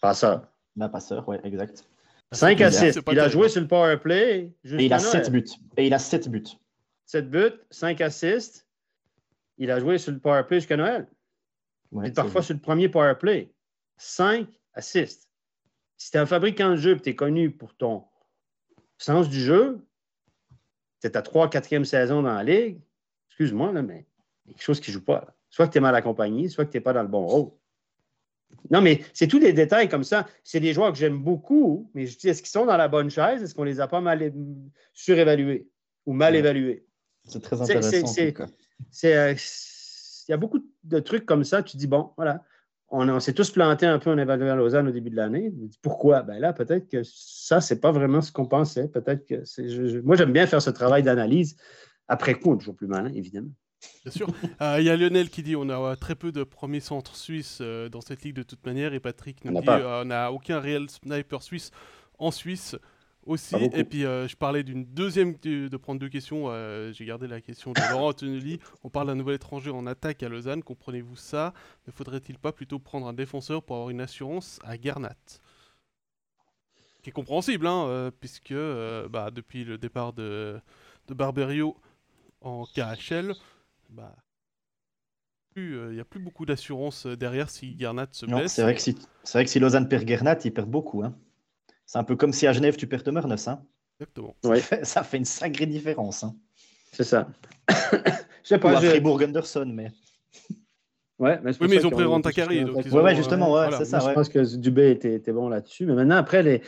Passeur. 0.00 0.48
la 0.76 0.88
passeur, 0.88 1.28
ouais, 1.28 1.40
exact. 1.44 1.84
5 2.32 2.58
C'est 2.58 2.64
assists. 2.64 3.00
Il 3.12 3.20
a 3.20 3.28
joué 3.28 3.48
sur 3.50 3.60
le 3.60 3.68
power 3.68 3.98
play. 3.98 4.52
Et 4.64 4.84
il 4.86 4.92
a 4.92 4.98
Noël. 4.98 5.10
7 5.24 5.30
buts. 5.30 5.44
Et 5.76 5.86
il 5.86 5.94
a 5.94 5.98
7 5.98 6.28
buts. 6.30 6.42
7 7.06 7.30
buts, 7.30 7.52
5 7.70 8.00
assists. 8.00 8.66
Il 9.58 9.70
a 9.70 9.78
joué 9.78 9.98
sur 9.98 10.10
le 10.10 10.18
power 10.18 10.42
play 10.48 10.58
jusqu'à 10.58 10.76
Noël. 10.78 11.06
Ouais, 11.94 12.10
parfois 12.10 12.42
c'est- 12.42 12.46
sur 12.46 12.54
le 12.54 12.60
premier 12.60 12.88
power 12.88 13.14
play. 13.18 13.52
5 13.96 14.48
assists. 14.74 15.28
Si 15.96 16.10
tu 16.10 16.16
es 16.16 16.20
un 16.20 16.26
fabricant 16.26 16.70
de 16.72 16.76
jeu 16.76 16.96
et 16.96 17.00
tu 17.00 17.08
es 17.10 17.14
connu 17.14 17.50
pour 17.50 17.74
ton 17.74 18.04
sens 18.98 19.28
du 19.28 19.40
jeu, 19.40 19.78
tu 21.00 21.06
es 21.06 21.10
ta 21.10 21.22
3 21.22 21.48
4e 21.48 21.84
saison 21.84 22.22
dans 22.22 22.34
la 22.34 22.42
ligue, 22.44 22.80
excuse-moi, 23.28 23.72
là, 23.72 23.82
mais 23.82 24.06
il 24.44 24.50
y 24.50 24.50
a 24.50 24.54
quelque 24.54 24.64
chose 24.64 24.80
qui 24.80 24.90
ne 24.90 24.94
joue 24.94 25.04
pas. 25.04 25.20
là. 25.20 25.34
Soit 25.50 25.68
que 25.68 25.72
tu 25.72 25.78
es 25.78 25.80
mal 25.80 25.94
accompagné, 25.94 26.48
soit 26.48 26.64
que 26.66 26.72
tu 26.72 26.76
n'es 26.76 26.80
pas 26.82 26.92
dans 26.92 27.02
le 27.02 27.08
bon 27.08 27.24
rôle. 27.26 27.50
Non, 28.70 28.80
mais 28.80 29.04
c'est 29.12 29.28
tous 29.28 29.38
des 29.38 29.52
détails 29.52 29.88
comme 29.88 30.04
ça. 30.04 30.26
C'est 30.42 30.60
des 30.60 30.72
joueurs 30.72 30.92
que 30.92 30.98
j'aime 30.98 31.18
beaucoup, 31.22 31.90
mais 31.94 32.06
je 32.06 32.18
dis, 32.18 32.28
est-ce 32.28 32.42
qu'ils 32.42 32.50
sont 32.50 32.66
dans 32.66 32.76
la 32.76 32.88
bonne 32.88 33.10
chaise? 33.10 33.42
Est-ce 33.42 33.54
qu'on 33.54 33.64
les 33.64 33.78
a 33.80 33.86
pas 33.88 34.00
mal 34.00 34.32
surévalués 34.92 35.68
ou 36.06 36.12
mal 36.12 36.32
Ouais. 36.34 36.40
évalués? 36.40 36.86
c'est 37.26 37.40
très 37.40 37.60
intéressant. 37.60 38.06
c'est- 38.06 38.34
il 40.28 40.30
y 40.32 40.34
a 40.34 40.36
beaucoup 40.38 40.64
de 40.84 40.98
trucs 41.00 41.26
comme 41.26 41.44
ça. 41.44 41.62
Tu 41.62 41.76
dis, 41.76 41.86
bon, 41.86 42.10
voilà, 42.16 42.42
on, 42.88 43.08
on 43.08 43.20
s'est 43.20 43.32
tous 43.34 43.50
plantés 43.50 43.86
un 43.86 43.98
peu 43.98 44.10
en 44.10 44.18
évaluant 44.18 44.54
Lausanne 44.56 44.88
au 44.88 44.92
début 44.92 45.10
de 45.10 45.16
l'année. 45.16 45.52
Pourquoi? 45.82 46.22
Ben 46.22 46.38
là, 46.38 46.52
peut-être 46.52 46.88
que 46.88 47.02
ça, 47.04 47.60
c'est 47.60 47.80
pas 47.80 47.92
vraiment 47.92 48.20
ce 48.22 48.30
qu'on 48.32 48.46
pensait. 48.46 48.88
Peut-être 48.88 49.26
que 49.26 49.44
c'est. 49.44 49.68
je- 49.68 49.86
je- 49.86 49.98
moi, 49.98 50.16
j'aime 50.16 50.32
bien 50.32 50.46
faire 50.46 50.62
ce 50.62 50.70
travail 50.70 51.02
d'analyse 51.02 51.56
après 52.08 52.34
coup, 52.34 52.54
toujours 52.56 52.76
plus 52.76 52.86
malin, 52.86 53.12
évidemment. 53.14 53.50
Bien 54.02 54.12
sûr. 54.12 54.28
Euh, 54.62 54.76
il 54.78 54.84
y 54.86 54.90
a 54.90 54.96
Lionel 54.96 55.28
qui 55.28 55.42
dit 55.42 55.56
on 55.56 55.68
a 55.68 55.94
très 55.96 56.14
peu 56.14 56.32
de 56.32 56.42
premiers 56.42 56.80
centres 56.80 57.16
suisses 57.16 57.58
euh, 57.60 57.90
dans 57.90 58.00
cette 58.00 58.22
ligue 58.22 58.36
de 58.36 58.42
toute 58.42 58.64
manière. 58.64 58.94
Et 58.94 59.00
Patrick 59.00 59.44
nous 59.44 59.52
dit 59.60 59.68
on 59.68 60.04
n'a 60.06 60.32
aucun 60.32 60.58
réel 60.58 60.88
sniper 60.88 61.42
suisse 61.42 61.70
en 62.18 62.30
Suisse 62.30 62.76
aussi. 63.26 63.56
Et 63.72 63.84
puis 63.84 64.02
je 64.02 64.36
parlais 64.36 64.62
d'une 64.62 64.84
deuxième, 64.84 65.36
de, 65.42 65.76
prendre 65.76 66.00
deux 66.00 66.08
questions. 66.08 66.50
J'ai 66.92 67.04
gardé 67.04 67.26
la 67.26 67.40
question 67.40 67.72
de 67.72 67.80
Laurent 67.90 68.08
Antonelli. 68.08 68.58
On 68.82 68.90
parle 68.90 69.08
d'un 69.08 69.14
nouvel 69.14 69.36
étranger 69.36 69.70
en 69.70 69.86
attaque 69.86 70.22
à 70.22 70.28
Lausanne. 70.28 70.62
Comprenez-vous 70.62 71.16
ça? 71.16 71.52
Ne 71.86 71.92
faudrait-il 71.92 72.38
pas 72.38 72.52
plutôt 72.52 72.78
prendre 72.78 73.06
un 73.06 73.12
défenseur 73.12 73.62
pour 73.62 73.76
avoir 73.76 73.90
une 73.90 74.00
assurance 74.00 74.58
à 74.64 74.76
Garnat 74.76 75.14
qui 77.02 77.10
est 77.10 77.12
compréhensible, 77.12 77.66
hein, 77.66 78.10
puisque 78.18 78.54
bah, 79.10 79.30
depuis 79.30 79.64
le 79.64 79.76
départ 79.76 80.14
de, 80.14 80.58
de 81.06 81.14
Barberio 81.14 81.76
en 82.40 82.64
KHL, 82.64 83.34
bah, 83.90 84.14
il 85.56 85.90
n'y 85.92 86.00
a 86.00 86.04
plus 86.04 86.20
beaucoup 86.20 86.46
d'assurance 86.46 87.06
derrière 87.06 87.48
si 87.48 87.76
Gernat 87.78 88.08
se 88.12 88.26
blesse. 88.26 88.54
C'est 88.54 88.62
vrai, 88.62 88.74
que 88.74 88.80
si, 88.80 88.96
vrai 89.32 89.44
que 89.44 89.50
si 89.50 89.60
Lausanne 89.60 89.88
perd 89.88 90.06
Gernat, 90.06 90.38
il 90.44 90.52
perd 90.52 90.68
beaucoup. 90.68 91.04
Hein. 91.04 91.14
C'est 91.86 91.98
un 91.98 92.04
peu 92.04 92.16
comme 92.16 92.32
si 92.32 92.46
à 92.46 92.52
Genève 92.52 92.76
tu 92.76 92.86
perds 92.86 93.04
Thomas 93.04 93.22
Hein. 93.46 93.62
Exactement. 94.00 94.34
Ça, 94.42 94.54
fait, 94.56 94.84
ça, 94.84 95.02
fait, 95.04 95.16
une 95.18 95.24
sacrée 95.24 95.66
différence. 95.66 96.24
Hein. 96.24 96.34
C'est 96.92 97.04
ça. 97.04 97.28
je 97.70 98.08
sais 98.42 98.58
pas. 98.58 98.76
Ou 98.76 98.82
je... 98.82 98.88
Fribourg 98.88 99.20
Anderson, 99.22 99.70
mais. 99.72 99.92
Ouais, 101.18 101.38
mais 101.44 101.52
oui, 101.60 101.68
mais 101.70 101.76
ils 101.76 101.86
ont 101.86 101.90
pris 101.90 102.04
Rantakari. 102.04 102.64
Ouais, 102.64 102.90
ouais, 102.90 103.14
justement, 103.14 103.52
ouais, 103.52 103.68
c'est 103.78 103.84
ça. 103.84 104.00
Je 104.00 104.12
pense 104.12 104.28
que 104.28 104.56
Dubé 104.56 104.90
était, 104.90 105.14
était 105.14 105.32
bon 105.32 105.48
là-dessus. 105.48 105.86
Mais 105.86 105.94
maintenant, 105.94 106.16
après, 106.16 106.42
les, 106.42 106.60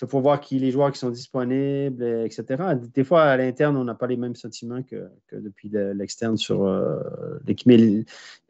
il 0.00 0.08
faut 0.08 0.20
voir 0.20 0.40
qui 0.40 0.58
les 0.58 0.70
joueurs 0.70 0.90
qui 0.90 0.98
sont 0.98 1.10
disponibles, 1.10 2.02
etc. 2.24 2.62
Des 2.94 3.04
fois, 3.04 3.24
à 3.24 3.36
l'interne, 3.36 3.76
on 3.76 3.84
n'a 3.84 3.94
pas 3.94 4.06
les 4.06 4.16
mêmes 4.16 4.34
sentiments 4.34 4.82
que, 4.82 5.08
depuis 5.32 5.70
l'externe 5.70 6.36
sur 6.36 6.64
euh, 6.64 6.98
l'équipe. 7.46 7.70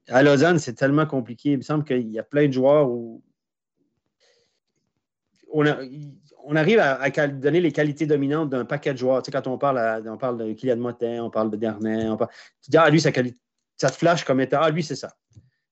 à 0.09 0.23
Lausanne, 0.23 0.59
c'est 0.59 0.74
tellement 0.74 1.07
compliqué. 1.07 1.53
Il 1.53 1.59
me 1.59 1.62
semble 1.62 1.85
qu'il 1.85 2.09
y 2.09 2.19
a 2.19 2.23
plein 2.23 2.47
de 2.47 2.53
joueurs 2.53 2.89
où 2.89 3.23
on, 5.52 6.56
arrive 6.56 6.78
à, 6.78 7.10
donner 7.28 7.60
les 7.60 7.72
qualités 7.72 8.06
dominantes 8.06 8.50
d'un 8.50 8.64
paquet 8.64 8.92
de 8.92 8.98
joueurs. 8.98 9.22
Tu 9.22 9.26
sais, 9.26 9.32
quand 9.32 9.46
on 9.46 9.58
parle, 9.58 10.02
on 10.08 10.16
parle 10.16 10.38
de 10.38 10.52
Kylian 10.52 10.76
Motin, 10.76 11.24
on 11.24 11.30
parle 11.30 11.50
de 11.50 11.56
Dernet, 11.56 12.06
tu 12.62 12.70
dis, 12.70 12.76
ah, 12.76 12.90
lui, 12.90 13.00
ça, 13.00 13.12
te 13.12 13.92
flash 13.92 14.24
comme 14.24 14.40
état, 14.40 14.60
ah, 14.62 14.70
lui, 14.70 14.82
c'est 14.82 14.96
ça. 14.96 15.14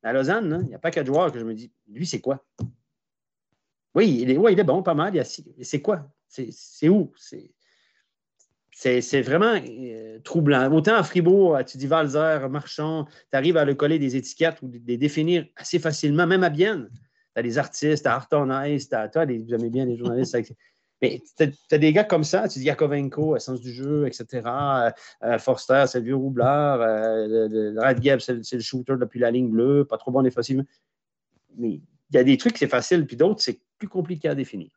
À 0.03 0.13
Lausanne, 0.13 0.63
il 0.67 0.71
y 0.71 0.75
a 0.75 0.79
pas 0.79 0.89
paquet 0.89 1.03
de 1.03 1.07
joueurs 1.07 1.31
que 1.33 1.39
je 1.39 1.45
me 1.45 1.55
dis, 1.55 1.71
lui, 1.89 2.07
c'est 2.07 2.21
quoi? 2.21 2.45
Oui, 3.95 4.21
il 4.23 4.31
est, 4.31 4.53
il 4.53 4.61
est 4.61 4.65
bon, 4.65 4.83
pas 4.83 4.95
mal. 4.95 5.21
C'est 5.25 5.83
quoi? 5.83 6.11
C'est 6.29 6.89
où? 6.89 7.13
C'est 8.73 9.23
vraiment 9.23 9.61
euh, 9.63 10.19
troublant. 10.21 10.73
Autant 10.73 10.95
à 10.95 11.03
Fribourg, 11.03 11.59
tu 11.67 11.77
dis 11.77 11.87
Valzer, 11.87 12.49
Marchand, 12.49 13.07
tu 13.31 13.37
arrives 13.37 13.57
à 13.57 13.65
le 13.65 13.75
coller 13.75 13.99
des 13.99 14.17
étiquettes 14.17 14.63
ou 14.63 14.69
de 14.69 14.81
les 14.87 14.97
définir 14.97 15.47
assez 15.57 15.79
facilement, 15.79 16.27
même 16.27 16.45
à 16.45 16.51
Bienne. 16.51 16.89
Tu 17.35 17.41
as 17.41 17.43
des 17.43 17.59
artistes, 17.59 18.05
tu 18.05 18.09
as 18.09 18.15
Arton 18.15 18.49
Ice, 18.65 18.89
tu 18.89 18.95
as, 18.95 19.09
vous 19.25 19.55
aimez 19.55 19.71
bien 19.71 19.85
les 19.85 19.97
journalistes. 19.97 20.37
mais 21.03 21.23
tu 21.37 21.53
as, 21.73 21.79
des 21.79 21.93
gars 21.93 22.05
comme 22.05 22.25
ça, 22.25 22.49
tu 22.49 22.59
dis 22.59 22.67
Yakovenko, 22.67 23.39
Sens 23.39 23.61
du 23.61 23.73
jeu, 23.73 24.07
etc. 24.07 24.27
Euh, 24.45 24.91
euh, 25.25 25.39
Forster, 25.39 25.85
c'est 25.87 25.99
le 25.99 26.05
vieux 26.07 26.17
roublard. 26.17 26.81
Euh, 26.81 27.75
Radgeb, 27.77 28.21
c'est 28.21 28.53
le 28.53 28.61
shooter 28.61 28.95
depuis 28.99 29.21
la 29.21 29.31
ligne 29.31 29.49
bleue, 29.49 29.85
pas 29.85 29.99
trop 29.99 30.11
bon 30.11 30.23
défensivement. 30.23 30.65
Mais 31.57 31.81
il 32.11 32.17
y 32.17 32.19
a 32.19 32.25
des 32.25 32.37
trucs, 32.37 32.59
c'est 32.59 32.69
facile, 32.69 33.07
puis 33.07 33.17
d'autres, 33.17 33.41
c'est 33.41 33.61
plus 33.79 33.89
compliqué 33.89 34.29
à 34.29 34.35
définir. 34.35 34.71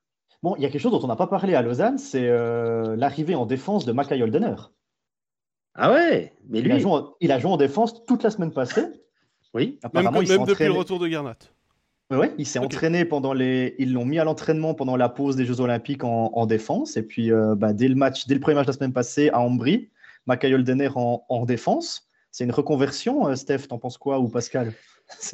Bon, 0.43 0.55
il 0.57 0.63
y 0.63 0.65
a 0.65 0.69
quelque 0.69 0.81
chose 0.81 0.91
dont 0.91 1.03
on 1.03 1.07
n'a 1.07 1.15
pas 1.15 1.27
parlé 1.27 1.55
à 1.55 1.61
Lausanne, 1.61 1.97
c'est 1.97 2.27
euh, 2.27 2.95
l'arrivée 2.97 3.33
en 3.33 3.45
défense 3.45 3.85
de 3.85 3.93
Mackay 3.93 4.21
Holdener. 4.21 4.55
Ah 5.73 5.91
ouais, 5.91 6.33
mais 6.49 6.61
lui. 6.61 6.69
Il 6.69 7.31
a, 7.31 7.39
joué 7.39 7.51
en, 7.51 7.57
défense 7.57 8.05
toute 8.05 8.23
la 8.23 8.29
semaine 8.29 8.51
passée. 8.51 8.85
Oui, 9.53 9.79
Apparemment, 9.83 10.21
même, 10.21 10.45
depuis 10.45 10.65
le 10.65 10.71
retour 10.71 10.99
de 10.99 11.07
Garnat. 11.07 11.37
Oui, 12.11 12.27
il 12.37 12.45
s'est 12.45 12.59
entraîné 12.59 13.05
pendant 13.05 13.33
les. 13.33 13.75
Ils 13.79 13.93
l'ont 13.93 14.05
mis 14.05 14.19
à 14.19 14.23
l'entraînement 14.23 14.73
pendant 14.75 14.95
la 14.95 15.09
pause 15.09 15.35
des 15.35 15.45
Jeux 15.45 15.61
Olympiques 15.61 16.03
en, 16.03 16.45
défense. 16.45 16.95
Et 16.97 17.03
puis, 17.03 17.31
euh, 17.31 17.55
bah, 17.55 17.73
dès 17.73 17.87
le 17.87 17.95
match, 17.95 18.27
dès 18.27 18.35
le 18.35 18.39
premier 18.39 18.55
match 18.55 18.67
de 18.67 18.71
la 18.71 18.77
semaine 18.77 18.93
passée 18.93 19.29
à 19.29 19.39
Ambry, 19.39 19.89
Mackay 20.27 20.53
Holdener 20.53 20.89
en, 20.95 21.25
en 21.27 21.45
défense. 21.45 22.09
C'est 22.31 22.43
une 22.43 22.51
reconversion, 22.51 23.27
euh, 23.27 23.35
Steph, 23.35 23.67
t'en 23.69 23.77
penses 23.77 23.97
quoi 23.97 24.19
ou 24.19 24.27
Pascal? 24.27 24.73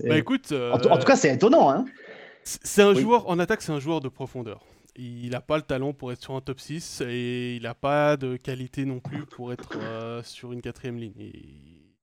Bah 0.04 0.18
écoute, 0.18 0.52
en, 0.52 0.78
tout 0.80 1.06
cas, 1.06 1.16
c'est 1.16 1.34
étonnant. 1.34 1.70
Hein 1.70 1.86
c'est 2.44 2.82
un 2.82 2.94
joueur, 2.94 3.30
en 3.30 3.40
attaque, 3.40 3.62
c'est 3.62 3.72
un 3.72 3.80
joueur 3.80 4.00
de 4.00 4.10
profondeur. 4.10 4.66
Il 4.96 5.30
n'a 5.30 5.42
pas 5.42 5.56
le 5.56 5.64
talent 5.64 5.94
pour 5.94 6.12
être 6.12 6.22
sur 6.22 6.36
un 6.36 6.42
top 6.42 6.60
6 6.60 7.04
et 7.08 7.56
il 7.56 7.64
n'a 7.64 7.76
pas 7.76 8.18
de 8.18 8.36
qualité 8.36 8.86
non 8.86 9.00
plus 9.00 9.26
pour 9.26 9.54
être 9.54 9.78
euh, 9.78 10.22
sur 10.24 10.52
une 10.52 10.62
quatrième 10.62 10.98
ligne. 10.98 11.14
Il 11.18 11.94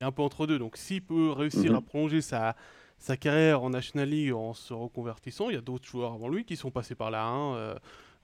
est 0.00 0.04
un 0.04 0.12
peu 0.12 0.22
entre 0.22 0.46
deux. 0.46 0.58
Donc 0.58 0.76
s'il 0.76 1.04
peut 1.04 1.32
réussir 1.32 1.72
à 1.74 1.80
mhm. 1.80 1.84
prolonger 1.84 2.20
sa, 2.22 2.56
sa 3.00 3.16
carrière 3.16 3.62
en 3.62 3.70
National 3.70 4.08
League 4.08 4.32
en 4.32 4.54
se 4.54 4.72
reconvertissant, 4.72 5.48
il 5.50 5.54
y 5.54 5.58
a 5.58 5.60
d'autres 5.60 5.86
joueurs 5.86 6.12
avant 6.12 6.28
lui 6.28 6.44
qui 6.44 6.56
sont 6.56 6.70
passés 6.70 6.94
par 6.94 7.10
là. 7.10 7.26
Hein. 7.26 7.54
Euh, 7.54 7.74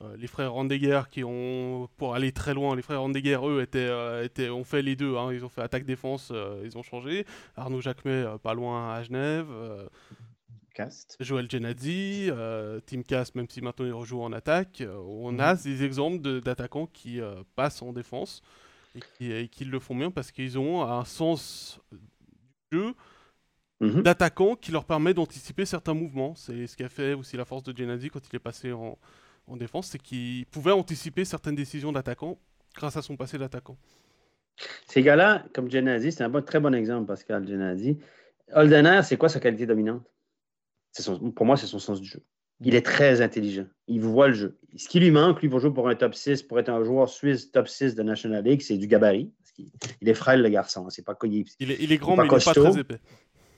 euh, 0.02 0.14
les 0.18 0.26
frères 0.26 0.52
Randeguer 0.52 1.02
qui 1.10 1.24
ont, 1.24 1.88
pour 1.96 2.14
aller 2.14 2.30
très 2.30 2.52
loin, 2.52 2.76
les 2.76 2.82
frères 2.82 3.00
Randeguer, 3.00 3.38
eux, 3.42 3.62
étaient, 3.62 3.90
étaient, 4.24 4.50
ont 4.50 4.64
fait 4.64 4.82
les 4.82 4.94
deux. 4.94 5.16
Hein. 5.16 5.32
Ils 5.32 5.44
ont 5.44 5.48
fait 5.48 5.62
attaque-défense, 5.62 6.32
ils 6.62 6.76
ont 6.76 6.82
changé. 6.82 7.24
Arnaud 7.56 7.80
Jacquemet, 7.80 8.26
pas 8.42 8.54
loin 8.54 8.92
à 8.92 9.02
Genève. 9.02 9.48
Joël 11.20 11.50
Genadzi, 11.50 12.28
euh, 12.30 12.80
Team 12.80 13.02
Cast, 13.02 13.34
même 13.34 13.48
si 13.48 13.60
maintenant 13.60 13.86
il 13.86 13.92
rejoue 13.92 14.20
en 14.20 14.32
attaque, 14.32 14.80
euh, 14.80 14.96
on 14.98 15.32
mhm. 15.32 15.40
a 15.40 15.54
des 15.54 15.84
exemples 15.84 16.40
d'attaquants 16.40 16.86
qui 16.86 17.20
euh, 17.20 17.42
passent 17.54 17.82
en 17.82 17.92
défense 17.92 18.42
et 19.20 19.48
qui, 19.48 19.64
le 19.64 19.78
font 19.78 19.94
bien 19.94 20.10
parce 20.10 20.32
qu'ils 20.32 20.58
ont 20.58 20.82
un 20.82 21.04
sens 21.04 21.80
du 22.72 22.78
jeu 22.78 22.94
mhm. 23.80 24.02
d'attaquant 24.02 24.56
qui 24.56 24.72
leur 24.72 24.84
permet 24.84 25.14
d'anticiper 25.14 25.64
certains 25.64 25.94
mouvements. 25.94 26.34
C'est 26.34 26.66
ce 26.66 26.76
qu'a 26.76 26.88
fait 26.88 27.14
aussi 27.14 27.36
la 27.36 27.44
force 27.44 27.62
de 27.62 27.76
Genadzi 27.76 28.10
quand 28.10 28.20
il 28.30 28.36
est 28.36 28.40
passé 28.40 28.72
en, 28.72 28.98
défense, 29.56 29.88
c'est 29.88 30.02
qu'il 30.02 30.44
pouvait 30.46 30.72
anticiper 30.72 31.24
certaines 31.24 31.54
décisions 31.54 31.92
d'attaquant 31.92 32.38
grâce 32.74 32.96
à 32.96 33.02
son 33.02 33.16
passé 33.16 33.38
d'attaquant. 33.38 33.76
Ces 34.88 35.02
gars-là, 35.02 35.44
comme 35.54 35.70
Genadzi, 35.70 36.12
c'est 36.12 36.24
un 36.24 36.28
bon, 36.28 36.44
très 36.44 36.60
bon 36.60 36.74
exemple, 36.74 37.06
Pascal 37.06 37.46
Genadzi. 37.46 37.98
Holdener, 38.52 39.00
c'est 39.04 39.16
quoi 39.16 39.28
sa 39.28 39.40
qualité 39.40 39.66
dominante? 39.66 40.02
Pour 41.34 41.46
moi, 41.46 41.56
c'est 41.56 41.66
son 41.66 41.78
sens 41.78 42.00
du 42.00 42.08
jeu. 42.08 42.22
Il 42.60 42.74
est 42.74 42.84
très 42.84 43.20
intelligent. 43.20 43.66
Il 43.86 44.00
voit 44.00 44.28
le 44.28 44.34
jeu. 44.34 44.58
Ce 44.76 44.88
qui 44.88 44.98
lui 44.98 45.10
manque, 45.10 45.42
lui, 45.42 45.48
pour 45.48 45.60
jouer 45.60 45.72
pour 45.72 45.88
un 45.88 45.94
top 45.94 46.14
6, 46.14 46.42
pour 46.42 46.58
être 46.58 46.70
un 46.70 46.82
joueur 46.84 47.08
suisse 47.08 47.50
top 47.50 47.68
6 47.68 47.94
de 47.94 48.02
National 48.02 48.42
League, 48.42 48.62
c'est 48.62 48.78
du 48.78 48.86
gabarit. 48.86 49.30
il 50.00 50.08
est 50.08 50.14
frêle, 50.14 50.40
le 50.40 50.48
garçon. 50.48 50.88
C'est 50.88 51.04
pas, 51.04 51.16
il, 51.24 51.44
il, 51.60 51.70
est, 51.70 51.76
il 51.80 51.92
est 51.92 51.98
grand, 51.98 52.16
mais 52.16 52.24
il 52.24 52.32
n'est 52.32 52.44
pas 52.44 52.54
très 52.54 52.78
épais. 52.80 53.00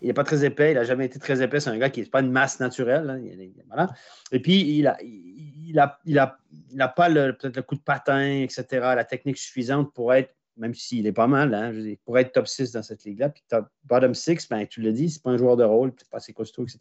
Il 0.00 0.08
n'est 0.08 0.14
pas 0.14 0.24
très 0.24 0.44
épais. 0.44 0.72
Il 0.72 0.74
n'a 0.74 0.84
jamais 0.84 1.06
été 1.06 1.18
très 1.18 1.42
épais. 1.42 1.60
C'est 1.60 1.70
un 1.70 1.78
gars 1.78 1.90
qui 1.90 2.00
n'est 2.00 2.06
pas 2.06 2.20
une 2.20 2.30
masse 2.30 2.60
naturelle. 2.60 3.22
Voilà. 3.66 3.88
Et 4.32 4.40
puis, 4.40 4.60
il 4.60 5.74
n'a 5.74 6.88
pas 6.88 7.10
peut-être 7.10 7.56
le 7.56 7.62
coup 7.62 7.74
de 7.74 7.80
patin, 7.80 8.42
etc., 8.42 8.64
la 8.70 9.04
technique 9.04 9.38
suffisante 9.38 9.92
pour 9.92 10.14
être 10.14 10.34
même 10.58 10.74
s'il 10.74 11.06
est 11.06 11.12
pas 11.12 11.26
mal, 11.26 11.54
hein, 11.54 11.72
je 11.72 11.94
pour 12.04 12.18
être 12.18 12.32
top 12.32 12.48
6 12.48 12.72
dans 12.72 12.82
cette 12.82 13.04
ligue-là, 13.04 13.28
puis 13.30 13.42
top 13.48 13.68
bottom 13.84 14.14
6, 14.14 14.48
ben, 14.48 14.66
tu 14.66 14.80
le 14.80 14.92
dis, 14.92 15.08
c'est 15.08 15.22
pas 15.22 15.30
un 15.30 15.36
joueur 15.36 15.56
de 15.56 15.64
rôle, 15.64 15.92
c'est 15.96 16.10
pas 16.10 16.16
assez 16.18 16.32
costaud, 16.32 16.64
etc. 16.64 16.80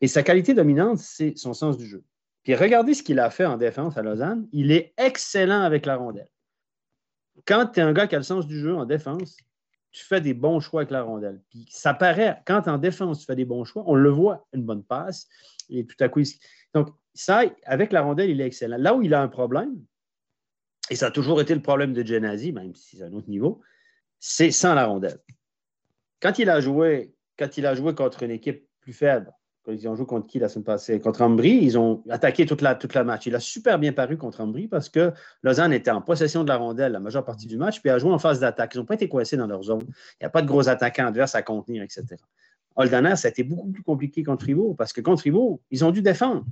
Et 0.00 0.06
sa 0.06 0.22
qualité 0.22 0.54
dominante, 0.54 0.98
c'est 0.98 1.36
son 1.36 1.52
sens 1.52 1.76
du 1.76 1.86
jeu. 1.86 2.04
Puis 2.44 2.54
regardez 2.54 2.94
ce 2.94 3.02
qu'il 3.02 3.18
a 3.18 3.30
fait 3.30 3.44
en 3.44 3.56
défense 3.56 3.96
à 3.96 4.02
Lausanne. 4.02 4.48
Il 4.52 4.72
est 4.72 4.94
excellent 4.96 5.62
avec 5.62 5.84
la 5.84 5.96
rondelle. 5.96 6.30
Quand 7.44 7.66
tu 7.66 7.80
es 7.80 7.82
un 7.82 7.92
gars 7.92 8.06
qui 8.06 8.14
a 8.14 8.18
le 8.18 8.24
sens 8.24 8.46
du 8.46 8.58
jeu 8.58 8.74
en 8.74 8.84
défense, 8.84 9.36
tu 9.98 10.04
fais 10.04 10.20
des 10.20 10.32
bons 10.32 10.60
choix 10.60 10.82
avec 10.82 10.92
la 10.92 11.02
rondelle. 11.02 11.42
Puis 11.50 11.66
ça 11.68 11.92
paraît, 11.92 12.40
quand 12.46 12.68
en 12.68 12.78
défense, 12.78 13.18
tu 13.18 13.24
fais 13.26 13.34
des 13.34 13.44
bons 13.44 13.64
choix, 13.64 13.82
on 13.86 13.96
le 13.96 14.10
voit, 14.10 14.46
une 14.52 14.62
bonne 14.62 14.84
passe, 14.84 15.28
et 15.68 15.84
tout 15.86 15.96
à 15.98 16.08
coup, 16.08 16.22
donc 16.72 16.90
ça, 17.14 17.42
avec 17.64 17.90
la 17.90 18.02
rondelle, 18.02 18.30
il 18.30 18.40
est 18.40 18.46
excellent. 18.46 18.76
Là 18.78 18.94
où 18.94 19.02
il 19.02 19.12
a 19.12 19.20
un 19.20 19.26
problème, 19.26 19.76
et 20.88 20.94
ça 20.94 21.06
a 21.06 21.10
toujours 21.10 21.40
été 21.40 21.52
le 21.52 21.62
problème 21.62 21.94
de 21.94 22.06
Genazi, 22.06 22.52
même 22.52 22.76
si 22.76 22.96
c'est 22.96 23.02
un 23.02 23.12
autre 23.12 23.28
niveau, 23.28 23.60
c'est 24.20 24.52
sans 24.52 24.74
la 24.74 24.86
rondelle. 24.86 25.18
Quand 26.20 26.38
il 26.38 26.48
a 26.48 26.60
joué, 26.60 27.12
quand 27.36 27.58
il 27.58 27.66
a 27.66 27.74
joué 27.74 27.92
contre 27.96 28.22
une 28.22 28.30
équipe 28.30 28.68
plus 28.80 28.92
faible, 28.92 29.32
ils 29.72 29.88
ont 29.88 29.94
joué 29.94 30.06
contre 30.06 30.26
qui 30.26 30.38
la 30.38 30.48
semaine 30.48 30.64
passée? 30.64 31.00
Contre 31.00 31.22
Ambry, 31.22 31.50
ils 31.50 31.78
ont 31.78 32.02
attaqué 32.08 32.46
toute 32.46 32.62
la, 32.62 32.74
toute 32.74 32.94
la 32.94 33.04
match. 33.04 33.26
Il 33.26 33.34
a 33.34 33.40
super 33.40 33.78
bien 33.78 33.92
paru 33.92 34.16
contre 34.16 34.40
Ambry 34.40 34.68
parce 34.68 34.88
que 34.88 35.12
Lausanne 35.42 35.72
était 35.72 35.90
en 35.90 36.00
possession 36.00 36.42
de 36.42 36.48
la 36.48 36.56
rondelle 36.56 36.92
la 36.92 37.00
majeure 37.00 37.24
partie 37.24 37.46
du 37.46 37.56
match, 37.56 37.80
puis 37.80 37.90
a 37.90 37.98
joué 37.98 38.10
en 38.10 38.18
phase 38.18 38.40
d'attaque. 38.40 38.74
Ils 38.74 38.78
n'ont 38.78 38.84
pas 38.84 38.94
été 38.94 39.08
coincés 39.08 39.36
dans 39.36 39.46
leur 39.46 39.62
zone. 39.62 39.82
Il 39.86 40.22
n'y 40.22 40.26
a 40.26 40.30
pas 40.30 40.42
de 40.42 40.46
gros 40.46 40.68
attaquants 40.68 41.06
adverses 41.06 41.34
à 41.34 41.42
contenir, 41.42 41.82
etc. 41.82 42.04
Holdaner, 42.76 43.16
ça 43.16 43.28
a 43.28 43.30
été 43.30 43.42
beaucoup 43.42 43.70
plus 43.70 43.82
compliqué 43.82 44.22
contre 44.22 44.44
Fribourg 44.44 44.76
parce 44.76 44.92
que 44.92 45.00
contre 45.00 45.20
Fribourg, 45.20 45.60
ils 45.70 45.84
ont 45.84 45.90
dû 45.90 46.02
défendre. 46.02 46.44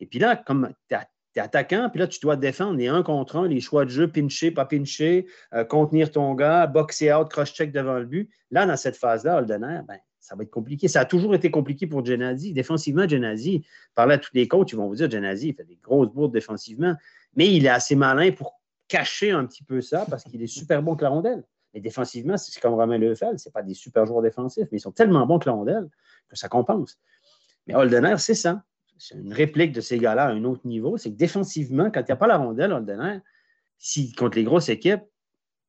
Et 0.00 0.06
puis 0.06 0.18
là, 0.18 0.36
comme 0.36 0.70
tu 0.88 0.96
es 0.96 1.40
attaquant, 1.40 1.88
puis 1.90 2.00
là, 2.00 2.08
tu 2.08 2.18
dois 2.20 2.36
défendre 2.36 2.76
les 2.78 2.88
un 2.88 3.02
contre 3.02 3.36
un, 3.36 3.46
les 3.46 3.60
choix 3.60 3.84
de 3.84 3.90
jeu, 3.90 4.08
pincher, 4.08 4.50
pas 4.50 4.64
pincher, 4.64 5.26
euh, 5.54 5.64
contenir 5.64 6.10
ton 6.10 6.34
gars, 6.34 6.66
boxer 6.66 7.12
out, 7.12 7.28
cross-check 7.28 7.70
devant 7.70 7.98
le 7.98 8.06
but. 8.06 8.30
Là, 8.50 8.66
dans 8.66 8.76
cette 8.76 8.96
phase-là, 8.96 9.38
Holdener, 9.38 9.80
ben, 9.86 9.98
ça 10.30 10.36
va 10.36 10.44
être 10.44 10.50
compliqué. 10.50 10.86
Ça 10.86 11.00
a 11.00 11.04
toujours 11.06 11.34
été 11.34 11.50
compliqué 11.50 11.88
pour 11.88 12.06
Genazi. 12.06 12.52
Défensivement, 12.52 13.08
Genazi, 13.08 13.66
par 13.96 14.08
à 14.08 14.16
tous 14.16 14.30
les 14.32 14.46
coachs, 14.46 14.70
ils 14.70 14.76
vont 14.76 14.86
vous 14.86 14.94
dire 14.94 15.10
Genazi, 15.10 15.52
fait 15.54 15.64
des 15.64 15.76
grosses 15.82 16.12
bourdes 16.12 16.32
défensivement, 16.32 16.94
mais 17.34 17.52
il 17.52 17.66
est 17.66 17.70
assez 17.70 17.96
malin 17.96 18.30
pour 18.30 18.60
cacher 18.86 19.32
un 19.32 19.44
petit 19.44 19.64
peu 19.64 19.80
ça 19.80 20.06
parce 20.08 20.22
qu'il 20.22 20.40
est 20.40 20.46
super 20.46 20.84
bon 20.84 20.94
que 20.94 21.02
la 21.02 21.10
rondelle. 21.10 21.42
Mais 21.74 21.80
défensivement, 21.80 22.36
c'est 22.36 22.60
comme 22.60 22.74
Romain 22.74 22.96
Lefel, 22.96 23.40
ce 23.40 23.50
pas 23.50 23.62
des 23.62 23.74
super 23.74 24.06
joueurs 24.06 24.22
défensifs, 24.22 24.68
mais 24.70 24.78
ils 24.78 24.80
sont 24.80 24.92
tellement 24.92 25.26
bons 25.26 25.40
que 25.40 25.48
la 25.48 25.52
rondelle 25.52 25.88
que 26.28 26.36
ça 26.36 26.48
compense. 26.48 27.00
Mais 27.66 27.74
Holdener, 27.74 28.14
c'est 28.18 28.36
ça. 28.36 28.62
C'est 28.98 29.16
une 29.16 29.32
réplique 29.32 29.72
de 29.72 29.80
ces 29.80 29.98
gars-là 29.98 30.26
à 30.26 30.28
un 30.28 30.44
autre 30.44 30.64
niveau. 30.64 30.96
C'est 30.96 31.10
que 31.10 31.16
défensivement, 31.16 31.90
quand 31.90 32.02
il 32.02 32.06
n'y 32.06 32.12
a 32.12 32.16
pas 32.16 32.28
la 32.28 32.36
rondelle, 32.36 32.72
Holdener, 32.72 33.18
si, 33.78 34.12
contre 34.12 34.36
les 34.36 34.44
grosses 34.44 34.68
équipes, 34.68 35.02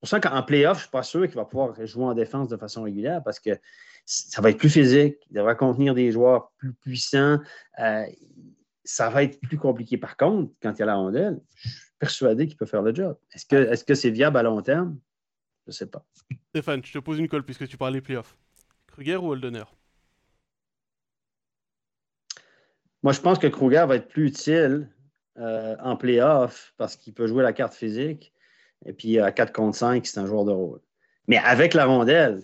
pour 0.01 0.09
ça 0.09 0.19
qu'en 0.19 0.41
playoff, 0.41 0.77
je 0.77 0.79
ne 0.79 0.85
suis 0.85 0.91
pas 0.91 1.03
sûr 1.03 1.27
qu'il 1.27 1.35
va 1.35 1.45
pouvoir 1.45 1.75
jouer 1.85 2.05
en 2.05 2.15
défense 2.15 2.47
de 2.47 2.57
façon 2.57 2.81
régulière 2.81 3.21
parce 3.23 3.39
que 3.39 3.51
ça 4.03 4.41
va 4.41 4.49
être 4.49 4.57
plus 4.57 4.71
physique, 4.71 5.17
il 5.29 5.35
devra 5.35 5.53
contenir 5.53 5.93
des 5.93 6.11
joueurs 6.11 6.51
plus 6.57 6.73
puissants. 6.73 7.39
Euh, 7.77 8.05
ça 8.83 9.11
va 9.11 9.21
être 9.21 9.39
plus 9.39 9.59
compliqué. 9.59 9.99
Par 9.99 10.17
contre, 10.17 10.51
quand 10.59 10.73
il 10.73 10.79
y 10.79 10.81
a 10.81 10.87
la 10.87 10.95
rondelle, 10.95 11.39
je 11.53 11.69
suis 11.69 11.79
persuadé 11.99 12.47
qu'il 12.47 12.57
peut 12.57 12.65
faire 12.65 12.81
le 12.81 12.95
job. 12.95 13.15
Est-ce 13.31 13.45
que 13.85 13.93
c'est 13.93 14.09
-ce 14.09 14.11
viable 14.11 14.37
à 14.37 14.43
long 14.43 14.59
terme? 14.63 14.97
Je 15.67 15.69
ne 15.69 15.73
sais 15.73 15.85
pas. 15.85 16.03
Stéphane, 16.49 16.83
je 16.83 16.93
te 16.93 16.97
pose 16.97 17.19
une 17.19 17.27
colle 17.27 17.45
puisque 17.45 17.67
tu 17.67 17.77
parles 17.77 17.93
des 17.93 18.01
playoffs. 18.01 18.35
Kruger 18.87 19.17
ou 19.17 19.31
Holdener? 19.31 19.65
Moi, 23.03 23.13
je 23.13 23.21
pense 23.21 23.37
que 23.37 23.47
Kruger 23.47 23.85
va 23.87 23.97
être 23.97 24.07
plus 24.07 24.29
utile 24.29 24.89
euh, 25.37 25.75
en 25.79 25.95
playoff 25.95 26.73
parce 26.77 26.95
qu'il 26.95 27.13
peut 27.13 27.27
jouer 27.27 27.43
la 27.43 27.53
carte 27.53 27.75
physique. 27.75 28.33
Et 28.85 28.93
puis 28.93 29.19
à 29.19 29.31
4 29.31 29.53
contre 29.53 29.77
5, 29.77 30.05
c'est 30.05 30.19
un 30.19 30.25
joueur 30.25 30.45
de 30.45 30.51
rôle. 30.51 30.79
Mais 31.27 31.37
avec 31.37 31.73
la 31.73 31.85
rondelle, 31.85 32.41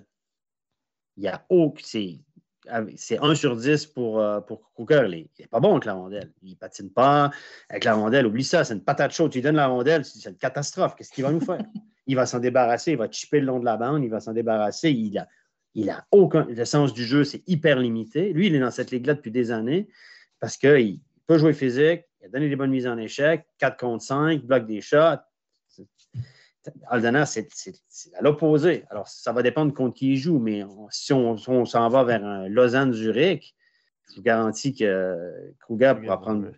il 1.17 1.23
y 1.23 1.27
a 1.27 1.45
aucun. 1.49 1.81
C'est 2.95 3.17
1 3.17 3.35
sur 3.35 3.55
10 3.55 3.85
pour, 3.87 4.19
euh, 4.19 4.41
pour 4.41 4.71
Kruger. 4.73 5.07
Il 5.09 5.29
n'est 5.39 5.47
pas 5.47 5.59
bon 5.59 5.71
avec 5.71 5.85
la 5.85 5.93
rondelle. 5.93 6.31
Il 6.43 6.51
ne 6.51 6.55
patine 6.55 6.91
pas. 6.91 7.31
Avec 7.69 7.85
la 7.85 7.93
rondelle, 7.95 8.25
oublie 8.25 8.43
ça, 8.43 8.63
c'est 8.63 8.73
une 8.73 8.83
patate 8.83 9.13
chaude. 9.13 9.31
Tu 9.31 9.37
lui 9.37 9.43
donnes 9.43 9.55
la 9.55 9.67
rondelle, 9.67 10.03
c'est 10.03 10.29
une 10.29 10.35
catastrophe. 10.35 10.95
Qu'est-ce 10.95 11.11
qu'il 11.11 11.23
va 11.23 11.31
nous 11.31 11.41
faire? 11.41 11.63
Il 12.07 12.15
va 12.15 12.25
s'en 12.25 12.39
débarrasser, 12.39 12.91
il 12.91 12.97
va 12.97 13.09
chipper 13.09 13.39
le 13.39 13.47
long 13.47 13.59
de 13.59 13.65
la 13.65 13.77
bande, 13.77 14.03
il 14.03 14.09
va 14.09 14.19
s'en 14.19 14.33
débarrasser. 14.33 14.91
Il 14.91 15.17
a, 15.17 15.27
il 15.75 15.89
a 15.89 16.05
aucun. 16.11 16.45
Le 16.45 16.65
sens 16.65 16.93
du 16.93 17.03
jeu, 17.05 17.23
c'est 17.23 17.43
hyper 17.47 17.79
limité. 17.79 18.31
Lui, 18.33 18.47
il 18.47 18.55
est 18.55 18.59
dans 18.59 18.71
cette 18.71 18.91
ligue-là 18.91 19.15
depuis 19.15 19.31
des 19.31 19.51
années 19.51 19.89
parce 20.39 20.57
qu'il 20.57 20.99
peut 21.25 21.37
jouer 21.37 21.53
physique, 21.53 22.03
il 22.21 22.27
a 22.27 22.29
donné 22.29 22.49
des 22.49 22.55
bonnes 22.55 22.71
mises 22.71 22.87
en 22.87 22.97
échec, 22.97 23.45
4 23.59 23.77
contre 23.77 24.03
5, 24.03 24.43
bloque 24.43 24.65
des 24.67 24.81
shots. 24.81 25.19
Aldener, 26.87 27.23
c'est 27.25 27.47
à 28.17 28.21
l'opposé. 28.21 28.85
Alors, 28.89 29.07
ça 29.07 29.31
va 29.31 29.43
dépendre 29.43 29.73
contre 29.73 29.95
qui 29.95 30.13
il 30.13 30.17
joue, 30.17 30.39
mais 30.39 30.63
si 30.89 31.13
on, 31.13 31.37
s'en 31.37 31.89
va 31.89 32.03
vers 32.03 32.23
un 32.23 32.47
Lausanne-Zurich, 32.47 33.55
je 34.09 34.15
vous 34.15 34.21
garantis 34.21 34.73
que 34.73 35.53
Kruger 35.59 35.93
pourra 36.01 36.19
prendre, 36.19 36.49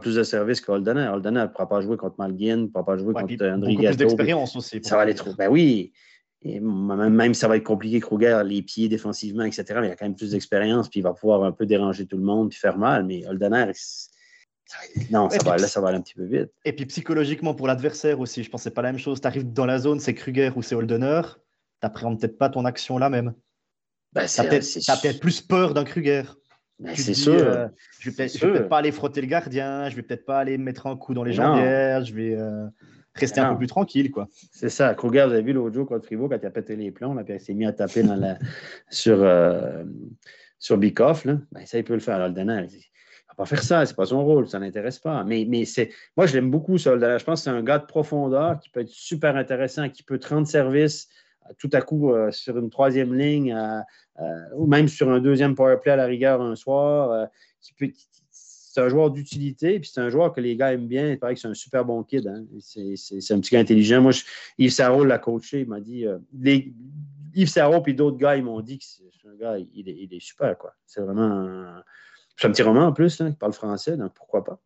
plus 0.00 0.16
de 0.16 0.22
services 0.22 0.60
qu'Holdener. 0.60 1.08
Holdener 1.08 1.42
ne 1.42 1.46
pourra 1.46 1.68
pas 1.68 1.80
jouer 1.80 1.96
contre 1.96 2.16
Malguin, 2.18 2.56
ne 2.56 2.66
pourra 2.66 2.84
pas 2.84 2.96
jouer 2.96 3.14
contre 3.14 3.46
André 3.46 3.76
Gatto. 3.76 3.96
d'expérience 3.96 4.56
aussi. 4.56 4.80
Ça 4.82 4.96
va 4.96 5.02
aller 5.02 5.14
trop. 5.14 5.34
Ben 5.34 5.48
oui. 5.48 5.92
Et 6.42 6.60
même 6.60 7.34
si 7.34 7.40
ça 7.40 7.48
va 7.48 7.56
être 7.56 7.64
compliqué, 7.64 7.98
Kruger, 7.98 8.42
les 8.44 8.62
pieds 8.62 8.88
défensivement, 8.88 9.42
etc., 9.42 9.64
mais 9.80 9.88
il 9.88 9.90
a 9.90 9.96
quand 9.96 10.04
même 10.04 10.14
plus 10.14 10.30
d'expérience, 10.30 10.88
puis 10.88 11.00
il 11.00 11.02
va 11.02 11.12
pouvoir 11.12 11.42
un 11.42 11.50
peu 11.50 11.66
déranger 11.66 12.06
tout 12.06 12.16
le 12.16 12.22
monde, 12.22 12.50
puis 12.50 12.58
faire 12.58 12.78
mal. 12.78 13.04
Mais 13.04 13.26
Holdener, 13.26 13.72
non, 15.10 15.30
ça 15.30 15.38
va, 15.44 15.56
là, 15.56 15.66
ça 15.66 15.80
va 15.80 15.88
aller 15.88 15.98
un 15.98 16.02
petit 16.02 16.14
peu 16.14 16.24
vite. 16.24 16.50
Et 16.64 16.72
puis 16.72 16.86
psychologiquement 16.86 17.54
pour 17.54 17.66
l'adversaire 17.66 18.20
aussi, 18.20 18.42
je 18.42 18.50
pense 18.50 18.60
que 18.60 18.64
c'est 18.64 18.74
pas 18.74 18.82
la 18.82 18.92
même 18.92 19.00
chose. 19.00 19.20
Tu 19.20 19.26
arrives 19.26 19.52
dans 19.52 19.66
la 19.66 19.78
zone, 19.78 20.00
c'est 20.00 20.14
Kruger 20.14 20.50
ou 20.56 20.62
c'est 20.62 20.74
Holdener, 20.74 21.22
tu 21.24 21.40
n'appréhendes 21.82 22.20
peut-être 22.20 22.38
pas 22.38 22.48
ton 22.48 22.64
action 22.64 22.98
là 22.98 23.08
même. 23.08 23.34
Ben, 24.12 24.26
tu 24.26 24.40
as 24.40 24.44
peut-être 24.44 25.20
plus 25.20 25.40
peur 25.40 25.74
d'un 25.74 25.84
Kruger. 25.84 26.22
Ben, 26.78 26.94
c'est 26.94 27.14
sûr. 27.14 27.32
Euh, 27.32 27.68
je 27.98 28.10
vais 28.10 28.26
peut-être 28.26 28.68
pas 28.68 28.78
aller 28.78 28.92
frotter 28.92 29.20
le 29.20 29.26
gardien, 29.26 29.88
je 29.88 29.96
vais 29.96 30.02
peut-être 30.02 30.24
pas 30.24 30.38
aller 30.38 30.58
mettre 30.58 30.86
un 30.86 30.96
coup 30.96 31.14
dans 31.14 31.24
les 31.24 31.32
jambières, 31.32 32.04
je 32.04 32.14
vais 32.14 32.34
euh, 32.34 32.66
rester 33.14 33.40
un 33.40 33.52
peu 33.52 33.58
plus 33.58 33.66
tranquille. 33.66 34.10
quoi. 34.10 34.28
C'est 34.52 34.68
ça. 34.68 34.94
Kruger, 34.94 35.24
vous 35.26 35.32
avez 35.32 35.42
vu 35.42 35.52
l'autre 35.52 35.74
jour 35.74 35.86
contre 35.86 36.06
Fribourg, 36.06 36.28
quand 36.28 36.38
il 36.40 36.46
a 36.46 36.50
pété 36.50 36.76
les 36.76 36.90
plombs, 36.90 37.14
là, 37.14 37.24
puis 37.24 37.34
il 37.34 37.40
s'est 37.40 37.54
mis 37.54 37.66
à 37.66 37.72
taper 37.72 38.02
dans 38.02 38.16
la... 38.16 38.38
sur, 38.90 39.18
euh, 39.20 39.84
sur 40.58 40.76
Bikoff. 40.76 41.26
Ben, 41.26 41.66
ça, 41.66 41.78
il 41.78 41.84
peut 41.84 41.94
le 41.94 42.00
faire. 42.00 42.20
Holdener, 42.20 42.66
pas 43.38 43.46
faire 43.46 43.62
ça, 43.62 43.86
c'est 43.86 43.94
pas 43.94 44.06
son 44.06 44.24
rôle, 44.24 44.48
ça 44.48 44.58
n'intéresse 44.58 44.98
pas. 44.98 45.22
Mais, 45.22 45.64
c'est, 45.64 45.90
moi, 46.16 46.26
je 46.26 46.34
l'aime 46.34 46.50
beaucoup, 46.50 46.76
Soldat. 46.76 47.18
Je 47.18 47.24
pense 47.24 47.40
que 47.40 47.44
c'est 47.44 47.56
un 47.56 47.62
gars 47.62 47.78
de 47.78 47.86
profondeur 47.86 48.58
qui 48.58 48.68
peut 48.68 48.80
être 48.80 48.88
super 48.88 49.36
intéressant, 49.36 49.88
qui 49.88 50.02
peut 50.02 50.18
rendre 50.28 50.48
service 50.48 51.08
euh, 51.48 51.52
tout 51.56 51.70
à 51.72 51.80
coup 51.80 52.12
euh, 52.12 52.32
sur 52.32 52.58
une 52.58 52.68
troisième 52.68 53.14
ligne 53.14 53.54
euh, 53.54 54.34
ou 54.56 54.66
même 54.66 54.88
sur 54.88 55.08
un 55.08 55.20
deuxième 55.20 55.54
powerplay 55.54 55.92
à 55.92 55.96
la 55.96 56.06
rigueur 56.06 56.42
un 56.42 56.56
soir. 56.56 57.28
qui 57.60 57.74
peut, 57.74 57.92
c'est 58.32 58.80
un 58.80 58.88
joueur 58.88 59.12
d'utilité, 59.12 59.78
puis 59.78 59.88
c'est 59.88 60.00
un 60.00 60.10
joueur 60.10 60.32
que 60.32 60.40
les 60.40 60.56
gars 60.56 60.72
aiment 60.72 60.88
bien. 60.88 61.12
Il 61.12 61.18
paraît 61.20 61.34
que 61.34 61.40
c'est 61.40 61.46
un 61.46 61.54
super 61.54 61.84
bon 61.84 62.02
kid. 62.02 62.26
Hein. 62.26 62.44
C'est, 62.58 63.32
un 63.32 63.38
petit 63.38 63.52
gars 63.52 63.60
intelligent. 63.60 64.02
Moi, 64.02 64.12
Yves 64.58 64.72
Sarrault 64.72 65.04
l'a 65.04 65.18
coaché. 65.18 65.60
Il 65.60 65.68
m'a 65.68 65.80
dit. 65.80 66.06
Yves 67.34 67.48
Sarrault 67.48 67.84
et 67.86 67.92
d'autres 67.92 68.18
gars, 68.18 68.34
ils 68.34 68.42
m'ont 68.42 68.60
dit 68.62 68.80
que 68.80 68.84
c'est, 68.84 69.28
un 69.28 69.36
gars, 69.36 69.58
il 69.58 69.88
est, 69.88 69.96
il 69.96 70.12
est 70.12 70.20
super. 70.20 70.58
Quoi. 70.58 70.74
C'est 70.86 71.02
vraiment. 71.02 71.80
C'est 72.38 72.46
un 72.46 72.52
petit 72.52 72.62
roman 72.62 72.86
en 72.86 72.92
plus, 72.92 73.16
qui 73.16 73.32
parle 73.32 73.52
français, 73.52 73.96
donc 73.96 74.12
pourquoi 74.14 74.44
pas. 74.44 74.60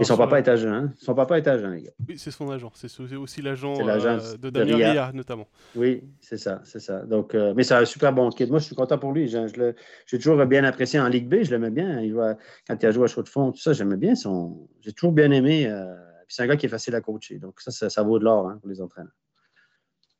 Et 0.00 0.04
son 0.04 0.16
papa 0.16 0.38
est 0.38 0.48
agent. 0.48 0.68
Hein? 0.68 0.92
Son 0.96 1.14
papa 1.14 1.38
est 1.38 1.46
agent, 1.46 1.68
les 1.68 1.82
gars. 1.82 1.90
Oui, 2.08 2.18
c'est 2.18 2.30
son 2.30 2.50
agent. 2.50 2.72
C'est 2.74 3.14
aussi 3.14 3.42
l'agent 3.42 3.74
euh, 3.78 4.36
de 4.36 4.50
Damien 4.50 4.76
Ria, 4.76 5.12
notamment. 5.12 5.46
Oui, 5.76 6.02
c'est 6.20 6.38
ça, 6.38 6.60
c'est 6.64 6.80
ça. 6.80 7.00
Donc, 7.04 7.34
euh, 7.34 7.52
mais 7.56 7.62
c'est 7.62 7.74
un 7.74 7.84
super 7.84 8.12
bon 8.12 8.30
kid. 8.30 8.48
Moi, 8.48 8.58
je 8.58 8.64
suis 8.64 8.74
content 8.74 8.98
pour 8.98 9.12
lui. 9.12 9.28
J'ai 9.28 10.18
toujours 10.18 10.44
bien 10.46 10.64
apprécié 10.64 10.98
en 10.98 11.08
Ligue 11.08 11.28
B. 11.28 11.42
Je 11.42 11.50
l'aimais 11.50 11.70
bien. 11.70 12.00
Il 12.00 12.14
quand 12.66 12.82
il 12.82 12.86
a 12.86 12.90
joué 12.90 13.04
à 13.04 13.06
chaud 13.06 13.22
de 13.22 13.28
fond, 13.28 13.52
tout 13.52 13.60
ça, 13.60 13.72
j'aimais 13.72 13.96
bien 13.96 14.14
son. 14.14 14.68
J'ai 14.80 14.92
toujours 14.92 15.12
bien 15.12 15.30
aimé. 15.30 15.66
Euh, 15.66 15.94
c'est 16.26 16.42
un 16.42 16.46
gars 16.46 16.56
qui 16.56 16.66
est 16.66 16.70
facile 16.70 16.94
à 16.94 17.00
coacher. 17.00 17.38
Donc, 17.38 17.60
ça, 17.60 17.90
ça, 17.90 18.02
vaut 18.02 18.18
de 18.18 18.24
l'or 18.24 18.48
hein, 18.48 18.58
pour 18.60 18.70
les 18.70 18.80
entraîneurs. 18.80 19.12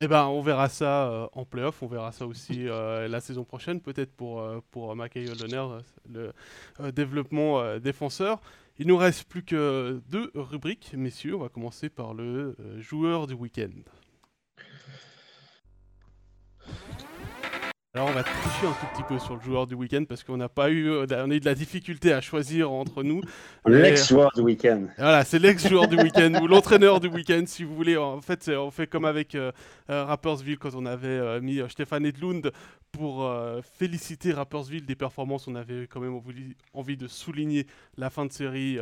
Eh 0.05 0.09
ben, 0.09 0.27
on 0.27 0.43
verra 0.43 0.69
ça 0.69 1.09
euh, 1.09 1.29
en 1.33 1.45
playoff, 1.45 1.81
on 1.81 1.87
verra 1.87 2.11
ça 2.11 2.27
aussi 2.27 2.69
euh, 2.69 3.07
la 3.07 3.21
saison 3.21 3.45
prochaine, 3.45 3.81
peut-être 3.81 4.11
pour, 4.11 4.41
euh, 4.41 4.59
pour 4.73 4.97
Mackay 4.97 5.27
le 6.09 6.33
développement 6.91 7.79
défenseur. 7.79 8.41
Il 8.81 8.89
nous 8.89 8.97
reste 8.97 9.29
plus 9.29 9.45
que 9.45 10.01
deux 10.11 10.33
rubriques, 10.35 10.93
messieurs. 10.97 11.37
On 11.37 11.39
va 11.39 11.49
commencer 11.49 11.89
par 11.89 12.15
le 12.15 12.57
joueur 12.81 13.29
du 13.29 13.35
week-end. 13.35 13.71
Alors 17.95 18.09
on 18.09 18.13
va 18.13 18.23
tricher 18.23 18.67
un 18.67 18.73
tout 18.73 18.87
petit 18.95 19.03
peu 19.07 19.19
sur 19.19 19.35
le 19.37 19.43
joueur 19.43 19.67
du 19.67 19.75
week-end 19.75 20.05
parce 20.09 20.25
qu'on 20.25 20.39
n'a 20.39 20.49
pas 20.49 20.71
eu, 20.71 20.91
on 20.91 21.03
a 21.03 21.27
eu 21.27 21.41
de 21.41 21.45
la 21.45 21.55
difficulté 21.55 22.15
à 22.15 22.23
choisir 22.23 22.73
entre 22.73 23.03
nous. 23.03 23.21
L'ex-joueur 23.67 24.31
du 24.35 24.41
week-end. 24.41 24.87
Voilà, 24.97 25.27
c'est 25.27 25.39
l'ex-joueur 25.39 25.89
du 25.89 25.97
week-end 25.97 26.33
ou 26.41 26.47
l'entraîneur 26.47 27.01
du 27.01 27.09
week-end 27.09 27.43
si 27.45 27.65
vous 27.65 27.75
voulez. 27.75 27.99
En 27.99 28.23
fait, 28.23 28.49
on 28.49 28.71
fait 28.71 28.87
comme 28.87 29.05
avec 29.05 29.35
euh, 29.35 29.53
euh, 29.91 30.07
Rappersville 30.07 30.57
quand 30.57 30.75
on 30.75 30.87
avait 30.87 31.07
euh, 31.07 31.43
mis 31.43 31.61
Stéphane 31.69 32.07
Edlund 32.07 32.51
pour 32.93 33.31
féliciter 33.79 34.33
Rappersville 34.33 34.87
des 34.87 34.97
performances. 34.97 35.47
On 35.47 35.55
avait 35.55 35.87
quand 35.87 36.01
même 36.01 36.19
envie 36.73 36.97
de 36.97 37.09
souligner 37.09 37.67
la 37.99 38.09
fin 38.09 38.25
de 38.25 38.33
série 38.33 38.79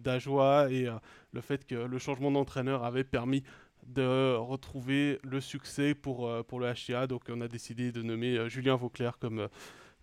d'Ajoie 0.00 0.68
et 0.70 0.88
le 1.32 1.40
fait 1.40 1.64
que 1.64 1.74
le 1.74 1.98
changement 1.98 2.30
d'entraîneur 2.30 2.84
avait 2.84 3.02
permis 3.02 3.42
de 3.88 4.36
retrouver 4.36 5.18
le 5.22 5.40
succès 5.40 5.94
pour, 5.94 6.28
euh, 6.28 6.42
pour 6.42 6.60
le 6.60 6.72
HTA. 6.72 7.06
Donc 7.06 7.22
on 7.28 7.40
a 7.40 7.48
décidé 7.48 7.92
de 7.92 8.02
nommer 8.02 8.36
euh, 8.36 8.48
Julien 8.48 8.76
Vauclair 8.76 9.18
comme, 9.18 9.40
euh, 9.40 9.48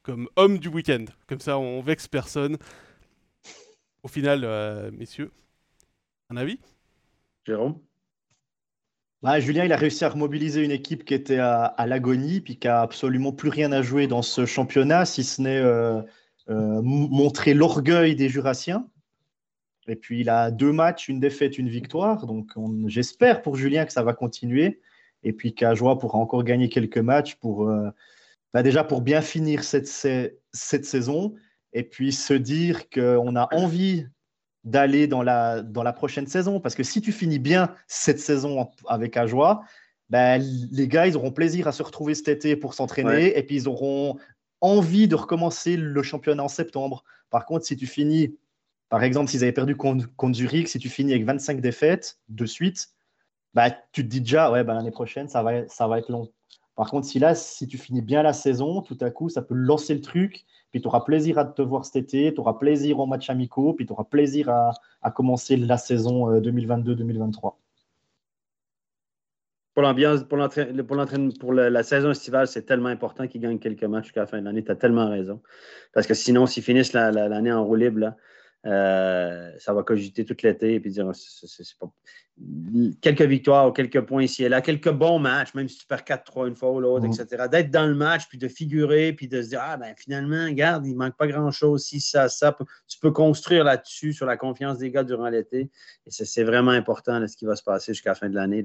comme 0.02 0.28
homme 0.36 0.58
du 0.58 0.68
week-end. 0.68 1.06
Comme 1.28 1.40
ça, 1.40 1.58
on 1.58 1.82
vexe 1.82 2.08
personne. 2.08 2.58
Au 4.04 4.08
final, 4.10 4.92
messieurs, 4.92 5.32
un 6.30 6.36
avis? 6.36 6.60
Jérôme? 7.48 7.80
Bah, 9.22 9.40
Julien, 9.40 9.64
il 9.64 9.72
a 9.72 9.78
réussi 9.78 10.04
à 10.04 10.10
remobiliser 10.10 10.62
une 10.62 10.72
équipe 10.72 11.06
qui 11.06 11.14
était 11.14 11.40
à, 11.40 11.86
l'agonie, 11.88 12.42
puis 12.42 12.58
qui 12.58 12.68
a 12.68 12.82
absolument 12.82 13.32
plus 13.32 13.48
rien 13.48 13.72
à 13.72 13.82
jouer 13.82 14.08
dans 14.08 14.22
ce 14.22 14.46
championnat, 14.46 15.06
si 15.06 15.24
ce 15.24 15.42
n'est 15.42 15.64
montrer 16.50 17.54
l'orgueil 17.54 18.18
des 18.18 18.28
Jurassiens. 18.28 18.86
Et 19.88 19.96
puis, 19.96 20.22
il 20.22 20.30
a 20.30 20.52
deux 20.52 20.72
matchs, 20.72 21.10
une 21.10 21.20
défaite, 21.20 21.58
une 21.58 21.70
victoire. 21.70 22.26
Donc, 22.26 22.52
j'espère 22.88 23.42
pour 23.42 23.56
Julien 23.56 23.86
que 23.86 23.92
ça 23.94 24.04
va 24.04 24.14
continuer. 24.14 24.80
Et 25.24 25.34
puis, 25.34 25.54
qu'Ajoie 25.54 26.00
pourra 26.00 26.20
encore 26.20 26.44
gagner 26.44 26.70
quelques 26.70 26.98
matchs 26.98 27.36
pour, 27.36 27.70
euh, 27.70 27.90
bah, 28.54 28.64
déjà 28.64 28.84
pour 28.84 29.02
bien 29.02 29.22
finir 29.22 29.64
cette, 29.64 29.88
cette 29.88 30.86
saison. 30.86 31.36
Et 31.74 31.84
puis, 31.84 32.12
se 32.12 32.34
dire 32.34 32.90
qu'on 32.90 33.36
a 33.36 33.48
envie 33.54 34.06
d'aller 34.64 35.08
dans 35.08 35.24
la, 35.24 35.62
dans 35.62 35.84
la 35.84 35.94
prochaine 35.94 36.28
saison. 36.28 36.60
Parce 36.60 36.76
que 36.76 36.84
si 36.84 37.02
tu 37.02 37.12
finis 37.12 37.40
bien 37.40 37.76
cette 37.88 38.20
saison 38.20 38.70
avec 38.88 39.18
Ajoie, 39.18 39.64
ben, 40.10 40.42
les 40.72 40.88
gars, 40.88 41.08
ils 41.08 41.18
auront 41.18 41.32
plaisir 41.32 41.68
à 41.68 41.72
se 41.72 41.84
retrouver 41.84 42.16
cet 42.16 42.30
été 42.30 42.56
pour 42.56 42.74
s'entraîner. 42.74 43.38
Et 43.38 43.44
puis, 43.44 43.56
ils 43.56 43.68
auront 43.68 44.18
envie 44.62 45.10
de 45.10 45.16
recommencer 45.16 45.76
le 45.76 46.04
championnat 46.04 46.44
en 46.44 46.48
septembre. 46.48 47.04
Par 47.30 47.46
contre, 47.46 47.66
si 47.66 47.76
tu 47.76 47.86
finis 47.86 48.38
par 48.90 49.04
exemple, 49.04 49.30
s'ils 49.30 49.44
avaient 49.44 49.52
perdu 49.52 49.76
contre, 49.76 50.08
Zurich, 50.34 50.68
si 50.68 50.80
tu 50.80 50.90
finis 50.90 51.14
avec 51.14 51.26
25 51.26 51.62
défaites 51.62 52.20
de 52.30 52.46
suite, 52.46 52.90
bah, 53.54 53.72
tu 53.92 54.04
te 54.04 54.10
dis 54.10 54.22
déjà, 54.22 54.52
ouais, 54.52 54.64
bah, 54.64 54.74
l'année 54.74 54.92
prochaine, 54.92 55.28
ça 55.28 55.44
va, 55.44 55.68
ça 55.68 55.88
va 55.88 56.00
être 56.00 56.10
long. 56.10 56.32
Par 56.76 56.90
contre, 56.90 57.06
si 57.06 57.20
là, 57.20 57.36
si 57.36 57.68
tu 57.68 57.78
finis 57.78 58.02
bien 58.02 58.24
la 58.24 58.34
saison, 58.34 58.82
tout 58.82 58.98
à 59.02 59.12
coup, 59.12 59.30
ça 59.30 59.42
peut 59.42 59.54
lancer 59.54 59.94
le 59.94 60.02
truc, 60.02 60.46
puis 60.72 60.82
tu 60.82 60.88
auras 60.88 61.02
plaisir 61.02 61.38
à 61.38 61.46
te 61.46 61.62
voir 61.62 61.86
cet 61.86 61.98
été, 61.98 62.34
tu 62.34 62.40
auras 62.40 62.56
plaisir 62.56 63.00
en 63.00 63.06
match 63.06 63.30
amicaux, 63.30 63.74
puis 63.74 63.86
tu 63.86 63.94
auras 63.94 64.06
plaisir 64.06 64.50
à, 64.50 65.12
commencer 65.12 65.56
la 65.56 65.78
saison 65.78 66.40
2022-2023. 66.40 67.54
pour 69.76 69.84
l'ambiance, 69.84 70.24
pour 70.24 70.38
l'entraînement, 70.38 71.32
pour 71.40 71.54
la 71.54 71.84
saison 71.84 72.12
estivale, 72.12 72.48
c'est 72.48 72.64
tellement 72.64 72.90
important 72.90 73.28
qu'ils 73.28 73.42
gagnent 73.42 73.60
quelques 73.60 73.84
matchs 73.84 74.06
jusqu'à 74.06 74.22
la 74.22 74.28
fin 74.28 74.40
de 74.40 74.46
l'année. 74.46 74.64
Tu 74.64 74.72
as 74.72 74.76
tellement 74.76 75.10
raison. 75.10 75.42
Parce 75.94 76.08
que 76.08 76.14
sinon, 76.16 76.48
s'ils 76.48 76.64
finissent 76.64 76.94
l'année 76.94 77.52
en 77.52 77.64
roue 77.64 77.76
libre, 77.76 78.00
là, 78.00 78.18
euh, 78.66 79.52
ça 79.60 79.74
va 79.74 79.84
cogiter 79.84 80.24
tout 80.24 80.38
l'été 80.42 80.76
et 80.76 80.80
puis 80.80 80.90
dire 80.90 81.12
c'est 81.14 81.78
pas... 81.78 81.92
quelques 83.02 83.24
victoires 83.24 83.68
ou 83.68 83.72
quelques 83.74 84.00
points 84.02 84.24
ici 84.24 84.46
et 84.46 84.50
là, 84.50 84.62
quelques 84.62 84.92
bons 84.92 85.20
matchs, 85.20 85.54
même 85.54 85.68
si 85.68 85.80
tu 85.80 85.86
perds 85.86 86.04
4-3 86.04 86.48
une 86.48 86.56
fois 86.56 86.72
ou 86.72 86.80
l'autre, 86.80 87.06
mm. 87.06 87.12
etc. 87.12 87.44
D'être 87.52 87.72
dans 87.72 87.86
le 87.86 87.94
match, 87.94 88.24
puis 88.30 88.38
de 88.38 88.48
figurer, 88.48 89.12
puis 89.12 89.28
de 89.28 89.42
se 89.42 89.50
dire 89.50 89.60
Ah 89.62 89.76
ben 89.76 89.94
finalement, 89.98 90.46
regarde, 90.46 90.86
il 90.86 90.94
ne 90.94 90.98
manque 90.98 91.18
pas 91.18 91.28
grand-chose, 91.28 91.84
si 91.84 92.00
ça, 92.00 92.30
ça. 92.30 92.58
Tu 92.88 93.00
peux 93.00 93.12
construire 93.12 93.66
là-dessus, 93.66 94.14
sur 94.14 94.26
la 94.26 94.38
confiance 94.38 94.78
des 94.78 94.92
gars 94.92 95.04
durant 95.04 95.28
l'été. 95.28 95.70
Et 96.06 96.10
c'est 96.12 96.44
vraiment 96.44 96.72
important 96.72 97.26
ce 97.28 97.36
qui 97.36 97.46
va 97.46 97.58
se 97.58 97.64
passer 97.64 97.94
jusqu'à 97.94 98.12
la 98.12 98.16
fin 98.16 98.30
de 98.30 98.36
l'année. 98.36 98.64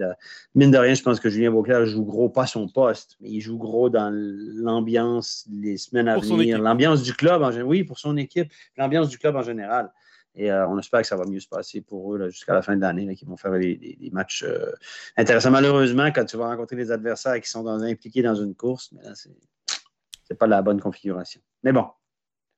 Mine 0.54 0.70
de 0.70 0.78
rien, 0.78 0.94
je 0.94 1.02
pense 1.02 1.18
que 1.18 1.28
Julien 1.28 1.50
Beauclair 1.50 1.86
joue 1.86 2.04
gros, 2.04 2.28
pas 2.28 2.46
son 2.46 2.68
poste, 2.68 3.16
mais 3.20 3.30
il 3.30 3.40
joue 3.40 3.58
gros 3.58 3.90
dans 3.90 4.10
l'ambiance 4.12 5.44
les 5.50 5.76
semaines 5.76 6.08
à 6.08 6.18
venir, 6.18 6.60
l'ambiance 6.60 7.02
du 7.02 7.14
club 7.14 7.42
en 7.42 7.50
général. 7.50 7.68
Oui, 7.68 7.82
pour 7.82 7.98
son 7.98 8.16
équipe, 8.16 8.52
l'ambiance 8.76 9.08
du 9.08 9.18
club 9.18 9.34
en 9.34 9.42
général. 9.42 9.88
Et 10.34 10.52
euh, 10.52 10.68
on 10.68 10.78
espère 10.78 11.00
que 11.00 11.06
ça 11.06 11.16
va 11.16 11.24
mieux 11.24 11.40
se 11.40 11.48
passer 11.48 11.80
pour 11.80 12.14
eux 12.14 12.28
jusqu'à 12.30 12.55
la 12.55 12.62
fin 12.62 12.76
de 12.76 12.80
l'année, 12.80 13.14
qu'ils 13.16 13.28
vont 13.28 13.36
faire 13.36 13.52
des, 13.59 14.10
matchs 14.12 14.44
euh, 14.44 14.72
intéressants. 15.16 15.50
Malheureusement, 15.50 16.06
quand 16.06 16.24
tu 16.24 16.36
vas 16.36 16.48
rencontrer 16.48 16.76
des 16.76 16.90
adversaires 16.90 17.40
qui 17.40 17.50
sont 17.50 17.66
impliqués 17.66 18.22
dans 18.22 18.34
une 18.34 18.55
course, 18.55 18.90
mais 18.92 19.02
là, 19.02 19.14
c'est 19.14 20.38
pas 20.38 20.46
la 20.46 20.62
bonne 20.62 20.80
configuration. 20.80 21.40
Mais 21.64 21.72
bon, 21.72 21.86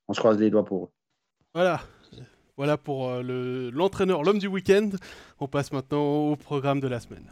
on 0.07 0.13
se 0.13 0.19
croise 0.19 0.37
les 0.37 0.49
doigts 0.49 0.65
pour 0.65 0.85
eux. 0.85 0.89
Voilà. 1.53 1.81
Voilà 2.57 2.77
pour 2.77 3.09
euh, 3.09 3.71
l'entraîneur, 3.73 4.23
l'homme 4.23 4.39
du 4.39 4.47
week-end. 4.47 4.89
On 5.39 5.47
passe 5.47 5.71
maintenant 5.71 6.29
au 6.29 6.35
programme 6.35 6.79
de 6.79 6.87
la 6.87 6.99
semaine 6.99 7.31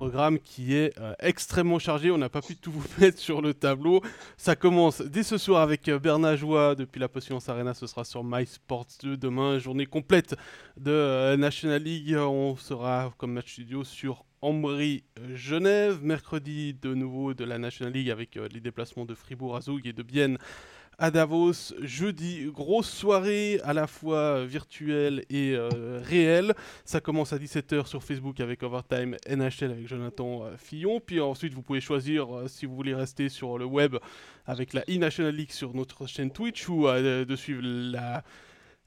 programme 0.00 0.38
qui 0.38 0.74
est 0.74 0.98
euh, 0.98 1.12
extrêmement 1.18 1.78
chargé. 1.78 2.10
On 2.10 2.16
n'a 2.16 2.30
pas 2.30 2.40
pu 2.40 2.56
tout 2.56 2.72
vous 2.72 2.86
mettre 2.98 3.18
sur 3.18 3.42
le 3.42 3.52
tableau. 3.52 4.00
Ça 4.38 4.56
commence 4.56 5.02
dès 5.02 5.22
ce 5.22 5.36
soir 5.36 5.60
avec 5.60 5.90
euh, 5.90 5.98
Bernard 5.98 6.38
Joie 6.38 6.74
depuis 6.74 6.98
la 6.98 7.08
Potions 7.10 7.38
Arena. 7.46 7.74
Ce 7.74 7.86
sera 7.86 8.04
sur 8.04 8.24
MySports 8.24 8.86
2 9.02 9.18
demain. 9.18 9.58
Journée 9.58 9.84
complète 9.84 10.36
de 10.78 10.90
euh, 10.90 11.36
National 11.36 11.82
League. 11.82 12.16
On 12.16 12.56
sera 12.56 13.12
comme 13.18 13.34
match 13.34 13.52
studio 13.52 13.84
sur 13.84 14.24
Ambry 14.40 15.04
Genève. 15.34 15.98
Mercredi 16.02 16.72
de 16.72 16.94
nouveau 16.94 17.34
de 17.34 17.44
la 17.44 17.58
National 17.58 17.92
League 17.92 18.08
avec 18.08 18.36
les 18.36 18.60
déplacements 18.60 19.04
de 19.04 19.14
Fribourg 19.14 19.54
à 19.54 19.60
et 19.84 19.92
de 19.92 20.02
Bienne 20.02 20.38
à 21.00 21.10
Davos 21.10 21.72
jeudi. 21.80 22.44
Grosse 22.52 22.90
soirée 22.90 23.58
à 23.64 23.72
la 23.72 23.86
fois 23.86 24.44
virtuelle 24.44 25.24
et 25.30 25.54
euh, 25.54 26.00
réelle. 26.04 26.54
Ça 26.84 27.00
commence 27.00 27.32
à 27.32 27.38
17h 27.38 27.86
sur 27.86 28.04
Facebook 28.04 28.38
avec 28.38 28.62
Overtime 28.62 29.16
NHL 29.26 29.70
avec 29.70 29.88
Jonathan 29.88 30.44
euh, 30.44 30.56
Fillon. 30.58 31.00
Puis 31.00 31.18
ensuite, 31.18 31.54
vous 31.54 31.62
pouvez 31.62 31.80
choisir 31.80 32.36
euh, 32.36 32.48
si 32.48 32.66
vous 32.66 32.76
voulez 32.76 32.94
rester 32.94 33.30
sur 33.30 33.56
le 33.56 33.64
web 33.64 33.96
avec 34.46 34.74
la 34.74 34.82
e-National 34.82 35.34
League 35.34 35.52
sur 35.52 35.74
notre 35.74 36.06
chaîne 36.06 36.30
Twitch 36.30 36.68
ou 36.68 36.86
de 36.86 37.36
suivre 37.36 37.62
la 37.62 38.22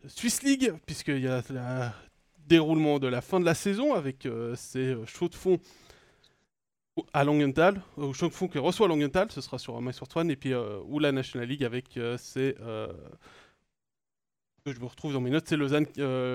Swiss 0.06 0.44
League, 0.44 0.72
puisqu'il 0.86 1.20
y 1.20 1.28
a 1.28 1.42
le 1.50 1.90
déroulement 2.48 3.00
de 3.00 3.08
la 3.08 3.22
fin 3.22 3.40
de 3.40 3.46
la 3.46 3.56
saison 3.56 3.94
avec 3.94 4.28
ces 4.56 4.96
shows 5.06 5.30
de 5.30 5.36
fond 5.36 5.60
à 7.14 7.24
Langenthal, 7.24 7.82
au 7.98 8.14
Fond 8.14 8.48
qui 8.48 8.60
reçoit 8.60 8.88
Langenthal, 8.88 9.32
ce 9.32 9.42
sera 9.42 9.58
sur 9.58 9.80
My 9.82 9.92
One, 10.16 10.30
et 10.30 10.36
puis 10.36 10.54
euh, 10.54 10.80
ou 10.86 11.00
la 11.00 11.12
National 11.12 11.48
League 11.48 11.64
avec 11.64 11.98
euh, 11.98 12.18
c'est 12.20 12.56
euh, 12.62 12.88
que 14.66 14.74
je 14.74 14.80
me 14.80 14.86
retrouve 14.86 15.14
dans 15.14 15.22
mes 15.22 15.30
notes, 15.30 15.48
c'est 15.48 15.58
Lausanne 15.58 15.88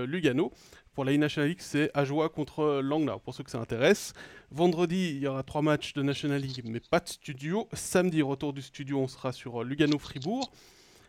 Lugano. 0.06 0.52
Pour 0.92 1.04
la 1.04 1.16
National 1.16 1.50
League, 1.50 1.60
c'est 1.60 1.92
Ajoie 1.94 2.28
contre 2.28 2.80
Langnau, 2.82 3.20
pour 3.20 3.32
ceux 3.32 3.44
que 3.44 3.50
ça 3.50 3.60
intéresse. 3.60 4.14
Vendredi, 4.50 5.10
il 5.10 5.18
y 5.18 5.28
aura 5.28 5.44
trois 5.44 5.62
matchs 5.62 5.92
de 5.92 6.02
National 6.02 6.40
League, 6.40 6.60
mais 6.64 6.80
pas 6.80 6.98
de 6.98 7.08
studio. 7.08 7.68
Samedi, 7.72 8.20
retour 8.20 8.52
du 8.52 8.60
studio, 8.60 8.98
on 8.98 9.06
sera 9.06 9.32
sur 9.32 9.62
Lugano-Fribourg. 9.62 10.50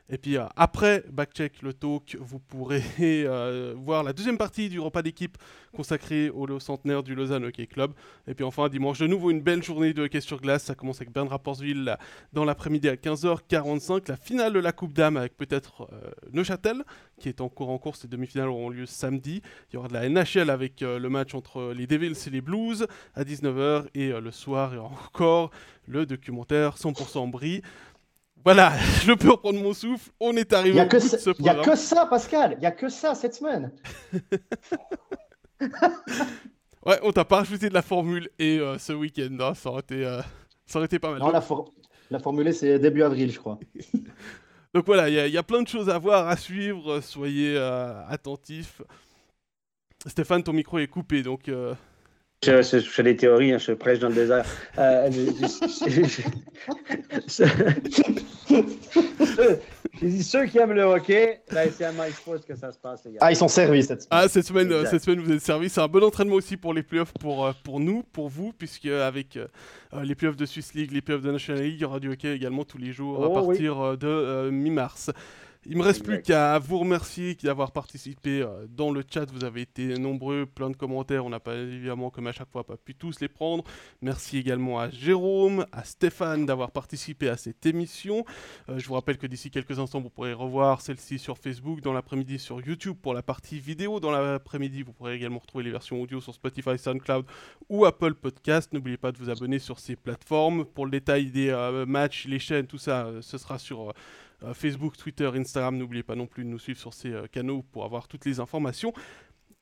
Et 0.10 0.18
puis 0.18 0.38
euh, 0.38 0.46
après 0.56 1.04
Backcheck, 1.12 1.62
le 1.62 1.74
talk, 1.74 2.18
vous 2.20 2.40
pourrez 2.40 2.84
euh, 3.00 3.76
voir 3.78 4.04
la 4.04 4.12
deuxième 4.12 4.38
partie 4.38 4.70
du 4.70 4.80
repas 4.80 5.02
d'équipe 5.02 5.38
consacré 5.76 6.30
au 6.32 6.60
centenaire 6.60 7.04
du 7.04 7.14
Lausanne 7.14 7.46
Hockey 7.46 7.68
Club. 7.68 7.94
Et 8.28 8.34
puis 8.34 8.44
enfin, 8.44 8.70
dimanche 8.70 9.00
de 9.00 9.08
nouveau, 9.08 9.30
une 9.30 9.42
belle 9.42 9.62
journée 9.62 9.94
de 9.94 10.04
hockey 10.04 10.20
sur 10.20 10.42
glace. 10.42 10.64
Ça 10.64 10.74
commence 10.74 10.98
avec 10.98 11.14
Bern 11.14 11.28
Rapportsville 11.28 11.96
dans 12.34 12.44
l'après-midi 12.44 12.90
à 12.90 12.96
15h45. 12.96 14.10
La 14.10 14.18
finale 14.18 14.54
de 14.54 14.60
la 14.60 14.72
Coupe 14.72 14.94
d'Âme 14.94 15.16
avec 15.16 15.38
peut-être 15.38 15.88
euh, 15.94 16.10
Neuchâtel, 16.34 16.84
qui 17.20 17.30
est 17.30 17.40
encore 17.40 17.70
en 17.70 17.78
course. 17.78 18.04
Les 18.04 18.10
demi-finales 18.10 18.50
auront 18.50 18.70
lieu 18.70 18.88
samedi. 18.88 19.44
Il 19.72 19.76
y 19.76 19.78
aura 19.78 19.90
de 19.90 19.94
la 19.94 20.10
NHL 20.10 20.50
avec 20.50 20.82
le 20.82 21.08
match 21.10 21.36
entre 21.36 21.74
les 21.74 21.86
Devils 21.86 22.16
et 22.26 22.30
les 22.32 22.42
Blues 22.42 22.88
à 23.14 23.24
19h. 23.24 23.86
Et 23.94 24.10
le 24.10 24.32
soir, 24.32 24.74
aura 24.76 24.96
encore 25.06 25.52
le 25.90 26.06
documentaire 26.06 26.78
100% 26.78 27.30
Brie. 27.30 27.62
Voilà, 28.44 28.74
je 29.06 29.14
peux 29.14 29.32
reprendre 29.32 29.62
mon 29.62 29.74
souffle. 29.74 30.10
On 30.20 30.36
est 30.36 30.54
arrivé 30.54 30.80
au 30.82 30.86
bout 30.86 30.96
de 30.96 31.00
ce 31.00 31.30
Il 31.40 31.44
n'y 31.44 31.50
a 31.50 31.56
que 31.56 31.76
ça, 31.76 32.06
Pascal. 32.06 32.54
Il 32.58 32.60
n'y 32.60 32.66
a 32.66 32.72
que 32.72 32.90
ça 32.90 33.16
cette 33.16 33.36
semaine. 33.36 33.72
ouais, 36.86 37.00
on 37.04 37.12
t'a 37.12 37.26
pas 37.26 37.38
rajouté 37.38 37.70
de 37.70 37.74
la 37.74 37.82
formule 37.82 38.30
et 38.40 38.60
euh, 38.60 38.78
ce 38.78 38.94
week-end. 38.94 39.36
Hein, 39.40 39.54
ça, 39.54 39.70
aurait 39.70 39.82
été, 39.82 40.06
euh, 40.06 40.22
ça 40.66 40.80
aurait 40.80 40.86
été 40.86 41.00
pas 41.00 41.12
mal. 41.12 41.20
Non, 41.20 41.32
la, 41.32 41.44
la 42.12 42.20
formule, 42.20 42.54
c'est 42.54 42.80
début 42.80 43.04
avril, 43.04 43.32
je 43.32 43.40
crois. 43.40 43.60
Donc 44.74 44.86
voilà, 44.86 45.10
il 45.10 45.34
y, 45.34 45.38
a 45.38 45.44
plein 45.44 45.64
de 45.64 45.68
choses 45.68 45.90
à 45.90 45.98
voir, 45.98 46.28
à 46.28 46.38
suivre. 46.38 47.02
Soyez 47.02 47.56
euh, 47.58 48.06
attentifs. 48.08 48.84
Stéphane, 50.06 50.44
ton 50.44 50.54
micro 50.54 50.78
est 50.78 50.88
coupé, 50.88 51.24
donc 51.24 51.50
je, 52.44 52.80
fais 52.80 53.04
des 53.04 53.16
théories, 53.16 53.54
hein, 53.54 53.58
je 53.58 53.74
prêche 53.74 54.00
dans 54.00 54.10
le 54.10 54.16
désert. 54.16 54.46
Euh, 54.78 55.10
ceux 60.22 60.46
qui 60.46 60.58
aiment 60.58 60.74
le 60.74 60.84
hockey, 60.84 61.42
ben, 61.52 61.70
c'est 61.76 61.84
à 61.84 61.92
MySports 61.92 62.46
que 62.48 62.56
ça 62.56 62.72
se 62.72 62.78
passe. 62.78 63.08
Ah, 63.20 63.32
ils 63.32 63.36
sont 63.36 63.48
servis 63.48 63.84
cette 63.84 64.04
semaine. 64.04 64.22
Ah, 64.24 64.28
cette 64.30 64.46
semaine, 64.46 64.72
euh, 64.72 64.86
cette 64.86 65.04
semaine 65.04 65.20
vous 65.20 65.32
êtes 65.32 65.42
servis. 65.42 65.70
C'est 65.70 65.82
un 65.82 65.88
bon 65.88 66.04
entraînement 66.04 66.36
aussi 66.36 66.56
pour 66.56 66.74
les 66.74 66.84
playoffs, 66.84 67.14
pour, 67.20 67.46
euh, 67.46 67.52
pour 67.64 67.80
nous, 67.80 68.04
pour 68.04 68.30
vous, 68.30 68.54
puisque 68.58 68.86
avec 68.86 69.38
les 70.02 70.16
playoffs 70.16 70.38
de 70.38 70.46
Swiss 70.46 70.74
League, 70.74 70.92
les 70.92 71.02
playoffs 71.02 71.24
de 71.24 71.32
National 71.32 71.64
League, 71.64 71.76
il 71.76 71.82
y 71.82 71.86
aura 71.86 72.00
du 72.00 72.10
hockey 72.10 72.34
également 72.34 72.64
tous 72.64 72.78
les 72.78 72.94
jours 72.94 73.24
à 73.24 73.28
oh 73.28 73.34
partir 73.34 73.98
de 73.98 74.50
mi-mars. 74.50 75.12
Il 75.66 75.78
me 75.78 75.84
reste 75.84 76.06
plus 76.06 76.22
qu'à 76.22 76.58
vous 76.58 76.80
remercier 76.80 77.36
d'avoir 77.36 77.74
participé 77.74 78.42
euh, 78.42 78.66
dans 78.70 78.92
le 78.92 79.04
chat. 79.08 79.30
Vous 79.30 79.44
avez 79.44 79.62
été 79.62 79.98
nombreux, 79.98 80.46
plein 80.46 80.70
de 80.70 80.76
commentaires. 80.78 81.26
On 81.26 81.30
n'a 81.30 81.42
pas 81.42 81.56
évidemment, 81.56 82.10
comme 82.10 82.28
à 82.28 82.32
chaque 82.32 82.50
fois, 82.50 82.66
pas 82.66 82.78
pu 82.78 82.96
tous 82.96 83.20
les 83.20 83.28
prendre. 83.28 83.66
Merci 84.02 84.38
également 84.38 84.80
à 84.80 84.90
Jérôme, 84.90 85.66
à 85.74 85.84
Stéphane 85.84 86.46
d'avoir 86.46 86.72
participé 86.72 87.28
à 87.28 87.36
cette 87.36 87.66
émission. 87.66 88.24
Euh, 88.70 88.80
je 88.80 88.88
vous 88.88 88.94
rappelle 88.94 89.18
que 89.18 89.28
d'ici 89.28 89.52
quelques 89.52 89.80
instants, 89.80 90.00
vous 90.00 90.10
pourrez 90.10 90.32
revoir 90.32 90.80
celle-ci 90.80 91.20
sur 91.20 91.38
Facebook, 91.38 91.82
dans 91.82 91.92
l'après-midi 91.92 92.40
sur 92.40 92.62
YouTube 92.62 92.96
pour 93.02 93.14
la 93.14 93.22
partie 93.22 93.60
vidéo. 93.60 94.00
Dans 94.00 94.12
l'après-midi, 94.12 94.84
vous 94.84 94.94
pourrez 94.94 95.16
également 95.16 95.40
retrouver 95.40 95.66
les 95.66 95.72
versions 95.72 96.02
audio 96.02 96.22
sur 96.22 96.34
Spotify, 96.34 96.78
SoundCloud 96.78 97.26
ou 97.68 97.84
Apple 97.84 98.14
Podcast. 98.14 98.72
N'oubliez 98.72 98.98
pas 98.98 99.12
de 99.12 99.18
vous 99.18 99.30
abonner 99.30 99.60
sur 99.60 99.78
ces 99.78 99.98
plateformes. 99.98 100.64
Pour 100.64 100.86
le 100.86 100.92
détail 100.92 101.32
des 101.32 101.50
euh, 101.50 101.86
matchs, 101.86 102.28
les 102.28 102.40
chaînes, 102.40 102.66
tout 102.66 102.78
ça, 102.78 103.10
ce 103.20 103.38
sera 103.38 103.60
sur 103.60 103.94
Facebook, 104.54 104.98
Twitter, 104.98 105.30
Instagram. 105.34 105.78
N'oubliez 105.78 106.04
pas 106.04 106.16
non 106.16 106.28
plus 106.28 106.44
de 106.44 106.50
nous 106.50 106.60
suivre 106.60 106.80
sur 106.80 106.94
ces 106.94 107.12
euh, 107.12 107.28
canaux 107.28 107.64
pour 107.72 107.86
avoir 107.86 108.08
toutes 108.08 108.26
les 108.26 108.40
informations. 108.40 108.94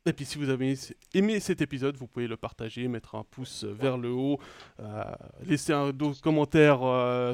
Et 0.06 0.14
puis 0.14 0.24
si 0.24 0.38
vous 0.38 0.50
avez 0.50 0.76
aimé 1.14 1.40
cet 1.40 1.62
épisode, 1.62 1.98
vous 1.98 2.08
pouvez 2.08 2.28
le 2.28 2.38
partager, 2.38 2.88
mettre 2.88 3.16
un 3.16 3.24
pouce 3.24 3.66
vers 3.66 3.98
le 3.98 4.10
haut, 4.10 4.40
euh, 4.80 5.04
laisser 5.46 5.74
un 5.74 5.92
commentaire 6.22 6.80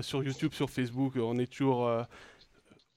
sur 0.03 0.23
YouTube, 0.23 0.53
sur 0.53 0.71
Facebook. 0.71 1.13
On 1.17 1.37
est 1.37 1.45
toujours 1.45 1.87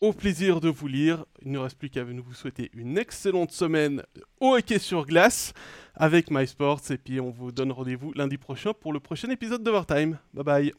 au 0.01 0.13
plaisir 0.13 0.61
de 0.61 0.69
vous 0.69 0.89
lire. 0.89 1.25
Il 1.43 1.53
ne 1.53 1.59
reste 1.59 1.79
plus 1.79 1.91
qu'à 1.91 2.05
nous 2.05 2.23
vous 2.23 2.35
souhaiter 2.35 2.71
une 2.75 2.99
excellente 2.99 3.53
semaine 3.53 4.03
au 4.41 4.57
hockey 4.57 4.79
sur 4.79 5.07
glace 5.07 5.53
avec 5.95 6.31
MySports. 6.31 6.91
Et 6.91 6.99
puis 6.99 7.21
on 7.21 7.31
vous 7.31 7.53
donne 7.53 7.73
rendez-vous 7.73 8.13
lundi 8.15 8.39
prochain 8.39 8.73
pour 8.73 8.93
le 8.93 9.01
prochain 9.01 9.29
épisode 9.31 9.63
d'Overtime. 9.63 10.19
Bye 10.35 10.45
bye. 10.45 10.73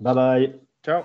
Bye 0.00 0.14
bye. 0.14 0.54
Ciao. 0.84 1.02